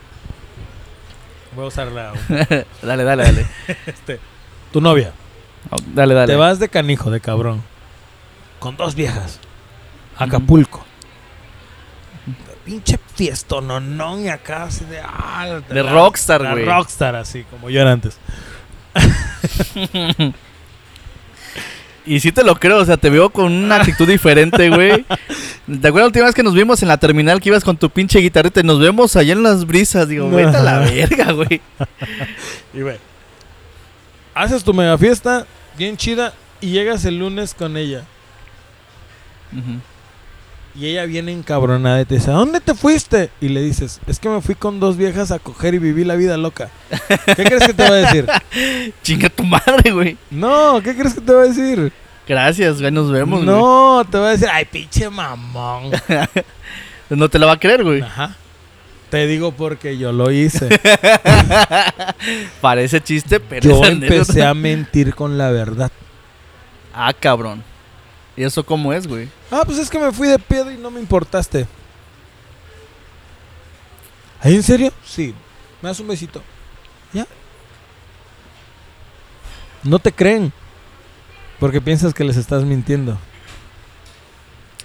Voy 1.55 1.64
a 1.64 1.68
usar 1.68 1.88
la, 1.92 2.12
dale, 2.82 3.05
dale, 3.05 3.22
dale. 3.24 3.46
este, 3.86 4.20
tu 4.72 4.80
novia. 4.80 5.12
Oh, 5.70 5.76
Dale, 5.94 6.14
dale. 6.14 6.32
Te 6.32 6.36
vas 6.36 6.59
de 6.59 6.68
canijo, 6.68 7.11
de 7.11 7.20
cabrón. 7.20 7.62
Con 8.61 8.76
dos 8.76 8.94
viejas. 8.94 9.40
Acapulco. 10.16 10.84
Pinche 12.64 12.98
fiestononón 13.14 14.24
y 14.24 14.28
acá 14.28 14.64
así 14.64 14.84
de... 14.84 15.01
ah, 15.03 15.61
De 15.68 15.82
la- 15.82 15.92
rockstar, 15.92 16.53
güey. 16.53 16.64
rockstar, 16.64 17.16
así 17.16 17.44
como 17.44 17.68
yo 17.70 17.80
era 17.80 17.92
antes. 17.92 18.18
Y 22.11 22.18
sí 22.18 22.32
te 22.32 22.42
lo 22.42 22.56
creo, 22.56 22.78
o 22.78 22.84
sea, 22.84 22.96
te 22.96 23.08
veo 23.08 23.30
con 23.30 23.52
una 23.52 23.76
actitud 23.76 24.08
diferente, 24.08 24.68
güey. 24.68 25.04
¿Te 25.66 25.88
acuerdas 25.88 25.94
la 26.00 26.06
última 26.06 26.24
vez 26.26 26.34
que 26.34 26.42
nos 26.42 26.54
vimos 26.54 26.82
en 26.82 26.88
la 26.88 26.96
terminal 26.96 27.40
que 27.40 27.50
ibas 27.50 27.62
con 27.62 27.76
tu 27.76 27.88
pinche 27.88 28.18
guitarrita 28.18 28.58
y 28.58 28.62
nos 28.64 28.80
vemos 28.80 29.14
allá 29.14 29.32
en 29.32 29.44
las 29.44 29.64
brisas? 29.64 30.08
Digo, 30.08 30.26
No. 30.28 30.34
vete 30.36 30.56
a 30.56 30.62
la 30.62 30.78
verga, 30.80 31.30
güey. 31.32 31.61
Y 32.74 32.78
ve, 32.80 32.98
haces 34.34 34.64
tu 34.64 34.74
mega 34.74 34.98
fiesta, 34.98 35.46
bien 35.78 35.96
chida, 35.96 36.34
y 36.61 36.70
llegas 36.70 37.04
el 37.04 37.18
lunes 37.20 37.54
con 37.54 37.76
ella. 37.76 38.02
Ujú. 39.52 39.78
Y 40.74 40.86
ella 40.86 41.04
viene 41.04 41.32
encabronada 41.32 42.00
y 42.00 42.04
te 42.04 42.14
dice, 42.14 42.30
¿a 42.30 42.34
dónde 42.34 42.60
te 42.60 42.74
fuiste? 42.74 43.30
Y 43.40 43.48
le 43.48 43.60
dices, 43.60 44.00
es 44.06 44.20
que 44.20 44.28
me 44.28 44.40
fui 44.40 44.54
con 44.54 44.78
dos 44.78 44.96
viejas 44.96 45.32
a 45.32 45.38
coger 45.38 45.74
y 45.74 45.78
viví 45.78 46.04
la 46.04 46.14
vida 46.14 46.36
loca. 46.36 46.70
¿Qué 47.26 47.44
crees 47.44 47.66
que 47.66 47.74
te 47.74 47.82
va 47.82 47.96
a 47.96 47.98
decir? 47.98 48.26
Chinga 49.02 49.28
tu 49.28 49.42
madre, 49.44 49.90
güey. 49.90 50.16
No, 50.30 50.80
¿qué 50.82 50.94
crees 50.94 51.14
que 51.14 51.20
te 51.20 51.32
va 51.32 51.42
a 51.42 51.46
decir? 51.46 51.92
Gracias, 52.26 52.80
güey, 52.80 52.92
nos 52.92 53.10
vemos, 53.10 53.44
güey. 53.44 53.56
no, 53.56 54.06
te 54.08 54.18
va 54.18 54.28
a 54.28 54.30
decir, 54.30 54.48
ay, 54.50 54.64
pinche 54.64 55.10
mamón. 55.10 55.90
No 57.10 57.28
te 57.28 57.40
la 57.40 57.46
va 57.46 57.54
a 57.54 57.58
creer, 57.58 57.82
güey. 57.82 58.02
Ajá. 58.02 58.36
Te 59.10 59.26
digo 59.26 59.50
porque 59.50 59.98
yo 59.98 60.12
lo 60.12 60.30
hice. 60.30 60.68
Parece 62.60 63.00
chiste, 63.00 63.40
pero 63.40 63.68
Yo 63.68 63.84
empecé 63.84 64.44
a 64.44 64.54
mentir 64.54 65.16
con 65.16 65.36
la 65.36 65.50
verdad. 65.50 65.90
Ah, 66.94 67.12
cabrón. 67.12 67.64
¿Y 68.41 68.45
eso 68.45 68.64
cómo 68.64 68.91
es, 68.91 69.07
güey? 69.07 69.28
Ah, 69.51 69.64
pues 69.66 69.76
es 69.76 69.91
que 69.91 69.99
me 69.99 70.11
fui 70.12 70.26
de 70.26 70.38
pedo 70.38 70.70
y 70.70 70.78
no 70.78 70.91
me 70.91 70.99
importaste. 70.99 71.66
¿Ahí 74.41 74.55
en 74.55 74.62
serio? 74.62 74.91
Sí. 75.05 75.34
¿Me 75.82 75.91
das 75.91 76.01
un 76.01 76.09
besito? 76.09 76.41
¿Ya? 77.12 77.26
No 79.82 79.99
te 79.99 80.11
creen. 80.11 80.55
Porque 81.59 81.82
piensas 81.82 82.14
que 82.14 82.24
les 82.24 82.38
estás 82.38 82.64
mintiendo. 82.64 83.18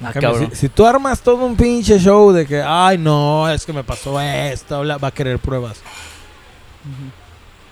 Ah, 0.04 0.12
cambio, 0.12 0.50
si, 0.50 0.56
si 0.58 0.68
tú 0.68 0.86
armas 0.86 1.22
todo 1.22 1.46
un 1.46 1.56
pinche 1.56 1.98
show 1.98 2.34
de 2.34 2.46
que, 2.46 2.62
ay, 2.62 2.98
no, 2.98 3.50
es 3.50 3.66
que 3.66 3.72
me 3.72 3.86
pasó 3.86 4.20
esto, 4.20 4.82
bla", 4.82 4.98
va 4.98 5.08
a 5.08 5.14
querer 5.14 5.40
pruebas. 5.40 5.82
Cambio, 6.84 7.25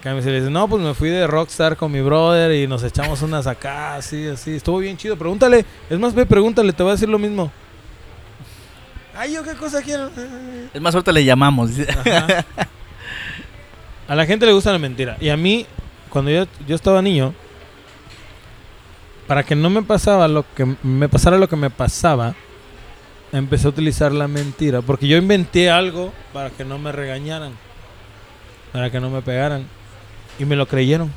si 0.04 0.30
le 0.30 0.36
dices, 0.36 0.52
no, 0.52 0.68
pues 0.68 0.84
me 0.84 0.94
fui 0.94 1.10
de 1.10 1.26
Rockstar 1.28 1.78
con 1.78 1.90
mi 1.90 2.02
brother 2.02 2.52
y 2.52 2.68
nos 2.68 2.84
echamos 2.84 3.22
unas 3.22 3.48
acá, 3.48 3.96
así, 3.96 4.28
así. 4.28 4.56
Estuvo 4.56 4.80
bien 4.80 4.98
chido. 4.98 5.16
Pregúntale. 5.18 5.66
Es 5.90 5.98
más, 5.98 6.14
ve, 6.14 6.26
pregúntale, 6.26 6.74
te 6.74 6.84
voy 6.84 6.90
a 6.90 6.96
decir 6.96 7.08
lo 7.08 7.18
mismo. 7.18 7.50
Ay, 9.16 9.34
yo 9.34 9.44
qué 9.44 9.54
cosa 9.54 9.82
quiero. 9.82 10.10
Es 10.74 10.82
más, 10.82 10.94
ahorita 10.94 11.14
le 11.14 11.24
llamamos. 11.24 11.72
Ajá. 11.88 12.46
A 14.08 14.16
la 14.16 14.26
gente 14.26 14.46
le 14.46 14.52
gusta 14.52 14.74
la 14.74 14.80
mentira. 14.80 15.16
Y 15.22 15.30
a 15.30 15.38
mí, 15.38 15.66
cuando 16.10 16.30
yo, 16.32 16.46
yo 16.68 16.76
estaba 16.76 17.02
niño, 17.02 17.34
para 19.26 19.44
que 19.44 19.56
no 19.56 19.70
me 19.70 19.84
pasaba 19.84 20.28
lo 20.28 20.44
que 20.54 20.76
me 20.84 21.08
pasara 21.08 21.38
lo 21.38 21.48
que 21.48 21.56
me 21.56 21.70
pasaba, 21.70 22.36
empecé 23.32 23.68
a 23.68 23.70
utilizar 23.70 24.12
la 24.12 24.28
mentira. 24.28 24.82
Porque 24.82 25.08
yo 25.08 25.16
inventé 25.16 25.70
algo 25.70 26.12
para 26.34 26.50
que 26.50 26.66
no 26.66 26.78
me 26.78 26.92
regañaran. 26.92 27.54
Para 28.74 28.92
que 28.92 29.00
no 29.00 29.10
me 29.10 29.22
pegaran. 29.22 29.66
Y 30.40 30.46
me 30.46 30.56
lo 30.56 30.68
creyeron. 30.68 31.12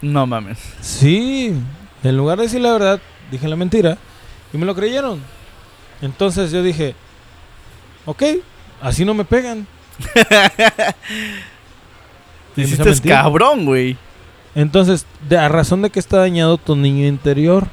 No 0.00 0.26
mames. 0.26 0.58
Sí. 0.80 1.54
En 2.02 2.16
lugar 2.16 2.38
de 2.38 2.44
decir 2.44 2.60
la 2.60 2.72
verdad, 2.72 3.00
dije 3.30 3.48
la 3.48 3.56
mentira. 3.56 3.98
Y 4.52 4.58
me 4.58 4.66
lo 4.66 4.74
creyeron. 4.74 5.20
Entonces 6.00 6.50
yo 6.50 6.62
dije, 6.62 6.94
ok, 8.04 8.22
así 8.80 9.04
no 9.04 9.14
me 9.14 9.24
pegan. 9.24 9.66
Hiciste 12.56 13.08
cabrón, 13.08 13.64
güey. 13.64 13.96
Entonces, 14.54 15.06
de, 15.28 15.38
a 15.38 15.48
razón 15.48 15.82
de 15.82 15.90
que 15.90 16.00
está 16.00 16.18
dañado 16.18 16.58
tu 16.58 16.76
niño 16.76 17.06
interior. 17.06 17.68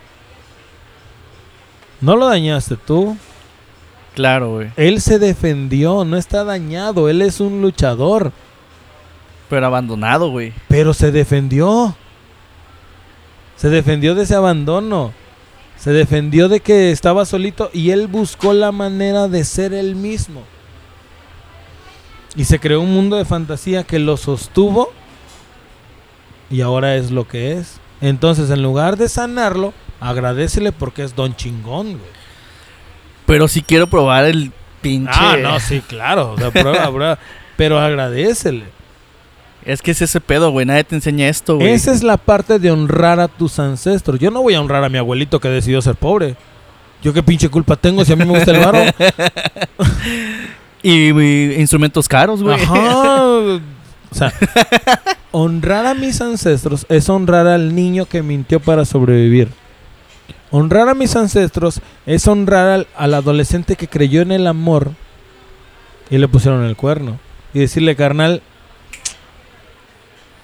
No 1.99 2.15
lo 2.15 2.27
dañaste 2.27 2.77
tú. 2.77 3.17
Claro, 4.15 4.53
güey. 4.53 4.71
Él 4.77 5.01
se 5.01 5.19
defendió, 5.19 6.05
no 6.05 6.17
está 6.17 6.43
dañado. 6.43 7.09
Él 7.09 7.21
es 7.21 7.41
un 7.41 7.61
luchador. 7.61 8.31
Pero 9.49 9.65
abandonado, 9.65 10.29
güey. 10.29 10.53
Pero 10.67 10.93
se 10.93 11.11
defendió. 11.11 11.95
Se 13.55 13.69
defendió 13.69 14.15
de 14.15 14.23
ese 14.23 14.35
abandono. 14.35 15.13
Se 15.77 15.91
defendió 15.91 16.49
de 16.49 16.59
que 16.59 16.91
estaba 16.91 17.25
solito 17.25 17.69
y 17.73 17.91
él 17.91 18.07
buscó 18.07 18.53
la 18.53 18.71
manera 18.71 19.27
de 19.27 19.43
ser 19.43 19.73
él 19.73 19.95
mismo. 19.95 20.43
Y 22.35 22.45
se 22.45 22.59
creó 22.59 22.81
un 22.81 22.93
mundo 22.93 23.15
de 23.15 23.25
fantasía 23.25 23.83
que 23.83 23.97
lo 23.97 24.17
sostuvo 24.17 24.91
y 26.49 26.61
ahora 26.61 26.95
es 26.95 27.11
lo 27.11 27.27
que 27.27 27.53
es. 27.53 27.79
Entonces, 28.01 28.49
en 28.49 28.61
lugar 28.61 28.97
de 28.97 29.09
sanarlo, 29.09 29.73
agradecele 29.99 30.71
porque 30.71 31.03
es 31.03 31.15
don 31.15 31.35
chingón, 31.35 31.97
güey. 31.97 32.11
Pero 33.25 33.47
si 33.47 33.61
quiero 33.61 33.87
probar 33.87 34.25
el 34.25 34.51
pinche. 34.81 35.11
Ah, 35.13 35.37
no, 35.39 35.59
sí, 35.59 35.81
claro. 35.81 36.33
o 36.33 36.37
sea, 36.37 36.51
prueba, 36.51 36.91
prueba. 36.91 37.19
Pero 37.57 37.79
agradecele. 37.79 38.65
Es 39.65 39.81
que 39.81 39.91
es 39.91 40.01
ese 40.01 40.21
pedo, 40.21 40.51
güey. 40.51 40.65
Nadie 40.65 40.83
te 40.83 40.95
enseña 40.95 41.27
esto, 41.27 41.57
güey. 41.57 41.69
Esa 41.69 41.91
es 41.91 42.03
la 42.03 42.17
parte 42.17 42.59
de 42.59 42.71
honrar 42.71 43.19
a 43.19 43.27
tus 43.27 43.59
ancestros. 43.59 44.19
Yo 44.19 44.31
no 44.31 44.41
voy 44.41 44.55
a 44.55 44.61
honrar 44.61 44.83
a 44.83 44.89
mi 44.89 44.97
abuelito 44.97 45.39
que 45.39 45.49
decidió 45.49 45.81
ser 45.81 45.95
pobre. 45.95 46.35
Yo 47.01 47.13
qué 47.13 47.23
pinche 47.23 47.49
culpa 47.49 47.75
tengo 47.75 48.03
si 48.03 48.13
a 48.13 48.15
mí 48.15 48.25
me 48.25 48.31
gusta 48.37 48.51
el. 48.51 48.93
Y, 50.81 51.11
y 51.11 51.55
instrumentos 51.59 52.07
caros, 52.07 52.41
güey. 52.41 52.55
Ajá. 52.55 53.59
O 54.11 54.15
sea, 54.15 54.33
honrar 55.31 55.85
a 55.85 55.93
mis 55.93 56.19
ancestros 56.19 56.87
es 56.89 57.09
honrar 57.09 57.45
al 57.45 57.75
niño 57.75 58.07
que 58.07 58.23
mintió 58.23 58.59
para 58.59 58.83
sobrevivir. 58.83 59.49
Honrar 60.49 60.89
a 60.89 60.95
mis 60.95 61.15
ancestros 61.15 61.79
es 62.07 62.27
honrar 62.27 62.67
al, 62.69 62.87
al 62.97 63.13
adolescente 63.13 63.75
que 63.75 63.87
creyó 63.87 64.23
en 64.23 64.31
el 64.31 64.47
amor 64.47 64.93
y 66.09 66.17
le 66.17 66.27
pusieron 66.27 66.63
el 66.63 66.75
cuerno. 66.75 67.19
Y 67.53 67.59
decirle, 67.59 67.95
carnal, 67.95 68.41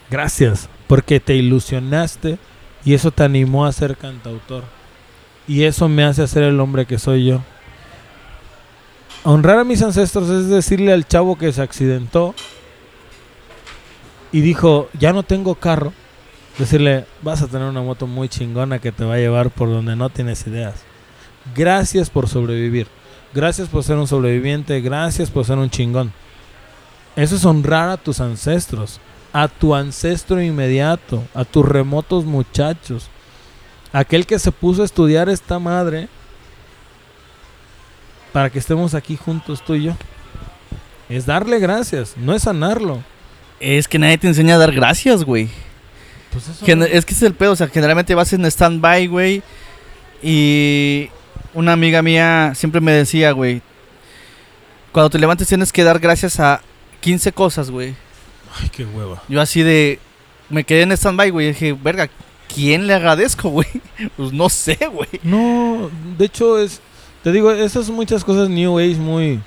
gracias, 0.10 0.70
porque 0.88 1.20
te 1.20 1.36
ilusionaste 1.36 2.38
y 2.84 2.94
eso 2.94 3.12
te 3.12 3.24
animó 3.24 3.66
a 3.66 3.72
ser 3.72 3.98
cantautor. 3.98 4.64
Y 5.48 5.64
eso 5.64 5.88
me 5.88 6.04
hace 6.04 6.28
ser 6.28 6.44
el 6.44 6.60
hombre 6.60 6.86
que 6.86 7.00
soy 7.00 7.26
yo. 7.26 7.42
Honrar 9.24 9.60
a 9.60 9.64
mis 9.64 9.82
ancestros 9.82 10.30
es 10.30 10.50
decirle 10.50 10.94
al 10.94 11.08
chavo 11.08 11.38
que 11.38 11.52
se 11.52 11.62
accidentó 11.62 12.36
y 14.32 14.42
dijo, 14.42 14.90
ya 15.00 15.14
no 15.14 15.24
tengo 15.24 15.56
carro. 15.56 15.94
Decirle, 16.58 17.06
vas 17.22 17.42
a 17.42 17.48
tener 17.48 17.68
una 17.68 17.82
moto 17.82 18.08
muy 18.08 18.30
chingona 18.30 18.80
que 18.80 18.92
te 18.92 19.04
va 19.04 19.16
a 19.16 19.18
llevar 19.18 19.50
por 19.50 19.70
donde 19.70 19.96
no 19.96 20.10
tienes 20.10 20.46
ideas. 20.48 20.76
Gracias 21.56 22.10
por 22.10 22.30
sobrevivir. 22.30 22.88
Gracias 23.34 23.68
por 23.68 23.84
ser 23.84 23.98
un 23.98 24.08
sobreviviente. 24.08 24.80
Gracias 24.82 25.30
por 25.30 25.46
ser 25.46 25.58
un 25.58 25.70
chingón. 25.70 26.14
Eso 27.16 27.36
es 27.36 27.46
honrar 27.46 27.90
a 27.90 27.98
tus 27.98 28.20
ancestros. 28.20 29.00
A 29.38 29.50
tu 29.50 29.76
ancestro 29.76 30.42
inmediato. 30.42 31.22
A 31.34 31.44
tus 31.44 31.66
remotos 31.68 32.24
muchachos. 32.24 33.10
Aquel 33.92 34.26
que 34.26 34.40
se 34.40 34.52
puso 34.52 34.82
a 34.82 34.86
estudiar 34.86 35.28
esta 35.28 35.60
madre 35.60 36.08
para 38.32 38.50
que 38.50 38.60
estemos 38.60 38.94
aquí 38.94 39.16
juntos 39.18 39.64
tú 39.64 39.76
y 39.76 39.84
yo. 39.84 39.94
Es 41.10 41.26
darle 41.26 41.60
gracias, 41.60 42.16
no 42.18 42.34
es 42.34 42.44
sanarlo. 42.44 43.04
Es 43.60 43.88
que 43.88 44.00
nadie 44.00 44.18
te 44.18 44.28
enseña 44.28 44.56
a 44.56 44.58
dar 44.58 44.72
gracias, 44.74 45.24
güey. 45.24 45.48
Pues 46.32 46.48
eso 46.50 46.66
Gen- 46.66 46.80
no- 46.80 46.86
Es 46.86 47.06
que 47.06 47.14
es 47.14 47.22
el 47.22 47.34
pedo. 47.34 47.52
O 47.54 47.56
sea, 47.56 47.68
generalmente 47.68 48.16
vas 48.16 48.34
en 48.34 48.46
stand-by, 48.46 49.08
güey. 49.08 49.42
Y 50.22 51.10
una 51.54 51.72
amiga 51.74 52.02
mía 52.02 52.52
siempre 52.56 52.82
me 52.82 52.92
decía, 52.92 53.32
güey. 53.32 53.62
Cuando 54.92 55.10
te 55.10 55.20
levantes 55.20 55.48
tienes 55.48 55.72
que 55.72 55.84
dar 55.84 56.00
gracias 56.00 56.40
a 56.40 56.62
15 57.02 57.32
cosas, 57.32 57.70
güey. 57.72 57.96
Ay, 58.62 58.70
qué 58.70 58.86
hueva. 58.86 59.22
Yo 59.28 59.42
así 59.42 59.62
de... 59.64 60.00
Me 60.50 60.64
quedé 60.64 60.84
en 60.84 60.92
stand-by, 60.92 61.30
güey. 61.32 61.48
y 61.48 61.50
Dije, 61.54 61.74
verga, 61.74 62.10
¿quién 62.54 62.88
le 62.88 62.94
agradezco, 62.94 63.50
güey? 63.50 63.68
Pues 64.16 64.32
no 64.32 64.50
sé, 64.50 64.78
güey. 64.92 65.10
No, 65.24 65.90
de 66.18 66.26
hecho 66.26 66.60
es, 66.60 66.82
te 67.24 67.32
digo, 67.32 67.52
esas 67.52 67.88
son 67.88 67.96
muchas 67.96 68.24
cosas 68.24 68.48
New 68.50 68.78
Age 68.78 68.96
muy, 68.96 69.40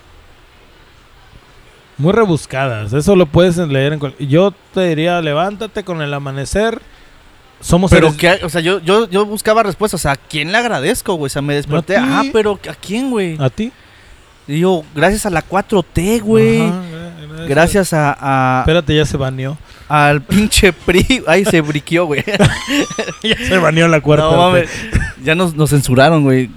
muy 1.97 2.13
rebuscadas. 2.13 2.93
Eso 2.93 3.17
lo 3.17 3.27
puedes 3.27 3.57
leer 3.57 3.93
en 3.93 3.99
cual- 3.99 4.15
Yo 4.19 4.53
te 4.75 4.89
diría, 4.89 5.21
levántate 5.21 5.85
con 5.85 6.01
el 6.03 6.13
amanecer. 6.15 6.81
Somos 7.61 7.91
Pero 7.91 8.13
seres- 8.13 8.39
que, 8.41 8.45
o 8.45 8.49
sea, 8.49 8.61
yo, 8.61 8.79
yo, 8.81 9.09
yo 9.11 9.27
buscaba 9.27 9.63
respuestas. 9.65 10.01
O 10.01 10.03
sea, 10.03 10.13
¿a 10.13 10.17
quién 10.17 10.53
le 10.53 10.59
agradezco, 10.59 11.15
güey? 11.15 11.27
O 11.27 11.31
sea, 11.31 11.43
me 11.43 11.55
desperté. 11.55 11.97
Ah, 11.97 12.23
pero 12.33 12.59
¿a 12.69 12.75
quién, 12.75 13.11
güey? 13.11 13.37
a 13.41 13.51
ti. 13.51 13.73
Y 14.47 14.61
yo, 14.61 14.83
gracias 14.95 15.27
a 15.27 15.31
la 15.31 15.47
4T, 15.47 16.23
güey. 16.23 16.63
Gracias 17.47 17.93
a, 17.93 18.16
a- 18.20 18.61
Espérate, 18.62 18.95
ya 18.97 19.05
se 19.05 19.16
baneó. 19.16 19.57
al 19.89 20.22
pinche 20.22 20.72
PRI. 20.72 21.22
Ay, 21.26 21.45
se 21.45 21.61
briqueó, 21.61 22.07
güey. 22.07 22.24
ya 23.22 23.36
se 23.36 23.59
baneó 23.59 23.86
la 23.89 24.01
cuarta. 24.01 24.24
no 24.24 24.36
mames. 24.36 24.68
Ya 25.22 25.34
nos, 25.34 25.55
nos 25.55 25.70
censuraron, 25.70 26.22
güey. 26.24 26.51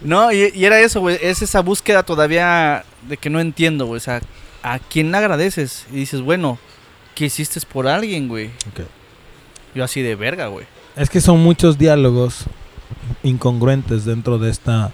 No, 0.00 0.30
y, 0.32 0.50
y 0.54 0.64
era 0.64 0.80
eso, 0.80 1.00
güey. 1.00 1.18
Es 1.22 1.42
esa 1.42 1.60
búsqueda 1.60 2.02
todavía 2.02 2.84
de 3.08 3.16
que 3.16 3.30
no 3.30 3.40
entiendo, 3.40 3.86
güey. 3.86 3.98
O 3.98 4.00
sea, 4.00 4.20
¿a 4.62 4.78
quién 4.78 5.10
le 5.10 5.18
agradeces? 5.18 5.86
Y 5.92 5.96
dices, 5.96 6.20
bueno, 6.20 6.58
¿qué 7.14 7.26
hiciste 7.26 7.60
por 7.70 7.86
alguien, 7.88 8.28
güey? 8.28 8.46
Ok. 8.70 8.86
Yo 9.74 9.84
así 9.84 10.02
de 10.02 10.14
verga, 10.16 10.46
güey. 10.48 10.66
Es 10.96 11.10
que 11.10 11.20
son 11.20 11.40
muchos 11.40 11.78
diálogos 11.78 12.44
incongruentes 13.22 14.04
dentro 14.04 14.38
de 14.38 14.50
esta 14.50 14.92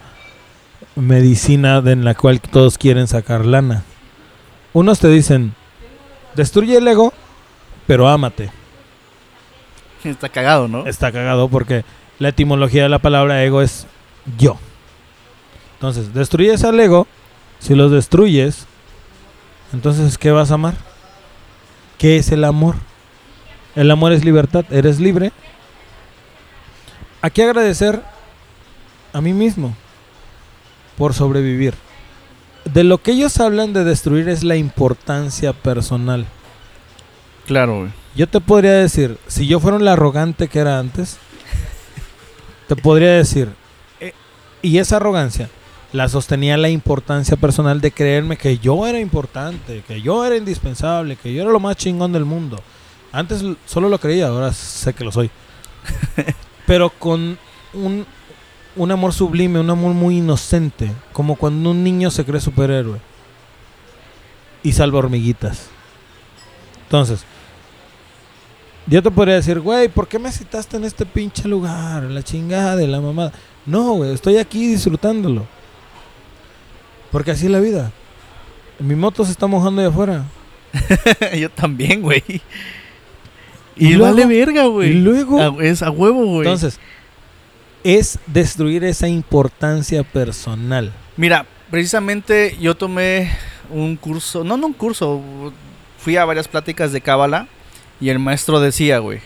medicina 0.97 1.81
de 1.81 1.93
en 1.93 2.05
la 2.05 2.15
cual 2.15 2.41
todos 2.41 2.79
quieren 2.79 3.07
sacar 3.07 3.45
lana. 3.45 3.85
Unos 4.73 4.99
te 5.01 5.09
dicen, 5.09 5.55
destruye 6.35 6.77
el 6.77 6.87
ego, 6.87 7.13
pero 7.87 8.09
ámate. 8.09 8.51
Está 10.05 10.29
cagado, 10.29 10.69
¿no? 10.69 10.87
Está 10.87 11.13
cagado 11.13 11.49
porque 11.49 11.85
la 12.19 12.29
etimología 12.29 12.85
de 12.85 12.89
la 12.89 12.99
palabra 12.99 13.45
ego 13.45 13.63
es 13.63 13.87
yo. 14.39 14.59
Entonces, 15.75 16.15
destruyes 16.15 16.65
al 16.65 16.79
ego, 16.79 17.07
si 17.59 17.75
los 17.75 17.91
destruyes, 17.91 18.67
entonces 19.73 20.19
¿qué 20.19 20.31
vas 20.31 20.51
a 20.51 20.55
amar? 20.55 20.75
¿Qué 21.99 22.17
es 22.17 22.33
el 22.33 22.45
amor? 22.45 22.77
El 23.77 23.91
amor 23.91 24.13
es 24.13 24.25
libertad, 24.25 24.65
eres 24.71 25.01
libre. 25.01 25.33
¿A 27.23 27.31
qué 27.31 27.45
agradecer? 27.45 28.03
A 29.13 29.21
mí 29.21 29.33
mismo 29.33 29.75
por 30.97 31.15
sobrevivir. 31.15 31.75
De 32.65 32.85
lo 32.85 32.99
que 32.99 33.13
ellos 33.13 33.39
hablan 33.41 33.73
de 33.73 33.85
destruir 33.85 34.29
es 34.29 34.45
la 34.45 34.57
importancia 34.57 35.53
personal. 35.53 36.27
Claro, 37.47 37.81
güey. 37.81 37.91
Yo 38.15 38.29
te 38.29 38.41
podría 38.41 38.73
decir, 38.73 39.19
si 39.27 39.47
yo 39.47 39.61
fuera 39.61 39.77
el 39.77 39.89
arrogante 39.89 40.49
que 40.49 40.59
era 40.59 40.79
antes, 40.79 41.19
te 42.69 42.77
podría 42.77 43.13
decir, 43.13 43.51
eh, 44.01 44.13
y 44.63 44.79
esa 44.79 44.97
arrogancia 44.97 45.49
la 45.93 46.09
sostenía 46.09 46.57
la 46.57 46.69
importancia 46.69 47.37
personal 47.37 47.81
de 47.81 47.91
creerme 47.91 48.37
que 48.37 48.59
yo 48.59 48.87
era 48.87 49.01
importante, 49.01 49.83
que 49.87 50.01
yo 50.01 50.25
era 50.25 50.37
indispensable, 50.37 51.17
que 51.17 51.33
yo 51.33 51.43
era 51.43 51.51
lo 51.51 51.61
más 51.61 51.77
chingón 51.77 52.13
del 52.13 52.25
mundo. 52.25 52.63
Antes 53.13 53.45
solo 53.67 53.89
lo 53.89 53.99
creía, 53.99 54.29
ahora 54.29 54.53
sé 54.53 54.95
que 54.95 55.05
lo 55.05 55.11
soy. 55.11 55.31
Pero 56.67 56.91
con 56.91 57.39
un, 57.75 58.07
un 58.83 58.91
amor 58.91 59.13
sublime, 59.13 59.61
un 59.61 59.69
amor 59.71 59.93
muy 59.95 60.19
inocente, 60.19 60.91
como 61.13 61.37
cuando 61.37 61.71
un 61.71 61.85
niño 61.85 62.11
se 62.11 62.25
cree 62.25 62.41
superhéroe 62.41 62.99
y 64.63 64.73
salva 64.73 64.99
hormiguitas. 65.01 65.69
Entonces, 66.85 67.25
yo 68.87 69.03
te 69.03 69.11
podría 69.11 69.37
decir, 69.37 69.61
güey, 69.61 69.89
¿por 69.89 70.09
qué 70.09 70.19
me 70.19 70.33
citaste 70.33 70.77
en 70.77 70.85
este 70.85 71.05
pinche 71.07 71.47
lugar? 71.49 72.05
La 72.05 72.23
chingada 72.23 72.77
de 72.77 72.87
la 72.87 73.01
mamada. 73.01 73.33
No, 73.67 73.93
güey, 73.95 74.13
estoy 74.15 74.39
aquí 74.39 74.67
disfrutándolo. 74.67 75.47
Porque 77.13 77.33
así 77.33 77.47
es 77.47 77.53
la 77.53 77.61
vida. 77.61 77.93
Mi 78.79 78.95
moto 78.95 79.25
se 79.25 79.33
está 79.33 79.47
mojando 79.47 79.83
de 79.83 79.89
afuera. 79.89 80.25
Yo 81.39 81.51
también, 81.51 82.01
güey. 82.03 82.23
Y 83.77 83.89
Y, 83.89 83.95
luego- 83.95 84.15
vale 84.15 84.27
verga, 84.27 84.65
güey. 84.67 84.91
y 84.91 84.95
luego- 84.95 85.41
A- 85.41 85.65
es 85.65 85.83
a 85.83 85.91
huevo, 85.91 86.25
güey. 86.25 86.39
Entonces, 86.49 86.79
es 87.85 88.19
destruir 88.27 88.85
esa 88.85 89.09
importancia 89.09 90.03
personal. 90.03 90.93
Mira, 91.17 91.47
precisamente 91.71 92.57
yo 92.61 92.77
tomé 92.77 93.31
un 93.71 93.97
curso, 93.97 94.45
no, 94.45 94.57
no 94.57 94.67
un 94.69 94.73
curso, 94.73 95.21
fui 95.99 96.17
a 96.17 96.25
varias 96.25 96.49
pláticas 96.49 96.93
de 96.93 97.01
Cábala 97.01 97.47
y 98.01 98.09
el 98.09 98.19
maestro 98.19 98.61
decía, 98.61 98.99
güey, 98.99 99.21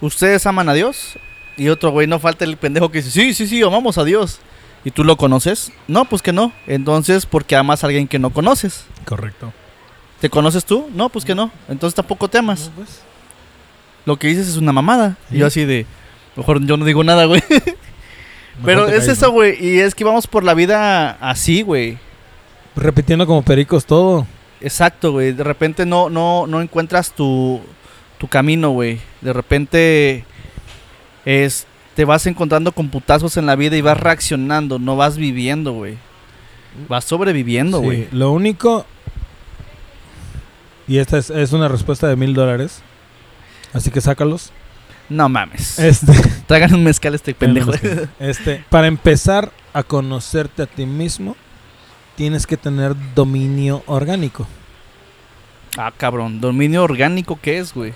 ¿ustedes 0.00 0.46
aman 0.46 0.68
a 0.68 0.74
Dios? 0.74 1.18
Y 1.56 1.68
otro 1.68 1.90
güey, 1.90 2.06
no 2.06 2.18
falta 2.18 2.44
el 2.44 2.56
pendejo 2.56 2.90
que 2.90 2.98
dice, 3.02 3.10
sí, 3.10 3.34
sí, 3.34 3.46
sí, 3.46 3.62
amamos 3.62 3.98
a 3.98 4.04
Dios. 4.04 4.40
¿Y 4.84 4.90
tú 4.90 5.04
lo 5.04 5.16
conoces? 5.16 5.70
No, 5.86 6.06
pues 6.06 6.22
que 6.22 6.32
no. 6.32 6.52
Entonces, 6.66 7.24
porque 7.26 7.54
amas 7.54 7.84
a 7.84 7.86
alguien 7.86 8.08
que 8.08 8.18
no 8.18 8.30
conoces. 8.30 8.84
Correcto. 9.04 9.52
¿Te 10.20 10.28
conoces 10.28 10.64
tú? 10.64 10.88
No, 10.94 11.08
pues 11.08 11.24
que 11.24 11.34
no. 11.36 11.52
Entonces 11.68 11.94
tampoco 11.94 12.26
te 12.28 12.38
amas. 12.38 12.70
Lo 14.06 14.16
que 14.18 14.26
dices 14.28 14.48
es 14.48 14.56
una 14.56 14.72
mamada. 14.72 15.16
Y 15.30 15.38
yo 15.38 15.48
Sí. 15.50 15.60
así 15.60 15.66
de, 15.66 15.86
mejor 16.36 16.64
yo 16.64 16.76
no 16.76 16.84
digo 16.84 17.04
nada, 17.04 17.24
güey. 17.26 17.42
Pero 18.64 18.88
es 18.88 19.08
eso, 19.08 19.30
güey. 19.32 19.56
Y 19.64 19.80
es 19.80 19.94
que 19.94 20.04
vamos 20.04 20.26
por 20.26 20.44
la 20.44 20.54
vida 20.54 21.12
así, 21.20 21.62
güey. 21.62 21.98
Repitiendo 22.76 23.26
como 23.26 23.42
pericos 23.42 23.86
todo. 23.86 24.26
Exacto, 24.60 25.12
güey. 25.12 25.32
De 25.32 25.44
repente 25.44 25.86
no, 25.86 26.10
no, 26.10 26.46
no 26.46 26.60
encuentras 26.60 27.12
tu, 27.12 27.60
tu 28.18 28.28
camino, 28.28 28.70
güey. 28.70 29.00
De 29.20 29.32
repente 29.32 30.24
es, 31.24 31.66
te 31.94 32.04
vas 32.04 32.26
encontrando 32.26 32.72
con 32.72 32.88
putazos 32.88 33.36
en 33.36 33.46
la 33.46 33.56
vida 33.56 33.76
y 33.76 33.80
vas 33.80 33.98
reaccionando, 33.98 34.78
no 34.78 34.96
vas 34.96 35.16
viviendo, 35.16 35.72
güey. 35.72 35.96
Vas 36.88 37.04
sobreviviendo, 37.04 37.78
Sí, 37.80 37.84
güey. 37.84 38.08
Lo 38.12 38.32
único. 38.32 38.86
Y 40.88 40.98
esta 40.98 41.18
es, 41.18 41.30
es 41.30 41.52
una 41.52 41.68
respuesta 41.68 42.08
de 42.08 42.16
mil 42.16 42.34
dólares. 42.34 42.82
Así 43.72 43.90
que 43.90 44.00
sácalos. 44.00 44.52
No 45.12 45.28
mames. 45.28 45.78
Este, 45.78 46.12
Traigan 46.46 46.74
un 46.74 46.84
mezcal 46.84 47.14
este 47.14 47.34
pendejo. 47.34 47.72
este, 48.18 48.64
para 48.70 48.86
empezar 48.86 49.52
a 49.74 49.82
conocerte 49.82 50.62
a 50.62 50.66
ti 50.66 50.86
mismo, 50.86 51.36
tienes 52.16 52.46
que 52.46 52.56
tener 52.56 52.94
dominio 53.14 53.82
orgánico. 53.86 54.46
ah, 55.76 55.92
cabrón. 55.96 56.40
Dominio 56.40 56.82
orgánico, 56.82 57.38
¿qué 57.40 57.58
es, 57.58 57.74
güey? 57.74 57.92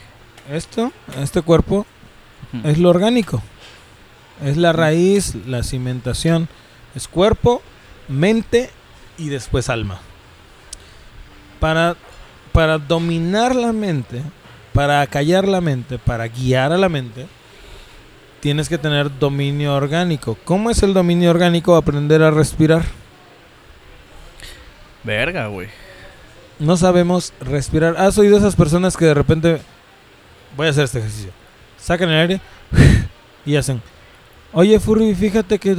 Esto, 0.51 0.93
este 1.19 1.43
cuerpo, 1.43 1.87
es 2.65 2.79
lo 2.79 2.91
orgánico. 2.91 3.43
Es 4.45 4.59
la 4.59 4.73
raíz, 4.73 5.35
la 5.47 5.63
cimentación. 5.63 6.49
Es 6.95 7.09
cuerpo, 7.09 7.63
mente 8.09 8.71
y 9.17 9.31
después 9.31 9.71
alma. 9.71 10.01
Para, 11.61 11.97
para 12.53 12.79
dominar 12.79 13.57
la 13.57 13.73
mente, 13.73 14.23
para 14.77 15.01
acallar 15.01 15.49
la 15.49 15.61
mente, 15.63 15.99
para 15.99 16.29
guiar 16.29 16.71
a 16.71 16.77
la 16.79 16.89
mente, 16.91 17.27
tienes 18.41 18.69
que 18.69 18.77
tener 18.79 19.19
dominio 19.19 19.75
orgánico. 19.75 20.37
¿Cómo 20.45 20.69
es 20.71 20.83
el 20.83 20.93
dominio 20.93 21.31
orgánico? 21.31 21.75
Aprender 21.77 22.23
a 22.23 22.31
respirar. 22.31 22.85
Verga, 25.03 25.47
güey. 25.47 25.69
No 26.59 26.77
sabemos 26.77 27.33
respirar. 27.41 27.97
¿Has 27.97 28.19
oído 28.19 28.37
esas 28.37 28.55
personas 28.55 28.97
que 28.97 29.07
de 29.07 29.15
repente... 29.15 29.61
Voy 30.57 30.67
a 30.67 30.71
hacer 30.71 30.85
este 30.85 30.99
ejercicio. 30.99 31.31
Sacan 31.79 32.11
el 32.11 32.21
aire 32.21 32.41
y 33.47 33.57
hacen... 33.57 33.81
Oye, 34.53 34.79
Furry, 34.79 35.15
fíjate 35.15 35.59
que... 35.59 35.75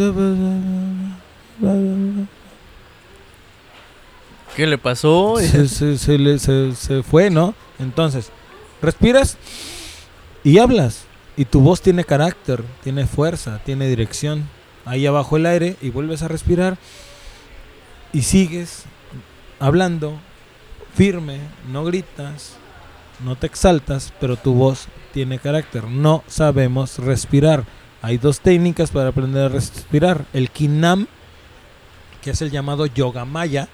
¿Qué 4.55 4.65
le 4.65 4.77
pasó? 4.77 5.35
Se, 5.39 5.67
se- 5.67 5.97
se 5.97 6.17
le- 6.17 6.39
se- 6.39 6.73
se 6.75 7.03
fue, 7.03 7.29
¿no? 7.29 7.53
Entonces, 7.79 8.31
respiras 8.81 9.37
y 10.43 10.57
hablas. 10.59 11.05
Y 11.35 11.45
tu 11.45 11.61
voz 11.61 11.81
tiene 11.81 12.03
carácter, 12.03 12.63
tiene 12.83 13.05
fuerza, 13.05 13.61
tiene 13.63 13.87
dirección. 13.87 14.49
Ahí 14.85 15.05
abajo 15.05 15.37
el 15.37 15.45
aire 15.45 15.75
y 15.81 15.89
vuelves 15.89 16.23
a 16.23 16.27
respirar. 16.27 16.77
Y 18.11 18.23
sigues 18.23 18.85
hablando 19.59 20.19
firme, 20.95 21.39
no 21.71 21.83
gritas, 21.83 22.55
no 23.23 23.35
te 23.35 23.45
exaltas, 23.45 24.13
pero 24.19 24.35
tu 24.35 24.53
voz 24.53 24.87
tiene 25.13 25.39
carácter. 25.39 25.83
No 25.83 26.23
sabemos 26.27 26.97
respirar. 26.97 27.65
Hay 28.01 28.17
dos 28.17 28.39
técnicas 28.39 28.91
para 28.91 29.09
aprender 29.09 29.45
a 29.45 29.49
respirar. 29.49 30.25
El 30.33 30.49
Kinam, 30.49 31.07
que 32.21 32.31
es 32.31 32.41
el 32.41 32.51
llamado 32.51 32.85
Yoga 32.85 33.25
Maya. 33.25 33.67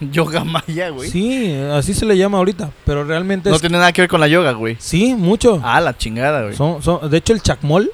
Yoga 0.12 0.44
maya, 0.44 0.88
güey. 0.90 1.08
Sí, 1.10 1.54
así 1.72 1.94
se 1.94 2.04
le 2.04 2.16
llama 2.16 2.38
ahorita, 2.38 2.70
pero 2.84 3.04
realmente 3.04 3.48
No 3.48 3.54
es... 3.56 3.60
tiene 3.60 3.78
nada 3.78 3.92
que 3.92 4.02
ver 4.02 4.08
con 4.10 4.20
la 4.20 4.28
yoga, 4.28 4.52
güey. 4.52 4.76
Sí, 4.80 5.14
mucho. 5.14 5.60
Ah, 5.64 5.80
la 5.80 5.96
chingada, 5.96 6.42
güey. 6.42 6.54
Son, 6.54 6.82
son- 6.82 7.08
de 7.10 7.16
hecho, 7.16 7.32
el 7.32 7.40
chacmol, 7.42 7.90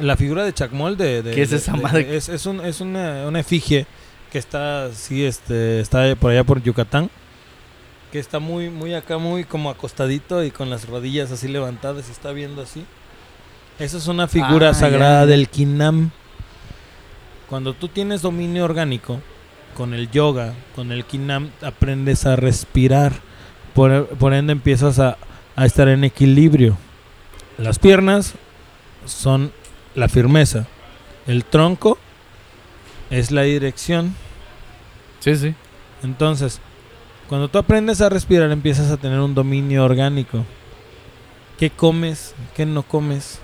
la 0.00 0.16
figura 0.16 0.44
de 0.44 0.52
chacmol 0.52 0.96
de... 0.96 1.22
de- 1.22 1.34
¿Qué 1.34 1.42
es 1.42 1.52
esa 1.52 1.72
de- 1.72 1.78
madre? 1.82 2.16
Es, 2.16 2.28
es, 2.28 2.44
un- 2.46 2.60
es 2.64 2.80
una, 2.80 3.26
una 3.28 3.40
efigie 3.40 3.86
que 4.32 4.38
está, 4.38 4.90
sí, 4.92 5.24
este, 5.24 5.80
está 5.80 6.14
por 6.16 6.30
allá 6.32 6.42
por 6.44 6.62
Yucatán, 6.62 7.10
que 8.10 8.18
está 8.18 8.38
muy, 8.40 8.68
muy 8.70 8.94
acá, 8.94 9.18
muy 9.18 9.44
como 9.44 9.70
acostadito 9.70 10.42
y 10.44 10.50
con 10.50 10.70
las 10.70 10.88
rodillas 10.88 11.30
así 11.30 11.48
levantadas 11.48 12.08
y 12.08 12.12
está 12.12 12.32
viendo 12.32 12.62
así. 12.62 12.84
Esa 13.78 13.96
es 13.98 14.06
una 14.06 14.28
figura 14.28 14.70
Ah, 14.70 14.74
sagrada 14.74 15.20
ya. 15.20 15.26
del 15.26 15.48
Kinam. 15.48 16.10
Cuando 17.48 17.74
tú 17.74 17.88
tienes 17.88 18.22
dominio 18.22 18.64
orgánico, 18.64 19.20
con 19.76 19.94
el 19.94 20.10
yoga, 20.10 20.54
con 20.74 20.92
el 20.92 21.04
Kinam, 21.04 21.50
aprendes 21.62 22.26
a 22.26 22.36
respirar. 22.36 23.12
Por, 23.74 24.06
por 24.08 24.34
ende 24.34 24.52
empiezas 24.52 24.98
a, 24.98 25.16
a 25.56 25.66
estar 25.66 25.88
en 25.88 26.04
equilibrio. 26.04 26.76
Las 27.58 27.78
piernas 27.78 28.34
son 29.06 29.52
la 29.94 30.08
firmeza. 30.08 30.66
El 31.26 31.44
tronco 31.44 31.98
es 33.10 33.30
la 33.30 33.42
dirección. 33.42 34.14
Sí, 35.20 35.36
sí. 35.36 35.54
Entonces, 36.02 36.60
cuando 37.28 37.48
tú 37.48 37.58
aprendes 37.58 38.00
a 38.00 38.08
respirar, 38.08 38.50
empiezas 38.50 38.90
a 38.90 38.96
tener 38.96 39.20
un 39.20 39.34
dominio 39.34 39.84
orgánico. 39.84 40.44
¿Qué 41.58 41.70
comes? 41.70 42.34
¿Qué 42.54 42.66
no 42.66 42.82
comes? 42.82 43.40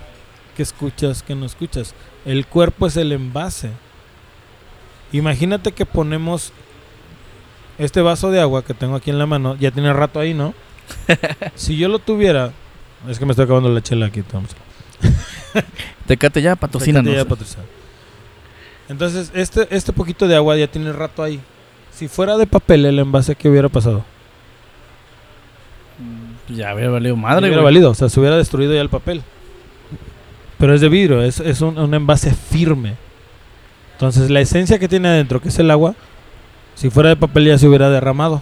¿Qué 0.56 0.62
escuchas? 0.62 1.22
¿Qué 1.22 1.34
no 1.34 1.46
escuchas? 1.46 1.94
El 2.24 2.46
cuerpo 2.46 2.86
es 2.86 2.96
el 2.96 3.12
envase. 3.12 3.70
Imagínate 5.12 5.72
que 5.72 5.86
ponemos 5.86 6.52
este 7.78 8.02
vaso 8.02 8.30
de 8.30 8.40
agua 8.40 8.64
que 8.64 8.74
tengo 8.74 8.96
aquí 8.96 9.10
en 9.10 9.18
la 9.18 9.26
mano. 9.26 9.56
Ya 9.56 9.70
tiene 9.70 9.92
rato 9.92 10.20
ahí, 10.20 10.34
¿no? 10.34 10.54
si 11.54 11.76
yo 11.76 11.88
lo 11.88 11.98
tuviera... 11.98 12.52
Es 13.08 13.18
que 13.18 13.24
me 13.24 13.32
estoy 13.32 13.44
acabando 13.44 13.68
la 13.68 13.80
chela 13.80 14.06
aquí, 14.06 14.22
Thompson. 14.22 14.58
Tecate 16.06 16.42
ya, 16.42 16.56
patrocínanos. 16.56 17.12
Tecate 17.12 17.24
ya 17.24 17.28
patrocina. 17.28 17.62
Entonces, 18.88 19.30
este, 19.34 19.68
este 19.70 19.92
poquito 19.92 20.26
de 20.26 20.34
agua 20.34 20.56
ya 20.56 20.66
tiene 20.66 20.92
rato 20.92 21.22
ahí. 21.22 21.40
Si 21.92 22.08
fuera 22.08 22.36
de 22.36 22.46
papel 22.46 22.86
el 22.86 22.98
envase, 22.98 23.36
¿qué 23.36 23.48
hubiera 23.48 23.68
pasado? 23.68 24.04
Ya 26.48 26.70
había 26.70 26.88
valido 26.88 27.16
madre, 27.16 27.40
hubiera 27.40 27.62
güey. 27.62 27.74
valido, 27.74 27.90
o 27.90 27.94
sea, 27.94 28.08
se 28.08 28.18
hubiera 28.18 28.36
destruido 28.36 28.72
ya 28.74 28.80
el 28.80 28.88
papel. 28.88 29.22
Pero 30.58 30.74
es 30.74 30.80
de 30.80 30.88
vidrio, 30.88 31.22
es, 31.22 31.40
es 31.40 31.60
un, 31.60 31.78
un 31.78 31.94
envase 31.94 32.32
firme. 32.32 32.96
Entonces, 33.98 34.30
la 34.30 34.40
esencia 34.40 34.78
que 34.78 34.86
tiene 34.86 35.08
adentro, 35.08 35.42
que 35.42 35.48
es 35.48 35.58
el 35.58 35.72
agua, 35.72 35.96
si 36.76 36.88
fuera 36.88 37.08
de 37.08 37.16
papel 37.16 37.46
ya 37.46 37.58
se 37.58 37.66
hubiera 37.66 37.90
derramado. 37.90 38.40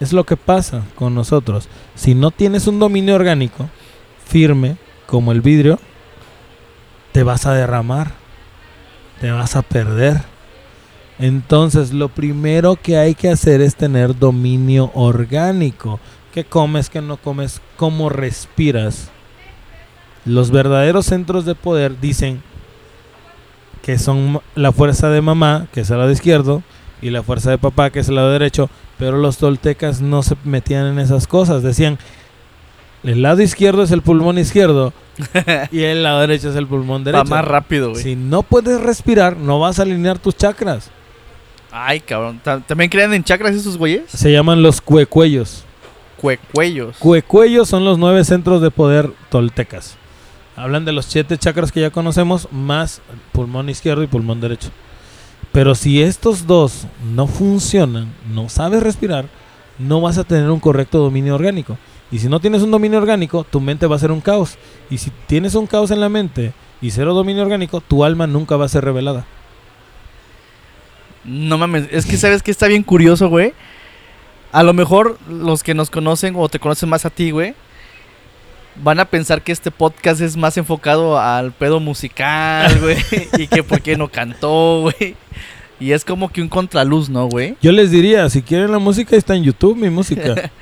Es 0.00 0.12
lo 0.12 0.24
que 0.24 0.36
pasa 0.36 0.82
con 0.96 1.14
nosotros. 1.14 1.68
Si 1.94 2.16
no 2.16 2.32
tienes 2.32 2.66
un 2.66 2.80
dominio 2.80 3.14
orgánico 3.14 3.70
firme, 4.26 4.76
como 5.06 5.30
el 5.30 5.40
vidrio, 5.40 5.78
te 7.12 7.22
vas 7.22 7.46
a 7.46 7.54
derramar. 7.54 8.10
Te 9.20 9.30
vas 9.30 9.54
a 9.54 9.62
perder. 9.62 10.20
Entonces, 11.20 11.92
lo 11.92 12.08
primero 12.08 12.74
que 12.74 12.96
hay 12.96 13.14
que 13.14 13.30
hacer 13.30 13.60
es 13.60 13.76
tener 13.76 14.18
dominio 14.18 14.90
orgánico. 14.94 16.00
¿Qué 16.34 16.42
comes, 16.42 16.90
qué 16.90 17.00
no 17.00 17.18
comes? 17.18 17.62
¿Cómo 17.76 18.08
respiras? 18.08 19.10
Los 20.24 20.50
verdaderos 20.50 21.06
centros 21.06 21.44
de 21.44 21.54
poder 21.54 22.00
dicen 22.00 22.42
que 23.86 23.98
son 23.98 24.40
la 24.56 24.72
fuerza 24.72 25.08
de 25.10 25.20
mamá, 25.22 25.68
que 25.72 25.80
es 25.82 25.90
el 25.90 25.98
lado 25.98 26.10
izquierdo, 26.10 26.62
y 27.00 27.10
la 27.10 27.22
fuerza 27.22 27.50
de 27.50 27.58
papá, 27.58 27.90
que 27.90 28.00
es 28.00 28.08
el 28.08 28.16
lado 28.16 28.32
derecho, 28.32 28.68
pero 28.98 29.16
los 29.16 29.36
toltecas 29.38 30.00
no 30.00 30.24
se 30.24 30.34
metían 30.42 30.86
en 30.86 30.98
esas 30.98 31.28
cosas. 31.28 31.62
Decían, 31.62 31.96
el 33.04 33.22
lado 33.22 33.42
izquierdo 33.42 33.84
es 33.84 33.92
el 33.92 34.02
pulmón 34.02 34.38
izquierdo 34.38 34.92
y 35.70 35.82
el 35.82 36.02
lado 36.02 36.18
derecho 36.20 36.50
es 36.50 36.56
el 36.56 36.66
pulmón 36.66 37.02
Va 37.02 37.12
derecho. 37.12 37.30
más 37.30 37.44
rápido, 37.44 37.90
güey. 37.90 38.02
Si 38.02 38.16
no 38.16 38.42
puedes 38.42 38.80
respirar, 38.80 39.36
no 39.36 39.60
vas 39.60 39.78
a 39.78 39.82
alinear 39.82 40.18
tus 40.18 40.36
chakras. 40.36 40.90
Ay, 41.70 42.00
cabrón. 42.00 42.40
¿Ta- 42.42 42.58
¿También 42.60 42.90
creen 42.90 43.12
en 43.14 43.22
chakras 43.22 43.54
esos 43.54 43.76
güeyes? 43.78 44.02
Se 44.08 44.32
llaman 44.32 44.62
los 44.62 44.80
cuecuellos. 44.80 45.62
Cuecuellos. 46.16 46.96
Cuecuellos 46.98 47.68
son 47.68 47.84
los 47.84 47.98
nueve 47.98 48.24
centros 48.24 48.60
de 48.62 48.70
poder 48.72 49.10
toltecas. 49.28 49.96
Hablan 50.56 50.86
de 50.86 50.92
los 50.92 51.04
siete 51.04 51.36
chakras 51.36 51.70
que 51.70 51.82
ya 51.82 51.90
conocemos, 51.90 52.48
más 52.50 53.02
pulmón 53.32 53.68
izquierdo 53.68 54.02
y 54.02 54.06
pulmón 54.06 54.40
derecho. 54.40 54.70
Pero 55.52 55.74
si 55.74 56.02
estos 56.02 56.46
dos 56.46 56.86
no 57.14 57.26
funcionan, 57.26 58.12
no 58.32 58.48
sabes 58.48 58.82
respirar, 58.82 59.26
no 59.78 60.00
vas 60.00 60.16
a 60.16 60.24
tener 60.24 60.50
un 60.50 60.60
correcto 60.60 60.98
dominio 60.98 61.34
orgánico. 61.34 61.76
Y 62.10 62.20
si 62.20 62.28
no 62.28 62.40
tienes 62.40 62.62
un 62.62 62.70
dominio 62.70 62.98
orgánico, 62.98 63.44
tu 63.44 63.60
mente 63.60 63.86
va 63.86 63.96
a 63.96 63.98
ser 64.00 64.12
un 64.12 64.20
caos. 64.20 64.56
Y 64.90 64.98
si 64.98 65.10
tienes 65.26 65.54
un 65.54 65.66
caos 65.66 65.90
en 65.90 66.00
la 66.00 66.08
mente 66.08 66.52
y 66.80 66.90
cero 66.90 67.14
dominio 67.14 67.42
orgánico, 67.42 67.80
tu 67.80 68.04
alma 68.04 68.26
nunca 68.26 68.56
va 68.56 68.64
a 68.64 68.68
ser 68.68 68.84
revelada. 68.84 69.26
No 71.24 71.58
mames, 71.58 71.88
es 71.90 72.06
que 72.06 72.16
sabes 72.16 72.42
que 72.42 72.50
está 72.50 72.66
bien 72.68 72.82
curioso, 72.82 73.28
güey. 73.28 73.52
A 74.52 74.62
lo 74.62 74.72
mejor 74.72 75.18
los 75.28 75.62
que 75.62 75.74
nos 75.74 75.90
conocen 75.90 76.34
o 76.36 76.48
te 76.48 76.60
conocen 76.60 76.88
más 76.88 77.04
a 77.04 77.10
ti, 77.10 77.30
güey, 77.30 77.54
van 78.82 79.00
a 79.00 79.04
pensar 79.04 79.42
que 79.42 79.52
este 79.52 79.70
podcast 79.70 80.20
es 80.20 80.36
más 80.36 80.56
enfocado 80.56 81.18
al 81.18 81.52
pedo 81.52 81.80
musical, 81.80 82.78
güey, 82.80 82.96
y 83.38 83.46
que 83.46 83.62
por 83.62 83.80
qué 83.80 83.96
no 83.96 84.08
cantó, 84.08 84.82
güey. 84.82 85.16
Y 85.78 85.92
es 85.92 86.04
como 86.04 86.30
que 86.30 86.40
un 86.40 86.48
contraluz, 86.48 87.08
¿no, 87.10 87.26
güey? 87.28 87.56
Yo 87.60 87.70
les 87.72 87.90
diría, 87.90 88.28
si 88.30 88.40
quieren 88.42 88.72
la 88.72 88.78
música, 88.78 89.14
está 89.14 89.34
en 89.36 89.44
YouTube 89.44 89.76
mi 89.76 89.90
música. 89.90 90.50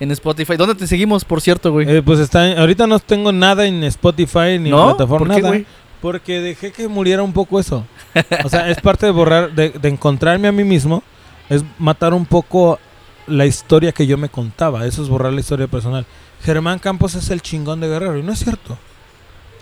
En 0.00 0.10
Spotify. 0.10 0.56
¿Dónde 0.56 0.74
te 0.74 0.88
seguimos, 0.88 1.24
por 1.24 1.40
cierto, 1.40 1.70
güey? 1.70 1.88
Eh, 1.88 2.02
pues 2.02 2.18
está 2.18 2.50
en- 2.50 2.58
ahorita 2.58 2.84
no 2.88 2.98
tengo 2.98 3.30
nada 3.30 3.64
en 3.64 3.84
Spotify 3.84 4.58
ni 4.58 4.70
en 4.70 4.74
plataforma 4.74 5.26
¿Por 5.28 5.36
qué, 5.36 5.40
nada. 5.42 5.48
güey? 5.48 5.66
Porque 6.02 6.40
dejé 6.40 6.72
que 6.72 6.88
muriera 6.88 7.22
un 7.22 7.32
poco 7.32 7.60
eso. 7.60 7.86
O 8.44 8.48
sea, 8.48 8.68
es 8.68 8.80
parte 8.82 9.06
de 9.06 9.12
borrar, 9.12 9.52
de, 9.54 9.70
de 9.70 9.88
encontrarme 9.88 10.48
a 10.48 10.52
mí 10.52 10.64
mismo. 10.64 11.04
Es 11.48 11.62
matar 11.78 12.12
un 12.12 12.26
poco 12.26 12.80
la 13.28 13.46
historia 13.46 13.92
que 13.92 14.04
yo 14.04 14.18
me 14.18 14.28
contaba. 14.28 14.84
Eso 14.84 15.00
es 15.00 15.08
borrar 15.08 15.32
la 15.32 15.40
historia 15.40 15.68
personal. 15.68 16.04
Germán 16.44 16.78
Campos 16.78 17.14
es 17.14 17.30
el 17.30 17.40
chingón 17.40 17.80
de 17.80 17.88
Guerrero. 17.88 18.18
Y 18.18 18.22
no 18.22 18.32
es 18.32 18.38
cierto. 18.38 18.78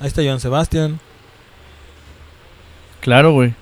Ahí 0.01 0.09
está 0.09 0.23
Joan 0.23 0.41
Sebastián. 0.41 0.99
Claro, 3.01 3.33
güey. 3.33 3.55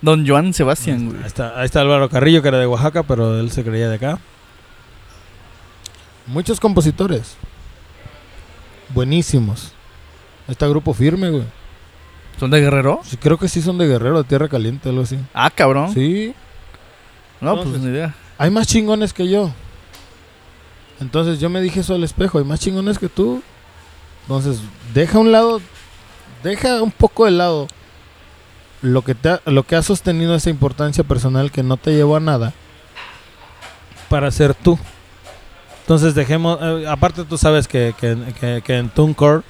Don 0.00 0.26
Joan 0.26 0.54
Sebastián, 0.54 1.06
güey. 1.06 1.20
Ahí 1.20 1.26
está, 1.26 1.58
ahí 1.58 1.66
está 1.66 1.80
Álvaro 1.80 2.08
Carrillo, 2.08 2.42
que 2.42 2.48
era 2.48 2.58
de 2.58 2.66
Oaxaca, 2.66 3.02
pero 3.02 3.40
él 3.40 3.50
se 3.50 3.64
creía 3.64 3.88
de 3.88 3.96
acá. 3.96 4.18
Muchos 6.26 6.60
compositores. 6.60 7.36
Buenísimos. 8.90 9.72
Ahí 10.46 10.52
está 10.52 10.68
Grupo 10.68 10.94
Firme, 10.94 11.30
güey. 11.30 11.44
¿Son 12.38 12.50
de 12.50 12.60
Guerrero? 12.60 13.00
Sí, 13.02 13.16
creo 13.16 13.38
que 13.38 13.48
sí 13.48 13.62
son 13.62 13.78
de 13.78 13.88
Guerrero, 13.88 14.18
de 14.22 14.28
Tierra 14.28 14.48
Caliente, 14.48 14.88
algo 14.90 15.02
así. 15.02 15.18
Ah, 15.34 15.50
cabrón. 15.50 15.92
Sí. 15.92 16.34
No, 17.40 17.56
pues 17.62 17.80
ni 17.80 17.90
idea. 17.90 18.14
Hay 18.38 18.50
más 18.50 18.66
chingones 18.66 19.12
que 19.12 19.28
yo. 19.28 19.52
Entonces 21.00 21.40
yo 21.40 21.50
me 21.50 21.60
dije 21.60 21.80
eso 21.80 21.94
al 21.94 22.04
espejo, 22.04 22.38
hay 22.38 22.44
más 22.44 22.60
chingones 22.60 22.98
que 22.98 23.08
tú. 23.08 23.42
Entonces, 24.22 24.60
deja 24.94 25.18
a 25.18 25.20
un 25.20 25.30
lado, 25.32 25.60
deja 26.42 26.82
un 26.82 26.90
poco 26.90 27.24
de 27.26 27.30
lado 27.32 27.68
lo 28.82 29.02
que 29.02 29.14
te 29.14 29.28
ha, 29.30 29.40
lo 29.46 29.62
que 29.62 29.76
ha 29.76 29.82
sostenido 29.82 30.34
esa 30.34 30.50
importancia 30.50 31.04
personal 31.04 31.50
que 31.52 31.62
no 31.62 31.76
te 31.76 31.92
llevó 31.94 32.16
a 32.16 32.20
nada 32.20 32.52
para 34.08 34.30
ser 34.30 34.54
tú. 34.54 34.78
Entonces 35.82 36.14
dejemos, 36.14 36.58
eh, 36.60 36.86
aparte 36.88 37.24
tú 37.24 37.38
sabes 37.38 37.68
que, 37.68 37.94
que, 38.00 38.16
que- 38.40 38.62
que 38.64 38.76
en 38.78 38.88
TuneCore 38.88 39.42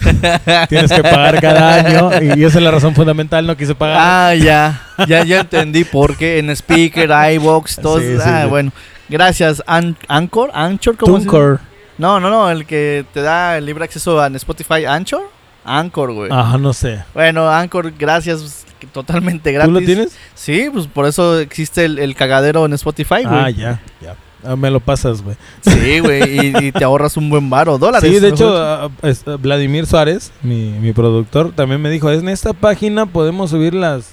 tienes 0.68 0.92
que 0.92 1.02
pagar 1.02 1.40
cada 1.40 1.74
año 1.76 2.10
y 2.36 2.44
esa 2.44 2.58
es 2.58 2.64
la 2.64 2.70
razón 2.70 2.94
fundamental, 2.94 3.46
no 3.46 3.56
quise 3.56 3.74
pagar. 3.74 3.96
Ah, 4.00 4.34
ya. 4.34 4.82
Ya, 5.06 5.24
ya 5.24 5.40
entendí 5.40 5.84
por 5.84 6.16
qué 6.16 6.38
en 6.38 6.50
Speaker, 6.50 7.10
iVox, 7.34 7.76
todo. 7.76 7.98
Sí, 8.00 8.16
sí, 8.16 8.22
ah, 8.22 8.42
sí. 8.44 8.48
bueno. 8.50 8.72
Gracias, 9.08 9.62
An 9.66 9.96
Anchor. 10.08 10.50
Anchor, 10.52 10.96
¿cómo 10.96 11.18
se 11.18 11.24
TuneCore. 11.26 11.58
No, 11.98 12.20
no, 12.20 12.30
no. 12.30 12.50
El 12.50 12.66
que 12.66 13.04
te 13.12 13.22
da 13.22 13.56
el 13.58 13.66
libre 13.66 13.84
acceso 13.84 14.20
a 14.20 14.28
Spotify. 14.28 14.84
Anchor. 14.84 15.22
Anchor, 15.64 16.12
güey. 16.12 16.30
Ajá, 16.32 16.56
no 16.58 16.72
sé. 16.72 17.02
Bueno, 17.14 17.48
Anchor, 17.48 17.92
gracias. 17.98 18.64
Totalmente 18.92 19.50
gratis. 19.52 19.72
¿Tú 19.74 19.80
lo 19.80 19.84
tienes? 19.84 20.16
Sí, 20.34 20.68
pues 20.72 20.86
por 20.86 21.06
eso 21.06 21.38
existe 21.40 21.84
el, 21.84 21.98
el 21.98 22.14
cagadero 22.14 22.64
en 22.64 22.72
Spotify, 22.74 23.24
güey. 23.24 23.26
Ah, 23.26 23.50
ya, 23.50 23.80
ya. 24.00 24.14
Ah, 24.44 24.54
me 24.54 24.70
lo 24.70 24.78
pasas, 24.78 25.20
güey. 25.20 25.36
Sí, 25.62 25.98
güey. 25.98 26.46
Y, 26.46 26.66
y 26.68 26.72
te 26.72 26.84
ahorras 26.84 27.16
un 27.16 27.28
buen 27.28 27.50
varo. 27.50 27.76
Dólares. 27.76 28.08
Sí, 28.08 28.20
de 28.20 28.28
hecho, 28.28 28.56
ah, 28.56 28.88
es- 29.02 29.24
ah, 29.26 29.36
Vladimir 29.36 29.84
Suárez, 29.86 30.30
mi, 30.42 30.70
mi 30.80 30.92
productor, 30.92 31.50
también 31.52 31.82
me 31.82 31.90
dijo, 31.90 32.08
en 32.10 32.28
esta 32.28 32.52
página 32.52 33.06
podemos 33.06 33.50
subir 33.50 33.74
las 33.74 34.12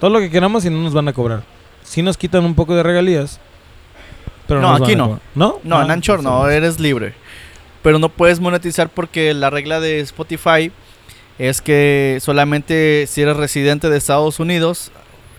todo 0.00 0.10
lo 0.10 0.18
que 0.18 0.28
queramos 0.28 0.64
y 0.64 0.70
no 0.70 0.78
nos 0.80 0.92
van 0.92 1.06
a 1.06 1.12
cobrar. 1.12 1.44
Sí 1.84 2.02
nos 2.02 2.16
quitan 2.18 2.44
un 2.44 2.56
poco 2.56 2.74
de 2.74 2.82
regalías. 2.82 3.38
Pero 4.46 4.60
No, 4.60 4.74
aquí 4.74 4.94
no. 4.96 5.20
¿No? 5.34 5.58
No, 5.64 5.82
en 5.82 5.90
Ah, 5.90 5.94
Anchor 5.94 6.22
no, 6.22 6.48
eres 6.48 6.78
libre. 6.80 7.14
Pero 7.82 7.98
no 7.98 8.08
puedes 8.08 8.40
monetizar 8.40 8.88
porque 8.88 9.34
la 9.34 9.50
regla 9.50 9.80
de 9.80 10.00
Spotify 10.00 10.70
es 11.38 11.60
que 11.60 12.18
solamente 12.20 13.06
si 13.06 13.22
eres 13.22 13.36
residente 13.36 13.90
de 13.90 13.96
Estados 13.98 14.38
Unidos 14.40 14.90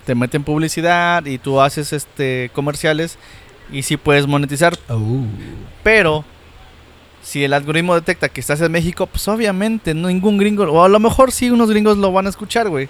te 0.06 0.14
meten 0.14 0.44
publicidad 0.44 1.26
y 1.26 1.38
tú 1.40 1.61
haces 1.61 1.94
este 1.94 2.52
comerciales 2.53 3.18
y 3.72 3.82
sí 3.82 3.98
puedes 3.98 4.27
monetizar, 4.27 4.77
uh. 4.90 5.26
pero 5.82 6.23
si 7.23 7.44
el 7.44 7.53
algoritmo 7.53 7.95
detecta 7.95 8.30
que 8.30 8.40
estás 8.40 8.61
en 8.61 8.72
México, 8.72 9.07
pues 9.07 9.27
obviamente 9.27 9.95
no 9.95 10.10
ningún 10.10 10.38
gringo, 10.38 10.65
o 10.65 10.84
a 10.84 10.90
lo 10.90 10.99
mejor 10.99 11.32
sí 11.32 11.49
unos 11.49 11.72
gringos 11.72 11.98
lo 11.98 12.11
van 12.11 12.27
a 12.27 12.30
escuchar, 12.30 12.69
güey. 12.69 12.88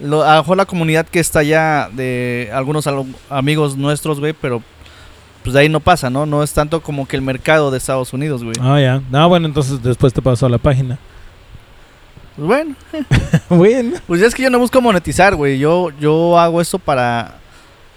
Lo, 0.00 0.22
a 0.22 0.34
lo 0.34 0.42
mejor 0.42 0.56
la 0.58 0.66
comunidad 0.66 1.06
que 1.06 1.20
está 1.20 1.38
allá 1.38 1.88
de 1.92 2.50
algunos 2.52 2.86
al- 2.86 3.06
amigos 3.30 3.76
nuestros, 3.78 4.20
güey, 4.20 4.34
pero 4.34 4.62
pues 5.42 5.54
de 5.54 5.60
ahí 5.60 5.68
no 5.68 5.80
pasa, 5.80 6.10
¿no? 6.10 6.26
No 6.26 6.42
es 6.42 6.52
tanto 6.52 6.80
como 6.80 7.06
que 7.06 7.16
el 7.16 7.22
mercado 7.22 7.70
de 7.70 7.78
Estados 7.78 8.12
Unidos, 8.12 8.44
güey. 8.44 8.54
Ah, 8.60 8.80
ya. 8.80 9.02
No, 9.10 9.28
bueno, 9.28 9.46
entonces 9.46 9.82
después 9.82 10.12
te 10.12 10.22
paso 10.22 10.46
a 10.46 10.48
la 10.48 10.58
página. 10.58 10.98
Pues 12.36 12.46
bueno, 12.46 12.74
bueno. 13.48 13.98
pues 14.06 14.20
ya 14.20 14.26
es 14.26 14.34
que 14.34 14.42
yo 14.42 14.50
no 14.50 14.58
busco 14.58 14.80
monetizar, 14.80 15.34
güey. 15.34 15.58
Yo, 15.58 15.90
yo 16.00 16.38
hago 16.38 16.60
eso 16.60 16.78
para, 16.78 17.38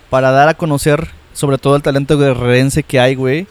para 0.09 0.31
dar 0.31 0.49
a 0.49 0.53
conocer 0.53 1.07
sobre 1.33 1.57
todo 1.57 1.75
el 1.75 1.81
talento 1.81 2.17
guerrerense 2.17 2.83
que 2.83 2.99
hay, 2.99 3.15
güey. 3.15 3.47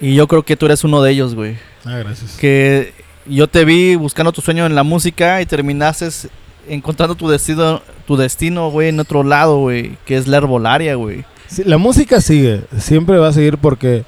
Y 0.00 0.14
yo 0.14 0.28
creo 0.28 0.42
que 0.42 0.56
tú 0.56 0.66
eres 0.66 0.84
uno 0.84 1.02
de 1.02 1.10
ellos, 1.12 1.34
güey. 1.34 1.56
Ah, 1.84 1.98
gracias. 1.98 2.36
Que 2.36 2.92
yo 3.26 3.48
te 3.48 3.64
vi 3.64 3.96
buscando 3.96 4.32
tu 4.32 4.40
sueño 4.40 4.66
en 4.66 4.74
la 4.74 4.82
música 4.82 5.40
y 5.40 5.46
terminaste 5.46 6.08
encontrando 6.68 7.14
tu 7.14 7.28
destino, 7.28 7.82
tu 8.06 8.16
destino, 8.16 8.70
güey, 8.70 8.88
en 8.88 9.00
otro 9.00 9.22
lado, 9.22 9.58
güey, 9.58 9.96
que 10.04 10.16
es 10.16 10.26
la 10.26 10.38
herbolaria, 10.38 10.94
güey. 10.94 11.24
Sí, 11.48 11.62
la 11.64 11.78
música 11.78 12.20
sigue, 12.20 12.62
siempre 12.78 13.18
va 13.18 13.28
a 13.28 13.32
seguir 13.32 13.58
porque 13.58 14.04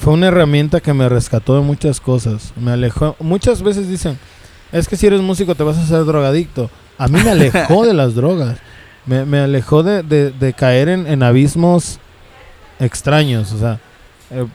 fue 0.00 0.12
una 0.12 0.26
herramienta 0.28 0.80
que 0.80 0.92
me 0.92 1.08
rescató 1.08 1.54
de 1.54 1.62
muchas 1.62 2.00
cosas. 2.00 2.52
Me 2.56 2.72
alejó. 2.72 3.16
Muchas 3.20 3.62
veces 3.62 3.88
dicen, 3.88 4.18
es 4.72 4.88
que 4.88 4.96
si 4.96 5.06
eres 5.06 5.20
músico 5.20 5.54
te 5.54 5.62
vas 5.62 5.78
a 5.78 5.82
hacer 5.82 6.04
drogadicto. 6.04 6.70
A 6.98 7.08
mí 7.08 7.18
me 7.22 7.30
alejó 7.30 7.86
de 7.86 7.94
las 7.94 8.14
drogas. 8.14 8.58
Me, 9.06 9.24
me 9.24 9.38
alejó 9.40 9.82
de, 9.82 10.02
de- 10.02 10.30
de 10.30 10.52
caer 10.52 10.88
en, 10.88 11.06
en 11.06 11.22
abismos 11.22 11.98
extraños. 12.80 13.52
O 13.52 13.58
sea, 13.58 13.78
eh, 14.30 14.46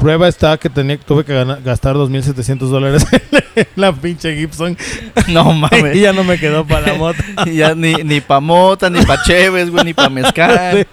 prueba 0.00 0.28
está 0.28 0.56
que 0.58 0.68
tenía, 0.70 0.98
tuve 0.98 1.24
que 1.24 1.32
gana- 1.34 1.58
gastar 1.64 1.96
2.700 1.96 2.58
dólares 2.68 3.06
en 3.54 3.66
la 3.76 3.92
pinche 3.92 4.36
Gibson. 4.36 4.76
No 5.28 5.52
y 5.54 5.58
mames. 5.58 6.00
ya 6.00 6.12
no 6.12 6.24
me 6.24 6.38
quedó 6.38 6.66
para 6.66 6.88
la 6.88 6.94
moto. 6.94 7.18
ya 7.52 7.74
ni, 7.74 7.94
ni 7.94 8.20
pa' 8.20 8.40
mota, 8.40 8.90
ni 8.90 9.00
pa' 9.04 9.22
cheves, 9.22 9.70
güey, 9.70 9.84
ni 9.84 9.94
pa' 9.94 10.08
mezcal. 10.08 10.86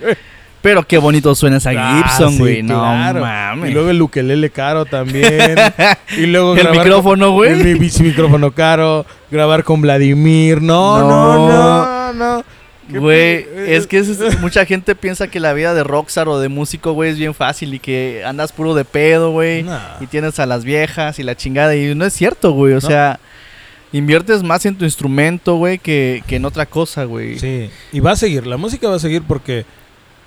Pero 0.62 0.84
qué 0.88 0.98
bonito 1.00 1.34
suena 1.34 1.58
esa 1.58 1.72
Ah, 1.76 1.96
Gibson, 2.04 2.34
sí, 2.34 2.38
güey. 2.40 2.64
No 2.64 2.80
claro. 2.80 3.22
mames. 3.22 3.72
Y 3.72 3.74
luego 3.74 3.90
el 3.90 4.02
ukelele 4.02 4.50
caro 4.52 4.86
también. 4.86 5.56
y 6.18 6.28
luego 6.28 6.56
el 6.56 6.70
micrófono, 6.70 7.32
güey. 7.32 7.60
El 7.60 7.80
micrófono 7.80 8.52
caro, 8.52 9.06
grabar 9.32 9.64
con 9.64 9.82
Vladimir. 9.82 10.62
No, 10.62 11.00
no, 11.00 11.48
no, 11.48 12.14
no. 12.14 12.44
¿Qué 12.92 13.00
Güey, 13.00 13.46
pe- 13.46 13.76
es 13.76 13.88
que 13.88 14.00
es- 14.00 14.40
mucha 14.42 14.66
gente 14.66 14.96
piensa 14.96 15.28
que 15.30 15.40
la 15.40 15.54
vida 15.54 15.74
de 15.74 15.84
rockstar 15.84 16.28
o 16.28 16.40
de 16.40 16.50
músico, 16.50 16.92
güey, 16.92 17.12
es 17.12 17.18
bien 17.18 17.34
fácil 17.34 17.74
y 17.74 17.80
que 17.80 18.22
andas 18.26 18.52
puro 18.52 18.76
de 18.76 18.84
pedo, 18.86 19.32
güey. 19.32 19.64
Nah. 19.64 19.80
Y 20.02 20.08
tienes 20.08 20.40
a 20.40 20.46
las 20.46 20.64
viejas 20.66 21.18
y 21.18 21.24
la 21.24 21.36
chingada. 21.36 21.76
Y 21.76 21.96
no 21.96 22.06
es 22.06 22.14
cierto, 22.14 22.52
güey. 22.52 22.74
O 22.74 22.76
No. 22.76 22.82
sea, 22.82 23.20
inviertes 23.94 24.44
más 24.44 24.66
en 24.66 24.76
tu 24.78 24.86
instrumento, 24.86 25.56
güey, 25.56 25.78
que, 25.80 26.22
que 26.28 26.36
en 26.36 26.46
otra 26.46 26.66
cosa, 26.66 27.06
güey. 27.06 27.40
Sí, 27.40 27.70
y 27.92 28.00
va 28.00 28.12
a 28.12 28.16
seguir. 28.16 28.46
La 28.46 28.58
música 28.58 28.88
va 28.90 28.96
a 28.98 29.00
seguir 29.00 29.22
porque 29.28 29.66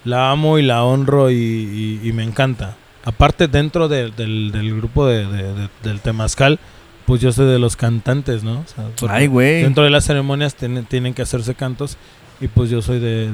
la 0.04 0.30
amo 0.30 0.58
y 0.58 0.62
la 0.62 0.84
honro 0.84 1.30
y, 1.30 1.34
y- 1.34 2.00
y 2.08 2.12
me 2.12 2.22
encanta. 2.22 2.76
Aparte, 3.04 3.48
dentro 3.48 3.88
de- 3.88 4.10
del, 4.10 4.50
del 4.52 4.74
grupo 4.76 5.06
de, 5.06 5.26
de- 5.26 5.52
de- 5.54 5.68
del 5.82 6.00
Temazcal, 6.00 6.58
pues 7.06 7.20
yo 7.20 7.32
soy 7.32 7.46
de 7.46 7.58
los 7.58 7.76
cantantes, 7.76 8.42
¿no? 8.44 8.60
O 8.60 8.64
sea, 8.98 9.10
Ay, 9.10 9.26
güey. 9.26 9.62
Dentro 9.62 9.84
de 9.84 9.90
las 9.90 10.04
ceremonias 10.04 10.54
tienen, 10.54 10.84
tienen 10.86 11.12
que 11.14 11.22
hacerse 11.22 11.54
cantos 11.54 11.98
y 12.40 12.48
pues 12.48 12.70
yo 12.70 12.80
soy 12.82 12.98
de, 13.00 13.30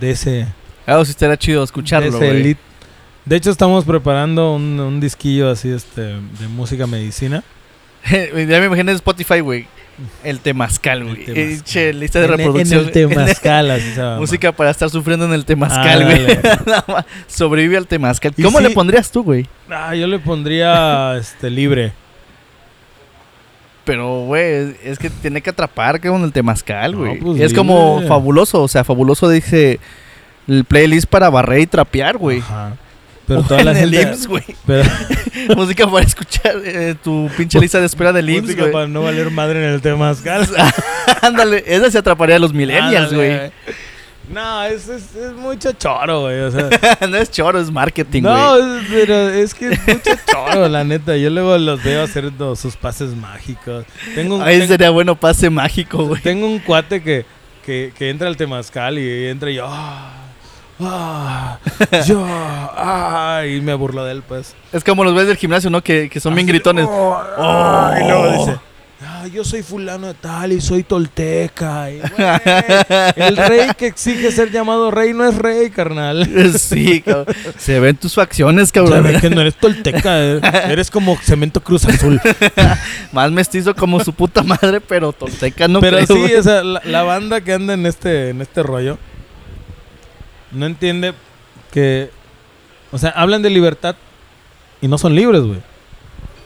de- 0.00 0.10
ese, 0.10 0.46
Ah, 0.86 1.04
sí 1.04 1.10
estaría 1.10 1.36
chido 1.36 1.64
escucharlo, 1.64 2.12
güey. 2.16 2.56
De 3.24 3.34
hecho, 3.34 3.50
estamos 3.50 3.84
preparando 3.84 4.54
un, 4.54 4.78
un 4.78 5.00
disquillo 5.00 5.50
así 5.50 5.68
este, 5.68 6.00
de 6.02 6.48
música 6.48 6.86
medicina. 6.86 7.42
ya 8.08 8.60
me 8.60 8.66
imagino 8.66 8.92
en 8.92 8.96
Spotify, 8.96 9.40
güey. 9.40 9.66
El 10.24 10.40
temazcal, 10.40 10.98
El 10.98 11.04
güey. 11.06 11.24
temazcal. 11.24 11.52
Eh, 11.52 11.60
che, 11.64 11.92
lista 11.94 12.18
de 12.18 12.26
En- 12.26 12.30
reproducción. 12.32 12.80
En 12.80 12.86
el 12.86 12.92
temazcal, 13.08 13.70
así 13.70 13.90
se 13.90 13.96
llama. 14.02 14.18
Música 14.18 14.52
para 14.52 14.70
estar 14.70 14.90
sufriendo 14.90 15.24
en 15.24 15.32
el 15.32 15.44
temazcal, 15.44 16.04
güey. 16.04 16.20
Ándale. 16.20 16.40
Nada 16.66 16.84
más. 16.88 17.04
Sobrevive 17.26 17.76
al 17.78 17.86
temazcal. 17.86 18.32
¿Cómo 18.42 18.60
le 18.60 18.70
pondrías 18.70 19.10
tú, 19.10 19.22
güey? 19.22 19.46
Ah, 19.70 19.94
yo 19.94 20.06
le 20.06 20.18
pondría 20.18 21.16
este 21.16 21.48
libre. 21.50 21.92
Pero, 23.84 24.24
güey, 24.24 24.74
es 24.82 24.98
que 24.98 25.10
tiene 25.10 25.40
que 25.40 25.50
atrapar 25.50 26.00
con 26.00 26.22
el 26.24 26.32
temazcal, 26.32 26.92
No, 26.92 26.98
güey. 26.98 27.18
pues, 27.20 27.40
es 27.40 27.54
como 27.54 28.02
fabuloso, 28.08 28.62
o 28.62 28.68
sea, 28.68 28.82
fabuloso 28.82 29.28
dice 29.28 29.78
el 30.48 30.64
playlist 30.64 31.06
para 31.08 31.30
barrer 31.30 31.60
y 31.60 31.66
trapear, 31.68 32.18
güey. 32.18 32.40
Ajá. 32.40 32.72
Pero 33.26 33.42
toda 33.48 33.64
la 33.64 33.70
en 33.72 33.76
el 33.78 33.90
gente. 33.94 34.10
IMSS, 34.12 34.26
güey. 34.28 34.44
pero- 34.66 34.88
Música 35.56 35.86
para 35.86 36.04
escuchar 36.04 36.56
eh, 36.64 36.94
tu 37.02 37.28
pinche 37.36 37.60
lista 37.60 37.78
de 37.80 37.86
espera 37.86 38.12
del 38.12 38.28
IMSS, 38.30 38.42
música 38.42 38.60
güey. 38.62 38.72
para 38.72 38.86
no 38.86 39.02
valer 39.02 39.30
madre 39.30 39.64
en 39.66 39.74
el 39.74 39.80
temazcal. 39.82 40.48
Ándale, 41.22 41.62
esa 41.66 41.90
se 41.90 41.98
atraparía 41.98 42.36
a 42.36 42.38
los 42.38 42.52
millennials, 42.52 43.12
Ándale. 43.12 43.38
güey. 43.38 43.50
No, 44.28 44.64
es, 44.64 44.88
es, 44.88 45.14
es 45.14 45.32
mucho 45.34 45.70
choro, 45.72 46.22
güey. 46.22 46.40
O 46.40 46.50
sea, 46.50 46.68
no 47.08 47.16
es 47.16 47.30
choro, 47.30 47.60
es 47.60 47.70
marketing, 47.70 48.22
güey. 48.22 48.34
no, 48.34 48.80
pero 48.90 49.28
es 49.28 49.54
que 49.54 49.68
es 49.72 49.86
mucho 49.86 50.10
choro, 50.26 50.68
la 50.68 50.82
neta. 50.82 51.16
Yo 51.16 51.30
luego 51.30 51.56
los 51.58 51.80
veo 51.84 52.02
haciendo 52.02 52.56
sus 52.56 52.74
pases 52.76 53.14
mágicos. 53.14 53.84
Tengo 54.16 54.36
un, 54.36 54.42
Ahí 54.42 54.58
ten- 54.58 54.68
sería 54.68 54.90
bueno 54.90 55.14
pase 55.14 55.48
mágico, 55.48 56.06
güey. 56.06 56.20
tengo 56.22 56.44
un 56.46 56.58
cuate 56.58 57.02
que, 57.04 57.24
que, 57.64 57.92
que 57.96 58.10
entra 58.10 58.26
al 58.26 58.36
temazcal 58.36 58.98
y 58.98 59.26
entra 59.28 59.48
y 59.50 59.54
yo. 59.54 59.68
Ah, 60.78 61.58
yo, 62.06 62.22
ah, 62.28 63.42
y 63.48 63.60
me 63.60 63.74
burlo 63.74 64.04
de 64.04 64.12
él, 64.12 64.22
pues. 64.26 64.54
Es 64.72 64.84
como 64.84 65.04
los 65.04 65.14
ves 65.14 65.26
del 65.26 65.36
gimnasio, 65.36 65.70
¿no? 65.70 65.82
Que, 65.82 66.08
que 66.10 66.20
son 66.20 66.34
bien 66.34 66.46
Así, 66.46 66.52
gritones. 66.52 66.86
"Oh, 66.88 67.16
ah", 67.38 67.94
y 67.98 68.06
luego 68.06 68.30
dice, 68.32 68.58
"Ah, 69.02 69.26
yo 69.32 69.42
soy 69.42 69.62
fulano 69.62 70.08
de 70.08 70.14
tal 70.14 70.52
y 70.52 70.60
soy 70.60 70.82
tolteca. 70.82 71.90
Y, 71.90 71.98
güey, 72.00 72.28
el 73.16 73.36
rey 73.38 73.68
que 73.78 73.86
exige 73.86 74.30
ser 74.30 74.50
llamado 74.52 74.90
rey 74.90 75.14
no 75.14 75.24
es 75.26 75.36
rey, 75.36 75.70
carnal. 75.70 76.28
Sí, 76.58 77.00
cabrón. 77.00 77.34
Se 77.58 77.80
ven 77.80 77.96
tus 77.96 78.14
facciones, 78.14 78.70
cabrón. 78.70 79.02
ve 79.02 79.18
que 79.18 79.30
no 79.30 79.40
eres 79.40 79.54
tolteca, 79.56 80.20
eh, 80.22 80.40
eres 80.68 80.90
como 80.90 81.16
cemento 81.16 81.62
cruz 81.62 81.86
azul. 81.86 82.20
Más 83.12 83.30
mestizo 83.32 83.74
como 83.74 83.98
su 84.04 84.12
puta 84.12 84.42
madre, 84.42 84.82
pero 84.82 85.12
tolteca 85.14 85.68
no 85.68 85.80
Pero 85.80 85.96
creo, 85.96 86.06
sí, 86.06 86.20
güey. 86.20 86.34
o 86.34 86.42
sea, 86.42 86.62
la, 86.62 86.82
la 86.84 87.02
banda 87.02 87.40
que 87.40 87.54
anda 87.54 87.72
en 87.72 87.86
este, 87.86 88.28
en 88.30 88.42
este 88.42 88.62
rollo 88.62 88.98
no 90.52 90.66
entiende 90.66 91.12
que, 91.72 92.10
o 92.92 92.98
sea, 92.98 93.10
hablan 93.10 93.42
de 93.42 93.50
libertad 93.50 93.96
y 94.80 94.88
no 94.88 94.98
son 94.98 95.14
libres, 95.14 95.42
güey. 95.42 95.60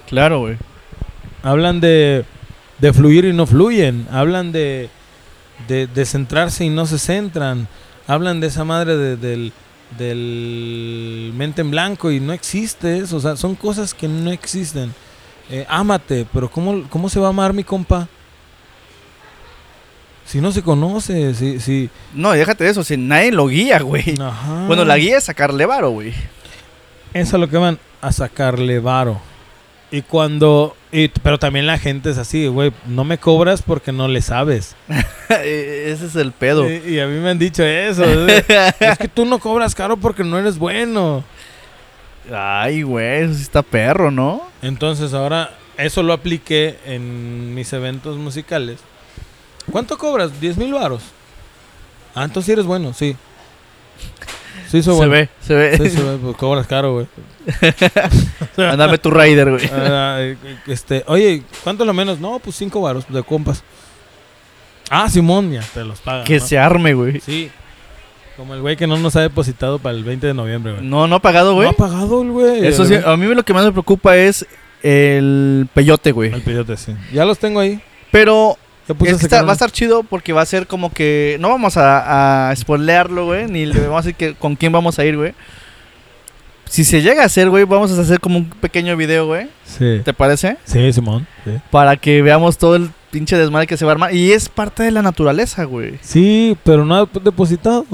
Claro, 0.08 0.40
güey. 0.40 0.56
Hablan 1.42 1.80
de, 1.80 2.24
de 2.78 2.92
fluir 2.92 3.24
y 3.24 3.32
no 3.32 3.46
fluyen. 3.46 4.06
Hablan 4.10 4.52
de, 4.52 4.88
de, 5.68 5.86
de 5.86 6.04
centrarse 6.04 6.64
y 6.64 6.68
no 6.70 6.86
se 6.86 6.98
centran. 6.98 7.68
Hablan 8.06 8.40
de 8.40 8.48
esa 8.48 8.64
madre 8.64 8.96
de- 8.96 9.16
del, 9.16 9.52
del 9.98 11.32
mente 11.36 11.60
en 11.62 11.70
blanco 11.70 12.10
y 12.10 12.20
no 12.20 12.32
existe 12.32 12.98
eso. 12.98 13.16
O 13.16 13.20
sea, 13.20 13.36
son 13.36 13.54
cosas 13.54 13.94
que 13.94 14.08
no 14.08 14.30
existen. 14.30 14.92
Eh, 15.48 15.66
ámate, 15.68 16.26
pero 16.32 16.50
¿cómo, 16.50 16.84
¿cómo 16.88 17.08
se 17.08 17.18
va 17.20 17.26
a 17.26 17.30
amar 17.30 17.52
mi 17.52 17.64
compa? 17.64 18.08
Si 20.30 20.40
no 20.40 20.52
se 20.52 20.62
conoce, 20.62 21.34
si... 21.34 21.58
si 21.58 21.90
No, 22.14 22.30
déjate 22.30 22.62
de 22.62 22.70
eso, 22.70 22.84
si 22.84 22.96
nadie 22.96 23.32
lo 23.32 23.48
guía, 23.48 23.80
güey. 23.80 24.14
Ajá. 24.20 24.66
Bueno, 24.68 24.84
la 24.84 24.96
guía 24.96 25.18
es 25.18 25.24
sacarle 25.24 25.66
varo, 25.66 25.90
güey. 25.90 26.14
Es 27.12 27.34
a 27.34 27.38
lo 27.38 27.48
que 27.48 27.56
van 27.56 27.80
a 28.00 28.12
sacarle 28.12 28.78
varo. 28.78 29.20
Y 29.90 30.02
cuando... 30.02 30.76
y- 30.92 31.08
pero 31.08 31.40
también 31.40 31.66
la 31.66 31.78
gente 31.78 32.10
es 32.10 32.18
así, 32.18 32.46
güey, 32.46 32.72
no 32.86 33.02
me 33.02 33.18
cobras 33.18 33.62
porque 33.62 33.90
no 33.90 34.06
le 34.06 34.22
sabes. 34.22 34.76
Ese 35.28 36.06
es 36.06 36.14
el 36.14 36.30
pedo. 36.30 36.70
Y, 36.70 36.76
y 36.94 37.00
a 37.00 37.08
mí 37.08 37.18
me 37.18 37.30
han 37.30 37.38
dicho 37.40 37.64
eso. 37.64 38.04
es 38.28 38.44
es 38.78 38.98
que 38.98 39.08
tú 39.08 39.24
no 39.24 39.40
cobras 39.40 39.74
caro 39.74 39.96
porque 39.96 40.22
no 40.22 40.38
eres 40.38 40.58
bueno. 40.58 41.24
Ay, 42.32 42.82
güey, 42.82 43.24
eso 43.24 43.34
sí 43.34 43.42
está 43.42 43.62
perro, 43.62 44.12
¿no? 44.12 44.42
Entonces 44.62 45.12
ahora 45.12 45.56
eso 45.76 46.04
lo 46.04 46.12
apliqué 46.12 46.78
en 46.86 47.52
mis 47.56 47.72
eventos 47.72 48.16
musicales. 48.16 48.78
¿Cuánto 49.70 49.96
cobras? 49.98 50.40
10 50.40 50.56
mil 50.58 50.72
varos. 50.72 51.02
Ah, 52.14 52.24
entonces 52.24 52.46
sí 52.46 52.52
eres 52.52 52.66
bueno, 52.66 52.92
sí. 52.92 53.16
Sí, 54.68 54.82
soy 54.82 54.94
se 54.94 54.98
bueno. 54.98 55.12
ve, 55.12 55.28
se 55.40 55.54
ve. 55.54 55.76
Sí, 55.78 55.90
se 55.96 56.02
ve, 56.02 56.16
pues 56.22 56.36
cobras 56.36 56.66
caro, 56.66 56.92
güey. 56.94 57.06
Mándame 58.56 58.98
tu 58.98 59.10
rider, 59.10 59.50
güey. 59.50 59.68
Ah, 59.72 60.18
eh, 60.20 60.36
este, 60.66 61.02
oye, 61.06 61.42
¿cuánto 61.64 61.82
es 61.82 61.86
lo 61.86 61.92
menos? 61.94 62.20
No, 62.20 62.38
pues 62.38 62.56
5 62.56 62.80
varos 62.80 63.04
de 63.08 63.22
compas. 63.22 63.64
Ah, 64.88 65.08
Simón, 65.08 65.52
ya 65.52 65.62
te 65.74 65.84
los 65.84 66.00
paga. 66.00 66.24
Que 66.24 66.38
¿no? 66.38 66.46
se 66.46 66.58
arme, 66.58 66.94
güey. 66.94 67.20
Sí. 67.20 67.50
Como 68.36 68.54
el 68.54 68.60
güey 68.60 68.76
que 68.76 68.86
no 68.86 68.96
nos 68.96 69.16
ha 69.16 69.20
depositado 69.20 69.78
para 69.78 69.96
el 69.96 70.02
20 70.04 70.28
de 70.28 70.34
noviembre, 70.34 70.72
güey. 70.74 70.84
No, 70.84 71.06
no 71.06 71.16
ha 71.16 71.20
pagado, 71.20 71.50
No 71.50 71.56
güey. 71.56 71.68
ha 71.68 71.72
pagado 71.72 72.22
el 72.22 72.30
güey. 72.30 72.66
Eso 72.66 72.84
sí, 72.84 72.94
a 72.94 73.16
mí 73.16 73.26
lo 73.26 73.42
que 73.44 73.52
más 73.52 73.64
me 73.64 73.72
preocupa 73.72 74.16
es 74.16 74.46
el 74.82 75.68
peyote, 75.74 76.12
güey. 76.12 76.32
El 76.32 76.42
peyote, 76.42 76.76
sí. 76.76 76.94
Ya 77.12 77.24
los 77.24 77.38
tengo 77.38 77.60
ahí. 77.60 77.80
Pero 78.10 78.56
es 78.92 78.98
que 78.98 79.08
a 79.08 79.10
está- 79.12 79.36
secar 79.36 79.46
va 79.46 79.50
a 79.50 79.52
estar 79.54 79.70
chido 79.70 80.02
porque 80.02 80.32
va 80.32 80.42
a 80.42 80.46
ser 80.46 80.66
como 80.66 80.92
que. 80.92 81.36
No 81.40 81.48
vamos 81.48 81.76
a, 81.76 82.50
a 82.50 82.56
spoilearlo, 82.56 83.26
güey. 83.26 83.46
Ni 83.48 83.66
le 83.66 83.80
vamos 83.80 83.98
a 84.04 84.08
decir 84.08 84.14
que, 84.14 84.34
con 84.34 84.56
quién 84.56 84.72
vamos 84.72 84.98
a 84.98 85.04
ir, 85.04 85.16
güey. 85.16 85.34
Si 86.66 86.84
se 86.84 87.02
llega 87.02 87.22
a 87.22 87.26
hacer, 87.26 87.50
güey, 87.50 87.64
vamos 87.64 87.90
a 87.96 88.00
hacer 88.00 88.20
como 88.20 88.38
un 88.38 88.48
pequeño 88.48 88.96
video, 88.96 89.26
güey. 89.26 89.48
Sí. 89.64 90.02
¿Te 90.04 90.12
parece? 90.14 90.56
Sí, 90.64 90.92
Simón. 90.92 91.26
Sí. 91.44 91.50
Para 91.70 91.96
que 91.96 92.22
veamos 92.22 92.58
todo 92.58 92.76
el 92.76 92.90
pinche 93.10 93.36
desmadre 93.36 93.66
que 93.66 93.76
se 93.76 93.84
va 93.84 93.90
a 93.90 93.94
armar. 93.94 94.14
Y 94.14 94.30
es 94.32 94.48
parte 94.48 94.84
de 94.84 94.92
la 94.92 95.02
naturaleza, 95.02 95.64
güey. 95.64 95.98
Sí, 96.00 96.56
pero 96.62 96.84
no 96.84 96.94
ha 96.94 97.08
depositado. 97.20 97.84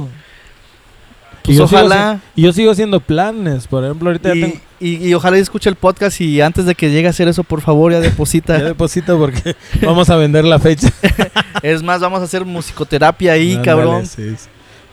Pues 1.46 1.56
Y 1.56 1.58
yo 1.58 1.66
sigo 1.68 1.80
ojalá. 1.80 2.20
Y 2.34 2.42
yo 2.42 2.52
sigo 2.52 2.70
haciendo 2.72 3.00
planes. 3.00 3.66
Por 3.66 3.84
ejemplo, 3.84 4.08
ahorita 4.10 4.28
ya 4.30 4.34
Y, 4.34 4.40
tengo. 4.40 4.56
y- 4.80 5.08
y 5.08 5.14
ojalá 5.14 5.38
escuche 5.38 5.70
el 5.70 5.76
podcast 5.76 6.20
y 6.20 6.40
antes 6.40 6.66
de 6.66 6.74
que 6.74 6.90
llegue 6.90 7.06
a 7.06 7.10
hacer 7.10 7.28
eso, 7.28 7.44
por 7.44 7.60
favor, 7.60 7.92
ya 7.92 8.00
deposita. 8.00 8.58
Ya 8.58 8.64
deposito 8.64 9.18
porque 9.18 9.56
vamos 9.82 10.10
a 10.10 10.16
vender 10.16 10.44
la 10.44 10.58
fecha. 10.58 10.88
es 11.62 11.82
más, 11.82 12.00
vamos 12.00 12.20
a 12.20 12.24
hacer 12.24 12.44
musicoterapia 12.44 13.32
ahí, 13.32 13.58
cabrón. 13.62 14.06
sí, 14.06 14.30
sí. 14.36 14.48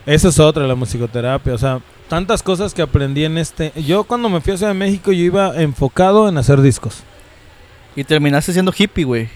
Eso 0.06 0.30
es 0.30 0.40
otra, 0.40 0.68
la 0.68 0.76
musicoterapia. 0.76 1.54
O 1.54 1.58
sea, 1.58 1.80
tantas 2.10 2.44
cosas 2.44 2.74
que 2.74 2.82
aprendí 2.82 3.24
en 3.24 3.38
este. 3.38 3.72
Yo 3.86 4.04
cuando 4.04 4.30
me 4.30 4.42
fui 4.42 4.54
a 4.54 4.58
Ciudad 4.58 4.72
de 4.74 4.78
México, 4.78 5.12
yo 5.12 5.24
iba 5.24 5.60
enfocado 5.62 6.28
en 6.30 6.38
hacer 6.38 6.62
discos. 6.62 7.04
Y 7.96 8.04
terminaste 8.04 8.54
siendo 8.54 8.74
hippie, 8.78 9.06
güey. 9.06 9.30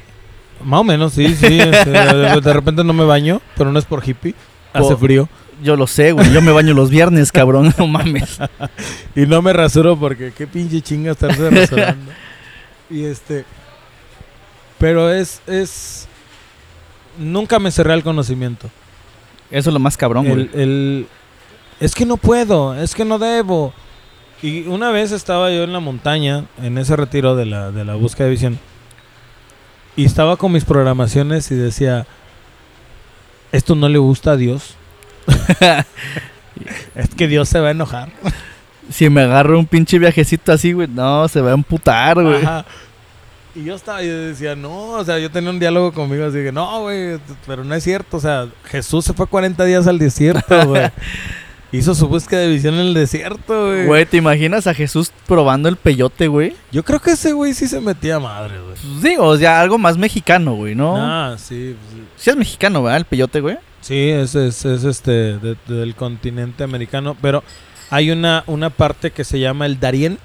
Más 0.63 0.81
o 0.81 0.83
menos, 0.83 1.13
sí, 1.13 1.35
sí. 1.35 1.59
este, 1.59 1.91
de, 1.91 2.53
repente 2.53 2.83
no 2.83 2.91
me 2.91 3.05
baño, 3.05 3.41
pero 3.55 3.71
no 3.71 3.77
es 3.79 3.85
por 3.85 4.07
hippie. 4.07 4.33
Hace 4.73 4.95
frío. 4.95 5.29
Yo 5.63 5.75
lo 5.75 5.87
sé, 5.87 6.11
güey. 6.11 6.31
Yo 6.31 6.41
me 6.41 6.51
baño 6.51 6.73
los 6.73 6.89
viernes, 6.89 7.31
cabrón. 7.31 7.73
No 7.77 7.87
mames. 7.87 8.37
Y 9.15 9.25
no 9.25 9.41
me 9.41 9.53
rasuro 9.53 9.97
porque 9.97 10.31
qué 10.31 10.45
pinche 10.47 10.81
chinga 10.81 11.11
estarse 11.11 11.49
rasurando. 11.49 12.11
y 12.89 13.03
este. 13.05 13.45
Pero 14.77 15.11
es. 15.11 15.41
es 15.47 16.07
Nunca 17.17 17.57
me 17.57 17.71
cerré 17.71 17.93
al 17.93 18.03
conocimiento. 18.03 18.69
Eso 19.49 19.69
es 19.69 19.73
lo 19.73 19.79
más 19.79 19.97
cabrón, 19.97 20.27
güey. 20.27 20.41
El, 20.53 20.59
el- 20.61 21.07
es 21.79 21.95
que 21.95 22.05
no 22.05 22.17
puedo, 22.17 22.75
es 22.75 22.93
que 22.93 23.05
no 23.05 23.17
debo. 23.17 23.73
Y 24.43 24.67
una 24.67 24.91
vez 24.91 25.11
estaba 25.11 25.49
yo 25.51 25.63
en 25.63 25.73
la 25.73 25.79
montaña, 25.79 26.45
en 26.61 26.77
ese 26.77 26.95
retiro 26.95 27.35
de 27.35 27.45
la, 27.47 27.71
de 27.71 27.83
la 27.85 27.95
búsqueda 27.95 28.25
de 28.25 28.31
visión, 28.31 28.59
y 29.95 30.05
estaba 30.05 30.37
con 30.37 30.51
mis 30.51 30.63
programaciones 30.65 31.49
y 31.49 31.55
decía, 31.55 32.05
esto 33.51 33.73
no 33.73 33.89
le 33.89 33.97
gusta 33.97 34.31
a 34.31 34.37
Dios. 34.37 34.75
es 36.95 37.09
que 37.15 37.27
Dios 37.27 37.49
se 37.49 37.59
va 37.59 37.69
a 37.69 37.71
enojar. 37.71 38.09
Si 38.89 39.09
me 39.09 39.21
agarro 39.21 39.59
un 39.59 39.65
pinche 39.65 39.99
viajecito 39.99 40.51
así, 40.51 40.71
güey, 40.71 40.87
no, 40.87 41.27
se 41.27 41.41
va 41.41 41.51
a 41.51 41.53
emputar, 41.53 42.21
güey. 42.21 42.43
Ajá. 42.43 42.65
Y 43.57 43.63
yo 43.63 43.75
estaba, 43.75 44.03
yo 44.03 44.15
decía, 44.15 44.55
no, 44.55 44.89
o 44.89 45.03
sea, 45.03 45.17
yo 45.17 45.31
tenía 45.31 45.49
un 45.49 45.57
diálogo 45.57 45.91
conmigo, 45.91 46.25
así 46.25 46.37
que, 46.37 46.51
no, 46.51 46.81
güey, 46.81 47.17
pero 47.47 47.63
no 47.63 47.73
es 47.73 47.83
cierto, 47.83 48.17
o 48.17 48.19
sea, 48.19 48.47
Jesús 48.65 49.03
se 49.03 49.13
fue 49.13 49.25
40 49.25 49.65
días 49.65 49.87
al 49.87 49.97
desierto, 49.97 50.63
güey. 50.67 50.91
Hizo 51.71 51.95
su 51.95 52.07
búsqueda 52.07 52.41
de 52.41 52.49
visión 52.49 52.75
en 52.75 52.81
el 52.81 52.93
desierto, 52.93 53.67
güey. 53.67 53.85
Güey, 53.87 54.05
¿te 54.05 54.17
imaginas 54.17 54.67
a 54.67 54.75
Jesús 54.75 55.11
probando 55.25 55.67
el 55.67 55.75
peyote, 55.75 56.27
güey? 56.27 56.55
Yo 56.71 56.83
creo 56.83 56.99
que 56.99 57.11
ese 57.11 57.33
güey 57.33 57.55
sí 57.55 57.67
se 57.67 57.81
metía 57.81 58.19
madre, 58.19 58.61
güey. 58.61 58.75
Pues 58.75 59.01
digo, 59.01 59.25
o 59.25 59.37
sea, 59.37 59.59
algo 59.59 59.79
más 59.79 59.97
mexicano, 59.97 60.53
güey, 60.53 60.75
¿no? 60.75 60.95
Ah, 60.95 61.35
sí, 61.37 61.75
sí. 61.91 62.03
Sí 62.15 62.29
es 62.29 62.35
mexicano, 62.35 62.83
¿verdad? 62.83 62.99
El 62.99 63.05
peyote, 63.05 63.41
güey. 63.41 63.57
Sí, 63.81 64.09
es, 64.09 64.35
es, 64.35 64.65
es, 64.65 64.83
este 64.83 65.37
de- 65.37 65.57
del 65.67 65.95
continente 65.95 66.63
americano, 66.63 67.15
pero 67.21 67.43
hay 67.89 68.11
una, 68.11 68.43
una 68.47 68.69
parte 68.69 69.11
que 69.11 69.23
se 69.23 69.39
llama 69.39 69.65
el 69.65 69.79
Darién. 69.79 70.19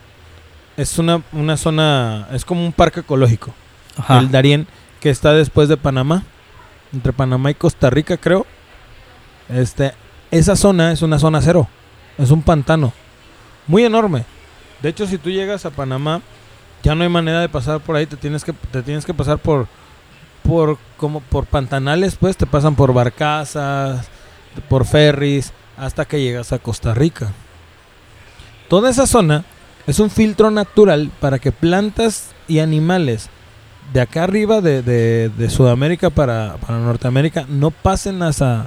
Es 0.76 0.98
una, 0.98 1.22
una 1.32 1.56
zona, 1.56 2.28
es 2.32 2.44
como 2.44 2.64
un 2.64 2.72
parque 2.72 3.00
ecológico. 3.00 3.54
Ajá. 3.96 4.18
El 4.18 4.30
Darién, 4.30 4.66
que 5.00 5.10
está 5.10 5.32
después 5.34 5.68
de 5.68 5.76
Panamá, 5.76 6.24
entre 6.92 7.12
Panamá 7.12 7.50
y 7.50 7.54
Costa 7.54 7.90
Rica, 7.90 8.16
creo. 8.16 8.46
Este, 9.48 9.92
esa 10.30 10.56
zona 10.56 10.92
es 10.92 11.02
una 11.02 11.18
zona 11.18 11.40
cero, 11.42 11.68
es 12.18 12.30
un 12.30 12.42
pantano. 12.42 12.92
Muy 13.66 13.84
enorme. 13.84 14.24
De 14.80 14.88
hecho, 14.88 15.06
si 15.06 15.18
tú 15.18 15.30
llegas 15.30 15.66
a 15.66 15.70
Panamá, 15.70 16.22
ya 16.82 16.94
no 16.94 17.02
hay 17.04 17.08
manera 17.10 17.40
de 17.40 17.48
pasar 17.48 17.80
por 17.80 17.94
ahí, 17.94 18.06
te 18.06 18.16
tienes 18.16 18.42
que, 18.42 18.52
te 18.52 18.82
tienes 18.82 19.04
que 19.04 19.14
pasar 19.14 19.38
por, 19.38 19.68
por, 20.42 20.78
como 20.96 21.20
por 21.20 21.46
pantanales, 21.46 22.16
pues, 22.16 22.36
te 22.36 22.46
pasan 22.46 22.74
por 22.74 22.92
barcazas, 22.92 24.06
por 24.68 24.84
ferries, 24.86 25.52
hasta 25.76 26.04
que 26.04 26.20
llegas 26.20 26.52
a 26.52 26.58
Costa 26.58 26.94
Rica. 26.94 27.32
Toda 28.68 28.90
esa 28.90 29.06
zona 29.06 29.44
es 29.86 29.98
un 29.98 30.10
filtro 30.10 30.50
natural 30.50 31.10
para 31.20 31.38
que 31.38 31.52
plantas 31.52 32.30
y 32.48 32.58
animales 32.60 33.28
de 33.92 34.00
acá 34.00 34.24
arriba 34.24 34.60
de, 34.60 34.82
de- 34.82 35.28
de 35.30 35.50
Sudamérica 35.50 36.08
para, 36.10 36.56
para 36.64 36.78
Norteamérica 36.78 37.44
no 37.48 37.70
pasen 37.70 38.22
hacia, 38.22 38.66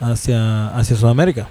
hacia, 0.00 0.68
hacia 0.76 0.96
Sudamérica. 0.96 1.48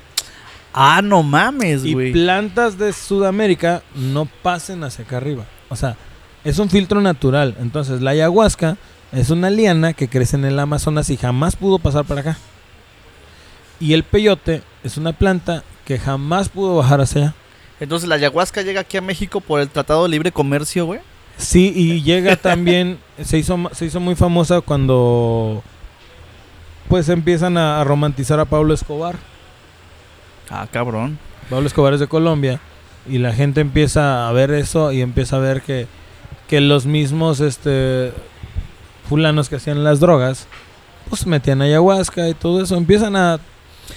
Ah, 0.73 1.01
no 1.03 1.23
mames, 1.23 1.83
Y 1.83 1.93
güey. 1.93 2.11
plantas 2.11 2.77
de 2.77 2.93
Sudamérica 2.93 3.81
no 3.95 4.25
pasen 4.43 4.83
hacia 4.83 5.03
acá 5.05 5.17
arriba. 5.17 5.45
O 5.69 5.75
sea, 5.75 5.95
es 6.43 6.59
un 6.59 6.69
filtro 6.69 7.01
natural. 7.01 7.55
Entonces, 7.59 8.01
la 8.01 8.11
ayahuasca 8.11 8.77
es 9.11 9.29
una 9.29 9.49
liana 9.49 9.93
que 9.93 10.07
crece 10.07 10.35
en 10.35 10.45
el 10.45 10.59
Amazonas 10.59 11.09
y 11.09 11.17
jamás 11.17 11.55
pudo 11.55 11.79
pasar 11.79 12.05
para 12.05 12.21
acá. 12.21 12.37
Y 13.79 13.93
el 13.93 14.03
peyote 14.03 14.61
es 14.83 14.97
una 14.97 15.13
planta 15.13 15.63
que 15.85 15.97
jamás 15.97 16.49
pudo 16.49 16.75
bajar 16.75 17.01
hacia 17.01 17.21
allá. 17.21 17.33
Entonces 17.79 18.09
la 18.09 18.15
ayahuasca 18.15 18.61
llega 18.61 18.81
aquí 18.81 18.97
a 18.97 19.01
México 19.01 19.39
por 19.41 19.61
el 19.61 19.69
Tratado 19.69 20.03
de 20.03 20.09
Libre 20.09 20.31
Comercio, 20.31 20.85
güey. 20.85 20.99
Sí, 21.37 21.71
y 21.73 22.01
llega 22.03 22.35
también, 22.35 22.99
se 23.23 23.37
hizo, 23.37 23.57
se 23.71 23.85
hizo 23.85 23.99
muy 23.99 24.15
famosa 24.15 24.61
cuando 24.61 25.63
pues 26.89 27.07
empiezan 27.07 27.57
a, 27.57 27.79
a 27.79 27.83
romantizar 27.83 28.39
a 28.39 28.45
Pablo 28.45 28.73
Escobar. 28.73 29.15
Ah, 30.49 30.67
cabrón. 30.69 31.17
Pablo 31.49 31.67
Escobar 31.67 31.93
es 31.93 31.99
de 31.99 32.07
Colombia 32.07 32.59
y 33.07 33.19
la 33.19 33.33
gente 33.33 33.61
empieza 33.61 34.27
a 34.27 34.31
ver 34.33 34.51
eso 34.51 34.91
y 34.91 35.01
empieza 35.01 35.37
a 35.37 35.39
ver 35.39 35.61
que, 35.61 35.87
que 36.47 36.61
los 36.61 36.85
mismos 36.85 37.39
este 37.39 38.11
fulanos 39.09 39.49
que 39.49 39.55
hacían 39.55 39.83
las 39.83 39.99
drogas 39.99 40.47
pues 41.09 41.25
metían 41.25 41.61
ayahuasca 41.61 42.29
y 42.29 42.33
todo 42.33 42.61
eso, 42.61 42.77
empiezan 42.77 43.15
a, 43.15 43.39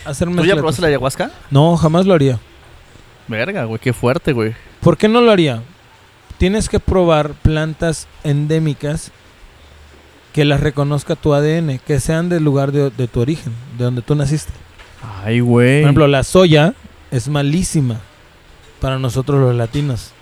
hacer 0.05 0.29
¿Tú 0.35 0.45
ya 0.45 0.57
probaste 0.57 0.83
la 0.83 0.89
ayahuasca? 0.89 1.31
No, 1.51 1.77
jamás 1.77 2.07
lo 2.07 2.15
haría. 2.15 2.39
Verga, 3.29 3.65
güey, 3.65 3.79
qué 3.79 3.93
fuerte, 3.93 4.33
güey. 4.33 4.55
¿Por 4.81 4.97
qué 4.97 5.09
no 5.09 5.21
lo 5.21 5.31
haría? 5.31 5.63
Tienes 6.39 6.69
que 6.69 6.81
probar 6.81 7.35
plantas 7.35 8.09
endémicas 8.25 9.13
que 10.33 10.45
las 10.45 10.61
reconozca 10.61 11.15
tu 11.15 11.35
ADN, 11.35 11.79
que 11.79 12.01
sean 12.01 12.31
del 12.31 12.43
lugar 12.43 12.73
de, 12.73 12.91
de 12.91 13.07
tu 13.07 13.21
origen, 13.21 13.53
de 13.77 13.85
donde 13.85 14.03
tú 14.03 14.15
naciste. 14.15 14.53
Ay, 15.23 15.41
güey. 15.41 15.81
Por 15.81 15.85
ejemplo, 15.85 16.07
la 16.09 16.25
soya 16.25 16.75
es 17.11 17.29
malísima 17.29 18.01
para 18.81 18.99
nosotros 18.99 19.39
los 19.41 19.55
latinos. 19.55 20.13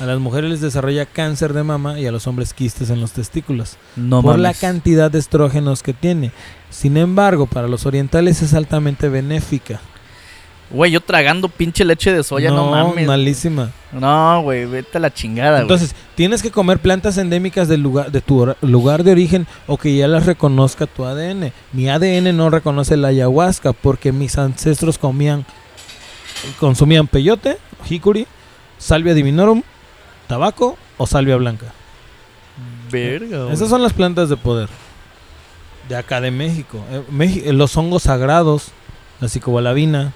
A 0.00 0.06
las 0.06 0.18
mujeres 0.18 0.48
les 0.48 0.60
desarrolla 0.62 1.04
cáncer 1.04 1.52
de 1.52 1.62
mama 1.62 2.00
y 2.00 2.06
a 2.06 2.12
los 2.12 2.26
hombres 2.26 2.54
quistes 2.54 2.88
en 2.88 3.02
los 3.02 3.12
testículos. 3.12 3.76
no 3.96 4.22
por 4.22 4.38
la 4.38 4.54
cantidad 4.54 5.10
de 5.10 5.18
estrógenos 5.18 5.82
que 5.82 5.92
tiene. 5.92 6.32
Sin 6.70 6.96
embargo, 6.96 7.46
para 7.46 7.68
los 7.68 7.84
orientales 7.84 8.40
es 8.40 8.54
altamente 8.54 9.10
benéfica. 9.10 9.80
Güey, 10.70 10.92
yo 10.92 11.00
tragando 11.00 11.48
pinche 11.48 11.84
leche 11.84 12.12
de 12.12 12.22
soya, 12.22 12.50
no, 12.50 12.70
mames. 12.70 13.06
malísima. 13.06 13.72
No, 13.92 14.40
güey, 14.42 14.66
vete 14.66 14.98
a 14.98 15.00
la 15.00 15.12
chingada, 15.12 15.50
güey. 15.50 15.62
Entonces, 15.62 15.94
tienes 16.14 16.42
que 16.42 16.52
comer 16.52 16.78
plantas 16.78 17.18
endémicas 17.18 17.66
del 17.68 17.82
lugar, 17.82 18.12
de 18.12 18.20
tu 18.20 18.54
lugar 18.62 19.02
de 19.02 19.10
origen 19.10 19.46
o 19.66 19.76
que 19.76 19.94
ya 19.96 20.06
las 20.06 20.26
reconozca 20.26 20.86
tu 20.86 21.04
ADN. 21.04 21.52
Mi 21.72 21.90
ADN 21.90 22.36
no 22.36 22.48
reconoce 22.48 22.96
la 22.96 23.08
ayahuasca 23.08 23.72
porque 23.72 24.12
mis 24.12 24.38
ancestros 24.38 24.96
comían, 24.96 25.44
consumían 26.58 27.08
peyote, 27.08 27.58
jicuri, 27.84 28.28
salvia 28.78 29.12
divinorum, 29.12 29.62
tabaco 30.30 30.76
o 30.96 31.06
salvia 31.06 31.36
blanca. 31.36 31.66
Verga. 32.90 33.52
Esas 33.52 33.68
son 33.68 33.82
las 33.82 33.92
plantas 33.92 34.28
de 34.28 34.36
poder 34.36 34.68
de 35.88 35.96
acá 35.96 36.20
de 36.20 36.30
México. 36.30 36.78
Eh, 36.92 37.42
eh, 37.46 37.52
los 37.52 37.76
hongos 37.76 38.04
sagrados, 38.04 38.68
la 39.20 39.28
psicobalabina. 39.28 40.12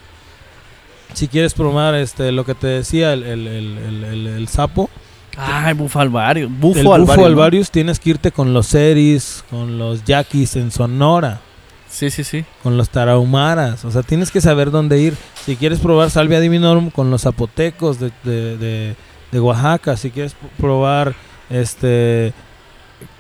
Si 1.15 1.27
quieres 1.27 1.53
probar 1.55 1.95
este, 1.97 2.31
lo 2.33 2.45
que 2.45 2.55
te 2.55 2.67
decía, 2.69 3.13
el, 3.13 3.25
el- 3.25 3.47
el- 3.49 3.79
el- 3.79 4.05
el- 4.05 4.27
el 4.29 4.49
sapo, 4.49 4.89
Ay, 5.37 5.75
bufo 5.75 5.99
alvario. 5.99 6.49
Bufo 6.49 6.79
el 6.79 6.87
alvario. 6.87 7.07
bufo 7.07 7.17
¿no? 7.21 7.27
alvarius 7.27 7.71
tienes 7.73 7.99
que 7.99 8.11
irte 8.11 8.31
con 8.31 8.55
los 8.55 8.73
eris, 8.73 9.45
con 9.51 9.79
los 9.79 10.05
yaquis 10.05 10.55
en 10.55 10.71
Sonora, 10.71 11.41
Sí, 11.89 12.09
sí, 12.11 12.23
sí. 12.23 12.45
con 12.63 12.77
los 12.77 12.89
tarahumaras. 12.91 13.85
O 13.85 13.91
sea, 13.91 14.03
tienes 14.05 14.31
que 14.31 14.41
saber 14.41 14.71
dónde 14.71 15.01
ir. 15.01 15.17
Si 15.45 15.57
quieres 15.57 15.81
probar 15.81 16.11
salvia 16.11 16.39
divinorum 16.39 16.91
con 16.91 17.11
los 17.11 17.23
zapotecos 17.23 17.99
de, 17.99 18.13
de- 18.23 18.57
de- 18.59 18.97
de 19.35 19.41
Oaxaca, 19.41 19.97
si 19.99 20.11
quieres 20.11 20.35
probar 20.59 21.15
este 21.51 22.33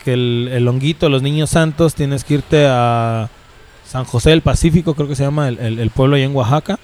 que 0.02 0.14
el, 0.14 0.48
el 0.52 0.66
honguito, 0.68 1.08
los 1.10 1.20
niños 1.22 1.50
santos, 1.50 1.94
tienes 1.94 2.24
que 2.24 2.34
irte 2.34 2.66
a 2.66 3.28
San 3.86 4.04
José 4.04 4.30
del 4.30 4.40
Pacífico, 4.40 4.94
creo 4.94 5.08
que 5.08 5.16
se 5.16 5.24
llama 5.24 5.48
el, 5.48 5.58
el- 5.58 5.78
el 5.78 5.90
pueblo 5.90 6.16
allá 6.16 6.24
en 6.24 6.34
Oaxaca, 6.34 6.78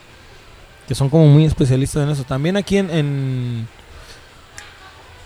que 0.89 0.95
son 0.95 1.09
como 1.09 1.27
muy 1.27 1.45
especialistas 1.45 2.03
en 2.03 2.11
eso. 2.11 2.25
También 2.25 2.57
aquí 2.57 2.77
en, 2.77 2.91
en 2.91 3.69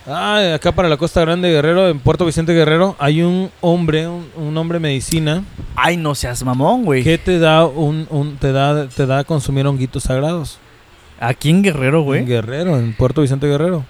Ah, 0.07 0.53
acá 0.53 0.71
para 0.71 0.87
la 0.87 0.97
Costa 0.97 1.21
Grande 1.21 1.49
Guerrero, 1.49 1.89
en 1.89 1.97
Puerto 1.99 2.25
Vicente 2.27 2.53
Guerrero, 2.53 2.95
hay 2.99 3.23
un 3.23 3.49
hombre, 3.61 4.07
un, 4.07 4.27
un 4.35 4.55
hombre 4.55 4.79
medicina 4.79 5.43
Ay, 5.75 5.97
no 5.97 6.13
seas 6.13 6.43
mamón, 6.43 6.85
güey. 6.85 7.03
que 7.03 7.17
te 7.17 7.39
da 7.39 7.65
un, 7.65 8.05
un- 8.11 8.37
te 8.37 8.51
da 8.51 8.87
te 8.87 9.07
da 9.07 9.19
a 9.19 9.23
consumir 9.23 9.65
honguitos 9.65 10.03
sagrados. 10.03 10.59
Aquí 11.19 11.49
en 11.49 11.63
Guerrero, 11.63 11.99
En 11.99 12.05
güey. 12.05 12.25
Guerrero, 12.25 12.77
en 12.77 12.93
Puerto 12.93 13.21
Vicente 13.21 13.47
Guerrero. 13.47 13.83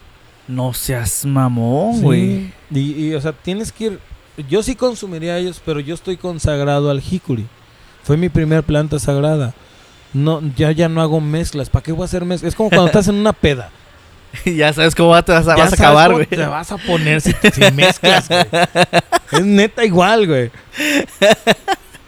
No 0.48 0.74
seas 0.74 1.26
mamón, 1.26 2.02
güey. 2.02 2.52
Sí. 2.72 2.80
Y, 2.80 3.08
y, 3.08 3.16
o 3.16 3.22
sea, 3.22 3.32
tienes 3.32 3.72
que 3.72 3.86
ir. 3.86 4.00
Yo 4.50 4.62
sí 4.62 4.76
consumiría 4.76 5.38
ellos, 5.38 5.62
pero 5.66 5.80
yo 5.80 5.96
estoy 5.96 6.18
consagrado 6.18 6.90
al 6.90 7.02
jicuri. 7.02 7.46
Fue 8.04 8.18
mi 8.18 8.30
primer 8.30 8.64
planta 8.64 9.00
sagrada. 9.00 9.54
No, 10.14 10.42
ya 10.56 10.72
ya 10.72 10.88
no 10.88 11.02
hago 11.02 11.20
mezclas. 11.20 11.70
¿Para 11.70 11.84
qué 11.84 11.92
voy 11.92 12.04
a 12.04 12.06
hacer 12.06 12.26
mezclas? 12.26 12.54
Es 12.54 12.56
como 12.56 12.70
cuando 12.70 12.88
estás 12.88 13.08
en 13.08 13.16
una 13.16 13.34
peda. 13.34 13.70
ya 14.46 14.74
sabes 14.74 14.96
cómo 14.96 15.22
te 15.24 15.32
vas 15.32 15.48
a, 15.48 15.56
vas 15.56 15.72
a 15.72 15.76
acabar, 15.76 16.12
güey. 16.12 16.26
Te 16.26 16.46
vas 16.46 16.72
a 16.72 16.78
poner 16.78 17.22
si, 17.22 17.32
si 17.32 17.72
mezclas, 17.72 18.28
güey. 18.28 18.46
Es 19.32 19.44
neta 19.44 19.84
igual, 19.84 20.28
güey. 20.28 20.52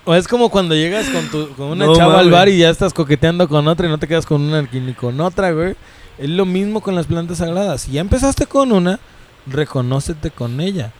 O 0.05 0.13
es 0.15 0.27
como 0.27 0.49
cuando 0.49 0.75
llegas 0.75 1.07
con, 1.09 1.27
tu, 1.29 1.49
con 1.55 1.67
una 1.67 1.85
No 1.85 1.95
chava 1.95 2.19
al 2.19 2.31
bar 2.31 2.47
y 2.47 2.59
ya 2.59 2.69
estás 2.69 2.93
coqueteando 2.93 3.49
con 3.49 3.67
otra 3.67 3.87
y 3.87 3.89
no 3.89 3.97
te 3.97 4.07
quedas 4.07 4.25
con 4.25 4.41
una 4.41 4.61
ni 4.61 4.93
con 4.93 5.19
otra, 5.19 5.51
güey. 5.51 5.75
Es 6.17 6.29
lo 6.29 6.45
mismo 6.45 6.81
con 6.81 6.95
las 6.95 7.05
plantas 7.07 7.37
sagradas. 7.39 7.81
Si 7.81 7.91
ya 7.91 8.01
empezaste 8.01 8.45
con 8.47 8.71
una, 8.71 8.99
reconócete 9.45 10.31
con 10.31 10.59
ella. 10.59 10.91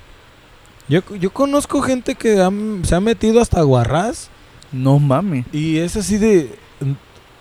Yo, 0.88 1.02
yo 1.20 1.32
conozco 1.34 1.82
gente 1.82 2.16
que 2.16 2.40
ha- 2.42 2.52
se 2.84 2.96
ha 2.96 3.00
metido 3.02 3.42
hasta 3.42 3.62
guarrás 3.62 4.30
No 4.72 5.00
mames. 5.00 5.46
y 5.52 5.78
es 5.78 5.96
así 5.98 6.18
de... 6.18 6.56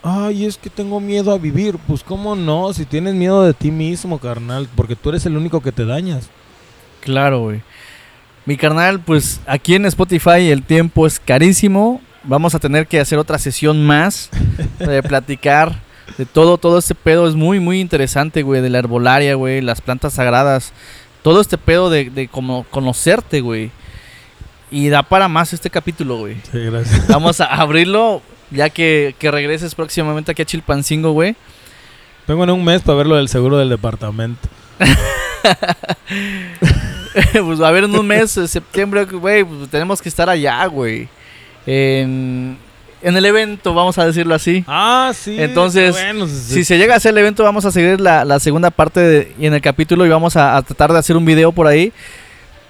Ay, 0.03 0.44
es 0.47 0.57
que 0.57 0.70
tengo 0.70 1.01
miedo 1.01 1.32
a 1.32 1.39
vivir. 1.39 1.78
Pues 1.86 2.03
cómo 2.05 2.36
no, 2.36 2.73
si 2.73 2.85
tienes 2.85 3.15
miedo 3.15 3.43
de 3.43 3.55
ti 3.55 3.70
mismo, 3.73 4.19
carnal, 4.19 4.69
porque 4.77 4.94
tú 4.97 5.09
eres 5.11 5.27
el 5.27 5.36
único 5.36 5.61
que 5.61 5.73
te 5.73 5.85
dañas. 5.85 6.28
Claro, 7.01 7.40
güey. 7.40 7.61
Mi 8.44 8.57
carnal, 8.57 9.01
pues 9.01 9.40
aquí 9.47 9.74
en 9.74 9.86
Spotify 9.86 10.48
el 10.51 10.62
tiempo 10.62 11.07
es 11.07 11.19
carísimo. 11.19 12.01
Vamos 12.23 12.55
a 12.55 12.61
tener 12.61 12.86
que 12.86 13.01
hacer 13.01 13.19
otra 13.19 13.39
sesión 13.39 13.85
más 13.85 14.31
de 14.78 15.03
platicar 15.03 15.81
de 16.19 16.27
todo. 16.27 16.59
Todo 16.59 16.78
este 16.78 16.95
pedo 16.95 17.28
es 17.28 17.35
muy, 17.35 17.61
muy 17.61 17.81
interesante, 17.81 18.43
güey. 18.43 18.61
De 18.61 18.70
la 18.70 18.78
herbolaria, 18.78 19.35
güey. 19.35 19.61
Las 19.61 19.81
plantas 19.81 20.15
sagradas. 20.15 20.73
Todo 21.23 21.41
este 21.41 21.59
pedo 21.59 21.91
de, 21.91 22.11
de 22.11 22.28
como 22.28 22.65
conocerte, 22.70 23.41
güey. 23.41 23.70
Y 24.70 24.89
da 24.89 25.03
para 25.03 25.28
más 25.28 25.53
este 25.53 25.70
capítulo, 25.70 26.19
güey. 26.19 26.37
Sí, 26.51 26.59
gracias. 26.59 27.07
Vamos 27.09 27.41
a 27.41 27.47
abrirlo 27.47 28.23
ya 28.51 28.70
que, 28.70 29.15
que 29.19 29.31
regreses 29.31 29.74
próximamente 29.74 30.33
aquí 30.33 30.43
a 30.43 30.47
Chilpancingo, 30.47 31.12
güey. 31.12 31.37
Vengo 32.27 32.45
en 32.45 32.51
un 32.51 32.65
mes 32.65 32.83
para 32.83 32.99
ver 32.99 33.07
lo 33.07 33.16
del 33.16 33.28
seguro 33.28 33.59
del 33.59 33.69
departamento. 33.69 34.49
pues 37.47 37.61
a 37.61 37.70
ver 37.70 37.85
en 37.85 37.97
un 37.97 38.07
mes, 38.07 38.37
en 38.37 38.49
septiembre, 38.49 39.05
güey, 39.05 39.45
pues 39.45 39.70
tenemos 39.70 40.03
que 40.03 40.09
estar 40.09 40.28
allá, 40.28 40.66
güey. 40.66 41.09
En, 41.66 42.59
en 43.02 43.16
el 43.16 43.24
evento, 43.27 43.74
vamos 43.74 43.98
a 43.98 44.06
decirlo 44.06 44.35
así. 44.35 44.64
Ah, 44.66 45.12
sí. 45.14 45.36
Entonces, 45.39 45.93
bueno, 45.93 46.27
Si 46.27 46.64
se 46.64 46.78
llega 46.78 46.94
a 46.94 46.97
hacer 46.97 47.10
el 47.12 47.18
evento, 47.18 47.43
vamos 47.44 47.64
a 47.64 47.70
seguir 47.70 48.01
la, 48.01 48.24
la 48.24 48.39
segunda 48.40 48.70
parte 48.70 49.01
de- 49.01 49.32
y 49.39 49.47
en 49.47 49.55
el 49.55 49.60
capítulo 49.60 50.05
y 50.06 50.09
vamos 50.09 50.36
a, 50.36 50.56
a 50.56 50.62
tratar 50.62 50.93
de 50.93 50.98
hacer 50.98 51.16
un 51.16 51.24
video 51.24 51.52
por 51.52 51.66
ahí. 51.66 51.93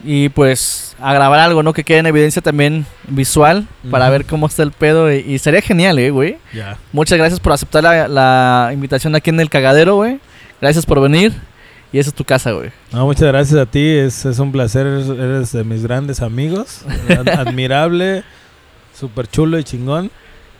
Y 0.05 0.29
pues 0.29 0.95
a 1.01 1.15
grabar 1.15 1.41
algo, 1.41 1.63
¿no? 1.63 1.73
Que 1.73 1.83
quede 1.83 1.99
en 1.99 2.07
evidencia 2.07 2.43
también 2.43 2.85
visual 3.09 3.67
para 3.91 4.11
ver 4.11 4.27
cómo 4.27 4.47
está 4.47 4.63
el 4.63 4.71
pedo. 4.73 5.11
Y, 5.13 5.17
y 5.21 5.39
sería 5.39 5.63
genial, 5.63 5.99
¿eh, 5.99 6.11
güey? 6.11 6.37
Ya. 6.53 6.77
Muchas 6.93 7.17
gracias 7.19 7.41
por 7.41 7.53
aceptar 7.53 7.83
la, 7.83 8.07
la 8.07 8.71
invitación 8.75 9.15
aquí 9.15 9.31
en 9.31 9.41
el 9.41 9.49
cagadero, 9.49 9.97
güey. 9.97 10.19
Gracias 10.61 10.85
por 10.85 11.01
venir. 11.01 11.33
Y 11.93 11.99
esa 11.99 12.11
es 12.11 12.15
tu 12.15 12.25
casa, 12.25 12.51
güey. 12.53 12.71
No, 12.93 13.07
muchas 13.07 13.27
gracias 13.29 13.59
a 13.59 13.65
ti. 13.65 13.81
Es, 13.97 14.27
es 14.27 14.39
un 14.39 14.53
placer. 14.53 14.87
Eres, 14.87 15.53
de 15.53 15.65
mis 15.65 15.83
grandes 15.83 16.21
amigos. 16.21 16.83
Ad- 17.09 17.29
Admirable. 17.29 18.23
Súper 18.99 19.29
chulo 19.29 19.59
y 19.59 19.65
chingón. 19.65 20.11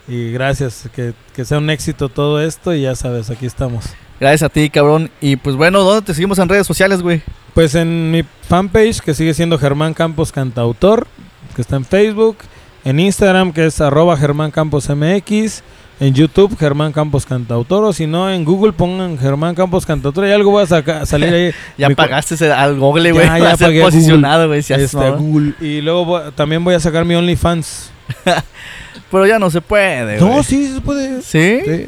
Y 0.09 0.31
gracias, 0.31 0.89
que, 0.95 1.15
que 1.35 1.45
sea 1.45 1.59
un 1.59 1.69
éxito 1.71 2.09
todo 2.09 2.41
esto 2.41 2.73
y 2.75 2.83
ya 2.83 2.95
sabes, 2.95 3.29
aquí 3.31 3.47
estamos. 3.47 3.87
Gracias 4.21 4.45
a 4.45 4.49
ti, 4.49 4.71
cabrón. 4.71 5.11
Y 5.21 5.37
pues 5.37 5.57
bueno, 5.57 5.83
¿dónde 5.83 6.03
te 6.07 6.15
seguimos 6.15 6.39
en 6.39 6.49
redes 6.49 6.67
sociales, 6.67 7.03
güey? 7.03 7.23
Pues 7.55 7.75
en 7.75 8.11
mi 8.13 8.23
fanpage, 8.49 9.01
que 9.01 9.15
sigue 9.15 9.35
siendo 9.35 9.59
Germán 9.59 9.95
Campos 9.95 10.31
Cantautor, 10.33 11.07
que 11.55 11.63
está 11.63 11.77
en 11.77 11.85
Facebook, 11.85 12.37
en 12.85 13.01
Instagram, 13.01 13.53
que 13.53 13.67
es 13.67 13.81
arroba 13.81 14.17
Germán 14.17 14.51
Campos 14.53 14.89
MX, 14.89 15.63
en 15.99 16.15
YouTube, 16.15 16.57
Germán 16.59 16.93
Campos 16.93 17.27
Cantautor, 17.27 17.85
o 17.85 17.93
si 17.93 18.07
no, 18.07 18.31
en 18.31 18.45
Google 18.45 18.73
pongan 18.75 19.19
Germán 19.19 19.55
Campos 19.55 19.85
Cantautor 19.87 20.27
y 20.29 20.31
algo 20.31 20.53
va 20.53 20.63
a 20.63 20.67
saca- 20.67 21.05
salir 21.07 21.33
ahí. 21.35 21.51
Ya 21.79 21.89
Mi 21.89 21.95
pagaste 21.95 22.53
al 22.53 22.79
Google, 22.79 23.13
güey. 23.13 23.27
Ya, 23.27 23.39
ya 23.39 23.57
pagué 23.57 23.81
posicionado, 23.83 24.47
güey. 24.47 24.63
seas 24.63 24.83
este. 24.83 25.11
Google. 25.11 25.55
Y 25.61 25.81
luego 25.81 26.21
también 26.33 26.63
voy 26.63 26.75
a 26.75 26.81
sacar 26.81 27.05
mi 27.05 27.15
OnlyFans. 27.17 27.91
Pero 29.11 29.27
ya 29.27 29.39
no 29.39 29.51
se 29.51 29.61
puede, 29.61 30.19
güey. 30.19 30.37
No, 30.37 30.43
sí, 30.43 30.73
se 30.75 30.81
puede. 30.81 31.23
¿Sí? 31.23 31.61
Sí, 31.65 31.87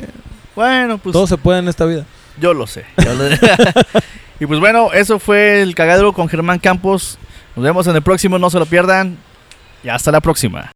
Bueno, 0.54 0.98
pues 0.98 1.12
Todo 1.12 1.26
se 1.26 1.36
puede 1.36 1.58
en 1.60 1.68
esta 1.68 1.84
vida. 1.84 2.04
yo 2.40 2.54
lo 2.54 2.66
sé. 2.66 2.84
yo 3.04 3.14
lo- 3.14 3.24
y 4.40 4.46
pues 4.46 4.60
bueno, 4.60 4.92
eso 4.92 5.18
fue 5.18 5.62
el 5.62 5.74
cagadero 5.74 6.12
con 6.12 6.28
Germán 6.28 6.58
Campos. 6.58 7.18
Nos 7.56 7.64
vemos 7.64 7.86
en 7.88 7.96
el 7.96 8.02
próximo, 8.02 8.38
no 8.38 8.50
se 8.50 8.58
lo 8.58 8.66
pierdan. 8.66 9.16
Y 9.82 9.88
hasta 9.88 10.10
la 10.12 10.20
próxima. 10.20 10.66